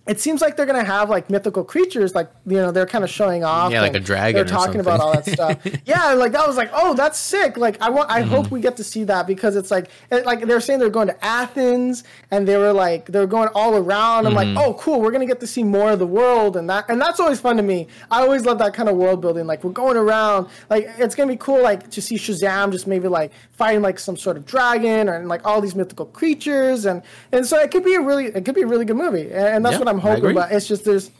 it 0.06 0.20
seems 0.20 0.41
like 0.41 0.58
they're 0.58 0.66
gonna 0.66 0.84
have 0.84 1.10
like 1.10 1.30
mythical 1.30 1.64
creatures, 1.64 2.14
like 2.14 2.30
you 2.45 2.58
know 2.58 2.72
they're 2.72 2.86
kind 2.86 3.04
of 3.06 3.10
showing 3.10 3.43
off. 3.43 3.72
Yeah, 3.72 3.82
like 3.82 3.95
a 3.95 3.99
dragon 3.99 4.36
They're 4.36 4.43
talking 4.43 4.82
about 4.82 4.99
all 4.99 5.14
that 5.14 5.26
stuff. 5.26 5.66
yeah, 5.86 6.12
like 6.14 6.34
that 6.34 6.45
was 6.45 6.58
like, 6.58 6.70
oh, 6.74 6.93
that's 6.93 7.18
sick. 7.18 7.56
Like 7.58 7.82
I 7.82 7.89
want, 7.89 8.10
I 8.12 8.22
Mm-hmm. 8.22 8.30
hope 8.32 8.51
we 8.51 8.60
get 8.62 8.76
to 8.78 8.84
see 8.84 9.04
that 9.06 9.28
because 9.28 9.56
it's 9.56 9.72
like, 9.72 9.89
it, 10.12 10.26
like 10.26 10.41
they're 10.45 10.60
saying 10.60 10.80
they're 10.80 10.89
going 10.89 11.08
to 11.08 11.26
Athens 11.26 12.04
and 12.32 12.47
they 12.47 12.58
were 12.58 12.74
like 12.74 13.06
they 13.08 13.20
were 13.20 13.28
going 13.28 13.47
all 13.56 13.76
around. 13.76 14.28
I'm 14.28 14.34
Mm-hmm. 14.34 14.56
like, 14.58 14.66
oh, 14.66 14.74
cool, 14.74 14.99
we're 14.99 15.12
gonna 15.12 15.26
get 15.26 15.39
to 15.39 15.47
see 15.47 15.64
more 15.64 15.91
of 15.91 15.99
the 15.99 16.08
world 16.08 16.58
and 16.58 16.70
that, 16.70 16.89
and 16.89 16.99
that's 16.99 17.20
always 17.22 17.39
fun 17.39 17.56
to 17.58 17.64
me. 17.64 17.88
I 18.12 18.22
always 18.22 18.45
love 18.45 18.58
that 18.60 18.74
kind 18.74 18.89
of 18.89 18.97
world 18.97 19.22
building. 19.22 19.47
Like 19.47 19.64
we're 19.64 19.72
going 19.72 19.95
around, 19.97 20.47
like 20.70 20.89
it's 20.97 21.16
gonna 21.16 21.32
be 21.32 21.38
cool, 21.38 21.62
like 21.64 21.89
to 21.91 22.01
see 22.01 22.16
Shazam 22.18 22.72
just 22.74 22.88
maybe 22.88 23.08
like 23.08 23.32
fighting 23.51 23.82
like 23.82 23.99
some 23.99 24.18
sort 24.18 24.36
of 24.36 24.45
dragon 24.45 25.08
or 25.08 25.14
and, 25.14 25.30
like 25.30 25.45
all 25.47 25.62
these 25.62 25.76
mythical 25.76 26.08
creatures 26.08 26.86
and 26.86 27.01
and 27.32 27.45
so 27.45 27.58
it 27.60 27.72
could 27.72 27.84
be 27.86 27.95
a 27.95 28.01
really 28.01 28.26
it 28.26 28.43
could 28.43 28.56
be 28.56 28.64
a 28.64 28.68
really 28.68 28.84
good 28.86 28.97
movie 28.97 29.32
and, 29.32 29.47
and 29.47 29.66
that's 29.66 29.74
Yeah, 29.74 29.80
what 29.80 29.88
I'm 29.88 29.93
I 29.98 30.02
hoping. 30.02 30.36
But 30.36 30.52
it's 30.52 30.68
just 30.68 30.86
there's 30.86 31.12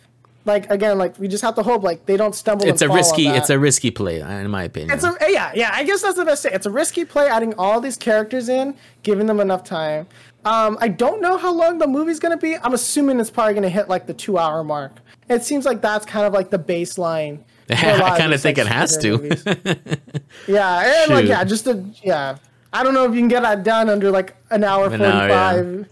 like 0.46 0.70
again 0.70 0.98
like 0.98 1.18
we 1.20 1.28
just 1.28 1.44
have 1.44 1.56
to 1.56 1.64
hope 1.64 1.84
like 1.84 2.06
they 2.06 2.18
don't 2.18 2.36
stumble. 2.36 2.68
It's 2.68 2.82
a 2.82 2.86
and 2.86 2.90
fall 2.90 2.98
on 2.98 3.00
risky 3.00 3.28
it's 3.28 3.50
a 3.50 3.60
risky 3.60 3.92
play 3.92 4.20
in 4.20 4.50
my 4.50 4.64
opinion. 4.64 4.92
It's 4.92 5.04
a 5.04 5.16
yeah 5.30 5.52
yeah. 5.56 5.72
I 5.74 5.84
guess 5.84 6.02
that's 6.02 6.18
the 6.18 6.26
best 6.26 6.44
say. 6.44 6.52
It's 6.52 6.66
a 6.66 6.72
risky 6.72 7.06
play, 7.06 7.28
adding 7.28 7.54
all 7.56 7.80
these 7.80 7.98
characters 7.98 8.50
in, 8.50 8.76
giving 9.04 9.28
them 9.28 9.40
enough 9.40 9.64
time. 9.64 10.08
Um, 10.46 10.78
I 10.82 10.90
don't 10.90 11.22
know 11.22 11.38
how 11.38 11.54
long 11.54 11.78
the 11.78 11.88
movie's 11.88 12.20
gonna 12.20 12.38
be. 12.38 12.58
I'm 12.58 12.74
assuming 12.74 13.20
it's 13.20 13.30
probably 13.30 13.54
gonna 13.54 13.70
hit 13.70 13.88
like 13.88 14.08
the 14.08 14.14
two 14.14 14.38
hour 14.38 14.64
mark. 14.64 14.94
It 15.30 15.44
seems 15.44 15.66
like 15.66 15.82
that's 15.82 16.06
kind 16.06 16.26
of 16.26 16.34
like 16.34 16.50
the 16.50 16.60
baseline 16.60 17.40
I 17.70 18.18
kind 18.18 18.34
of 18.34 18.42
think 18.42 18.58
it 18.58 18.68
has 18.68 18.98
to. 18.98 19.12
yeah, 20.48 21.04
and 21.04 21.12
like 21.12 21.26
yeah, 21.26 21.44
just 21.44 21.66
a 21.68 21.84
yeah. 22.02 22.38
I 22.74 22.84
don't 22.84 22.94
know 22.94 23.06
if 23.06 23.14
you 23.14 23.20
can 23.20 23.28
get 23.28 23.44
that 23.44 23.64
done 23.64 23.90
under 23.90 24.12
like 24.12 24.36
an 24.50 24.64
hour 24.64 24.90
forty 24.90 25.04
five. 25.04 25.88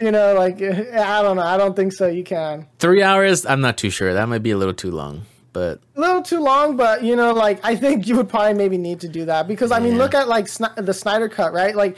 You 0.00 0.10
know, 0.10 0.34
like 0.34 0.60
eh, 0.60 1.00
I 1.00 1.22
don't 1.22 1.36
know. 1.36 1.42
I 1.42 1.56
don't 1.56 1.74
think 1.76 1.92
so. 1.92 2.06
You 2.06 2.24
can. 2.24 2.66
Three 2.78 3.02
hours? 3.02 3.46
I'm 3.46 3.60
not 3.60 3.76
too 3.78 3.90
sure. 3.90 4.12
That 4.14 4.28
might 4.28 4.42
be 4.42 4.50
a 4.50 4.56
little 4.56 4.74
too 4.74 4.90
long. 4.90 5.22
But 5.52 5.80
a 5.94 6.00
little 6.00 6.22
too 6.22 6.40
long, 6.40 6.76
but 6.76 7.04
you 7.04 7.14
know, 7.14 7.32
like 7.32 7.60
I 7.64 7.76
think 7.76 8.08
you 8.08 8.16
would 8.16 8.28
probably 8.28 8.54
maybe 8.54 8.76
need 8.76 9.00
to 9.00 9.08
do 9.08 9.24
that 9.26 9.46
because 9.46 9.70
I 9.70 9.78
mean, 9.78 9.92
Yeah. 9.92 9.98
look 9.98 10.14
at 10.14 10.26
like 10.26 10.46
Sni- 10.46 10.84
the 10.84 10.92
Snyder 10.92 11.28
cut, 11.28 11.52
right? 11.52 11.76
Like 11.76 11.96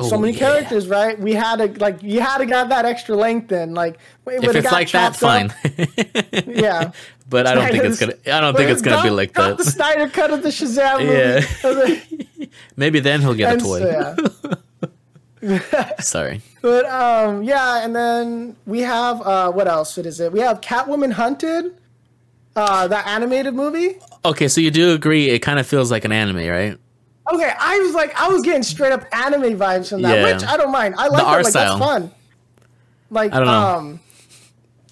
so 0.00 0.16
Oh, 0.16 0.18
many 0.18 0.32
yeah. 0.32 0.38
characters, 0.38 0.88
right? 0.88 1.18
We 1.18 1.34
had 1.34 1.56
to 1.56 1.66
like 1.78 2.02
you 2.02 2.20
had 2.20 2.38
to 2.38 2.46
get 2.46 2.70
that 2.70 2.86
extra 2.86 3.14
length 3.14 3.52
in, 3.52 3.74
like 3.74 3.98
it 4.26 4.42
if 4.44 4.54
it's 4.56 4.72
like 4.72 4.90
that, 4.92 5.10
up. 5.12 5.16
fine. 5.16 5.52
Yeah, 6.46 6.92
but 7.28 7.46
I 7.46 7.54
don't 7.54 7.70
think 7.70 7.84
it's 7.84 8.00
gonna. 8.00 8.14
I 8.34 8.40
don't 8.40 8.56
think 8.56 8.70
it's 8.70 8.80
gonna 8.82 9.02
be 9.02 9.10
like 9.10 9.34
got 9.34 9.58
The. 9.58 9.64
Snyder 9.64 10.08
cut 10.08 10.30
of 10.30 10.42
the 10.42 10.48
Shazam 10.48 11.00
movie. 11.04 12.02
Yeah. 12.40 12.46
Maybe 12.76 13.00
then 13.00 13.20
he'll 13.20 13.34
get 13.34 13.56
a 13.56 13.58
toy. 13.58 13.80
so, 13.80 13.86
yeah. 14.44 14.54
Sorry. 16.00 16.40
But 16.62 16.86
um, 16.86 17.42
yeah, 17.42 17.84
and 17.84 17.94
then 17.94 18.56
we 18.66 18.80
have 18.80 19.20
uh, 19.22 19.52
what 19.52 19.68
else? 19.68 19.96
What 19.96 20.06
is 20.06 20.18
it? 20.20 20.32
We 20.32 20.40
have 20.40 20.60
Catwoman 20.60 21.12
Hunted, 21.12 21.74
uh, 22.56 22.88
that 22.88 23.06
animated 23.06 23.54
movie. 23.54 23.98
Okay, 24.24 24.48
so 24.48 24.60
you 24.60 24.70
do 24.70 24.92
agree 24.94 25.28
it 25.30 25.40
kind 25.40 25.58
of 25.58 25.66
feels 25.66 25.90
like 25.90 26.04
an 26.04 26.12
anime, 26.12 26.48
right? 26.48 26.76
Okay, 27.32 27.52
I 27.58 27.78
was 27.80 27.94
like, 27.94 28.14
I 28.20 28.28
was 28.28 28.42
getting 28.42 28.62
straight 28.62 28.92
up 28.92 29.04
anime 29.12 29.58
vibes 29.58 29.90
from 29.90 30.02
that, 30.02 30.16
Yeah. 30.18 30.32
which 30.34 30.44
I 30.44 30.56
don't 30.56 30.70
mind. 30.72 30.94
I 30.96 31.08
like 31.08 31.24
art 31.24 31.38
that. 31.38 31.44
Like 31.44 31.50
style. 31.50 31.78
that's 31.78 31.90
fun. 31.90 32.10
Like 33.10 33.32
I 33.32 33.38
don't 33.38 33.46
know. 33.46 33.52
um, 33.52 34.00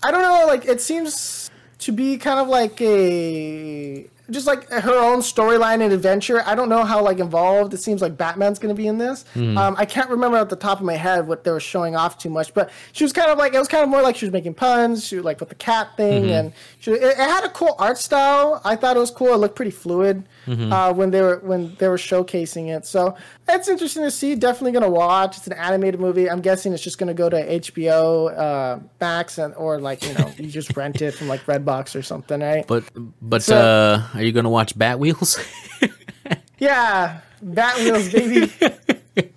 I 0.02 0.10
don't 0.10 0.22
know. 0.22 0.44
Like 0.46 0.64
it 0.66 0.80
seems 0.80 1.50
to 1.78 1.92
be 1.92 2.16
kind 2.18 2.38
of 2.40 2.48
like 2.48 2.80
a 2.80 4.06
just 4.30 4.46
like 4.46 4.68
her 4.70 4.94
own 4.94 5.18
storyline 5.20 5.82
and 5.82 5.92
adventure. 5.92 6.42
I 6.46 6.54
don't 6.54 6.68
know 6.68 6.84
how 6.84 7.02
like 7.02 7.18
involved. 7.18 7.74
It 7.74 7.78
seems 7.78 8.00
like 8.00 8.16
Batman's 8.16 8.58
going 8.58 8.74
to 8.74 8.80
be 8.80 8.86
in 8.86 8.96
this. 8.98 9.24
Hmm. 9.34 9.58
Um, 9.58 9.74
I 9.78 9.84
can't 9.84 10.08
remember 10.08 10.38
at 10.38 10.48
the 10.48 10.56
top 10.56 10.78
of 10.80 10.84
my 10.86 10.94
head 10.94 11.26
what 11.28 11.44
they 11.44 11.50
were 11.50 11.60
showing 11.60 11.94
off 11.94 12.16
too 12.18 12.30
much, 12.30 12.54
but 12.54 12.70
she 12.92 13.04
was 13.04 13.12
kind 13.12 13.30
of 13.30 13.36
like 13.38 13.54
it 13.54 13.58
was 13.58 13.68
kind 13.68 13.82
of 13.84 13.90
more 13.90 14.00
like 14.02 14.16
she 14.16 14.24
was 14.24 14.32
making 14.32 14.54
puns. 14.54 15.04
She 15.06 15.16
was 15.16 15.24
like 15.24 15.40
with 15.40 15.50
the 15.50 15.54
cat 15.54 15.88
thing, 15.96 16.22
Mm-hmm. 16.24 16.32
and 16.32 16.52
she, 16.80 16.92
it, 16.92 17.02
it 17.02 17.16
had 17.16 17.44
a 17.44 17.50
cool 17.50 17.76
art 17.78 17.98
style. 17.98 18.60
I 18.64 18.76
thought 18.76 18.96
it 18.96 19.00
was 19.00 19.10
cool. 19.10 19.34
It 19.34 19.36
looked 19.36 19.56
pretty 19.56 19.70
fluid 19.72 20.24
Mm-hmm. 20.46 20.72
uh, 20.72 20.92
when 20.92 21.10
they 21.10 21.20
were 21.22 21.38
when 21.42 21.74
they 21.78 21.88
were 21.88 21.96
showcasing 21.96 22.68
it. 22.76 22.84
So 22.86 23.16
it's 23.48 23.68
interesting 23.68 24.02
to 24.02 24.10
see. 24.10 24.34
Definitely 24.34 24.72
going 24.72 24.82
to 24.84 24.90
watch. 24.90 25.38
It's 25.38 25.46
an 25.46 25.52
animated 25.54 26.00
movie. 26.00 26.28
I'm 26.30 26.40
guessing 26.40 26.72
it's 26.72 26.82
just 26.82 26.98
going 26.98 27.08
to 27.08 27.14
go 27.14 27.28
to 27.30 27.36
HBO 27.60 28.36
uh, 28.38 28.78
Max 29.00 29.38
and 29.38 29.54
or 29.54 29.80
like 29.80 30.04
you 30.06 30.14
know 30.14 30.30
you 30.38 30.48
just 30.48 30.76
rent 30.76 31.00
it 31.02 31.12
from 31.14 31.28
like 31.28 31.44
Redbox 31.46 31.96
or 31.96 32.02
something, 32.02 32.40
right? 32.40 32.66
But 32.66 32.84
but 33.22 33.42
So- 33.42 33.56
uh 33.56 34.02
are 34.14 34.22
you 34.22 34.32
gonna 34.32 34.50
watch 34.50 34.76
Bat 34.78 34.98
Wheels? 34.98 35.38
Yeah, 36.58 37.20
Bat 37.42 37.78
Wheels, 37.78 38.12
baby. 38.12 38.46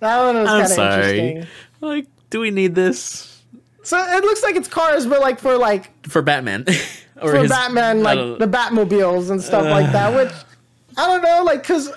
one 0.00 0.36
was 0.36 0.48
kind 0.48 0.62
of 0.62 0.78
interesting. 0.78 1.46
like, 1.80 2.06
do 2.30 2.40
we 2.40 2.50
need 2.50 2.74
this 2.74 3.42
So 3.82 3.98
it 3.98 4.22
looks 4.22 4.42
like 4.42 4.56
it's 4.56 4.68
cars, 4.68 5.06
but 5.06 5.20
like 5.20 5.38
for 5.40 5.56
like 5.58 6.06
for 6.08 6.22
Batman? 6.22 6.64
or 7.20 7.32
for 7.32 7.38
his- 7.40 7.50
Batman, 7.50 8.02
like 8.02 8.38
the 8.38 8.46
Batmobiles 8.46 9.30
and 9.30 9.42
stuff 9.42 9.64
like 9.64 9.90
that. 9.92 10.14
Which 10.14 10.32
I 10.98 11.06
don't 11.06 11.22
know, 11.22 11.44
like 11.44 11.62
because 11.62 11.92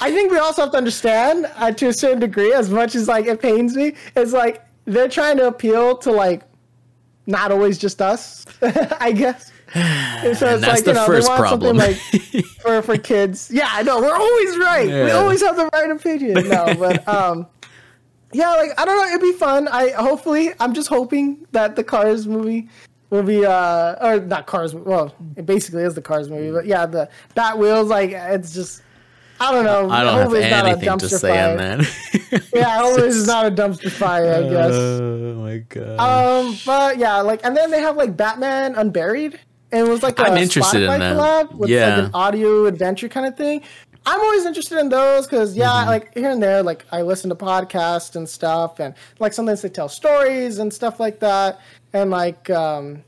I 0.00 0.10
think 0.10 0.30
we 0.30 0.38
also 0.38 0.62
have 0.62 0.70
to 0.72 0.78
understand 0.78 1.50
uh, 1.56 1.72
to 1.72 1.88
a 1.88 1.92
certain 1.92 2.20
degree, 2.20 2.52
as 2.52 2.70
much 2.70 2.94
as 2.94 3.08
like 3.08 3.26
it 3.26 3.42
pains 3.42 3.76
me, 3.76 3.94
is 4.14 4.32
like 4.32 4.64
they're 4.84 5.08
trying 5.08 5.36
to 5.38 5.48
appeal 5.48 5.96
to 5.98 6.12
like 6.12 6.42
not 7.26 7.50
always 7.50 7.78
just 7.78 8.00
us, 8.00 8.46
I 8.62 9.12
guess. 9.12 9.50
And 9.74 10.36
so 10.36 10.46
it's 10.54 10.60
that's 10.62 10.66
like 10.66 10.84
the 10.84 10.92
you 10.92 10.94
know 10.94 11.06
first 11.06 11.26
they 11.26 11.30
want 11.30 11.40
problem. 11.40 11.78
something 11.78 11.98
like 12.32 12.46
for 12.60 12.82
for 12.82 12.96
kids. 13.12 13.50
Yeah, 13.52 13.68
I 13.68 13.82
know 13.82 14.00
we're 14.00 14.14
always 14.14 14.56
right. 14.58 14.86
We 14.86 15.10
always 15.10 15.42
have 15.42 15.56
the 15.56 15.68
right 15.72 15.90
opinion. 15.90 16.48
No, 16.48 16.74
but 16.78 17.06
um. 17.12 17.46
Yeah, 18.32 18.50
like 18.50 18.70
I 18.78 18.84
don't 18.84 18.96
know, 18.96 19.08
it'd 19.08 19.20
be 19.20 19.32
fun. 19.32 19.68
I 19.68 19.90
hopefully 19.90 20.52
I'm 20.60 20.74
just 20.74 20.88
hoping 20.88 21.46
that 21.52 21.76
the 21.76 21.84
Cars 21.84 22.26
movie 22.26 22.68
will 23.10 23.22
be 23.22 23.44
uh 23.46 23.94
or 24.06 24.20
not 24.20 24.46
Cars 24.46 24.74
well, 24.74 25.14
it 25.36 25.46
basically 25.46 25.82
is 25.82 25.94
the 25.94 26.02
Cars 26.02 26.28
movie, 26.28 26.50
but 26.52 26.66
yeah, 26.66 26.86
the 26.86 27.08
Bat 27.34 27.58
Wheels 27.58 27.88
like 27.88 28.10
it's 28.10 28.52
just 28.54 28.82
I 29.38 29.52
don't 29.52 29.64
know. 29.66 29.90
I 29.90 30.02
don't 30.02 30.18
have 30.18 30.32
it's 30.34 30.50
not 30.50 30.64
a 30.64 30.68
anything 30.70 30.98
to 30.98 31.06
dumpster 31.06 31.18
say 31.18 31.52
on 31.52 31.58
fire. 31.58 31.76
that. 31.76 32.42
Yeah, 32.54 32.78
hopefully 32.78 33.08
it's 33.08 33.26
not 33.26 33.44
a 33.46 33.50
dumpster 33.50 33.90
fire, 33.90 34.34
I 34.44 34.48
guess. 34.48 34.72
Oh 34.74 35.34
my 35.34 35.58
god. 35.58 35.98
Um, 36.48 36.56
but 36.64 36.96
yeah, 36.98 37.20
like, 37.20 37.40
and 37.44 37.54
then 37.56 37.70
they 37.70 37.80
have 37.80 37.96
like 37.96 38.16
Batman 38.16 38.74
Unburied, 38.74 39.38
and 39.72 39.86
it 39.86 39.90
was 39.90 40.02
like 40.02 40.18
a 40.18 40.22
I'm 40.22 40.38
interested 40.38 40.82
in 40.82 41.00
that. 41.00 41.16
collab 41.16 41.54
with 41.54 41.68
Yeah. 41.70 41.96
like 41.96 42.04
an 42.06 42.10
audio 42.14 42.64
adventure 42.64 43.08
kind 43.10 43.26
of 43.26 43.36
thing. 43.36 43.60
I'm 44.06 44.20
always 44.20 44.46
interested 44.46 44.78
in 44.78 44.88
those 44.88 45.26
because 45.26 45.54
yeah, 45.56 45.66
Mm-hmm. 45.68 45.88
like 45.90 46.14
here 46.14 46.30
and 46.30 46.42
there, 46.42 46.62
like 46.62 46.86
I 46.90 47.02
listen 47.02 47.28
to 47.28 47.36
podcasts 47.36 48.16
and 48.16 48.26
stuff, 48.28 48.80
and 48.80 48.94
like 49.18 49.32
sometimes 49.34 49.60
they 49.62 49.68
tell 49.68 49.88
stories 49.90 50.58
and 50.58 50.72
stuff 50.72 50.98
like 50.98 51.20
that, 51.20 51.60
and 51.96 52.10
like 52.10 52.50
um. 52.50 53.02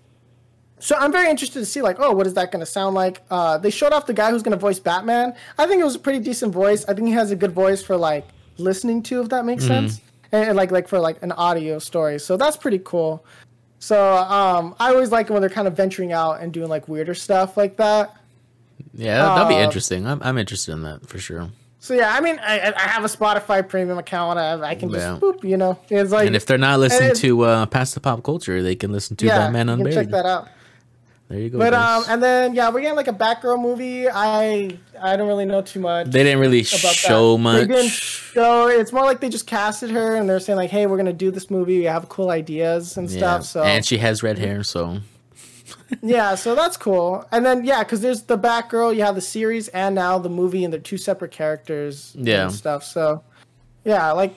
So 0.80 0.94
I'm 0.96 1.10
very 1.10 1.28
interested 1.28 1.58
to 1.58 1.66
see 1.66 1.82
like, 1.82 1.96
oh, 1.98 2.12
what 2.12 2.24
is 2.24 2.34
that 2.34 2.52
going 2.52 2.60
to 2.60 2.66
sound 2.66 2.94
like? 2.94 3.22
Uh, 3.32 3.58
they 3.58 3.70
showed 3.70 3.92
off 3.92 4.06
the 4.06 4.14
guy 4.14 4.30
who's 4.30 4.44
going 4.44 4.56
to 4.56 4.58
voice 4.58 4.78
Batman. 4.78 5.34
I 5.58 5.66
think 5.66 5.80
it 5.80 5.84
was 5.84 5.96
a 5.96 5.98
pretty 5.98 6.20
decent 6.20 6.52
voice. 6.54 6.84
I 6.84 6.94
think 6.94 7.08
he 7.08 7.14
has 7.14 7.32
a 7.32 7.36
good 7.36 7.50
voice 7.50 7.82
for 7.82 7.96
like 7.96 8.28
listening 8.58 9.02
to, 9.04 9.20
if 9.20 9.28
that 9.30 9.44
makes 9.44 9.66
sense, 9.66 10.00
and, 10.30 10.50
and, 10.50 10.56
like 10.56 10.70
like 10.70 10.86
for 10.86 11.00
like 11.00 11.20
an 11.22 11.32
audio 11.32 11.80
story. 11.80 12.20
So 12.20 12.36
that's 12.36 12.56
pretty 12.56 12.78
cool. 12.84 13.24
So 13.80 14.16
um, 14.16 14.76
I 14.78 14.90
always 14.90 15.10
like 15.10 15.30
when 15.30 15.40
they're 15.40 15.50
kind 15.50 15.66
of 15.66 15.76
venturing 15.76 16.12
out 16.12 16.40
and 16.40 16.52
doing 16.52 16.68
like 16.68 16.88
weirder 16.88 17.14
stuff 17.14 17.56
like 17.56 17.76
that. 17.78 18.16
yeah, 18.94 19.34
that'd 19.34 19.48
be 19.48 19.56
uh, 19.56 19.64
interesting. 19.64 20.06
I'm 20.06 20.22
I'm 20.22 20.38
interested 20.38 20.72
in 20.72 20.82
that 20.82 21.08
for 21.08 21.18
sure. 21.18 21.50
So 21.80 21.94
yeah, 21.94 22.12
I 22.12 22.20
mean, 22.20 22.38
I, 22.42 22.72
I 22.76 22.80
have 22.88 23.04
a 23.04 23.08
Spotify 23.08 23.66
premium 23.66 23.98
account. 23.98 24.38
I, 24.38 24.60
I 24.60 24.74
can 24.74 24.90
just 24.90 25.00
Yeah. 25.06 25.18
boop, 25.20 25.44
you 25.44 25.56
know. 25.56 25.78
It's 25.88 26.10
like 26.10 26.26
And 26.26 26.34
if 26.34 26.44
they're 26.44 26.58
not 26.58 26.80
listening 26.80 27.14
to 27.14 27.42
uh, 27.44 27.66
past 27.66 27.94
the 27.94 28.00
pop 28.00 28.22
culture, 28.24 28.62
they 28.62 28.74
can 28.74 28.90
listen 28.92 29.16
to 29.16 29.26
yeah, 29.26 29.38
Batman 29.38 29.68
you 29.68 29.74
can 29.76 29.86
Unburied. 29.86 29.94
check 29.94 30.10
that 30.10 30.26
out. 30.26 30.48
There 31.28 31.38
you 31.38 31.50
go. 31.50 31.58
But 31.58 31.74
um, 31.74 32.04
and 32.08 32.22
then 32.22 32.54
yeah, 32.54 32.70
we're 32.70 32.80
getting 32.80 32.96
like 32.96 33.06
a 33.06 33.12
Batgirl 33.12 33.60
movie. 33.60 34.08
I 34.08 34.78
I 35.00 35.16
don't 35.16 35.28
really 35.28 35.44
know 35.44 35.60
too 35.60 35.78
much. 35.78 36.06
they 36.10 36.24
didn't 36.24 36.40
really 36.40 36.60
about 36.60 36.94
show 36.94 37.36
that. 37.36 37.42
much. 37.42 37.68
They 37.68 37.74
didn't 37.74 37.90
show. 37.90 38.66
It's 38.68 38.92
more 38.94 39.04
like 39.04 39.20
they 39.20 39.28
just 39.28 39.46
casted 39.46 39.90
her 39.90 40.16
and 40.16 40.26
they're 40.28 40.40
saying 40.40 40.56
like, 40.56 40.70
"Hey, 40.70 40.86
we're 40.86 40.96
gonna 40.96 41.12
do 41.12 41.30
this 41.30 41.50
movie. 41.50 41.78
We 41.80 41.84
have 41.84 42.08
cool 42.08 42.30
ideas 42.30 42.96
and 42.96 43.10
yeah. 43.10 43.18
stuff." 43.18 43.44
So 43.44 43.62
and 43.62 43.84
she 43.84 43.98
has 43.98 44.22
red 44.22 44.38
hair, 44.38 44.64
so 44.64 45.00
yeah, 46.02 46.34
so 46.34 46.54
that's 46.54 46.76
cool. 46.76 47.26
And 47.32 47.44
then 47.44 47.64
yeah, 47.64 47.82
because 47.82 48.00
there's 48.00 48.22
the 48.22 48.38
Batgirl. 48.38 48.94
You 48.96 49.02
have 49.02 49.14
the 49.14 49.20
series 49.20 49.68
and 49.68 49.94
now 49.94 50.18
the 50.18 50.28
movie, 50.28 50.64
and 50.64 50.72
they're 50.72 50.80
two 50.80 50.98
separate 50.98 51.30
characters. 51.30 52.14
Yeah. 52.18 52.44
and 52.44 52.52
stuff. 52.52 52.84
So 52.84 53.22
yeah, 53.84 54.12
like 54.12 54.34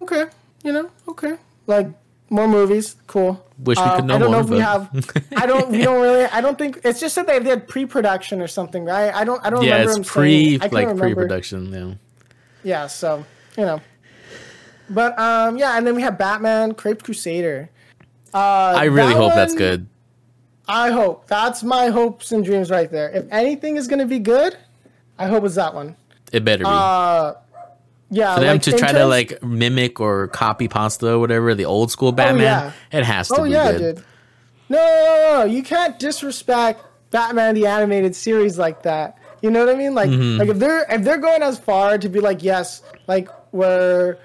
okay, 0.00 0.26
you 0.64 0.72
know, 0.72 0.90
okay, 1.08 1.34
like 1.66 1.88
more 2.30 2.48
movies, 2.48 2.96
cool. 3.06 3.44
Wish 3.58 3.76
we 3.78 3.84
Um, 3.84 3.96
could 3.96 4.04
know 4.06 4.14
I 4.14 4.18
don't 4.18 4.30
know 4.30 4.40
if 4.40 4.48
we 4.48 4.58
have. 4.58 4.88
I 5.36 5.46
don't. 5.46 5.70
We 5.70 5.82
don't 5.82 6.00
really. 6.00 6.24
I 6.24 6.40
don't 6.40 6.58
think 6.58 6.80
it's 6.84 6.98
just 7.00 7.14
that 7.16 7.26
they 7.26 7.38
did 7.38 7.68
pre-production 7.68 8.40
or 8.40 8.48
something, 8.48 8.84
right? 8.84 9.14
I 9.14 9.24
don't. 9.24 9.44
I 9.44 9.50
don't 9.50 9.62
yeah, 9.64 9.78
remember. 9.78 10.00
it's 10.00 10.10
pre 10.10 10.44
saying, 10.48 10.54
I 10.56 10.58
can't 10.64 10.72
like 10.72 10.86
remember. 10.88 11.02
pre-production. 11.14 11.72
Yeah. 11.72 11.94
Yeah, 12.64 12.86
so 12.86 13.24
you 13.56 13.64
know. 13.64 13.80
But 14.90 15.18
um, 15.18 15.56
yeah, 15.58 15.76
and 15.78 15.86
then 15.86 15.94
we 15.94 16.02
have 16.02 16.18
Batman, 16.18 16.74
Caped 16.74 17.04
Crusader. 17.04 17.70
Uh, 18.34 18.38
I 18.76 18.84
really 18.84 19.12
that 19.12 19.16
hope 19.16 19.34
that's 19.34 19.54
good. 19.54 19.86
I 20.68 20.90
hope 20.90 21.26
that's 21.26 21.62
my 21.62 21.88
hopes 21.88 22.32
and 22.32 22.44
dreams 22.44 22.70
right 22.70 22.90
there. 22.90 23.10
If 23.10 23.26
anything 23.30 23.76
is 23.76 23.88
gonna 23.88 24.06
be 24.06 24.18
good, 24.18 24.56
I 25.18 25.26
hope 25.26 25.44
it's 25.44 25.56
that 25.56 25.74
one. 25.74 25.96
It 26.32 26.44
better 26.44 26.64
be. 26.64 26.70
Uh, 26.70 27.34
yeah, 28.10 28.34
For 28.34 28.40
them 28.40 28.54
like, 28.56 28.62
to 28.62 28.72
try 28.78 28.92
to 28.92 29.06
like 29.06 29.42
mimic 29.42 29.98
or 30.00 30.28
copy 30.28 30.68
pasta 30.68 31.14
or 31.14 31.18
whatever 31.18 31.54
the 31.54 31.64
old 31.64 31.90
school 31.90 32.12
Batman, 32.12 32.42
yeah. 32.42 32.98
it 32.98 33.04
has 33.04 33.28
to 33.28 33.36
Oh 33.40 33.44
be 33.44 33.50
yeah, 33.50 33.72
good. 33.72 33.96
dude. 33.96 34.04
No, 34.68 34.78
no, 34.78 34.84
no, 34.84 35.38
no, 35.40 35.44
you 35.44 35.62
can't 35.62 35.98
disrespect 35.98 36.84
Batman 37.10 37.54
the 37.54 37.66
animated 37.66 38.14
series 38.14 38.58
like 38.58 38.82
that. 38.84 39.18
You 39.42 39.50
know 39.50 39.64
what 39.64 39.74
I 39.74 39.78
mean? 39.78 39.94
Like, 39.94 40.08
Mm-hmm. 40.10 40.38
like 40.38 40.48
if 40.48 40.58
they're 40.58 40.86
if 40.90 41.02
they're 41.02 41.18
going 41.18 41.42
as 41.42 41.58
far 41.58 41.98
to 41.98 42.08
be 42.08 42.20
like, 42.20 42.42
yes, 42.42 42.82
like 43.08 43.28
we're 43.52 44.16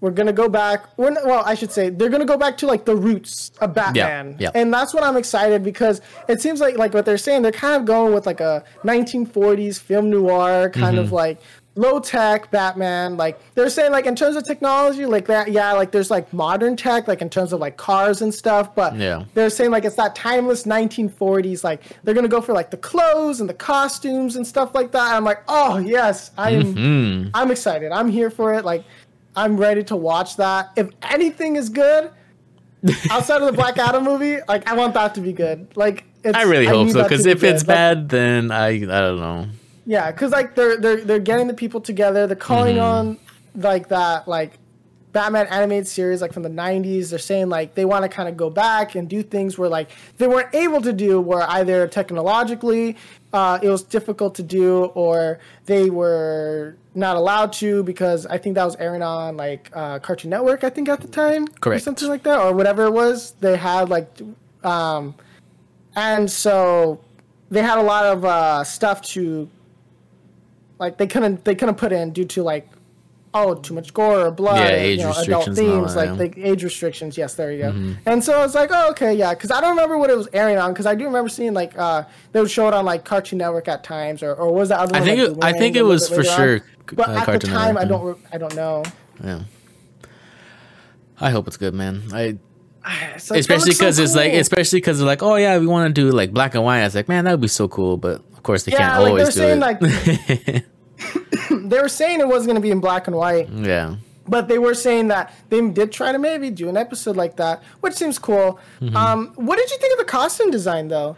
we're 0.00 0.10
gonna 0.12 0.32
go 0.32 0.48
back. 0.48 0.84
We're 0.96 1.12
well, 1.26 1.42
I 1.44 1.54
should 1.54 1.72
say 1.72 1.90
they're 1.90 2.08
gonna 2.08 2.24
go 2.24 2.36
back 2.36 2.56
to 2.58 2.66
like 2.66 2.84
the 2.84 2.94
roots 2.96 3.50
of 3.60 3.74
Batman, 3.74 4.36
yeah. 4.38 4.50
and 4.54 4.72
that's 4.72 4.94
what 4.94 5.02
I'm 5.04 5.16
excited 5.16 5.64
because 5.64 6.00
it 6.28 6.40
seems 6.40 6.60
like 6.60 6.76
like 6.78 6.94
what 6.94 7.04
they're 7.04 7.18
saying. 7.18 7.42
They're 7.42 7.52
kind 7.52 7.74
of 7.76 7.84
going 7.84 8.14
with 8.14 8.26
like 8.26 8.40
a 8.40 8.62
1940s 8.84 9.78
film 9.80 10.10
noir 10.10 10.70
kind 10.70 10.96
Mm-hmm. 10.96 11.04
of 11.04 11.12
like 11.12 11.38
low 11.74 12.00
tech 12.00 12.50
Batman. 12.50 13.16
Like 13.16 13.38
they're 13.54 13.70
saying 13.70 13.92
like 13.92 14.06
in 14.06 14.16
terms 14.16 14.34
of 14.34 14.44
technology, 14.44 15.06
like 15.06 15.26
that, 15.26 15.52
yeah, 15.52 15.72
like 15.74 15.92
there's 15.92 16.10
like 16.10 16.32
modern 16.32 16.74
tech, 16.76 17.06
like 17.06 17.22
in 17.22 17.30
terms 17.30 17.52
of 17.52 17.60
like 17.60 17.76
cars 17.76 18.20
and 18.20 18.34
stuff, 18.34 18.74
but 18.74 18.96
Yeah. 18.96 19.24
they're 19.34 19.50
saying 19.50 19.70
like 19.70 19.84
it's 19.84 19.94
that 19.96 20.16
timeless 20.16 20.64
1940s. 20.64 21.62
Like 21.62 21.82
they're 22.02 22.14
gonna 22.14 22.26
go 22.26 22.40
for 22.40 22.52
like 22.52 22.70
the 22.72 22.76
clothes 22.78 23.40
and 23.40 23.48
the 23.48 23.54
costumes 23.54 24.34
and 24.34 24.44
stuff 24.46 24.74
like 24.74 24.90
that. 24.92 25.14
I'm 25.14 25.22
like, 25.24 25.42
oh 25.48 25.78
yes, 25.78 26.30
I'm 26.36 26.74
Mm. 26.74 27.30
I'm 27.34 27.50
excited. 27.52 27.92
I'm 27.92 28.08
here 28.08 28.30
for 28.30 28.54
it. 28.54 28.64
Like 28.64 28.82
I'm 29.36 29.56
ready 29.56 29.84
to 29.84 29.96
watch 29.96 30.36
that. 30.36 30.70
If 30.76 30.90
anything 31.02 31.56
is 31.56 31.68
good 31.68 32.10
outside 33.10 33.40
of 33.40 33.46
the 33.46 33.52
Black 33.52 33.78
Adam 33.78 34.04
movie, 34.04 34.38
like 34.48 34.68
I 34.68 34.74
want 34.74 34.94
that 34.94 35.14
to 35.16 35.20
be 35.20 35.32
good. 35.32 35.68
Like 35.76 36.04
it's, 36.24 36.36
I 36.36 36.42
really 36.42 36.66
hope 36.66 36.90
so 36.90 37.02
because 37.02 37.24
be 37.24 37.30
if 37.30 37.42
it's 37.44 37.62
good. 37.62 37.68
Bad, 37.68 38.08
then 38.08 38.50
I 38.50 38.68
I 38.68 38.78
don't 38.78 39.20
know. 39.20 39.46
Yeah, 39.86 40.10
because 40.10 40.32
like 40.32 40.54
they're 40.54 40.76
they're 40.76 41.00
they're 41.00 41.18
getting 41.18 41.46
the 41.46 41.54
people 41.54 41.80
together. 41.80 42.26
They're 42.26 42.36
calling 42.36 42.76
Mm-hmm. 42.76 42.84
on 42.84 43.18
like 43.54 43.88
that 43.88 44.28
like 44.28 44.58
Batman 45.12 45.46
animated 45.46 45.86
series 45.88 46.20
like 46.20 46.32
from 46.32 46.42
the 46.42 46.50
'90s. 46.50 47.10
They're 47.10 47.18
saying 47.18 47.48
like 47.48 47.74
they 47.74 47.84
want 47.84 48.02
to 48.02 48.08
kind 48.08 48.28
of 48.28 48.36
go 48.36 48.50
back 48.50 48.94
and 48.94 49.08
do 49.08 49.22
things 49.22 49.56
where 49.56 49.68
like 49.68 49.90
they 50.18 50.26
weren't 50.28 50.54
able 50.54 50.82
to 50.82 50.92
do, 50.92 51.20
where 51.20 51.42
either 51.50 51.86
technologically 51.88 52.96
uh, 53.32 53.58
it 53.62 53.68
was 53.70 53.82
difficult 53.82 54.34
to 54.36 54.42
do, 54.42 54.84
or 54.94 55.38
they 55.66 55.88
were 55.90 56.76
not 56.98 57.16
allowed 57.16 57.52
to 57.54 57.82
because 57.84 58.26
I 58.26 58.38
think 58.38 58.56
that 58.56 58.64
was 58.64 58.76
airing 58.76 59.02
on 59.02 59.36
like 59.36 59.70
uh, 59.72 59.98
Cartoon 60.00 60.30
Network. 60.30 60.64
I 60.64 60.70
think 60.70 60.88
at 60.88 61.00
the 61.00 61.08
time, 61.08 61.46
or 61.64 61.78
something 61.78 62.08
like 62.08 62.24
that, 62.24 62.38
or 62.38 62.52
whatever 62.52 62.84
it 62.84 62.90
was. 62.92 63.32
They 63.40 63.56
had 63.56 63.88
like, 63.88 64.08
um, 64.64 65.14
and 65.96 66.30
so 66.30 67.00
they 67.50 67.62
had 67.62 67.78
a 67.78 67.82
lot 67.82 68.04
of 68.04 68.24
uh, 68.24 68.64
stuff 68.64 69.00
to 69.14 69.48
like 70.78 70.96
they 70.98 71.06
couldn't 71.06 71.44
they 71.44 71.54
couldn't 71.54 71.76
put 71.76 71.92
in 71.92 72.12
due 72.12 72.24
to 72.24 72.42
like 72.42 72.68
oh 73.34 73.54
too 73.54 73.74
much 73.74 73.92
gore 73.92 74.20
or 74.26 74.30
blood 74.30 74.56
Yeah, 74.58 74.76
age 74.76 74.98
you 75.00 75.04
know, 75.04 75.12
adult 75.12 75.54
themes 75.54 75.94
like. 75.96 76.10
Mm-hmm. 76.10 76.40
the 76.40 76.44
age 76.50 76.64
restrictions 76.64 77.18
yes 77.18 77.34
there 77.34 77.52
you 77.52 77.58
go 77.62 77.94
and 78.06 78.24
so 78.24 78.32
I 78.32 78.38
was 78.38 78.54
like 78.54 78.70
oh 78.72 78.90
okay 78.92 79.12
yeah 79.12 79.34
because 79.34 79.50
I 79.50 79.60
don't 79.60 79.70
remember 79.70 79.98
what 79.98 80.08
it 80.08 80.16
was 80.16 80.28
airing 80.32 80.56
on 80.56 80.72
because 80.72 80.86
I 80.86 80.94
do 80.94 81.04
remember 81.04 81.28
seeing 81.28 81.52
like 81.52 81.76
uh 81.76 82.04
they 82.32 82.40
would 82.40 82.50
show 82.50 82.68
it 82.68 82.74
on 82.74 82.84
like 82.86 83.04
Cartoon 83.04 83.38
Network 83.38 83.68
at 83.68 83.84
times 83.84 84.22
or, 84.22 84.34
or 84.34 84.52
was 84.54 84.70
that 84.70 84.78
other 84.78 84.96
I 84.96 85.00
think 85.00 85.20
like, 85.20 85.30
it- 85.36 85.44
I 85.44 85.58
think 85.58 85.76
it 85.76 85.82
was 85.82 86.08
for 86.08 86.24
sure. 86.24 86.54
on? 86.54 86.60
But 86.94 87.08
uh, 87.08 87.12
at 87.26 87.26
the 87.40 87.46
time 87.46 87.76
I 87.76 87.84
don't 87.84 88.04
re- 88.04 88.22
I 88.32 88.38
don't 88.38 88.54
know 88.54 88.84
Yeah. 89.22 89.42
I 91.20 91.30
hope 91.30 91.46
it's 91.48 91.56
good, 91.56 91.74
man. 91.74 92.02
I 92.12 92.38
So 93.18 93.34
especially 93.34 93.70
looks 93.70 93.78
so 93.78 93.84
because 93.84 93.98
it's 93.98 94.14
like 94.14 94.32
especially 94.32 94.78
because 94.78 94.98
they're 94.98 95.06
like, 95.06 95.22
oh 95.22 95.34
yeah, 95.36 95.58
we 95.58 95.66
want 95.66 95.92
to 95.94 96.00
do 96.00 96.10
like 96.10 96.32
black 96.32 96.54
and 96.54 96.62
white. 96.64 96.80
I 96.80 96.84
was 96.84 96.94
like, 96.94 97.08
man, 97.08 97.24
that 97.24 97.32
would 97.32 97.40
be 97.40 97.48
so 97.48 97.66
cool, 97.68 97.96
but 97.96 98.16
of 98.32 98.42
course 98.42 98.62
they 98.64 98.72
Yeah, 98.72 98.78
can't 98.90 99.02
like, 99.02 99.08
always 99.10 99.34
do 99.34 99.42
it. 99.42 100.62
saying, 100.62 100.64
they 101.68 101.80
were 101.80 101.88
saying 101.88 102.20
it 102.20 102.28
was 102.28 102.44
going 102.46 102.54
to 102.56 102.60
be 102.62 102.70
in 102.70 102.80
black 102.80 103.06
and 103.08 103.16
white 103.16 103.48
yeah, 103.50 103.96
But 104.28 104.46
they 104.48 104.58
were 104.58 104.74
saying 104.74 105.08
that 105.08 105.32
they 105.48 105.60
did 105.70 105.90
try 105.92 106.12
to 106.12 106.18
maybe 106.18 106.50
do 106.50 106.68
an 106.68 106.76
episode 106.76 107.16
like 107.16 107.36
that, 107.36 107.62
which 107.80 107.94
seems 107.94 108.18
cool. 108.18 108.58
Mm-hmm. 108.80 108.96
Um, 108.96 109.32
what 109.36 109.56
did 109.58 109.70
you 109.70 109.78
think 109.78 109.92
of 109.94 109.98
the 109.98 110.10
costume 110.10 110.50
design 110.50 110.88
though? 110.88 111.16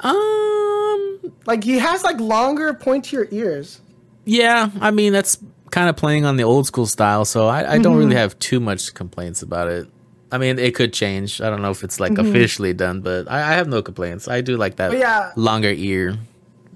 um, 0.00 1.20
Like 1.46 1.64
he 1.64 1.78
has 1.78 2.02
like 2.02 2.18
longer, 2.20 2.72
pointier 2.74 3.30
ears. 3.32 3.80
Yeah. 4.24 4.70
I 4.80 4.90
mean, 4.90 5.12
that's 5.12 5.38
kind 5.70 5.88
of 5.88 5.96
playing 5.96 6.24
on 6.24 6.36
the 6.36 6.44
old 6.44 6.66
school 6.66 6.86
style, 6.86 7.24
so 7.24 7.46
I, 7.48 7.60
I 7.60 7.62
Mm-hmm. 7.74 7.82
don't 7.82 7.96
really 7.96 8.14
have 8.16 8.38
too 8.38 8.60
much 8.60 8.94
complaints 8.94 9.42
about 9.42 9.68
it. 9.68 9.88
I 10.32 10.38
mean, 10.38 10.58
it 10.58 10.74
could 10.74 10.92
change. 10.92 11.40
I 11.40 11.48
don't 11.50 11.62
know 11.62 11.70
if 11.70 11.84
it's 11.84 12.00
like 12.00 12.18
officially 12.18 12.72
done, 12.72 13.00
but 13.02 13.30
I, 13.30 13.38
I 13.38 13.52
have 13.54 13.68
no 13.68 13.82
complaints. 13.82 14.26
I 14.28 14.40
do 14.40 14.56
like 14.56 14.76
that 14.76 14.90
Mm-hmm. 14.90 15.00
But 15.00 15.06
yeah. 15.06 15.32
longer 15.36 15.70
ear 15.70 16.16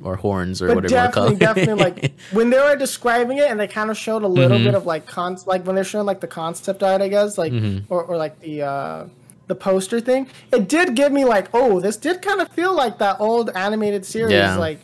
or 0.03 0.15
horns 0.15 0.63
or 0.63 0.69
But 0.69 0.77
whatever 0.77 0.95
you 0.95 1.01
want 1.01 1.13
to 1.13 1.21
call 1.21 1.31
definitely, 1.35 1.45
it. 1.75 1.79
definitely, 1.79 1.85
like 2.03 2.13
when 2.33 2.51
they 2.51 2.59
were 2.59 2.77
describing 2.77 3.39
it, 3.39 3.51
and 3.51 3.59
they 3.59 3.67
kind 3.67 3.91
of 3.91 3.97
showed 3.97 4.23
a 4.23 4.29
little 4.29 4.57
Mm-hmm. 4.59 4.65
bit 4.67 4.75
of 4.75 4.87
like 4.87 5.07
con, 5.07 5.37
like 5.47 5.65
when 5.67 5.75
they're 5.75 5.85
showing 5.85 6.07
like 6.07 6.21
the 6.21 6.29
concept 6.29 6.83
art, 6.83 7.01
I 7.03 7.09
guess, 7.09 7.37
like 7.39 7.53
Mm-hmm. 7.53 7.93
or, 7.93 8.05
or 8.05 8.17
like 8.17 8.39
the 8.41 8.63
uh, 8.63 9.07
the 9.49 9.55
poster 9.57 9.99
thing. 10.01 10.29
It 10.53 10.69
did 10.69 10.95
give 10.95 11.11
me 11.11 11.25
like, 11.25 11.49
oh, 11.55 11.81
this 11.81 11.97
did 11.97 12.21
kind 12.23 12.41
of 12.41 12.49
feel 12.51 12.75
like 12.75 12.99
that 12.99 13.19
old 13.21 13.51
animated 13.51 14.05
series, 14.05 14.33
Yeah. 14.33 14.57
like. 14.57 14.79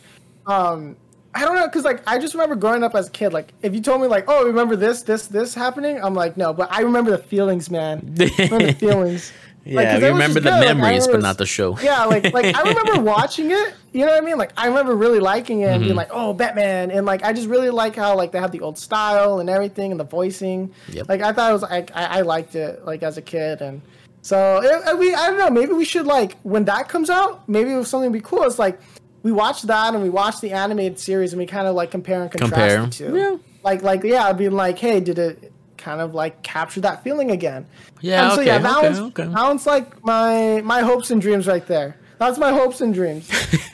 um 0.47 0.95
I 1.35 1.41
don't 1.41 1.55
know, 1.55 1.67
cause 1.69 1.83
like 1.83 2.01
I 2.07 2.17
just 2.17 2.33
remember 2.33 2.55
growing 2.55 2.81
up 2.83 2.95
as 2.95 3.07
a 3.07 3.11
kid. 3.11 3.33
Like, 3.33 3.53
if 3.61 3.75
you 3.75 3.81
told 3.81 4.01
me 4.01 4.07
like, 4.07 4.25
"Oh, 4.29 4.45
remember 4.45 4.75
this, 4.77 5.01
this, 5.03 5.27
this 5.27 5.53
happening," 5.53 6.01
I'm 6.01 6.13
like, 6.15 6.37
"No," 6.37 6.53
but 6.53 6.71
I 6.71 6.81
remember 6.81 7.11
the 7.11 7.17
feelings, 7.17 7.69
man. 7.69 8.15
I 8.19 8.31
remember 8.39 8.65
the 8.67 8.73
feelings. 8.73 9.31
Like, 9.67 9.85
yeah, 9.85 9.93
it 9.93 10.01
was 10.01 10.11
remember 10.11 10.39
the 10.41 10.49
good. 10.51 10.59
Like, 10.59 10.69
I 10.69 10.73
memories, 10.75 11.07
but 11.07 11.21
not 11.23 11.39
the 11.39 11.47
show. 11.47 11.75
yeah, 11.81 12.05
like 12.05 12.31
like 12.31 12.53
I 12.55 12.61
remember 12.69 13.01
watching 13.01 13.49
it. 13.49 13.73
You 13.93 14.01
know 14.05 14.11
what 14.11 14.21
I 14.21 14.23
mean? 14.23 14.37
Like 14.37 14.51
I 14.55 14.67
remember 14.67 14.95
really 14.95 15.17
liking 15.19 15.61
it 15.61 15.69
and 15.69 15.77
Mm-hmm. 15.77 15.83
being 15.85 15.95
like, 15.95 16.09
"Oh, 16.11 16.33
Batman!" 16.33 16.91
And 16.91 17.07
like 17.07 17.23
I 17.23 17.33
just 17.33 17.47
really 17.47 17.71
like 17.71 17.95
how 17.95 18.15
like 18.15 18.31
they 18.31 18.37
have 18.39 18.51
the 18.51 18.59
old 18.59 18.77
style 18.77 19.39
and 19.39 19.49
everything 19.49 19.89
and 19.89 19.99
the 19.99 20.03
voicing. 20.03 20.71
Yep. 20.89 21.09
Like 21.09 21.21
I 21.23 21.33
thought 21.33 21.49
it 21.49 21.53
was 21.53 21.63
like 21.63 21.89
I, 21.95 22.19
I 22.19 22.21
liked 22.21 22.53
it 22.53 22.85
like 22.85 23.01
as 23.01 23.17
a 23.17 23.23
kid 23.23 23.61
and 23.63 23.81
so 24.21 24.61
it, 24.61 24.83
I- 24.85 24.93
we 24.93 25.15
I 25.15 25.31
don't 25.31 25.39
know 25.39 25.49
maybe 25.49 25.73
we 25.73 25.83
should 25.83 26.05
like 26.05 26.37
when 26.43 26.65
that 26.65 26.87
comes 26.87 27.09
out 27.09 27.49
maybe 27.49 27.71
it 27.71 27.75
was 27.77 27.87
something 27.87 28.11
would 28.11 28.17
be 28.19 28.21
cool. 28.21 28.43
It's 28.43 28.59
like 28.59 28.79
we 29.25 29.31
watch 29.31 29.63
that 29.63 29.93
and 29.95 30.03
we 30.03 30.09
watch 30.09 30.39
the 30.39 30.51
animated 30.51 30.99
series 30.99 31.33
and 31.33 31.39
we 31.39 31.47
kind 31.47 31.67
of 31.67 31.73
like 31.75 31.89
compare 31.89 32.21
and 32.21 32.29
contrast 32.31 32.53
Compare. 32.53 32.85
the 32.85 32.91
two. 32.91 33.17
Yeah. 33.17 33.37
Like 33.63 33.81
like 33.81 34.03
yeah, 34.03 34.27
I'd 34.27 34.37
be 34.37 34.49
like, 34.49 34.77
hey, 34.77 34.99
did 34.99 35.17
it 35.17 35.51
kind 35.77 35.99
of 35.99 36.13
like 36.13 36.43
capture 36.43 36.81
that 36.81 37.03
feeling 37.03 37.31
again? 37.31 37.65
Yeah, 38.01 38.23
And 38.25 38.33
so 38.33 38.41
okay, 38.41 38.47
yeah, 38.51 38.59
that 38.59 38.77
okay, 38.77 38.87
one's 38.87 38.99
okay. 38.99 39.23
that 39.25 39.43
one's 39.49 39.65
like 39.65 40.03
my 40.05 40.61
my 40.63 40.81
hopes 40.81 41.09
and 41.09 41.19
dreams 41.19 41.47
right 41.47 41.65
there. 41.65 41.97
That's 42.19 42.37
my 42.37 42.51
hopes 42.51 42.81
and 42.81 42.93
dreams. 42.93 43.25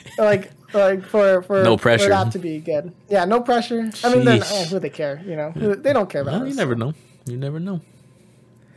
like 0.18 0.50
like 0.72 1.04
for 1.04 1.42
for 1.42 1.62
No 1.62 1.76
for 1.76 1.82
pressure. 1.82 2.08
that 2.08 2.32
to 2.32 2.38
be 2.38 2.58
good. 2.58 2.90
Yeah, 3.10 3.26
no 3.26 3.40
pressure. 3.42 3.90
I 4.02 4.14
mean, 4.14 4.24
then 4.24 4.40
Sheesh. 4.40 4.62
eh, 4.62 4.64
who 4.70 4.78
they 4.78 4.88
care? 4.90 5.20
You 5.26 5.36
know, 5.36 5.50
Who- 5.50 5.76
they 5.76 5.92
don't 5.92 6.08
care 6.08 6.22
about 6.22 6.32
Well, 6.32 6.42
us. 6.44 6.48
you 6.48 6.54
never 6.56 6.74
know. 6.74 6.94
You 7.26 7.36
never 7.36 7.60
know. 7.60 7.82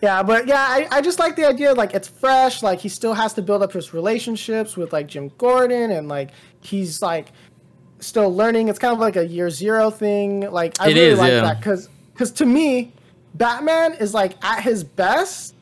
Yeah, 0.01 0.21
but 0.23 0.45
yeah, 0.47 0.65
I, 0.67 0.87
I 0.91 1.01
just 1.01 1.19
like 1.19 1.35
the 1.35 1.47
idea 1.47 1.73
like 1.73 1.93
it's 1.93 2.07
fresh. 2.07 2.61
Like 2.61 2.79
he 2.79 2.89
still 2.89 3.13
has 3.13 3.33
to 3.33 3.41
build 3.41 3.63
up 3.63 3.71
his 3.73 3.93
relationships 3.93 4.75
with 4.77 4.93
like 4.93 5.07
Jim 5.07 5.31
Gordon, 5.37 5.91
and 5.91 6.07
like 6.07 6.31
he's 6.61 7.01
like 7.01 7.31
still 7.99 8.33
learning. 8.33 8.67
It's 8.67 8.79
kind 8.79 8.93
of 8.93 8.99
like 8.99 9.15
a 9.15 9.25
year 9.25 9.49
zero 9.49 9.89
thing. 9.89 10.41
Like 10.51 10.79
I 10.79 10.89
It 10.89 10.95
really 10.95 10.99
is, 11.01 11.19
like 11.19 11.31
yeah. 11.31 11.41
that 11.41 11.57
because 11.59 11.89
because 12.13 12.31
to 12.33 12.45
me, 12.45 12.93
Batman 13.35 13.93
is 13.93 14.13
like 14.13 14.33
at 14.43 14.63
his 14.63 14.83
best 14.83 15.55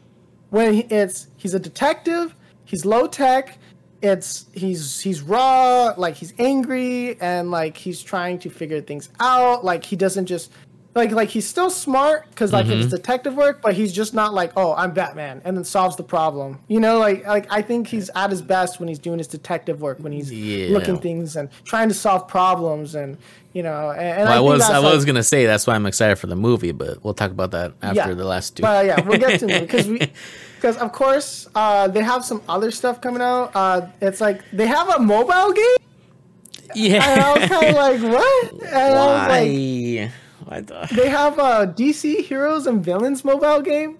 when 0.49 0.73
he, 0.73 0.81
it's 0.81 1.27
he's 1.37 1.53
a 1.53 1.59
detective. 1.59 2.35
He's 2.65 2.85
low 2.85 3.07
tech. 3.07 3.57
It's 4.01 4.47
he's 4.53 4.99
he's 4.99 5.21
raw. 5.21 5.93
Like 5.95 6.15
he's 6.15 6.33
angry 6.39 7.19
and 7.21 7.51
like 7.51 7.77
he's 7.77 8.01
trying 8.01 8.39
to 8.39 8.49
figure 8.49 8.81
things 8.81 9.09
out. 9.19 9.63
Like 9.63 9.85
he 9.85 9.95
doesn't 9.95 10.25
just 10.25 10.51
like 10.95 11.11
like 11.11 11.29
he's 11.29 11.47
still 11.47 11.69
smart 11.69 12.29
because 12.29 12.53
like 12.53 12.65
Mm-hmm. 12.67 12.81
it's 12.81 12.89
detective 12.91 13.35
work, 13.35 13.61
but 13.61 13.73
he's 13.73 13.91
just 13.93 14.13
not 14.13 14.33
like 14.33 14.51
oh 14.55 14.73
I'm 14.75 14.91
Batman 14.93 15.41
and 15.43 15.57
then 15.57 15.63
solves 15.63 15.95
the 15.95 16.03
problem. 16.03 16.59
You 16.67 16.79
know, 16.79 16.99
like 16.99 17.25
like 17.25 17.47
I 17.51 17.61
think 17.61 17.87
he's 17.87 18.09
at 18.15 18.29
his 18.29 18.41
best 18.41 18.79
when 18.79 18.87
he's 18.89 18.99
doing 18.99 19.17
his 19.17 19.27
detective 19.27 19.81
work 19.81 19.97
when 19.99 20.11
he's 20.11 20.31
Yeah. 20.31 20.71
looking 20.73 20.99
things 20.99 21.35
and 21.35 21.49
trying 21.65 21.87
to 21.89 21.93
solve 21.95 22.27
problems 22.27 22.93
and 22.95 23.17
you 23.53 23.63
know. 23.63 23.89
And, 23.91 24.01
and 24.01 24.29
Well, 24.29 24.31
I, 24.31 24.35
think 24.37 24.47
was 24.49 24.61
I 24.69 24.77
like, 24.77 24.93
was 24.93 25.05
gonna 25.05 25.23
say 25.23 25.45
that's 25.45 25.65
why 25.65 25.73
I'm 25.75 25.85
excited 25.87 26.17
for 26.17 26.27
the 26.27 26.35
movie, 26.35 26.71
but 26.71 27.03
we'll 27.03 27.13
talk 27.15 27.31
about 27.31 27.51
that 27.51 27.73
after 27.81 28.09
Yeah. 28.09 28.13
the 28.13 28.25
last 28.25 28.57
two. 28.57 28.61
But 28.61 28.85
yeah, 28.85 29.01
we'll 29.01 29.17
get 29.19 29.39
to 29.39 29.49
it 29.49 29.61
because 29.61 29.87
we, 29.87 29.97
because 30.55 30.77
of 30.77 30.91
course 30.91 31.47
uh, 31.55 31.87
they 31.87 32.03
have 32.03 32.23
some 32.23 32.41
other 32.47 32.69
stuff 32.71 33.01
coming 33.01 33.21
out. 33.21 33.51
Uh, 33.55 33.87
it's 33.99 34.21
like 34.21 34.41
they 34.51 34.67
have 34.67 34.89
a 34.89 34.99
mobile 34.99 35.53
game, 35.53 35.77
and 36.75 37.21
I 37.21 37.39
was 37.39 37.49
kind 37.49 37.65
of 37.67 37.75
like, 37.75 38.01
what? 38.01 38.53
And 38.63 38.95
I 38.95 39.07
was 39.07 39.27
like, 40.07 40.11
Why 40.53 40.61
the- 40.61 40.87
they 40.95 41.09
have 41.09 41.39
uh, 41.39 41.59
a 41.63 41.67
DC 41.67 42.23
Heroes 42.23 42.67
and 42.67 42.83
Villains 42.83 43.25
mobile 43.25 43.61
game. 43.61 43.97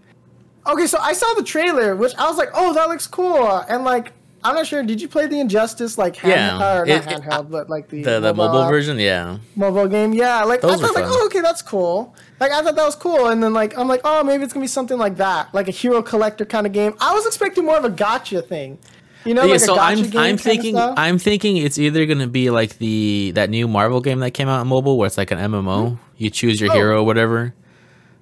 Okay, 0.67 0.87
so 0.87 0.97
I 0.99 1.13
saw 1.13 1.33
the 1.33 1.43
trailer, 1.43 1.95
which 1.95 2.15
I 2.15 2.27
was 2.27 2.37
like, 2.37 2.49
oh, 2.53 2.73
that 2.73 2.87
looks 2.89 3.07
cool, 3.07 3.47
and 3.69 3.83
like. 3.83 4.13
I'm 4.45 4.55
not 4.55 4.67
sure. 4.67 4.83
Did 4.83 4.99
you 5.01 5.07
play 5.07 5.25
the 5.27 5.39
Injustice 5.39 5.97
like 5.97 6.17
hand, 6.17 6.59
Yeah, 6.59 6.73
or 6.81 6.85
not 6.85 6.87
it- 6.89 7.07
it- 7.13 7.21
handheld, 7.21 7.49
but 7.49 7.69
like 7.69 7.87
the 7.87 8.03
the 8.03 8.19
the 8.19 8.33
mobile 8.33 8.67
version? 8.67 8.99
Yeah. 8.99 9.37
mobile 9.55 9.87
game. 9.87 10.11
Yeah, 10.11 10.43
like 10.43 10.59
Those 10.59 10.83
I 10.83 10.87
thought, 10.87 10.95
like, 10.95 11.05
oh, 11.07 11.25
okay, 11.27 11.39
that's 11.39 11.61
cool. 11.61 12.13
Like 12.41 12.51
I 12.51 12.61
thought 12.61 12.75
that 12.75 12.83
was 12.83 12.97
cool, 12.97 13.27
and 13.27 13.41
then 13.41 13.53
like 13.53 13.77
I'm 13.77 13.87
like, 13.87 14.01
oh, 14.03 14.21
maybe 14.21 14.43
it's 14.43 14.51
gonna 14.51 14.65
be 14.65 14.67
something 14.67 14.97
like 14.97 15.15
that, 15.15 15.53
like 15.53 15.69
a 15.69 15.71
hero 15.71 16.01
collector 16.01 16.43
kind 16.43 16.67
of 16.67 16.73
game. 16.73 16.93
I 16.99 17.13
was 17.13 17.25
expecting 17.25 17.63
more 17.63 17.77
of 17.77 17.85
a 17.85 17.89
gacha 17.89 18.45
thing, 18.45 18.79
you 19.26 19.34
know? 19.34 19.43
yeah, 19.43 19.51
like 19.51 19.59
so 19.61 19.78
I'm 19.78 19.99
I'm 20.17 20.38
thinking. 20.38 20.78
I'm 20.78 21.17
thinking 21.17 21.57
it's 21.57 21.78
either 21.78 22.05
gonna 22.05 22.28
be 22.28 22.49
like 22.49 22.78
the 22.78 23.32
that 23.36 23.49
new 23.49 23.67
Marvel 23.67 24.01
game 24.01 24.19
that 24.19 24.32
came 24.32 24.47
out 24.49 24.59
on 24.59 24.67
mobile 24.67 24.97
where 24.97 25.07
it's 25.07 25.17
like 25.17 25.32
an 25.32 25.39
MMO. 25.39 25.97
You 26.17 26.30
choose 26.30 26.59
your 26.61 26.71
Oh. 26.71 26.76
hero 26.76 26.99
or 27.01 27.03
whatever. 27.05 27.53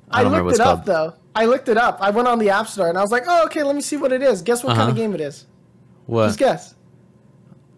I 0.09 0.21
I 0.21 0.23
looked 0.23 0.55
it 0.55 0.59
up 0.59 0.85
called. 0.85 0.85
though. 0.85 1.13
I 1.35 1.45
looked 1.45 1.69
it 1.69 1.77
up. 1.77 1.99
I 2.01 2.09
went 2.09 2.27
on 2.27 2.39
the 2.39 2.49
App 2.49 2.67
Store 2.67 2.89
and 2.89 2.97
I 2.97 3.01
was 3.01 3.11
like, 3.11 3.23
oh, 3.27 3.45
okay, 3.45 3.63
let 3.63 3.75
me 3.75 3.81
see 3.81 3.95
what 3.97 4.11
it 4.11 4.21
is. 4.21 4.41
Guess 4.41 4.63
what 4.63 4.71
kind 4.71 4.81
Uh-huh. 4.81 4.91
of 4.91 4.97
game 4.97 5.13
it 5.13 5.21
is? 5.21 5.45
What? 6.05 6.27
Just 6.27 6.39
guess. 6.39 6.75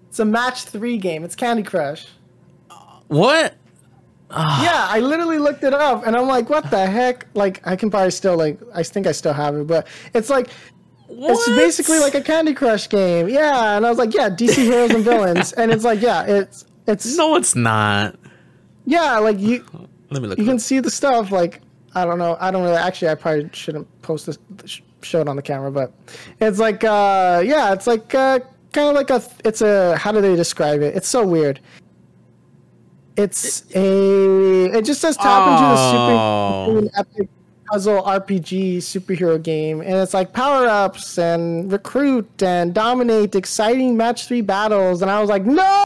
It's 0.09 0.19
a 0.19 0.25
match 0.25 0.63
three 0.63 0.97
game. 0.97 1.23
It's 1.23 1.35
Candy 1.35 1.61
Crush. 1.63 2.07
What? 3.07 3.55
yeah, 4.31 4.87
I 4.89 4.99
literally 4.99 5.37
looked 5.37 5.63
it 5.63 5.73
up 5.75 6.07
and 6.07 6.15
I'm 6.15 6.25
like, 6.25 6.49
what 6.49 6.71
the 6.71 6.87
heck? 6.87 7.27
Like, 7.35 7.61
I 7.67 7.75
can 7.75 7.91
probably 7.91 8.09
still 8.09 8.35
like, 8.35 8.59
I 8.73 8.81
think 8.81 9.05
I 9.05 9.11
still 9.11 9.33
have 9.33 9.55
it, 9.55 9.67
but 9.67 9.85
it's 10.15 10.29
like 10.31 10.47
It's 11.17 11.47
basically 11.49 11.99
like 11.99 12.15
a 12.15 12.21
Candy 12.21 12.53
Crush 12.53 12.89
game. 12.89 13.29
Yeah, 13.29 13.77
and 13.77 13.85
I 13.85 13.89
was 13.89 13.97
like, 13.97 14.13
yeah, 14.13 14.29
DC 14.29 14.55
Heroes 14.55 14.91
and 14.91 15.03
Villains, 15.03 15.53
and 15.59 15.71
it's 15.71 15.83
like, 15.83 16.01
yeah, 16.01 16.23
it's 16.23 16.65
it's 16.87 17.17
No, 17.17 17.35
it's 17.35 17.55
not. 17.55 18.15
yeah, 18.85 19.17
like 19.19 19.39
you 19.39 19.65
Let 20.09 20.21
me 20.21 20.27
look. 20.29 20.37
you 20.37 20.45
can 20.45 20.55
up. 20.55 20.59
see 20.61 20.79
the 20.79 20.91
stuff. 20.91 21.31
Like 21.31 21.61
I 21.95 22.05
don't 22.05 22.17
know, 22.19 22.37
I 22.39 22.51
don't 22.51 22.63
really 22.63 22.75
actually. 22.77 23.09
I 23.09 23.15
probably 23.15 23.49
shouldn't 23.53 23.87
post 24.01 24.25
this 24.25 24.37
sh- 24.65 24.81
show 25.01 25.21
it 25.21 25.27
on 25.27 25.35
the 25.35 25.41
camera, 25.41 25.71
but 25.71 25.93
it's 26.41 26.59
like 26.59 26.83
uh 26.83 27.41
yeah, 27.45 27.73
it's 27.73 27.87
like 27.87 28.13
uh 28.15 28.39
kind 28.71 28.89
of 28.89 28.95
like 28.95 29.09
a 29.11 29.21
it's 29.45 29.61
a 29.61 29.95
how 29.97 30.11
do 30.11 30.19
they 30.21 30.35
describe 30.35 30.81
it? 30.81 30.95
It's 30.95 31.07
so 31.07 31.25
weird. 31.25 31.59
It's 33.15 33.63
a 33.75 34.65
it 34.75 34.85
just 34.85 34.99
says 35.01 35.15
tap 35.17 35.47
into 35.47 35.61
the 35.61 35.75
Oh. 35.77 36.65
super 36.81 36.99
epic 36.99 37.29
puzzle 37.65 38.01
RPG 38.03 38.77
superhero 38.77 39.41
game, 39.41 39.81
and 39.81 39.93
it's 39.95 40.13
like 40.13 40.33
power 40.33 40.67
ups 40.67 41.17
and 41.17 41.71
recruit 41.71 42.41
and 42.41 42.73
dominate, 42.73 43.35
exciting 43.35 43.97
match 43.97 44.27
three 44.27 44.41
battles, 44.41 45.01
and 45.01 45.09
I 45.09 45.19
was 45.21 45.29
like, 45.29 45.45
no. 45.45 45.83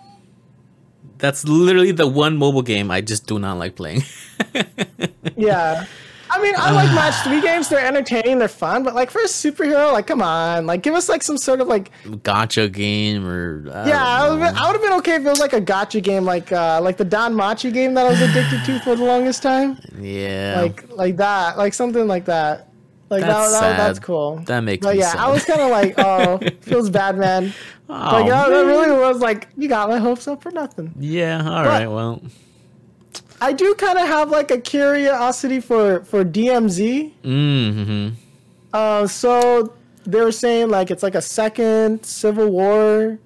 That's 1.18 1.48
literally 1.48 1.92
the 1.92 2.08
one 2.08 2.38
mobile 2.38 2.62
game 2.62 2.92
I 2.92 3.02
just 3.02 3.26
do 3.26 3.40
not 3.40 3.58
like 3.58 3.76
playing. 3.76 4.04
yeah. 5.36 5.86
I 6.30 6.42
mean, 6.42 6.54
I 6.58 6.72
like 6.72 6.90
match 6.96 7.16
three 7.24 7.42
games. 7.42 7.70
They're 7.70 7.86
entertaining, 7.86 8.40
they're 8.40 8.48
fun, 8.48 8.84
but 8.84 8.96
like 8.96 9.12
for 9.12 9.22
a 9.22 9.26
superhero, 9.26 9.92
like 9.92 10.08
come 10.08 10.22
on, 10.22 10.66
like 10.66 10.84
give 10.84 10.94
us 10.94 11.10
like 11.10 11.24
some 11.24 11.38
sort 11.38 11.62
of 11.62 11.68
like 11.68 11.92
gacha 12.06 12.72
game 12.72 13.28
or 13.28 13.70
I 13.74 13.88
yeah. 13.88 14.06
I 14.06 14.30
would, 14.30 14.42
have 14.42 14.82
been 14.82 14.94
okay 15.00 15.16
if 15.16 15.26
it 15.26 15.30
was 15.30 15.40
like 15.40 15.54
a 15.54 15.62
gacha 15.62 16.02
game, 16.02 16.26
like 16.26 16.52
uh 16.52 16.80
like 16.82 16.98
the 16.98 17.06
Don 17.06 17.34
Machi 17.34 17.72
game 17.72 17.94
that 17.96 18.06
I 18.06 18.10
was 18.10 18.22
addicted 18.22 18.64
to 18.66 18.80
for 18.80 18.96
the 18.96 19.04
longest 19.06 19.44
time. 19.44 19.78
Yeah, 20.00 20.62
like 20.62 20.90
like 20.90 21.18
that, 21.18 21.58
like 21.58 21.74
something 21.74 22.08
like 22.08 22.26
that. 22.26 22.68
Like 23.10 23.22
That's 23.22 23.54
that, 23.54 23.62
that, 23.62 23.78
that's 23.78 24.00
cool. 24.00 24.38
That 24.48 24.62
makes 24.62 24.86
But 24.86 24.98
yeah, 24.98 25.12
sad. 25.12 25.20
I 25.20 25.30
was 25.30 25.46
kind 25.46 25.62
of 25.62 25.70
like, 25.70 25.94
oh, 25.98 26.40
feels 26.62 26.90
bad, 26.90 27.18
man. 27.18 27.54
Oh, 27.88 27.94
like 27.94 28.28
that, 28.28 28.50
that 28.50 28.66
really 28.66 28.92
was 28.92 29.20
like, 29.20 29.48
you 29.56 29.70
got 29.70 29.88
my 29.88 29.98
hopes 29.98 30.28
up 30.28 30.42
for 30.44 30.52
nothing. 30.52 30.94
Yeah, 31.00 31.42
all 31.42 31.64
right. 31.64 31.88
Well, 31.88 32.22
I 33.40 33.54
do 33.54 33.76
kind 33.76 33.98
of 33.98 34.08
have 34.08 34.30
like 34.30 34.52
a 34.52 34.60
curiosity 34.60 35.60
for 35.60 36.04
for 36.06 36.24
DMZ. 36.24 37.14
mm-hmm. 37.24 38.10
Uh, 38.74 39.08
so 39.08 39.74
they 40.06 40.22
were 40.22 40.32
saying 40.32 40.70
like 40.70 40.92
it's 40.92 41.04
like 41.04 41.16
a 41.16 41.22
second 41.22 42.06
civil 42.06 42.50
war, 42.50 43.20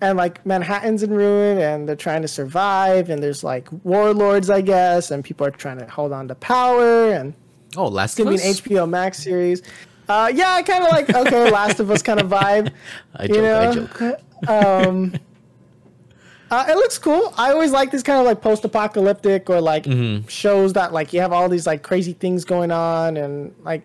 and 0.00 0.18
like 0.18 0.44
Manhattan's 0.46 1.02
in 1.02 1.10
ruin, 1.10 1.58
and 1.58 1.88
they're 1.88 1.96
trying 1.96 2.22
to 2.22 2.28
survive, 2.28 3.10
and 3.10 3.22
there's 3.22 3.44
like 3.44 3.68
warlords, 3.84 4.50
I 4.50 4.60
guess, 4.60 5.10
and 5.10 5.24
people 5.24 5.46
are 5.46 5.50
trying 5.50 5.78
to 5.78 5.86
hold 5.86 6.12
on 6.12 6.28
to 6.28 6.34
power, 6.34 7.10
and 7.10 7.34
oh, 7.76 7.88
last 7.88 8.18
it's 8.18 8.24
gonna 8.24 8.36
be 8.36 8.42
an? 8.42 8.54
HBO 8.54 8.88
Max 8.88 9.22
series. 9.22 9.62
Uh, 10.08 10.30
yeah, 10.34 10.50
I 10.50 10.62
kind 10.62 10.84
of 10.84 10.90
like 10.90 11.10
okay, 11.14 11.50
Last 11.50 11.80
of 11.80 11.90
Us 11.90 12.02
kind 12.02 12.20
of 12.20 12.28
vibe. 12.28 12.72
I 13.16 13.24
you 13.24 13.34
joke. 13.34 13.44
I 13.44 13.64
know? 13.64 13.72
joke. 13.72 14.20
um, 14.48 15.14
uh, 16.54 16.66
it 16.68 16.76
looks 16.76 16.98
cool. 16.98 17.32
I 17.36 17.50
always 17.52 17.72
like 17.72 17.90
this 17.90 18.02
kind 18.02 18.18
of 18.20 18.26
like 18.26 18.40
post-apocalyptic 18.40 19.48
or 19.50 19.60
like 19.60 19.84
Mm-hmm. 19.84 20.26
shows 20.28 20.72
that 20.74 20.92
like 20.92 21.12
you 21.12 21.20
have 21.20 21.32
all 21.32 21.48
these 21.48 21.66
like 21.66 21.82
crazy 21.82 22.12
things 22.12 22.44
going 22.44 22.70
on 22.70 23.16
and 23.16 23.54
like. 23.62 23.82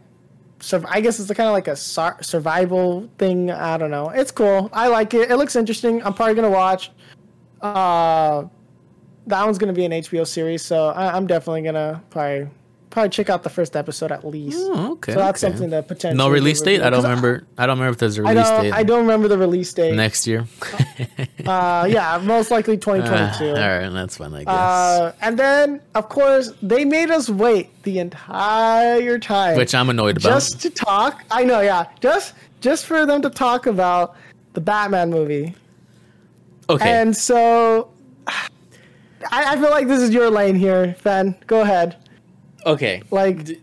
So 0.61 0.83
I 0.89 0.99
guess 0.99 1.19
it's 1.19 1.31
kind 1.31 1.47
of 1.47 1.53
like 1.53 1.69
a 1.69 1.75
sur- 1.75 2.17
survival 2.21 3.09
thing. 3.17 3.49
I 3.49 3.77
don't 3.77 3.91
know. 3.91 4.09
It's 4.09 4.31
cool. 4.31 4.69
I 4.73 4.87
like 4.89 5.13
it. 5.13 5.31
It 5.31 5.37
looks 5.37 5.55
interesting. 5.55 6.03
I'm 6.03 6.13
probably 6.13 6.35
gonna 6.35 6.49
watch. 6.49 6.91
Uh, 7.61 8.43
that 9.27 9.43
one's 9.45 9.57
gonna 9.57 9.73
be 9.73 9.85
an 9.85 9.91
HBO 9.93 10.25
series, 10.27 10.61
so 10.63 10.87
I- 10.89 11.15
I'm 11.15 11.27
definitely 11.27 11.61
gonna 11.61 12.01
probably 12.09 12.49
probably 12.89 13.09
check 13.09 13.29
out 13.29 13.43
the 13.43 13.49
first 13.49 13.75
episode 13.75 14.11
at 14.11 14.25
least. 14.25 14.57
Oh, 14.59 14.93
okay. 14.93 15.13
So 15.13 15.19
that's 15.19 15.43
okay. 15.43 15.51
something 15.51 15.69
to 15.71 15.83
potentially. 15.83 16.17
No 16.17 16.29
release 16.29 16.61
date. 16.61 16.81
I 16.81 16.89
don't 16.89 17.03
remember. 17.03 17.45
I 17.57 17.65
don't 17.65 17.77
remember 17.77 17.93
if 17.93 17.99
there's 17.99 18.17
a 18.17 18.23
release 18.23 18.47
don't. 18.49 18.63
date 18.63 18.73
I 18.73 18.83
don't 18.83 19.01
remember 19.01 19.27
the 19.27 19.37
release 19.37 19.71
date. 19.73 19.95
next 19.95 20.25
year. 20.27 20.45
Uh, 21.45 21.87
yeah, 21.89 22.19
most 22.21 22.51
likely 22.51 22.73
Uh, 22.77 22.79
2022. 22.79 23.47
all 23.49 23.53
right, 23.55 23.89
that's 23.89 24.17
fine. 24.17 24.33
I 24.33 24.43
guess. 24.43 24.53
Uh, 24.53 25.13
and 25.21 25.39
then, 25.39 25.81
of 25.95 26.07
course, 26.09 26.51
they 26.61 26.85
made 26.85 27.09
us 27.09 27.27
wait 27.27 27.69
the 27.83 27.97
entire 27.97 29.17
time, 29.17 29.57
Which 29.57 29.73
I'm 29.73 29.89
annoyed 29.89 30.17
about. 30.17 30.29
just 30.29 30.61
to 30.61 30.69
talk. 30.69 31.23
I 31.31 31.43
know, 31.43 31.61
yeah, 31.61 31.85
just 32.01 32.33
just 32.61 32.85
for 32.85 33.05
them 33.07 33.21
to 33.23 33.29
talk 33.31 33.65
about 33.65 34.15
the 34.53 34.61
Batman 34.61 35.09
movie. 35.09 35.55
okay. 36.69 36.87
And 37.01 37.15
so, 37.17 37.89
I, 38.27 38.49
I 39.31 39.55
feel 39.57 39.71
like 39.71 39.87
this 39.87 40.01
is 40.01 40.11
your 40.13 40.29
lane 40.29 40.55
here, 40.55 40.95
Ben. 41.03 41.35
Go 41.47 41.61
ahead. 41.61 41.95
Okay. 42.65 43.03
Like, 43.11 43.59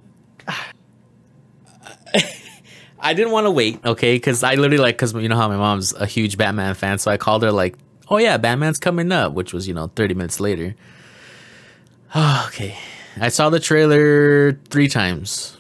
I 2.99 3.15
didn't 3.15 3.33
want 3.33 3.47
to 3.47 3.51
wait, 3.51 3.85
okay, 3.85 4.17
because 4.17 4.43
I 4.43 4.55
literally 4.55 4.79
like 4.79 4.97
because 4.97 5.13
you 5.13 5.29
know 5.29 5.37
how 5.37 5.49
my 5.49 5.57
mom's 5.57 5.93
a 5.93 6.07
huge 6.07 6.37
Batman 6.37 6.75
fan, 6.75 6.99
so 6.99 7.11
I 7.11 7.17
called 7.17 7.43
her 7.43 7.53
like, 7.53 7.77
"Oh 8.09 8.19
yeah, 8.19 8.37
Batman's 8.37 8.79
coming 8.79 9.13
up," 9.13 9.33
which 9.33 9.53
was 9.53 9.69
you 9.69 9.75
know 9.75 9.89
thirty 9.95 10.15
minutes 10.15 10.41
later. 10.41 10.75
okay, 12.47 12.77
I 13.21 13.29
saw 13.29 13.51
the 13.51 13.61
trailer 13.61 14.55
three 14.71 14.89
times. 14.89 15.57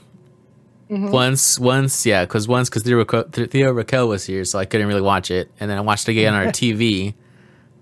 Mm-hmm. 0.91 1.11
Once, 1.11 1.59
once, 1.59 2.07
yeah, 2.07 2.25
because 2.25 2.47
once 2.47 2.69
because 2.69 2.85
Theo, 2.85 2.99
Raquel- 2.99 3.25
Theo 3.25 3.73
Raquel 3.73 4.09
was 4.09 4.25
here, 4.25 4.45
so 4.45 4.59
I 4.59 4.65
couldn't 4.65 4.87
really 4.87 5.01
watch 5.01 5.31
it, 5.31 5.51
and 5.59 5.69
then 5.69 5.79
I 5.79 5.81
watched 5.81 6.09
it 6.09 6.13
again 6.13 6.33
on 6.33 6.47
our 6.47 6.53
TV, 6.53 7.15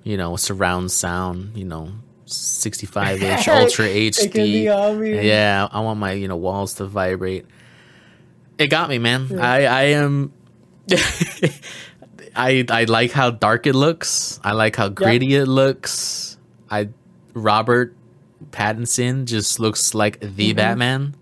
you 0.02 0.16
know, 0.16 0.36
surround 0.36 0.90
sound, 0.90 1.56
you 1.56 1.64
know, 1.64 1.92
sixty-five 2.26 3.22
inch 3.22 3.48
ultra 3.48 3.86
HD. 3.86 4.64
Yeah, 5.24 5.68
I 5.70 5.80
want 5.80 5.98
my 6.00 6.12
you 6.12 6.28
know 6.28 6.36
walls 6.36 6.74
to 6.74 6.84
vibrate. 6.86 7.46
It 8.58 8.68
got 8.68 8.88
me, 8.88 8.98
man. 8.98 9.38
I 9.38 9.64
I 9.64 9.82
am. 9.94 10.32
I 12.36 12.64
I 12.68 12.84
like 12.84 13.12
how 13.12 13.30
dark 13.30 13.66
it 13.66 13.74
looks. 13.74 14.40
I 14.42 14.52
like 14.52 14.76
how 14.76 14.88
gritty 14.88 15.34
it 15.34 15.46
looks. 15.46 16.36
I 16.70 16.88
Robert 17.32 17.94
Pattinson 18.50 19.24
just 19.24 19.60
looks 19.60 19.94
like 19.94 20.20
the 20.20 20.52
Batman. 20.52 21.14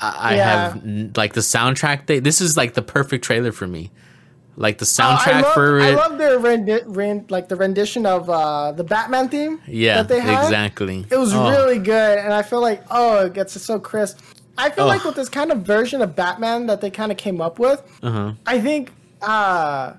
I, 0.00 0.08
I 0.08 0.10
Mm-hmm. 0.10 0.36
Yeah. 0.36 1.04
have 1.08 1.16
like 1.16 1.32
the 1.34 1.40
soundtrack. 1.40 2.06
They, 2.06 2.18
this 2.18 2.40
is 2.40 2.56
like 2.56 2.74
the 2.74 2.82
perfect 2.82 3.24
trailer 3.24 3.52
for 3.52 3.66
me. 3.66 3.90
Like 4.56 4.78
the 4.78 4.84
Oh, 5.00 5.02
I 5.02 5.16
soundtrack 5.16 5.42
love, 5.42 5.54
for 5.54 5.80
I 5.80 5.90
love 5.90 6.16
their 6.18 6.38
rendi- 6.38 6.84
ren- 6.86 7.26
like 7.28 7.48
the 7.48 7.56
rendition 7.56 8.06
of 8.06 8.30
uh, 8.30 8.70
the 8.72 8.84
Batman 8.84 9.28
theme. 9.28 9.60
yeah, 9.66 9.96
that 9.96 10.08
they 10.08 10.20
had. 10.20 10.44
exactly. 10.44 11.04
It 11.10 11.16
was 11.16 11.34
Oh, 11.34 11.50
really 11.50 11.78
good, 11.78 12.18
and 12.18 12.32
I 12.32 12.42
feel 12.42 12.60
like 12.60 12.82
oh, 12.90 13.26
it 13.26 13.32
gets 13.34 13.60
so 13.60 13.78
crisp. 13.80 14.20
I 14.56 14.70
feel 14.70 14.84
Oh. 14.84 14.88
like 14.88 15.02
with 15.04 15.16
this 15.16 15.28
kind 15.28 15.50
of 15.50 15.62
version 15.62 16.00
of 16.02 16.14
Batman 16.14 16.66
that 16.66 16.80
they 16.80 16.90
kind 16.90 17.10
of 17.10 17.18
came 17.18 17.40
up 17.40 17.58
with, 17.58 17.82
uh-huh. 18.02 18.34
I 18.46 18.60
think 18.60 18.92
uh, 19.22 19.94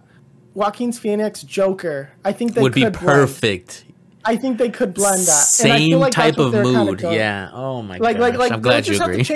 Joaquin's 0.54 0.98
Phoenix 1.00 1.44
Joker. 1.44 2.12
I 2.24 2.32
think 2.32 2.54
they 2.54 2.62
Would 2.62 2.74
be 2.74 2.84
could 2.84 2.94
blend. 2.94 3.06
perfect. 3.06 3.84
I 4.28 4.38
think 4.38 4.58
they 4.58 4.70
could 4.70 4.94
blend 4.94 5.22
that. 5.22 5.30
I 5.30 5.44
Same 5.44 5.90
feel 5.92 6.00
like 6.00 6.14
type 6.14 6.38
of 6.40 6.52
they're 6.52 6.64
kinda 6.64 6.84
mood. 6.86 7.02
Yeah. 7.02 7.50
Oh 7.54 7.82
my 7.84 7.98
Like, 7.98 8.16
gosh. 8.18 8.22
like, 8.22 8.38
like, 8.38 8.52
I'm 8.54 8.62
glad 8.62 8.88
you 8.88 8.94
just 8.96 9.04
agree. 9.08 9.18
have 9.18 9.28
to 9.28 9.34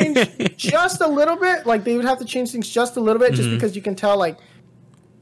change 0.47 0.57
just 0.57 1.01
a 1.01 1.07
little 1.07 1.35
bit. 1.35 1.67
Like, 1.67 1.83
they 1.83 1.95
would 1.95 2.05
have 2.05 2.17
to 2.19 2.25
change 2.25 2.51
things 2.51 2.67
just 2.67 2.95
a 2.97 2.99
little 2.99 3.19
bit, 3.19 3.33
just 3.33 3.43
Mm-hmm. 3.49 3.55
because 3.57 3.75
you 3.75 3.81
can 3.83 3.93
tell, 3.95 4.17
like, 4.17 4.37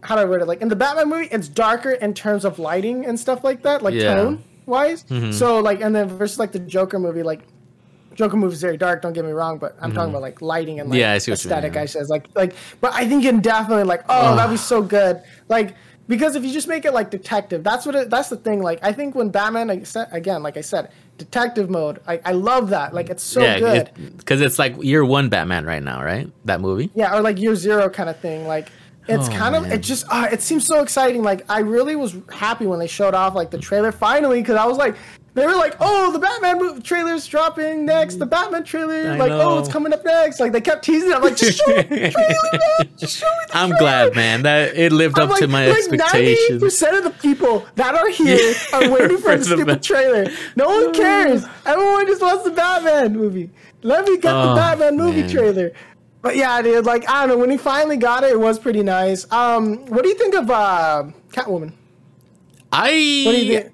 how 0.07 0.15
do 0.15 0.21
I 0.21 0.25
word 0.25 0.41
it? 0.41 0.45
Like 0.47 0.61
in 0.61 0.69
the 0.69 0.75
Batman 0.75 1.09
movie, 1.09 1.27
it's 1.31 1.49
darker 1.49 1.91
in 1.91 2.13
terms 2.13 2.45
of 2.45 2.59
lighting 2.59 3.05
and 3.05 3.19
stuff 3.19 3.43
like 3.43 3.61
that, 3.63 3.81
like 3.83 3.93
Yeah. 3.93 4.15
tone 4.15 4.43
wise. 4.65 5.03
Mm-hmm. 5.03 5.31
So, 5.33 5.59
like, 5.59 5.81
and 5.81 5.93
then 5.93 6.07
versus 6.07 6.39
like 6.39 6.53
the 6.53 6.59
Joker 6.59 6.97
movie, 6.97 7.23
like 7.23 7.41
Joker 8.15 8.37
movie 8.37 8.53
is 8.53 8.61
very 8.61 8.77
dark. 8.77 9.01
Don't 9.01 9.11
get 9.11 9.25
me 9.25 9.31
wrong, 9.31 9.57
but 9.57 9.75
I'm 9.81 9.91
talking 9.91 10.11
about 10.11 10.21
like 10.21 10.41
lighting 10.41 10.79
and 10.79 10.89
like 10.89 10.95
Mm-hmm. 10.95 11.01
Yeah, 11.01 11.11
I 11.13 11.17
see 11.17 11.31
what 11.31 11.43
you 11.43 11.49
mean, 11.49 11.57
aesthetic. 11.57 11.75
yeah. 11.75 11.81
I 11.81 11.85
says 11.85 12.09
like 12.09 12.27
like, 12.35 12.55
but 12.79 12.93
I 12.93 13.05
think 13.07 13.23
you 13.23 13.31
can 13.31 13.41
definitely 13.41 13.83
like, 13.83 14.03
oh, 14.07 14.35
that'd 14.37 14.49
be 14.49 14.57
so 14.57 14.81
good. 14.81 15.21
Like 15.49 15.75
because 16.07 16.37
if 16.37 16.45
you 16.45 16.53
just 16.53 16.69
make 16.69 16.85
it 16.85 16.93
like 16.93 17.11
detective, 17.11 17.65
that's 17.65 17.85
what 17.85 17.93
it. 17.93 18.09
That's 18.09 18.29
the 18.29 18.37
thing. 18.37 18.63
Like 18.63 18.79
I 18.81 18.93
think 18.93 19.13
when 19.13 19.27
Batman, 19.29 19.67
like, 19.67 19.85
again, 20.13 20.41
like 20.41 20.55
I 20.55 20.61
said, 20.61 20.89
detective 21.17 21.69
mode. 21.69 21.99
I, 22.07 22.21
I 22.23 22.31
love 22.31 22.69
that. 22.69 22.93
Like 22.93 23.09
it's 23.09 23.23
so 23.23 23.41
yeah, 23.41 23.59
good. 23.59 24.15
because 24.15 24.39
it's 24.39 24.57
like 24.57 24.81
year 24.81 25.03
one 25.03 25.27
Batman 25.27 25.65
right 25.65 25.83
now, 25.83 26.01
right? 26.01 26.31
That 26.45 26.61
movie. 26.61 26.91
Yeah, 26.95 27.13
or 27.17 27.21
like 27.21 27.37
year 27.39 27.55
zero 27.55 27.89
kind 27.89 28.09
of 28.09 28.17
thing. 28.19 28.47
Like 28.47 28.69
it's 29.07 29.27
Oh, 29.29 29.31
kind 29.31 29.55
of 29.55 29.63
man. 29.63 29.71
it 29.71 29.79
just 29.79 30.05
uh, 30.09 30.27
it 30.31 30.41
seems 30.41 30.65
so 30.65 30.81
exciting. 30.81 31.23
Like 31.23 31.43
I 31.49 31.59
really 31.59 31.95
was 31.95 32.15
happy 32.31 32.65
when 32.65 32.79
they 32.79 32.87
showed 32.87 33.13
off 33.13 33.35
like 33.35 33.51
the 33.51 33.57
trailer 33.57 33.91
finally 33.91 34.41
because 34.41 34.55
I 34.55 34.65
was 34.65 34.77
like 34.77 34.95
they 35.34 35.45
were 35.45 35.55
like 35.55 35.75
oh 35.79 36.11
the 36.11 36.17
Batman 36.19 36.57
movie 36.57 36.81
trailer's 36.81 37.27
dropping 37.27 37.85
next 37.85 38.15
the 38.15 38.25
Batman 38.25 38.63
trailer 38.63 39.11
I 39.11 39.17
like 39.17 39.31
oh 39.31 39.59
it's 39.59 39.69
coming 39.69 39.93
up 39.93 40.03
next 40.03 40.39
like 40.39 40.51
they 40.51 40.61
kept 40.61 40.84
teasing 40.84 41.11
it. 41.11 41.15
I'm 41.15 41.21
like 41.21 41.35
just 41.38 41.59
show 41.59 41.67
me 41.75 41.84
the 41.84 42.11
trailer 42.11 42.59
man 42.79 42.89
just 42.97 43.17
show 43.19 43.27
me 43.27 43.45
the 43.47 43.53
I'm 43.57 43.69
trailer. 43.69 43.79
glad, 43.79 44.15
man, 44.15 44.41
that 44.43 44.75
it 44.75 44.91
lived 44.91 45.19
I'm 45.19 45.29
up 45.31 45.38
to 45.38 45.43
like, 45.45 45.51
my 45.51 45.67
like 45.67 45.77
expectations. 45.77 46.61
percent 46.63 46.97
of 46.97 47.03
the 47.03 47.11
people 47.21 47.65
that 47.75 47.93
are 47.93 48.09
here 48.09 48.55
are 48.73 48.89
waiting 48.91 49.17
for 49.17 49.23
For 49.23 49.38
the 49.38 49.38
the 49.38 49.43
stupid 49.57 49.84
trailer. 49.84 50.25
No 50.55 50.67
one 50.69 50.91
cares. 51.01 51.45
Everyone 51.65 52.07
just 52.07 52.21
wants 52.21 52.43
the 52.43 52.51
Batman 52.51 53.13
movie. 53.13 53.51
Let 53.84 54.05
me 54.05 54.15
get 54.17 54.23
the 54.34 54.51
Oh, 54.51 54.55
Batman 54.55 54.97
movie 54.97 55.21
man. 55.21 55.29
trailer. 55.29 55.71
But 56.22 56.35
yeah, 56.35 56.61
dude, 56.61 56.85
like 56.85 57.07
I 57.10 57.22
don't 57.26 57.30
know. 57.30 57.38
When 57.38 57.49
he 57.52 57.57
finally 57.57 57.98
got 57.98 58.23
it, 58.23 58.31
it 58.31 58.39
was 58.39 58.60
pretty 58.60 58.84
nice. 58.84 59.30
Um, 59.31 59.85
what 59.88 60.03
do 60.03 60.10
you 60.10 60.15
think 60.15 60.35
of 60.35 60.49
uh, 60.49 61.03
Catwoman? 61.31 61.73
I 62.72 63.23
What 63.26 63.31
do 63.31 63.45
you 63.45 63.60
think? 63.61 63.73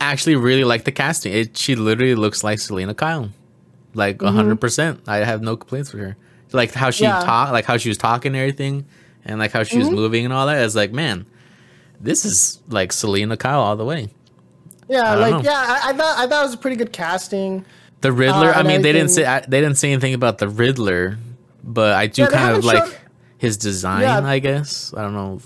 actually 0.00 0.36
really 0.36 0.64
like 0.64 0.84
the 0.84 0.92
casting. 0.92 1.32
It 1.32 1.56
she 1.56 1.76
literally 1.76 2.14
looks 2.14 2.42
like 2.42 2.58
Selina 2.58 2.94
Kyle, 2.94 3.30
like 3.94 4.22
a 4.22 4.30
hundred 4.32 4.60
percent. 4.60 5.00
I 5.06 5.18
have 5.18 5.42
no 5.42 5.56
complaints 5.56 5.92
with 5.92 6.02
her. 6.02 6.16
Like 6.52 6.72
how 6.72 6.90
she 6.90 7.04
Mm-hmm. 7.04 7.20
Yeah. 7.20 7.24
talk, 7.26 7.52
like 7.52 7.64
how 7.66 7.76
she 7.76 7.88
was 7.88 7.98
talking 7.98 8.30
and 8.30 8.36
everything, 8.36 8.86
and 9.24 9.38
like 9.38 9.52
how 9.52 9.62
she 9.62 9.76
Mm-hmm. 9.76 9.88
was 9.88 9.90
moving 9.90 10.24
and 10.24 10.32
all 10.34 10.46
that. 10.46 10.64
It's 10.64 10.74
like, 10.74 10.92
man, 10.92 11.26
this 12.00 12.24
is 12.24 12.60
like 12.68 12.92
Selina 12.92 13.36
Kyle 13.36 13.60
all 13.60 13.76
the 13.76 13.84
way. 13.84 14.08
Yeah, 14.88 15.14
like 15.16 15.32
know. 15.34 15.40
yeah, 15.42 15.80
I, 15.82 15.90
I 15.90 15.92
thought 15.92 16.18
I 16.18 16.26
thought 16.26 16.42
it 16.42 16.46
was 16.46 16.54
a 16.54 16.58
pretty 16.58 16.76
good 16.76 16.92
casting. 16.92 17.64
The 18.00 18.12
Riddler. 18.12 18.48
Uh, 18.54 18.60
I 18.60 18.62
mean, 18.62 18.82
they 18.82 18.92
didn't 18.92 19.10
say 19.10 19.24
I, 19.24 19.40
they 19.40 19.60
didn't 19.60 19.76
say 19.76 19.90
anything 19.92 20.14
about 20.14 20.38
the 20.38 20.48
Riddler, 20.48 21.18
but 21.66 21.92
I 21.94 22.06
do 22.06 22.22
Yeah, 22.22 22.28
kind 22.28 22.56
of 22.56 22.64
like 22.64 22.84
shown- 22.84 22.94
his 23.38 23.56
design. 23.58 24.02
Yeah. 24.02 24.20
I 24.24 24.38
guess 24.38 24.94
I 24.96 25.02
don't 25.02 25.14
know. 25.14 25.40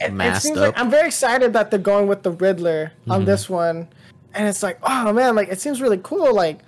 It, 0.00 0.12
it 0.12 0.36
seems 0.42 0.58
up. 0.58 0.74
like 0.74 0.80
I'm 0.80 0.90
very 0.90 1.06
excited 1.06 1.52
that 1.52 1.70
they're 1.70 1.78
going 1.78 2.08
with 2.08 2.22
the 2.24 2.32
Riddler 2.32 2.92
Mm-hmm. 3.02 3.12
on 3.12 3.24
this 3.24 3.48
one, 3.48 3.88
and 4.34 4.48
it's 4.48 4.62
like, 4.62 4.78
oh 4.82 5.12
man, 5.12 5.36
like 5.36 5.48
it 5.48 5.60
seems 5.60 5.80
really 5.80 6.00
cool. 6.02 6.34
Like, 6.34 6.58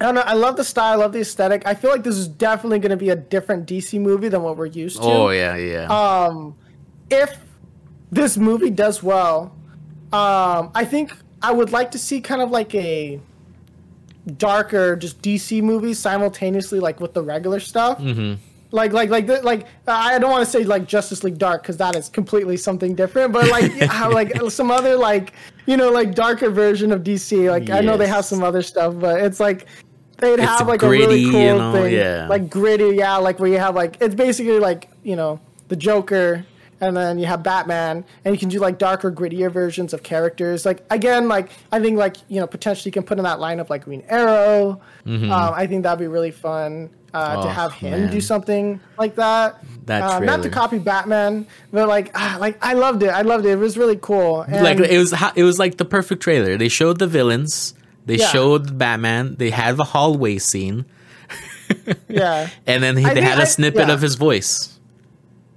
I 0.00 0.04
don't 0.06 0.14
know. 0.16 0.22
I 0.22 0.34
love 0.34 0.56
the 0.56 0.64
style. 0.64 0.92
I 0.92 0.96
love 0.96 1.12
the 1.12 1.20
aesthetic. 1.20 1.62
I 1.66 1.74
feel 1.74 1.90
like 1.90 2.02
this 2.02 2.16
is 2.16 2.28
definitely 2.28 2.80
going 2.80 2.90
to 2.90 2.96
be 2.96 3.10
a 3.10 3.16
different 3.16 3.66
DC 3.68 3.98
movie 4.00 4.28
than 4.28 4.42
what 4.42 4.56
we're 4.56 4.66
used 4.66 4.96
to. 5.00 5.02
Oh 5.08 5.30
yeah, 5.30 5.56
yeah. 5.56 5.86
Um, 5.86 6.54
if 7.10 7.38
this 8.10 8.36
movie 8.36 8.70
does 8.70 9.02
well, 9.02 9.54
um, 10.12 10.70
I 10.74 10.84
think 10.84 11.12
I 11.40 11.52
would 11.52 11.72
like 11.72 11.92
to 11.92 11.98
see 11.98 12.20
kind 12.20 12.42
of 12.42 12.50
like 12.50 12.74
a 12.74 13.20
darker, 14.36 14.96
just 14.96 15.20
DC 15.22 15.62
movies 15.62 15.98
simultaneously, 15.98 16.80
like 16.80 17.00
with 17.00 17.14
the 17.14 17.22
regular 17.22 17.60
stuff. 17.60 17.98
Mm-hmm. 17.98 18.40
Like, 18.74 18.92
like, 18.92 19.10
like, 19.10 19.26
the, 19.26 19.42
like. 19.42 19.66
I 19.86 20.18
don't 20.18 20.30
want 20.30 20.44
to 20.44 20.50
say 20.50 20.64
like 20.64 20.86
Justice 20.86 21.22
League 21.22 21.36
Dark 21.36 21.62
because 21.62 21.76
that 21.76 21.94
is 21.94 22.08
completely 22.08 22.56
something 22.56 22.94
different. 22.94 23.32
But 23.32 23.50
like, 23.50 23.70
how, 23.82 24.10
like 24.10 24.32
some 24.50 24.70
other 24.70 24.96
like 24.96 25.34
you 25.66 25.76
know 25.76 25.90
like 25.90 26.14
darker 26.14 26.50
version 26.50 26.90
of 26.92 27.02
DC. 27.02 27.50
Like 27.50 27.68
I 27.68 27.80
know 27.80 27.96
they 27.96 28.06
have 28.06 28.24
some 28.24 28.42
other 28.42 28.62
stuff, 28.62 28.94
but 28.98 29.20
it's 29.20 29.40
like 29.40 29.66
they'd 30.18 30.38
It's 30.38 30.42
have 30.42 30.68
like 30.68 30.80
gritty, 30.80 31.04
a 31.04 31.06
really 31.06 31.30
cool 31.30 31.40
you 31.40 31.54
know, 31.54 31.72
thing, 31.72 31.94
yeah. 31.94 32.26
like 32.28 32.48
gritty, 32.48 32.96
yeah, 32.96 33.16
like 33.16 33.38
where 33.38 33.50
you 33.50 33.58
have 33.58 33.74
like 33.74 33.98
it's 34.00 34.14
basically 34.14 34.58
like 34.58 34.88
you 35.02 35.16
know 35.16 35.38
the 35.68 35.76
Joker, 35.76 36.46
and 36.82 36.94
then 36.94 37.18
you 37.18 37.24
have 37.26 37.42
Batman, 37.42 38.04
and 38.24 38.34
you 38.34 38.38
can 38.38 38.50
do 38.50 38.58
like 38.58 38.76
darker, 38.76 39.10
grittier 39.10 39.50
versions 39.50 39.94
of 39.94 40.02
characters. 40.02 40.66
Like 40.66 40.84
again, 40.90 41.28
like 41.28 41.48
I 41.70 41.80
think 41.80 41.96
like 41.96 42.16
you 42.28 42.40
know 42.40 42.46
potentially 42.46 42.88
you 42.90 42.92
can 42.92 43.04
put 43.04 43.16
in 43.16 43.24
that 43.24 43.38
lineup 43.38 43.70
like 43.70 43.84
Green 43.84 44.02
Arrow. 44.08 44.80
Um, 45.06 45.30
I 45.32 45.66
think 45.66 45.84
that'd 45.84 45.98
be 45.98 46.06
really 46.08 46.30
fun 46.30 46.90
uh, 47.14 47.34
to 47.34 47.38
Mm-hmm. 47.40 47.46
Oh, 47.48 47.50
have 47.50 47.72
him 47.72 48.00
man. 48.02 48.10
do 48.10 48.20
something 48.20 48.80
like 48.98 49.14
that. 49.16 49.62
That 49.86 50.02
Uh, 50.02 50.18
not 50.20 50.42
to 50.42 50.50
copy 50.50 50.78
Batman, 50.78 51.46
but 51.72 51.88
like 51.88 52.10
ah, 52.14 52.36
like 52.40 52.58
I 52.64 52.74
loved 52.74 53.02
it. 53.02 53.08
I 53.10 53.22
loved 53.22 53.46
it. 53.46 53.50
It 53.52 53.56
was 53.58 53.76
really 53.78 53.98
cool. 54.00 54.42
And, 54.42 54.62
like 54.64 54.78
it 54.80 54.98
was 54.98 55.14
it 55.36 55.42
was 55.44 55.58
like 55.58 55.76
the 55.78 55.84
perfect 55.84 56.22
trailer. 56.22 56.56
They 56.58 56.68
showed 56.68 56.98
the 56.98 57.06
villains, 57.06 57.74
they 58.06 58.16
Yeah. 58.16 58.28
showed 58.28 58.76
Batman, 58.78 59.36
they 59.38 59.50
had 59.50 59.76
the 59.76 59.84
hallway 59.84 60.38
scene, 60.38 60.84
yeah. 62.08 62.48
and 62.66 62.82
then 62.82 62.96
he, 62.96 63.04
they 63.04 63.20
had 63.20 63.38
a 63.38 63.42
I- 63.42 63.44
snippet 63.44 63.88
yeah. 63.88 63.94
of 63.94 64.00
his 64.00 64.14
voice, 64.14 64.78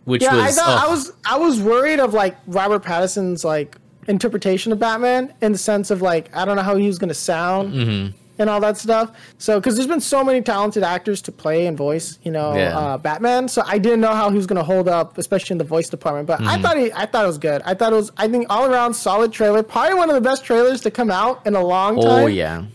which 0.05 0.21
Yeah, 0.23 0.35
I 0.35 0.45
was 0.47 0.55
thought 0.57 0.83
I 0.83 0.87
oh, 0.87 0.91
was 0.91 1.11
I 1.25 1.37
was 1.37 1.59
worried 1.61 1.99
of 1.99 2.13
like 2.13 2.35
Robert 2.47 2.83
Pattinson's 2.83 3.43
like 3.43 3.77
interpretation 4.07 4.71
of 4.71 4.79
Batman 4.79 5.33
in 5.41 5.51
the 5.51 5.57
sense 5.57 5.91
of 5.91 6.01
like 6.01 6.35
I 6.35 6.45
don't 6.45 6.55
know 6.55 6.61
how 6.63 6.75
he 6.75 6.87
was 6.87 6.97
going 6.99 7.09
to 7.09 7.13
sound 7.15 7.73
Mm-hmm. 7.73 8.15
and 8.37 8.49
all 8.49 8.59
that 8.59 8.77
stuff. 8.77 9.11
So 9.39 9.59
because 9.59 9.75
there's 9.75 9.87
been 9.87 10.01
so 10.01 10.23
many 10.23 10.41
talented 10.41 10.83
actors 10.83 11.21
to 11.23 11.31
play 11.31 11.65
and 11.67 11.75
voice, 11.77 12.19
you 12.23 12.31
know, 12.31 12.53
Yeah. 12.55 12.77
uh, 12.77 12.97
Batman. 12.97 13.47
So 13.47 13.63
I 13.65 13.77
didn't 13.79 14.01
know 14.01 14.13
how 14.13 14.29
he 14.29 14.35
was 14.37 14.45
going 14.45 14.57
to 14.57 14.63
hold 14.63 14.87
up, 14.89 15.17
especially 15.17 15.53
in 15.55 15.57
the 15.57 15.63
voice 15.63 15.89
department. 15.89 16.27
But 16.27 16.39
Mm-hmm. 16.39 16.49
I 16.49 16.61
thought 16.61 16.77
he 16.77 16.91
I 16.93 17.05
thought 17.07 17.23
it 17.23 17.27
was 17.27 17.37
good. 17.39 17.61
I 17.65 17.73
thought 17.73 17.93
it 17.93 17.95
was 17.95 18.11
I 18.17 18.27
think 18.27 18.45
all 18.49 18.65
around 18.71 18.93
solid 18.93 19.31
trailer. 19.33 19.63
Probably 19.63 19.95
one 19.95 20.09
of 20.09 20.15
the 20.15 20.21
best 20.29 20.43
trailers 20.45 20.81
to 20.81 20.91
come 20.91 21.09
out 21.09 21.45
in 21.47 21.55
a 21.55 21.63
long 21.63 21.95
time. 21.99 22.23
oh 22.23 22.27
yeah. 22.27 22.65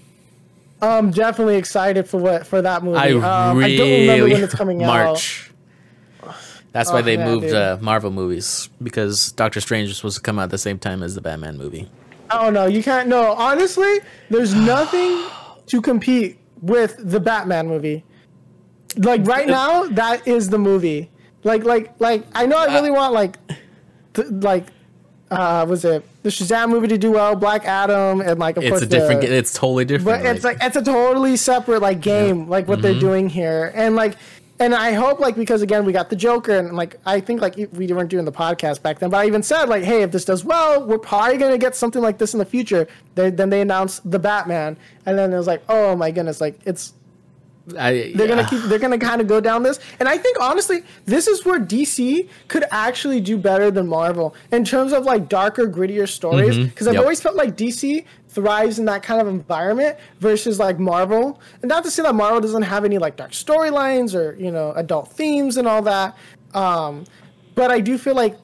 I'm 0.82 1.10
definitely 1.10 1.56
excited 1.56 2.08
for 2.08 2.16
what 2.18 2.46
for 2.46 2.62
that 2.62 2.82
movie. 2.82 2.96
I 2.96 3.10
um, 3.50 3.58
really 3.58 3.74
I 3.74 3.76
don't 3.76 4.00
remember 4.00 4.28
when 4.34 4.42
it's 4.42 4.54
coming 4.54 4.82
out. 4.84 5.22
That's 6.72 6.92
why 6.92 7.00
Oh, 7.00 7.02
they 7.02 7.16
yeah, 7.16 7.24
moved 7.24 7.52
uh, 7.52 7.78
Marvel 7.80 8.10
movies 8.10 8.68
because 8.82 9.32
Doctor 9.32 9.60
Strange 9.60 9.88
was 9.88 9.96
supposed 9.96 10.16
to 10.16 10.22
come 10.22 10.38
out 10.38 10.44
at 10.44 10.50
the 10.50 10.58
same 10.58 10.78
time 10.78 11.02
as 11.02 11.14
the 11.14 11.20
Batman 11.20 11.58
movie. 11.58 11.88
Oh 12.30 12.48
no, 12.50 12.66
you 12.66 12.82
can't. 12.82 13.08
No, 13.08 13.32
honestly, 13.32 13.98
there's 14.28 14.54
nothing 14.74 15.24
to 15.66 15.80
compete 15.82 16.38
with 16.62 16.96
the 16.98 17.18
Batman 17.20 17.66
movie. 17.66 18.04
Like 18.96 19.26
right 19.26 19.46
now, 19.48 19.84
that 19.86 20.26
is 20.28 20.50
the 20.50 20.58
movie. 20.58 21.10
Like, 21.42 21.64
like, 21.64 21.92
like. 22.00 22.24
I 22.34 22.46
know 22.46 22.56
I 22.58 22.66
really 22.74 22.90
want 22.90 23.14
like, 23.14 23.36
th- 24.14 24.28
like, 24.30 24.66
uh, 25.30 25.64
was 25.68 25.84
it 25.84 26.04
the 26.22 26.28
Shazam 26.28 26.68
movie 26.70 26.88
to 26.88 26.98
do 26.98 27.12
well? 27.12 27.34
Black 27.36 27.64
Adam 27.64 28.20
and 28.20 28.38
like, 28.38 28.56
of 28.58 28.62
It's 28.64 28.70
course, 28.70 28.82
a 28.82 28.86
different. 28.86 29.20
The, 29.22 29.32
it's 29.34 29.54
totally 29.54 29.84
different. 29.84 30.22
but 30.22 30.36
it's 30.36 30.44
like 30.44 30.58
it's 30.60 30.76
a 30.76 30.82
totally 30.82 31.36
separate 31.36 31.80
like 31.80 32.00
game, 32.00 32.48
like 32.48 32.68
what 32.68 32.78
Mm-hmm. 32.78 32.82
they're 32.82 33.00
doing 33.00 33.28
here, 33.28 33.72
and 33.74 33.94
like, 33.96 34.16
and 34.60 34.74
I 34.74 34.92
hope 34.92 35.18
like 35.18 35.34
because 35.34 35.62
again 35.62 35.84
we 35.84 35.92
got 35.92 36.10
the 36.10 36.16
Joker, 36.16 36.56
and 36.56 36.76
like 36.76 36.96
I 37.04 37.18
think 37.20 37.40
like 37.40 37.56
we 37.56 37.86
weren't 37.88 38.10
doing 38.10 38.24
the 38.26 38.32
podcast 38.32 38.82
back 38.82 39.00
then, 39.00 39.10
but 39.10 39.16
I 39.16 39.26
even 39.26 39.42
said 39.42 39.64
like, 39.68 39.82
hey, 39.82 40.02
if 40.02 40.12
this 40.12 40.24
does 40.24 40.44
well, 40.44 40.86
we're 40.86 40.98
probably 40.98 41.38
gonna 41.38 41.58
get 41.58 41.74
something 41.74 42.02
like 42.02 42.18
this 42.18 42.34
in 42.34 42.38
the 42.38 42.44
future. 42.44 42.86
They, 43.16 43.30
then 43.30 43.50
they 43.50 43.62
announced 43.62 44.08
the 44.08 44.18
Batman, 44.20 44.76
and 45.06 45.18
then 45.18 45.32
it 45.32 45.36
was 45.36 45.46
like, 45.48 45.62
oh 45.68 45.96
my 45.96 46.10
goodness, 46.12 46.40
like 46.40 46.60
it's 46.64 46.92
I, 47.78 48.12
they're 48.16 48.26
gonna 48.28 48.48
keep 48.48 48.62
they're 48.64 48.78
gonna 48.78 48.98
kind 48.98 49.20
of 49.20 49.26
go 49.28 49.40
down 49.40 49.62
this. 49.62 49.78
And 50.00 50.08
i 50.08 50.16
think 50.18 50.40
honestly 50.40 50.82
this 51.04 51.28
is 51.28 51.44
where 51.44 51.60
dc 51.60 52.28
could 52.48 52.64
actually 52.70 53.20
do 53.20 53.36
better 53.36 53.70
than 53.70 53.86
marvel 53.86 54.34
in 54.50 54.64
terms 54.64 54.92
of 54.92 55.04
like 55.04 55.28
darker 55.28 55.66
grittier 55.68 56.08
stories. 56.08 56.56
Mm-hmm. 56.56 56.64
Because 56.64 56.88
i've 56.88 56.94
Yep. 56.94 57.02
always 57.02 57.20
felt 57.20 57.36
like 57.36 57.56
dc 57.56 58.04
thrives 58.30 58.78
in 58.78 58.84
that 58.84 59.02
kind 59.02 59.20
of 59.20 59.26
environment 59.28 59.98
versus 60.20 60.58
like 60.58 60.78
marvel 60.78 61.40
and 61.62 61.68
not 61.68 61.82
to 61.82 61.90
say 61.90 62.02
that 62.02 62.14
marvel 62.14 62.40
doesn't 62.40 62.62
have 62.62 62.84
any 62.84 62.96
like 62.96 63.16
dark 63.16 63.32
storylines 63.32 64.14
or 64.14 64.34
you 64.40 64.50
know 64.52 64.72
adult 64.76 65.10
themes 65.12 65.56
and 65.56 65.66
all 65.66 65.82
that 65.82 66.16
um 66.54 67.04
but 67.54 67.70
i 67.70 67.80
do 67.80 67.98
feel 67.98 68.14
like 68.14 68.36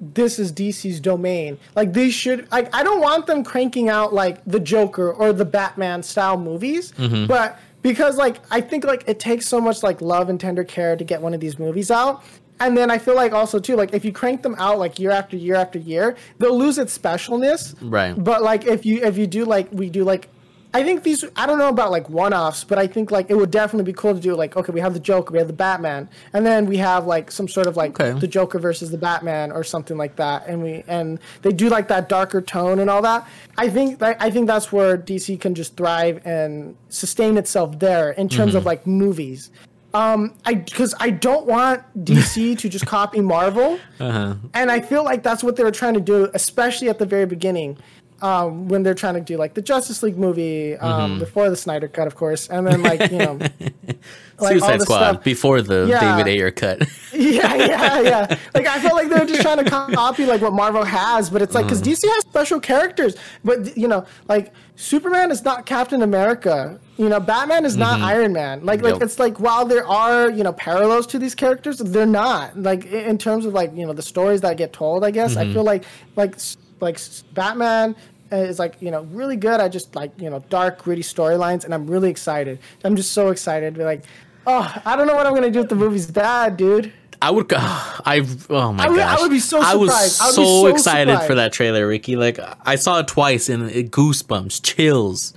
this 0.00 0.38
is 0.38 0.52
DC's 0.52 1.00
domain. 1.00 1.58
Like 1.74 1.92
they 1.92 2.10
should 2.10 2.50
like 2.52 2.72
I 2.74 2.82
don't 2.84 3.00
want 3.00 3.26
them 3.26 3.42
cranking 3.42 3.88
out 3.88 4.14
like 4.14 4.40
the 4.46 4.60
Joker 4.60 5.12
or 5.12 5.32
the 5.32 5.44
Batman 5.44 6.02
style 6.04 6.36
movies, 6.38 6.92
but 7.26 7.58
because 7.82 8.16
like 8.16 8.36
I 8.50 8.60
think 8.60 8.84
like 8.84 9.04
it 9.08 9.18
takes 9.18 9.46
so 9.46 9.60
much 9.60 9.82
like 9.82 10.00
love 10.00 10.28
and 10.28 10.38
tender 10.38 10.62
care 10.62 10.94
to 10.96 11.02
get 11.04 11.20
one 11.20 11.34
of 11.34 11.40
these 11.40 11.58
movies 11.58 11.90
out. 11.90 12.22
And 12.60 12.76
then 12.76 12.90
I 12.90 12.98
feel 12.98 13.14
like 13.14 13.32
also 13.32 13.58
too 13.58 13.76
like 13.76 13.94
if 13.94 14.04
you 14.04 14.12
crank 14.12 14.42
them 14.42 14.54
out 14.58 14.78
like 14.78 14.98
year 14.98 15.10
after 15.10 15.36
year 15.36 15.54
after 15.54 15.78
year, 15.78 16.16
they'll 16.38 16.56
lose 16.58 16.78
its 16.78 16.96
specialness. 16.96 17.74
Right. 17.80 18.12
But 18.16 18.42
like 18.42 18.66
if 18.66 18.84
you 18.84 19.02
if 19.04 19.16
you 19.16 19.26
do 19.26 19.44
like 19.44 19.68
we 19.72 19.90
do 19.90 20.04
like 20.04 20.28
I 20.74 20.82
think 20.82 21.02
these 21.02 21.24
I 21.34 21.46
don't 21.46 21.58
know 21.58 21.70
about 21.70 21.90
like 21.90 22.10
one 22.10 22.34
offs, 22.34 22.62
but 22.62 22.78
I 22.78 22.86
think 22.86 23.10
like 23.10 23.30
it 23.30 23.36
would 23.36 23.50
definitely 23.50 23.90
be 23.90 23.96
cool 23.96 24.12
to 24.12 24.20
do 24.20 24.34
like 24.34 24.54
okay, 24.54 24.70
we 24.70 24.80
have 24.80 24.92
the 24.92 25.00
Joker, 25.00 25.32
we 25.32 25.38
have 25.38 25.46
the 25.46 25.54
Batman, 25.54 26.10
and 26.34 26.44
then 26.44 26.66
we 26.66 26.76
have 26.76 27.06
like 27.06 27.30
some 27.30 27.48
sort 27.48 27.66
of 27.66 27.76
like 27.76 27.98
Okay. 27.98 28.18
the 28.18 28.28
Joker 28.28 28.58
versus 28.58 28.90
the 28.90 28.98
Batman 28.98 29.50
or 29.50 29.64
something 29.64 29.96
like 29.96 30.16
that, 30.16 30.46
and 30.46 30.62
we 30.62 30.84
and 30.86 31.20
they 31.40 31.52
do 31.52 31.70
like 31.70 31.88
that 31.88 32.10
darker 32.10 32.42
tone 32.42 32.80
and 32.80 32.90
all 32.90 33.00
that. 33.00 33.26
I 33.56 33.70
think 33.70 33.98
that, 34.00 34.20
I 34.20 34.30
think 34.30 34.46
that's 34.46 34.70
where 34.70 34.98
DC 34.98 35.40
can 35.40 35.54
just 35.54 35.74
thrive 35.74 36.20
and 36.26 36.76
sustain 36.90 37.38
itself 37.38 37.78
there 37.78 38.10
in 38.10 38.28
terms 38.28 38.50
Mm-hmm. 38.50 38.58
of 38.58 38.66
like 38.66 38.86
movies. 38.86 39.50
Um, 39.94 40.34
I 40.44 40.54
because 40.54 40.94
I 41.00 41.10
don't 41.10 41.46
want 41.46 41.82
DC 42.04 42.58
to 42.62 42.68
just 42.68 42.86
copy 42.86 43.20
Marvel, 43.20 43.78
Uh-huh. 43.98 44.34
and 44.52 44.70
I 44.70 44.80
feel 44.80 45.02
like 45.02 45.22
that's 45.22 45.42
what 45.42 45.56
they 45.56 45.64
were 45.64 45.70
trying 45.70 45.94
to 45.94 46.00
do, 46.00 46.28
especially 46.34 46.88
at 46.90 46.98
the 46.98 47.06
very 47.06 47.24
beginning. 47.26 47.78
Um, 48.20 48.66
when 48.66 48.82
they're 48.82 48.94
trying 48.94 49.14
to 49.14 49.20
do 49.20 49.36
like 49.36 49.54
the 49.54 49.62
Justice 49.62 50.02
League 50.02 50.18
movie 50.18 50.76
um, 50.76 51.12
Mm-hmm. 51.12 51.18
before 51.20 51.50
the 51.50 51.56
Snyder 51.56 51.86
cut, 51.86 52.08
of 52.08 52.16
course, 52.16 52.48
and 52.48 52.66
then 52.66 52.82
like 52.82 53.12
you 53.12 53.18
know, 53.18 53.34
like 53.60 54.00
all 54.40 54.48
Suicide 54.48 54.82
Squad 54.82 54.96
stuff. 54.98 55.24
before 55.24 55.62
the 55.62 55.86
Yeah. 55.88 56.16
David 56.16 56.28
Ayer 56.32 56.50
cut. 56.50 56.82
yeah, 57.12 57.54
yeah, 57.54 58.00
yeah. 58.00 58.38
Like 58.54 58.66
I 58.66 58.80
felt 58.80 58.94
like 58.94 59.08
they 59.08 59.18
were 59.20 59.24
just 59.24 59.42
trying 59.42 59.62
to 59.64 59.70
copy 59.70 60.26
like 60.26 60.40
what 60.40 60.52
Marvel 60.52 60.82
has, 60.84 61.30
but 61.30 61.42
it's 61.42 61.54
like 61.54 61.66
because 61.66 61.80
DC 61.80 62.00
has 62.02 62.22
special 62.28 62.58
characters, 62.58 63.14
but 63.44 63.76
you 63.76 63.86
know, 63.86 64.04
like 64.28 64.52
Superman 64.74 65.30
is 65.30 65.44
not 65.44 65.64
Captain 65.66 66.02
America. 66.02 66.80
You 66.96 67.08
know, 67.08 67.20
Batman 67.20 67.64
is 67.64 67.76
not 67.76 68.00
Iron 68.00 68.32
Man. 68.32 68.64
Like, 68.66 68.82
like 68.82 68.94
Yep. 68.94 69.02
it's 69.02 69.20
like 69.20 69.38
while 69.38 69.64
there 69.64 69.86
are 69.86 70.28
you 70.28 70.42
know 70.42 70.52
parallels 70.54 71.06
to 71.08 71.20
these 71.20 71.36
characters, 71.36 71.78
they're 71.78 72.04
not. 72.04 72.58
Like 72.60 72.84
in 72.86 73.16
terms 73.16 73.46
of 73.46 73.54
like 73.54 73.70
you 73.76 73.86
know 73.86 73.92
the 73.92 74.02
stories 74.02 74.40
that 74.40 74.56
get 74.56 74.72
told. 74.72 75.04
I 75.04 75.12
guess 75.12 75.36
I 75.36 75.44
feel 75.52 75.62
like 75.62 75.84
like 76.16 76.34
like 76.80 77.00
Batman 77.34 77.96
is 78.30 78.58
like 78.58 78.76
you 78.80 78.90
know 78.90 79.02
really 79.04 79.36
good 79.36 79.60
I 79.60 79.68
just 79.68 79.94
like 79.94 80.12
you 80.20 80.30
know 80.30 80.44
dark 80.48 80.82
gritty 80.82 81.02
storylines, 81.02 81.64
and 81.64 81.74
I'm 81.74 81.86
really 81.86 82.10
excited. 82.10 82.58
I'm 82.84 82.96
just 82.96 83.12
so 83.12 83.28
excited. 83.28 83.74
Be 83.74 83.84
like. 83.84 84.04
Oh, 84.50 84.80
I 84.86 84.96
don't 84.96 85.06
know 85.06 85.14
what 85.14 85.26
I'm 85.26 85.34
gonna 85.34 85.50
do 85.50 85.60
if 85.60 85.68
the 85.68 85.74
movie's 85.74 86.10
bad, 86.10 86.56
dude. 86.56 86.90
I 87.20 87.30
would. 87.30 87.52
Uh, 87.52 87.58
I. 88.06 88.26
Oh 88.48 88.72
my 88.72 88.86
I 88.86 88.88
would- 88.88 89.00
I 89.00 89.20
would 89.20 89.30
be 89.30 89.40
so 89.40 89.60
I 89.60 89.74
was 89.74 89.90
surprised. 89.90 90.20
I 90.22 90.26
would 90.26 90.34
so, 90.34 90.40
be 90.40 90.46
so 90.46 90.66
excited 90.68 91.20
for 91.26 91.34
that 91.34 91.52
trailer, 91.52 91.86
Ricky. 91.86 92.16
Like 92.16 92.38
I 92.64 92.76
saw 92.76 93.00
it 93.00 93.08
twice 93.08 93.48
and 93.48 93.70
it 93.70 93.90
goosebumps, 93.90 94.62
chills. 94.62 95.34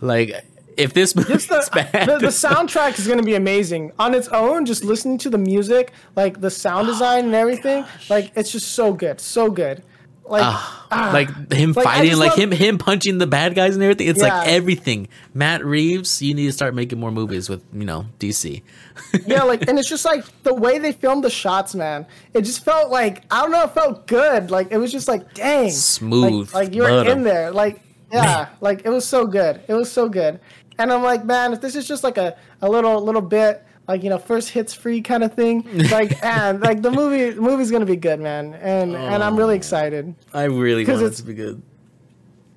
Like 0.00 0.44
if 0.76 0.94
this 0.94 1.14
movie's 1.14 1.46
the, 1.46 1.68
bad, 1.72 2.08
the, 2.08 2.18
the 2.18 2.26
soundtrack 2.28 2.98
is 2.98 3.06
going 3.06 3.18
to 3.18 3.24
be 3.24 3.34
amazing 3.34 3.92
on 3.98 4.14
its 4.14 4.28
own. 4.28 4.64
Just 4.64 4.84
listening 4.84 5.18
to 5.18 5.30
the 5.30 5.38
music, 5.38 5.92
like 6.16 6.40
the 6.40 6.50
sound 6.50 6.88
oh 6.88 6.92
design 6.92 7.26
and 7.26 7.34
everything, 7.34 7.84
like 8.08 8.32
it's 8.34 8.50
just 8.50 8.72
so 8.72 8.92
good, 8.92 9.20
so 9.20 9.50
good. 9.50 9.82
Like, 10.30 10.42
ah, 10.44 11.10
like 11.12 11.52
him 11.52 11.72
Like, 11.72 11.84
fighting, 11.84 12.16
like 12.16 12.30
love- 12.30 12.38
him 12.38 12.52
him 12.52 12.78
punching 12.78 13.18
the 13.18 13.26
bad 13.26 13.54
guys 13.54 13.74
and 13.74 13.82
everything. 13.82 14.08
It's 14.08 14.20
Yeah. 14.22 14.38
like 14.38 14.48
everything. 14.48 15.08
Matt 15.34 15.64
Reeves, 15.64 16.20
you 16.22 16.34
need 16.34 16.46
to 16.46 16.52
start 16.52 16.74
making 16.74 16.98
more 17.00 17.10
movies 17.12 17.48
with 17.48 17.62
you 17.72 17.84
know 17.84 18.06
DC. 18.18 18.62
yeah, 19.26 19.42
like, 19.44 19.68
and 19.68 19.78
it's 19.78 19.88
just 19.88 20.04
like 20.04 20.24
the 20.42 20.52
way 20.54 20.78
they 20.78 20.92
filmed 20.92 21.22
the 21.24 21.30
shots, 21.30 21.74
man. 21.74 22.06
It 22.34 22.42
just 22.42 22.64
felt 22.64 22.90
like 22.90 23.24
I 23.32 23.42
don't 23.42 23.52
know, 23.52 23.62
it 23.64 23.70
felt 23.72 24.06
good. 24.06 24.50
Like 24.50 24.68
it 24.70 24.78
was 24.78 24.92
just 24.92 25.08
like, 25.08 25.34
dang, 25.34 25.70
Smooth, 25.70 26.52
Like, 26.52 26.66
like 26.66 26.74
you 26.74 26.82
were 26.82 27.04
in 27.08 27.22
there, 27.22 27.50
like 27.50 27.80
yeah, 28.12 28.48
like 28.60 28.82
it 28.84 28.90
was 28.90 29.04
so 29.06 29.26
good. 29.26 29.60
It 29.68 29.74
was 29.74 29.90
so 29.90 30.08
good. 30.08 30.40
And 30.78 30.92
I'm 30.92 31.02
like, 31.02 31.24
man, 31.24 31.52
if 31.52 31.60
this 31.60 31.74
is 31.74 31.86
just 31.88 32.04
like 32.04 32.18
a, 32.18 32.36
a 32.62 32.68
little 32.68 33.00
little 33.02 33.20
bit 33.22 33.64
like 33.88 34.02
you 34.04 34.10
know 34.10 34.18
first 34.18 34.50
hits 34.50 34.74
free 34.74 35.00
kind 35.00 35.24
of 35.24 35.34
thing, 35.34 35.66
like 35.90 36.22
and 36.22 36.60
like 36.60 36.82
the 36.82 36.90
movie 36.90 37.30
the 37.30 37.40
movie's 37.40 37.70
gonna 37.70 37.86
be 37.86 37.96
good, 37.96 38.20
man. 38.20 38.54
And 38.54 38.94
and 38.94 39.22
I'm 39.24 39.36
really 39.36 39.56
excited. 39.56 40.14
I 40.32 40.44
really 40.44 40.84
want 40.84 41.00
it 41.00 41.04
it's- 41.06 41.16
to 41.18 41.24
be 41.24 41.34
good. 41.34 41.62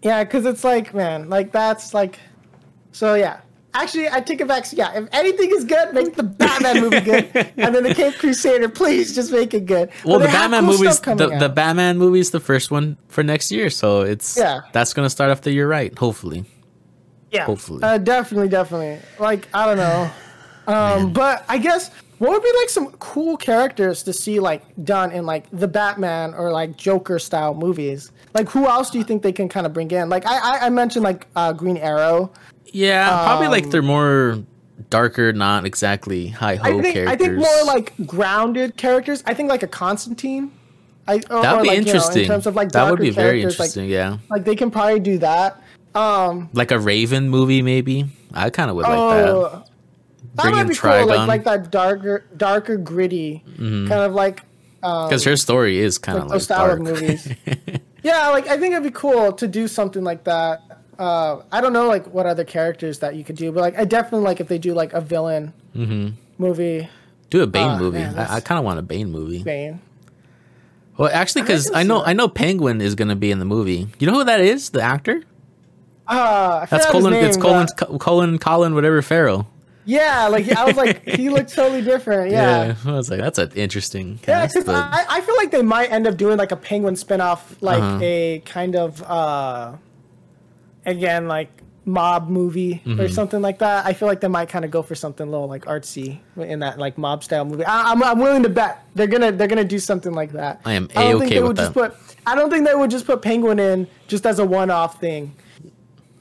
Yeah, 0.04 0.24
because 0.24 0.46
it's 0.48 0.64
like, 0.64 0.96
man, 0.96 1.30
like 1.30 1.52
that's 1.52 1.94
like, 1.94 2.20
so 2.92 3.14
yeah. 3.14 3.42
Actually, 3.74 4.10
I 4.10 4.20
take 4.20 4.42
it 4.42 4.48
back. 4.50 4.66
So 4.66 4.76
yeah, 4.76 4.92
if 4.98 5.08
anything 5.14 5.50
is 5.52 5.64
good, 5.64 5.94
make 5.94 6.16
the 6.16 6.24
Batman 6.24 6.82
movie 6.82 7.00
good, 7.00 7.30
and 7.56 7.74
then 7.74 7.84
the 7.84 7.94
Caped 7.94 8.18
Crusader, 8.20 8.68
please 8.68 9.16
just 9.16 9.32
make 9.32 9.54
it 9.54 9.66
good. 9.66 9.92
Well, 10.04 10.20
the 10.20 10.26
Batman 10.26 10.66
cool 10.66 10.74
movies, 10.74 11.00
the, 11.00 11.38
the. 11.40 11.48
Batman 11.48 11.98
movie 11.98 12.20
is 12.20 12.32
the 12.32 12.42
first 12.42 12.70
one 12.72 12.98
for 13.08 13.24
next 13.24 13.50
year, 13.50 13.70
so 13.70 14.02
it's 14.02 14.36
Yeah. 14.38 14.62
that's 14.74 14.94
gonna 14.94 15.10
start 15.10 15.30
off 15.32 15.42
the 15.42 15.54
year 15.54 15.70
right. 15.70 15.98
Hopefully, 15.98 16.44
yeah, 17.32 17.46
hopefully. 17.46 17.82
uh, 17.84 17.98
definitely, 17.98 18.50
definitely. 18.50 19.00
Like 19.20 19.48
I 19.54 19.66
don't 19.68 19.78
know, 19.78 20.12
um, 20.68 21.14
but 21.14 21.46
I 21.50 21.58
guess 21.58 21.92
what 22.20 22.32
would 22.32 22.44
be 22.44 22.54
like 22.60 22.70
some 22.70 22.92
cool 22.94 23.36
characters 23.36 24.04
to 24.04 24.14
see 24.14 24.40
like 24.40 24.64
done 24.84 25.12
in 25.12 25.26
like 25.26 25.46
the 25.52 25.68
Batman 25.68 26.34
or 26.34 26.52
like 26.52 26.78
Joker 26.78 27.18
style 27.20 27.54
movies? 27.54 28.12
Like 28.34 28.50
who 28.50 28.68
else 28.68 28.90
do 28.90 28.98
you 28.98 29.04
think 29.04 29.24
they 29.24 29.32
can 29.32 29.50
kind 29.50 29.66
of 29.66 29.74
bring 29.74 29.90
in? 29.92 30.10
Like 30.10 30.26
I 30.26 30.38
I, 30.38 30.66
I 30.68 30.70
mentioned 30.70 31.04
like 31.04 31.28
uh, 31.36 31.54
Green 31.54 31.78
Arrow. 31.78 32.32
yeah, 32.68 33.10
probably 33.24 33.48
like 33.48 33.66
um, 33.66 33.70
they're 33.72 33.82
more 33.82 34.44
darker, 34.90 35.34
not 35.34 35.66
exactly 35.66 36.28
high 36.28 36.56
ho 36.56 36.64
I 36.64 36.82
think 36.82 36.94
characters. 36.94 37.14
I 37.14 37.16
think 37.16 37.38
more 37.38 37.64
like 37.66 37.94
grounded 38.06 38.78
characters. 38.78 39.24
I 39.26 39.34
think 39.34 39.50
like 39.50 39.64
a 39.64 39.68
Constantine. 39.68 40.52
I, 41.08 41.16
or, 41.16 41.42
that 41.42 41.56
would 41.56 41.64
be 41.64 41.68
like, 41.70 41.78
you 41.80 41.86
know, 41.86 41.92
interesting. 41.94 42.22
in 42.24 42.28
terms 42.28 42.46
of 42.48 42.56
like 42.56 42.72
that 42.74 42.90
would 42.90 43.00
be 43.00 43.10
very 43.10 43.42
characters, 43.42 43.60
like- 43.60 43.68
interesting. 43.70 43.90
yeah, 43.90 44.18
Like 44.30 44.46
they 44.46 44.56
can 44.56 44.70
probably 44.70 45.00
do 45.00 45.18
that. 45.18 45.62
Um, 45.96 46.50
like 46.54 46.72
a 46.72 46.80
Raven 46.80 47.30
movie, 47.30 47.62
maybe. 47.62 48.06
I 48.34 48.50
kind 48.50 48.70
of 48.70 48.76
would 48.76 48.84
like 48.84 48.98
oh, 48.98 49.50
that. 49.50 49.71
That 50.36 50.52
might 50.52 50.64
be 50.68 50.76
cool. 50.76 51.08
Like 51.08 51.28
like 51.28 51.44
that 51.46 51.72
darker, 51.72 52.26
darker, 52.36 52.78
gritty 52.78 53.44
kind 53.58 53.92
of 53.92 54.14
like 54.14 54.44
because 54.82 55.24
her 55.26 55.36
story 55.38 55.80
is 55.80 55.98
kind 55.98 56.18
of 56.18 56.24
like 56.24 56.30
like, 56.30 56.36
those 56.36 56.44
style 56.46 56.68
dark. 56.68 56.80
of 56.80 56.86
movies. 56.86 57.34
yeah, 58.04 58.30
like 58.30 58.48
I 58.48 58.58
think 58.58 58.74
it'd 58.74 58.84
be 58.84 58.92
cool 58.92 59.34
to 59.34 59.48
do 59.48 59.68
something 59.68 60.04
like 60.04 60.24
that. 60.24 60.60
Uh, 60.98 61.42
I 61.52 61.62
don't 61.62 61.74
know 61.74 61.88
like 61.88 62.08
what 62.08 62.26
other 62.26 62.44
characters 62.44 63.00
that 63.00 63.16
you 63.16 63.24
could 63.24 63.36
do, 63.36 63.52
but 63.52 63.62
like 63.62 63.78
I 63.78 63.86
definitely 63.86 64.26
like 64.26 64.40
if 64.40 64.48
they 64.48 64.58
do 64.58 64.74
like 64.74 64.94
a 64.94 65.02
villain 65.02 65.54
movie. 66.38 66.90
Do 67.30 67.42
a 67.44 67.48
Bane 67.48 67.70
Ah, 67.70 67.78
movie. 67.80 68.00
man, 68.00 68.18
I, 68.18 68.36
I 68.36 68.40
kind 68.42 68.60
of 68.60 68.66
want 68.66 68.80
a 68.80 68.82
Bane 68.82 69.10
movie. 69.10 69.42
Bane. 69.42 69.80
Well, 70.98 71.10
actually, 71.12 71.44
because 71.44 71.68
can 71.70 71.76
I, 71.78 71.84
know. 71.84 72.04
I 72.04 72.14
know 72.14 72.28
Penguin 72.28 72.82
is 72.82 72.94
going 72.96 73.08
to 73.08 73.16
be 73.16 73.32
in 73.32 73.40
the 73.40 73.46
movie. 73.46 73.88
You 74.00 74.08
know 74.08 74.14
who 74.14 74.24
that 74.26 74.42
is? 74.42 74.70
The 74.72 74.82
actor? 74.82 75.24
Uh, 76.08 76.60
I 76.64 76.68
That's 76.70 76.86
Colin. 76.88 77.14
it's 77.14 77.38
Colin. 77.38 77.68
Colin. 78.00 78.38
Colin. 78.38 78.76
Whatever. 78.76 79.02
Farrell. 79.02 79.48
Yeah, 79.86 80.28
like 80.28 80.52
I 80.52 80.66
was 80.66 80.76
like, 80.78 81.08
he 81.08 81.30
looked 81.30 81.54
totally 81.56 81.82
different. 81.82 82.32
Yeah, 82.32 82.76
I 82.86 82.92
was 82.92 83.10
like, 83.10 83.20
that's 83.20 83.40
an 83.40 83.52
interesting 83.56 84.20
yeah. 84.28 84.42
cast. 84.42 84.54
Because 84.54 84.66
but 84.66 84.76
I, 84.76 85.06
I 85.18 85.22
feel 85.22 85.36
like 85.36 85.52
they 85.52 85.64
might 85.64 85.92
end 85.92 86.06
up 86.08 86.18
doing 86.18 86.38
like 86.38 86.52
a 86.52 86.56
Penguin 86.58 86.96
spinoff, 86.96 87.40
like 87.62 87.82
Uh-huh. 87.82 88.00
a 88.02 88.40
kind 88.46 88.76
of 88.76 89.02
uh, 89.04 89.74
again 90.86 91.28
like 91.28 91.50
mob 91.84 92.30
movie 92.30 92.82
or 92.86 92.90
Mm-hmm. 92.92 93.14
something 93.14 93.42
like 93.42 93.60
that. 93.60 93.86
I 93.86 93.94
feel 93.94 94.08
like 94.08 94.22
they 94.22 94.28
might 94.28 94.50
kind 94.50 94.64
of 94.64 94.70
go 94.72 94.84
for 94.84 94.94
something 94.94 95.28
a 95.28 95.32
little 95.32 95.48
like 95.48 95.66
artsy 95.66 96.20
in 96.38 96.60
that 96.60 96.78
like 96.78 96.98
mob 96.98 97.24
style 97.24 97.44
movie. 97.46 97.66
I, 97.66 97.92
I'm, 97.92 98.04
I'm 98.04 98.20
willing 98.20 98.44
to 98.44 98.50
bet 98.50 98.86
they're 98.94 99.08
gonna 99.08 99.32
they're 99.32 99.48
gonna 99.48 99.64
do 99.64 99.80
something 99.80 100.14
like 100.14 100.34
that. 100.34 100.62
I 100.64 100.74
am 100.74 100.90
I 100.96 101.04
don't 101.04 101.14
A-okay 101.14 101.20
think 101.20 101.32
they 101.34 101.40
with 101.40 101.48
would 101.48 101.58
just 101.58 101.74
put. 101.74 101.96
I 102.28 102.36
don't 102.36 102.52
think 102.52 102.68
they 102.68 102.76
would 102.76 102.92
just 102.92 103.08
put 103.08 103.22
Penguin 103.24 103.58
in 103.60 103.88
just 104.08 104.28
as 104.28 104.38
a 104.38 104.46
one-off 104.46 105.00
thing. 105.00 105.34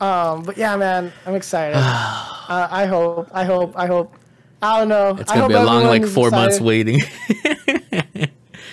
Um, 0.00 0.42
but 0.42 0.56
yeah, 0.56 0.76
man, 0.76 1.12
I'm 1.26 1.34
excited. 1.34 1.76
uh, 1.76 2.68
I 2.70 2.86
hope. 2.86 3.28
I 3.32 3.44
hope. 3.44 3.72
I 3.76 3.86
hope. 3.86 4.14
I 4.62 4.78
don't 4.78 4.88
know. 4.88 5.16
it's 5.18 5.30
I 5.30 5.36
gonna 5.36 5.48
be 5.48 5.54
a 5.54 5.62
long 5.62 5.84
like 5.84 6.06
four 6.06 6.30
months 6.30 6.60
waiting. 6.60 7.00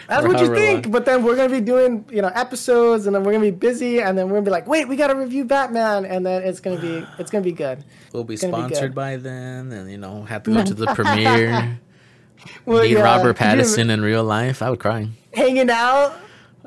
That's 0.08 0.26
what 0.26 0.40
you 0.40 0.54
think. 0.56 0.86
long. 0.86 0.92
But 0.92 1.06
then 1.06 1.24
we're 1.24 1.36
gonna 1.36 1.50
be 1.50 1.62
doing, 1.62 2.06
you 2.10 2.22
know, 2.22 2.32
episodes, 2.34 3.08
and 3.08 3.16
then 3.16 3.24
we're 3.24 3.34
gonna 3.34 3.46
be 3.46 3.52
busy, 3.52 4.02
and 4.02 4.18
then 4.18 4.28
we're 4.28 4.36
gonna 4.36 4.46
be 4.46 4.52
like, 4.52 4.68
wait, 4.68 4.88
we 4.88 4.96
gotta 4.96 5.16
review 5.16 5.44
Batman, 5.46 6.06
and 6.06 6.26
then 6.26 6.44
it's 6.44 6.60
gonna 6.60 6.80
be, 6.80 7.06
it's 7.20 7.30
gonna 7.30 7.44
be 7.44 7.52
good. 7.52 7.84
we'll 8.14 8.24
be 8.24 8.38
gonna 8.38 8.54
be 8.54 8.60
sponsored 8.60 8.96
by 8.96 9.18
then, 9.18 9.72
and 9.72 9.92
you 9.92 9.98
know 9.98 10.24
have 10.24 10.44
to 10.44 10.54
go 10.54 10.64
to 10.64 10.74
the 10.74 10.88
premiere. 10.96 11.80
Well, 12.66 12.84
Meet 12.84 12.92
yeah, 12.92 13.02
Robert 13.02 13.36
Pattinson 13.36 13.90
in 13.90 14.00
real 14.00 14.24
life. 14.24 14.62
I 14.62 14.70
would 14.70 14.80
cry. 14.80 15.10
hanging 15.34 15.70
out. 15.70 16.16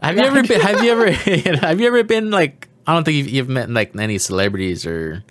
Have 0.02 0.16
you 0.16 0.24
ever 0.24 0.42
been? 0.42 0.60
Have 0.60 0.82
you 0.84 0.90
ever? 0.90 1.10
have 1.10 1.80
you 1.80 1.86
ever 1.86 2.02
been 2.02 2.30
like? 2.30 2.68
I 2.90 2.94
don't 2.94 3.04
think 3.04 3.16
you've, 3.18 3.28
you've 3.28 3.48
met 3.48 3.70
like 3.70 3.94
any 3.96 4.18
celebrities 4.18 4.84
or 4.84 5.22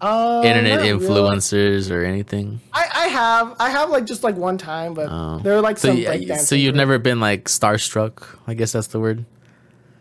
Uh, 0.00 0.42
internet 0.44 0.80
not 0.80 0.86
really. 0.86 0.98
influencers 1.06 1.90
or 1.90 2.04
anything. 2.04 2.60
I, 2.72 2.88
I 2.94 3.06
have, 3.08 3.56
I 3.58 3.68
have 3.70 3.90
like 3.90 4.04
just 4.06 4.22
like 4.24 4.36
one 4.36 4.56
time, 4.58 4.94
but 4.94 5.08
Oh. 5.10 5.38
there 5.42 5.54
were 5.56 5.60
like 5.60 5.76
so, 5.78 5.88
some. 5.88 5.98
you- 5.98 6.06
breakdancing 6.08 6.40
so 6.40 6.54
you've 6.54 6.72
groups. 6.72 6.76
never 6.78 6.98
been 6.98 7.20
like 7.20 7.44
starstruck? 7.44 8.24
I 8.46 8.54
guess 8.54 8.72
that's 8.72 8.88
the 8.88 9.00
word. 9.00 9.24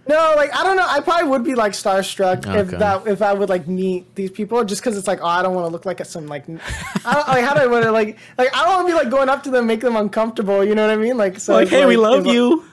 No, 0.08 0.34
like 0.36 0.56
I 0.56 0.64
don't 0.64 0.78
know. 0.78 0.86
I 0.88 1.00
probably 1.00 1.30
would 1.30 1.44
be 1.44 1.56
like 1.56 1.72
starstruck 1.74 2.46
if 2.56 2.70
that 2.78 3.08
if 3.08 3.24
I 3.24 3.34
would 3.34 3.50
like 3.50 3.68
meet 3.68 4.14
these 4.14 4.30
people, 4.30 4.64
just 4.64 4.82
because 4.84 4.98
it's 5.00 5.08
like, 5.08 5.20
oh, 5.20 5.26
I 5.26 5.42
don't 5.42 5.56
want 5.56 5.66
to 5.66 5.72
look 5.72 5.84
like 5.84 6.00
a, 6.00 6.06
some 6.06 6.28
like, 6.28 6.44
I 6.48 7.14
don't, 7.16 7.28
like 7.28 7.44
how 7.44 7.56
do 7.56 7.62
I 7.62 7.66
want 7.66 7.86
to 7.86 7.92
like 7.92 8.18
like 8.38 8.56
I 8.56 8.64
don't 8.66 8.76
want 8.76 8.88
to 8.88 8.94
be 8.94 8.98
like 9.02 9.10
going 9.10 9.30
up 9.30 9.42
to 9.44 9.50
them, 9.50 9.66
make 9.66 9.82
them 9.82 9.96
uncomfortable. 9.96 10.64
You 10.64 10.76
know 10.76 10.86
what 10.86 10.94
I 10.94 10.98
mean? 11.02 11.18
Like, 11.18 11.40
so 11.40 11.54
like 11.54 11.70
hey, 11.70 11.88
we 11.88 11.98
love 11.98 12.28
you. 12.28 12.64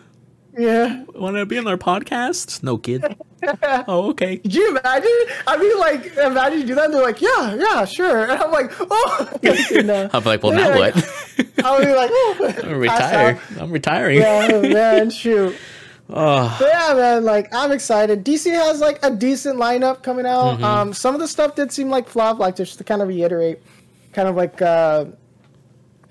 Yeah. 0.59 1.05
Want 1.15 1.37
to 1.37 1.47
be 1.47 1.57
on 1.57 1.67
our 1.67 1.79
podcast? 1.79 2.63
No, 2.63 2.77
kid. 2.77 3.03
oh, 3.89 4.11
okay. 4.11 4.39
Could 4.39 4.55
you 4.55 4.71
imagine? 4.71 5.11
I 5.47 5.57
mean, 5.59 5.79
like, 5.79 6.17
imagine 6.17 6.61
you 6.61 6.67
do 6.67 6.75
that, 6.75 6.87
and 6.87 6.95
they're 6.95 7.03
like, 7.03 7.21
yeah, 7.21 7.55
yeah, 7.55 7.85
sure. 7.85 8.23
And 8.25 8.33
I'm 8.33 8.51
like, 8.51 8.73
oh, 8.81 9.29
no. 9.85 10.11
I'll 10.13 10.21
be 10.21 10.27
like, 10.29 10.43
well, 10.43 10.53
now 10.53 10.79
like, 10.79 10.95
what? 10.95 11.65
I'll 11.65 11.81
be 11.81 11.93
like, 11.93 12.11
oh, 12.13 12.37
I'm 12.41 12.55
pass 12.55 12.65
retire. 12.77 13.29
out. 13.35 13.61
I'm 13.61 13.73
retiring. 13.73 14.19
Yeah, 14.19 14.61
man, 14.61 15.11
shoot. 15.11 15.57
Oh, 16.11 16.57
But 16.59 16.69
yeah, 16.69 16.95
man, 16.95 17.25
like, 17.25 17.55
I'm 17.55 17.73
excited. 17.73 18.25
DC 18.25 18.51
has, 18.53 18.81
like, 18.81 18.99
a 19.03 19.11
decent 19.11 19.59
lineup 19.59 20.03
coming 20.03 20.27
out. 20.27 20.55
Mm-hmm. 20.55 20.65
Um, 20.65 20.93
Some 20.93 21.15
of 21.15 21.21
the 21.21 21.29
stuff 21.29 21.55
did 21.55 21.73
seem 21.73 21.89
like 21.89 22.09
flop, 22.09 22.39
like, 22.39 22.57
just 22.57 22.79
to 22.79 22.85
kind 22.85 23.01
of 23.03 23.09
reiterate, 23.09 23.61
kind 24.13 24.29
of 24.29 24.37
like, 24.37 24.61
uh, 24.61 25.07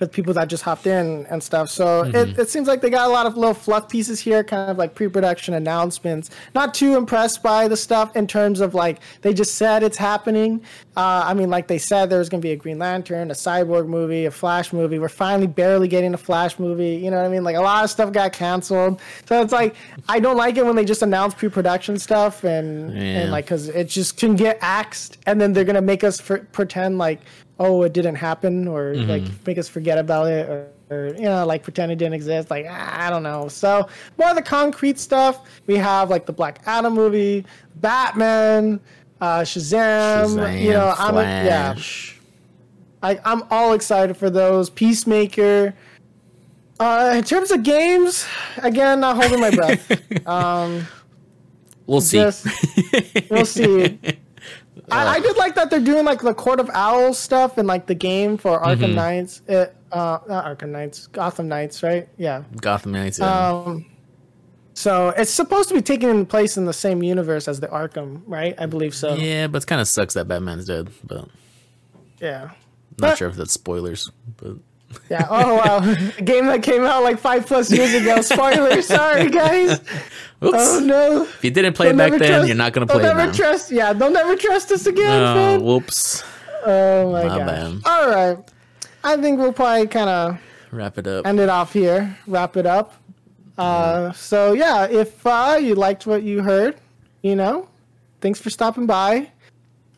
the 0.02 0.07
people 0.10 0.34
that 0.34 0.48
just 0.49 0.64
hopped 0.64 0.88
in 0.88 1.26
and 1.28 1.41
stuff. 1.41 1.69
So 1.69 1.86
Mm-hmm. 2.03 2.15
it, 2.32 2.40
it 2.40 2.49
seems 2.49 2.68
like 2.68 2.82
they 2.82 2.90
got 2.90 3.07
a 3.07 3.14
lot 3.14 3.26
of 3.28 3.38
little 3.38 3.53
fluff 3.53 3.88
pieces 3.88 4.19
here, 4.19 4.44
kind 4.44 4.69
of 4.72 4.78
like 4.78 4.95
pre-production 4.95 5.53
announcements. 5.53 6.30
Not 6.56 6.73
too 6.73 6.98
impressed 6.98 7.44
by 7.44 7.68
the 7.68 7.78
stuff 7.78 8.15
in 8.15 8.26
terms 8.28 8.60
of 8.60 8.73
like 8.73 8.99
they 9.22 9.34
just 9.34 9.56
said 9.56 9.84
it's 9.84 9.98
happening. 9.98 10.61
Uh, 10.98 11.23
I 11.26 11.34
mean, 11.36 11.49
like 11.49 11.68
they 11.68 11.78
said 11.78 12.10
there 12.10 12.19
was 12.19 12.28
going 12.30 12.41
to 12.41 12.45
be 12.45 12.52
a 12.52 12.56
Green 12.56 12.80
Lantern, 12.80 13.30
a 13.32 13.36
Cyborg 13.36 13.88
movie, 13.88 14.26
a 14.26 14.32
Flash 14.32 14.73
movie. 14.73 14.98
We're 14.99 15.07
finally 15.10 15.48
barely 15.48 15.88
getting 15.88 16.14
a 16.14 16.18
Flash 16.18 16.57
movie. 16.57 16.95
You 16.95 17.11
know 17.11 17.18
what 17.18 17.26
I 17.26 17.30
mean? 17.30 17.44
Like 17.44 17.56
a 17.56 17.61
lot 17.61 17.84
of 17.84 17.90
stuff 17.91 18.11
got 18.11 18.34
canceled. 18.34 18.99
So 19.28 19.40
it's 19.41 19.53
like 19.53 19.76
I 20.10 20.19
don't 20.19 20.36
like 20.38 20.57
it 20.57 20.65
when 20.65 20.76
they 20.76 20.84
just 20.86 21.03
announce 21.03 21.34
pre-production 21.36 21.99
stuff 21.99 22.44
and 22.44 22.91
Yeah. 22.94 23.02
and 23.22 23.32
like 23.32 23.45
because 23.45 23.69
it 23.69 23.88
just 23.88 24.18
can 24.18 24.36
get 24.36 24.57
axed, 24.61 25.19
and 25.28 25.40
then 25.40 25.53
they're 25.53 25.64
gonna 25.64 25.82
make 25.82 26.03
us 26.03 26.19
pretend 26.52 26.98
like 26.98 27.19
oh 27.63 27.83
it 27.83 27.93
didn't 27.93 28.15
happen 28.15 28.67
or 28.67 28.95
like 28.95 29.21
make 29.45 29.57
us 29.59 29.67
forget 29.69 29.99
about 29.99 30.25
it 30.27 30.49
or, 30.49 30.67
or 30.89 31.07
you 31.15 31.21
know 31.21 31.45
like 31.45 31.61
pretend 31.61 31.91
it 31.91 31.97
didn't 31.97 32.15
exist 32.15 32.49
like 32.49 32.65
i 32.65 33.07
don't 33.09 33.21
know. 33.21 33.47
So 33.47 33.88
more 34.17 34.29
of 34.31 34.35
the 34.35 34.41
concrete 34.41 34.97
stuff 34.97 35.47
we 35.67 35.75
have 35.77 36.09
like 36.09 36.25
the 36.25 36.33
black 36.33 36.61
adam 36.65 36.93
movie 36.93 37.45
batman 37.75 38.79
uh 39.21 39.41
shazam, 39.41 40.25
Shazam, 40.38 40.59
you 40.61 40.71
know 40.71 40.93
i'm 40.97 41.15
yeah. 41.15 41.73
Flash. 41.73 42.19
I, 43.03 43.19
i'm 43.25 43.43
all 43.51 43.73
excited 43.73 44.17
for 44.17 44.29
those. 44.31 44.69
Peacemaker. 44.71 45.75
Uh 46.79 47.13
in 47.15 47.23
terms 47.23 47.51
of 47.51 47.61
games 47.61 48.25
again 48.57 49.01
not 49.01 49.17
holding 49.17 49.39
my 49.39 49.51
breath. 49.51 49.85
Um 50.27 50.88
We'll 51.85 52.01
see. 52.01 52.17
just 52.19 52.47
we'll 53.29 53.45
see 53.45 53.99
I, 54.91 55.15
I 55.15 55.19
did 55.19 55.38
like 55.38 55.55
that 55.55 55.69
they're 55.69 55.80
doing 55.80 56.05
like 56.05 56.22
the 56.22 56.34
Court 56.34 56.59
of 56.59 56.69
Owls 56.73 57.18
stuff 57.18 57.57
and 57.57 57.68
like 57.68 57.88
the 57.88 57.95
game 57.95 58.38
for 58.38 58.59
Arkham 58.59 58.77
Mm-hmm. 58.80 58.95
Knights. 58.95 59.41
It, 59.47 59.76
uh, 59.91 60.19
not 60.27 60.45
Arkham 60.45 60.69
Knights, 60.69 61.07
Gotham 61.07 61.47
Knights, 61.47 61.84
right? 61.84 62.07
Yeah. 62.18 62.43
Gotham 62.61 62.91
Knights. 62.91 63.19
Yeah. 63.19 63.49
Um, 63.49 63.85
so 64.73 65.09
it's 65.09 65.31
supposed 65.31 65.69
to 65.69 65.76
be 65.76 65.81
taking 65.81 66.26
place 66.26 66.57
in 66.57 66.65
the 66.65 66.73
same 66.73 67.03
universe 67.03 67.47
as 67.47 67.59
the 67.59 67.68
Arkham, 67.68 68.22
right? 68.26 68.55
I 68.57 68.65
believe 68.68 68.95
so. 68.95 69.15
Yeah. 69.15 69.47
but 69.47 69.63
it 69.63 69.68
kind 69.68 69.81
of 69.81 69.88
sucks 69.88 70.13
that 70.15 70.27
Batman's 70.27 70.65
dead. 70.65 70.89
But 71.03 71.27
Yeah. 72.19 72.41
not 72.43 72.51
But- 72.97 73.18
sure 73.18 73.27
if 73.30 73.35
that's 73.35 73.53
spoilers. 73.53 74.11
But 74.38 74.57
Yeah. 75.09 75.27
Oh 75.30 75.55
wow, 75.55 75.77
a 76.18 76.22
game 76.23 76.45
that 76.47 76.63
came 76.63 76.84
out 76.84 77.03
like 77.03 77.19
five 77.19 77.45
plus 77.45 77.72
years 77.72 77.93
ago. 77.93 78.22
Spoiler. 78.22 78.81
Sorry, 78.97 79.30
guys. 79.30 79.72
oops. 79.72 79.88
Oh 80.41 80.80
no. 80.84 81.23
if 81.23 81.43
you 81.43 81.51
didn't 81.51 81.73
play 81.73 81.89
it 81.89 81.95
They'll 81.97 82.09
back 82.09 82.19
then, 82.19 82.30
trust- 82.30 82.47
you're 82.47 82.57
not 82.57 82.73
gonna 82.73 82.88
play 82.88 82.99
it 82.99 83.03
never 83.03 83.26
now. 83.27 83.31
trust. 83.34 83.72
Yeah, 83.72 83.93
they'll 83.93 84.11
never 84.11 84.35
trust 84.35 84.72
us 84.72 84.85
again. 84.85 85.22
Oh, 85.22 85.35
man. 85.35 85.61
whoops. 85.63 86.23
Oh 86.65 87.11
my, 87.11 87.26
My 87.26 87.38
bad. 87.39 87.81
All 87.85 88.09
right. 88.09 88.38
I 89.03 89.18
think 89.18 89.39
we'll 89.39 89.51
probably 89.53 89.88
kind 89.88 90.09
of 90.09 90.39
Wrap 90.72 90.97
it 90.97 91.07
up. 91.07 91.26
end 91.26 91.39
it 91.39 91.49
off 91.49 91.73
here, 91.73 92.15
wrap 92.27 92.55
it 92.55 92.65
up. 92.65 92.93
Uh, 93.57 94.11
so 94.13 94.53
yeah, 94.53 94.85
if 94.88 95.26
uh, 95.27 95.57
you 95.59 95.76
liked 95.76 96.05
what 96.07 96.23
you 96.23 96.41
heard, 96.41 96.77
you 97.22 97.35
know, 97.35 97.68
thanks 98.22 98.39
for 98.39 98.49
stopping 98.49 98.85
by. 98.85 99.30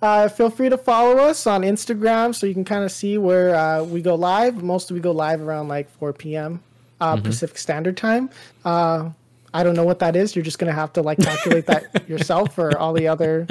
Uh, 0.03 0.27
feel 0.27 0.49
free 0.49 0.67
to 0.67 0.77
follow 0.77 1.17
us 1.17 1.47
on 1.47 1.61
Instagram 1.61 2.35
so 2.35 2.45
you 2.45 2.53
can 2.53 2.65
kind 2.65 2.83
of 2.83 2.91
see 2.91 3.17
where 3.17 3.55
uh, 3.55 3.81
we 3.81 4.01
go 4.01 4.15
live. 4.15 4.61
Mostly 4.61 4.95
we 4.95 4.99
go 4.99 5.13
live 5.13 5.39
around 5.39 5.69
like 5.69 5.89
4 5.91 6.11
p.m. 6.11 6.61
Uh, 6.99 7.15
Pacific 7.21 7.57
Standard 7.57 7.95
Time. 7.95 8.29
Uh, 8.65 9.11
I 9.53 9.63
don't 9.63 9.75
know 9.75 9.85
what 9.85 9.99
that 9.99 10.17
is. 10.17 10.35
You're 10.35 10.43
just 10.43 10.59
gonna 10.59 10.73
have 10.73 10.91
to 10.93 11.01
like 11.01 11.19
calculate 11.19 11.67
that 11.67 12.05
yourself 12.09 12.53
for 12.53 12.77
all 12.77 12.91
the 12.91 13.07
other 13.07 13.47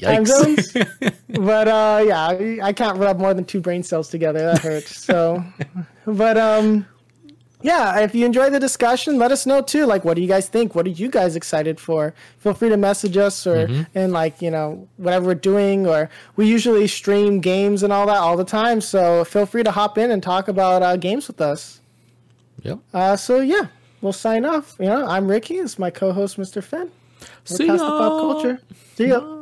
time 0.00 0.26
zones. 0.26 0.72
but 1.28 1.66
uh, 1.66 2.04
yeah, 2.06 2.20
I, 2.20 2.60
I 2.62 2.72
can't 2.72 2.96
rub 2.96 3.18
more 3.18 3.34
than 3.34 3.44
two 3.44 3.60
brain 3.60 3.82
cells 3.82 4.10
together. 4.10 4.40
That 4.40 4.58
hurts. 4.60 4.96
So, 4.96 5.42
but 6.06 6.38
um, 6.38 6.86
yeah, 7.62 8.00
if 8.00 8.14
you 8.14 8.24
enjoy 8.24 8.50
the 8.50 8.60
discussion, 8.60 9.18
let 9.18 9.32
us 9.32 9.46
know 9.46 9.60
too. 9.62 9.86
Like, 9.86 10.04
what 10.04 10.14
do 10.14 10.22
you 10.22 10.28
guys 10.28 10.48
think? 10.48 10.74
What 10.74 10.86
are 10.86 10.90
you 10.90 11.10
guys 11.10 11.36
excited 11.36 11.78
for? 11.78 12.14
Feel 12.38 12.54
free 12.54 12.68
to 12.70 12.76
message 12.76 13.16
us 13.16 13.46
or 13.46 13.68
and 13.94 14.12
like 14.12 14.40
you 14.40 14.50
know 14.50 14.88
whatever 14.96 15.26
we're 15.26 15.34
doing. 15.34 15.86
Or 15.86 16.08
we 16.36 16.46
usually 16.46 16.86
stream 16.86 17.40
games 17.40 17.82
and 17.82 17.92
all 17.92 18.06
that 18.06 18.16
all 18.16 18.36
the 18.36 18.44
time. 18.44 18.80
So 18.80 19.24
feel 19.24 19.46
free 19.46 19.62
to 19.62 19.70
hop 19.70 19.98
in 19.98 20.10
and 20.10 20.22
talk 20.22 20.48
about 20.48 20.82
uh, 20.82 20.96
games 20.96 21.26
with 21.28 21.40
us. 21.40 21.80
Yep. 22.62 22.78
Uh, 22.92 23.16
so 23.16 23.40
yeah, 23.40 23.66
we'll 24.00 24.12
sign 24.12 24.44
off. 24.44 24.76
You 24.78 24.86
know, 24.86 25.06
I'm 25.06 25.28
Ricky. 25.28 25.56
It's 25.56 25.78
my 25.78 25.90
co-host, 25.90 26.38
Mr. 26.38 26.62
Finn. 26.62 26.90
We're 27.50 27.56
See 27.56 27.66
past 27.66 27.80
the 27.80 27.86
pop 27.88 28.20
culture. 28.20 28.60
See 28.94 29.08
ya. 29.08 29.39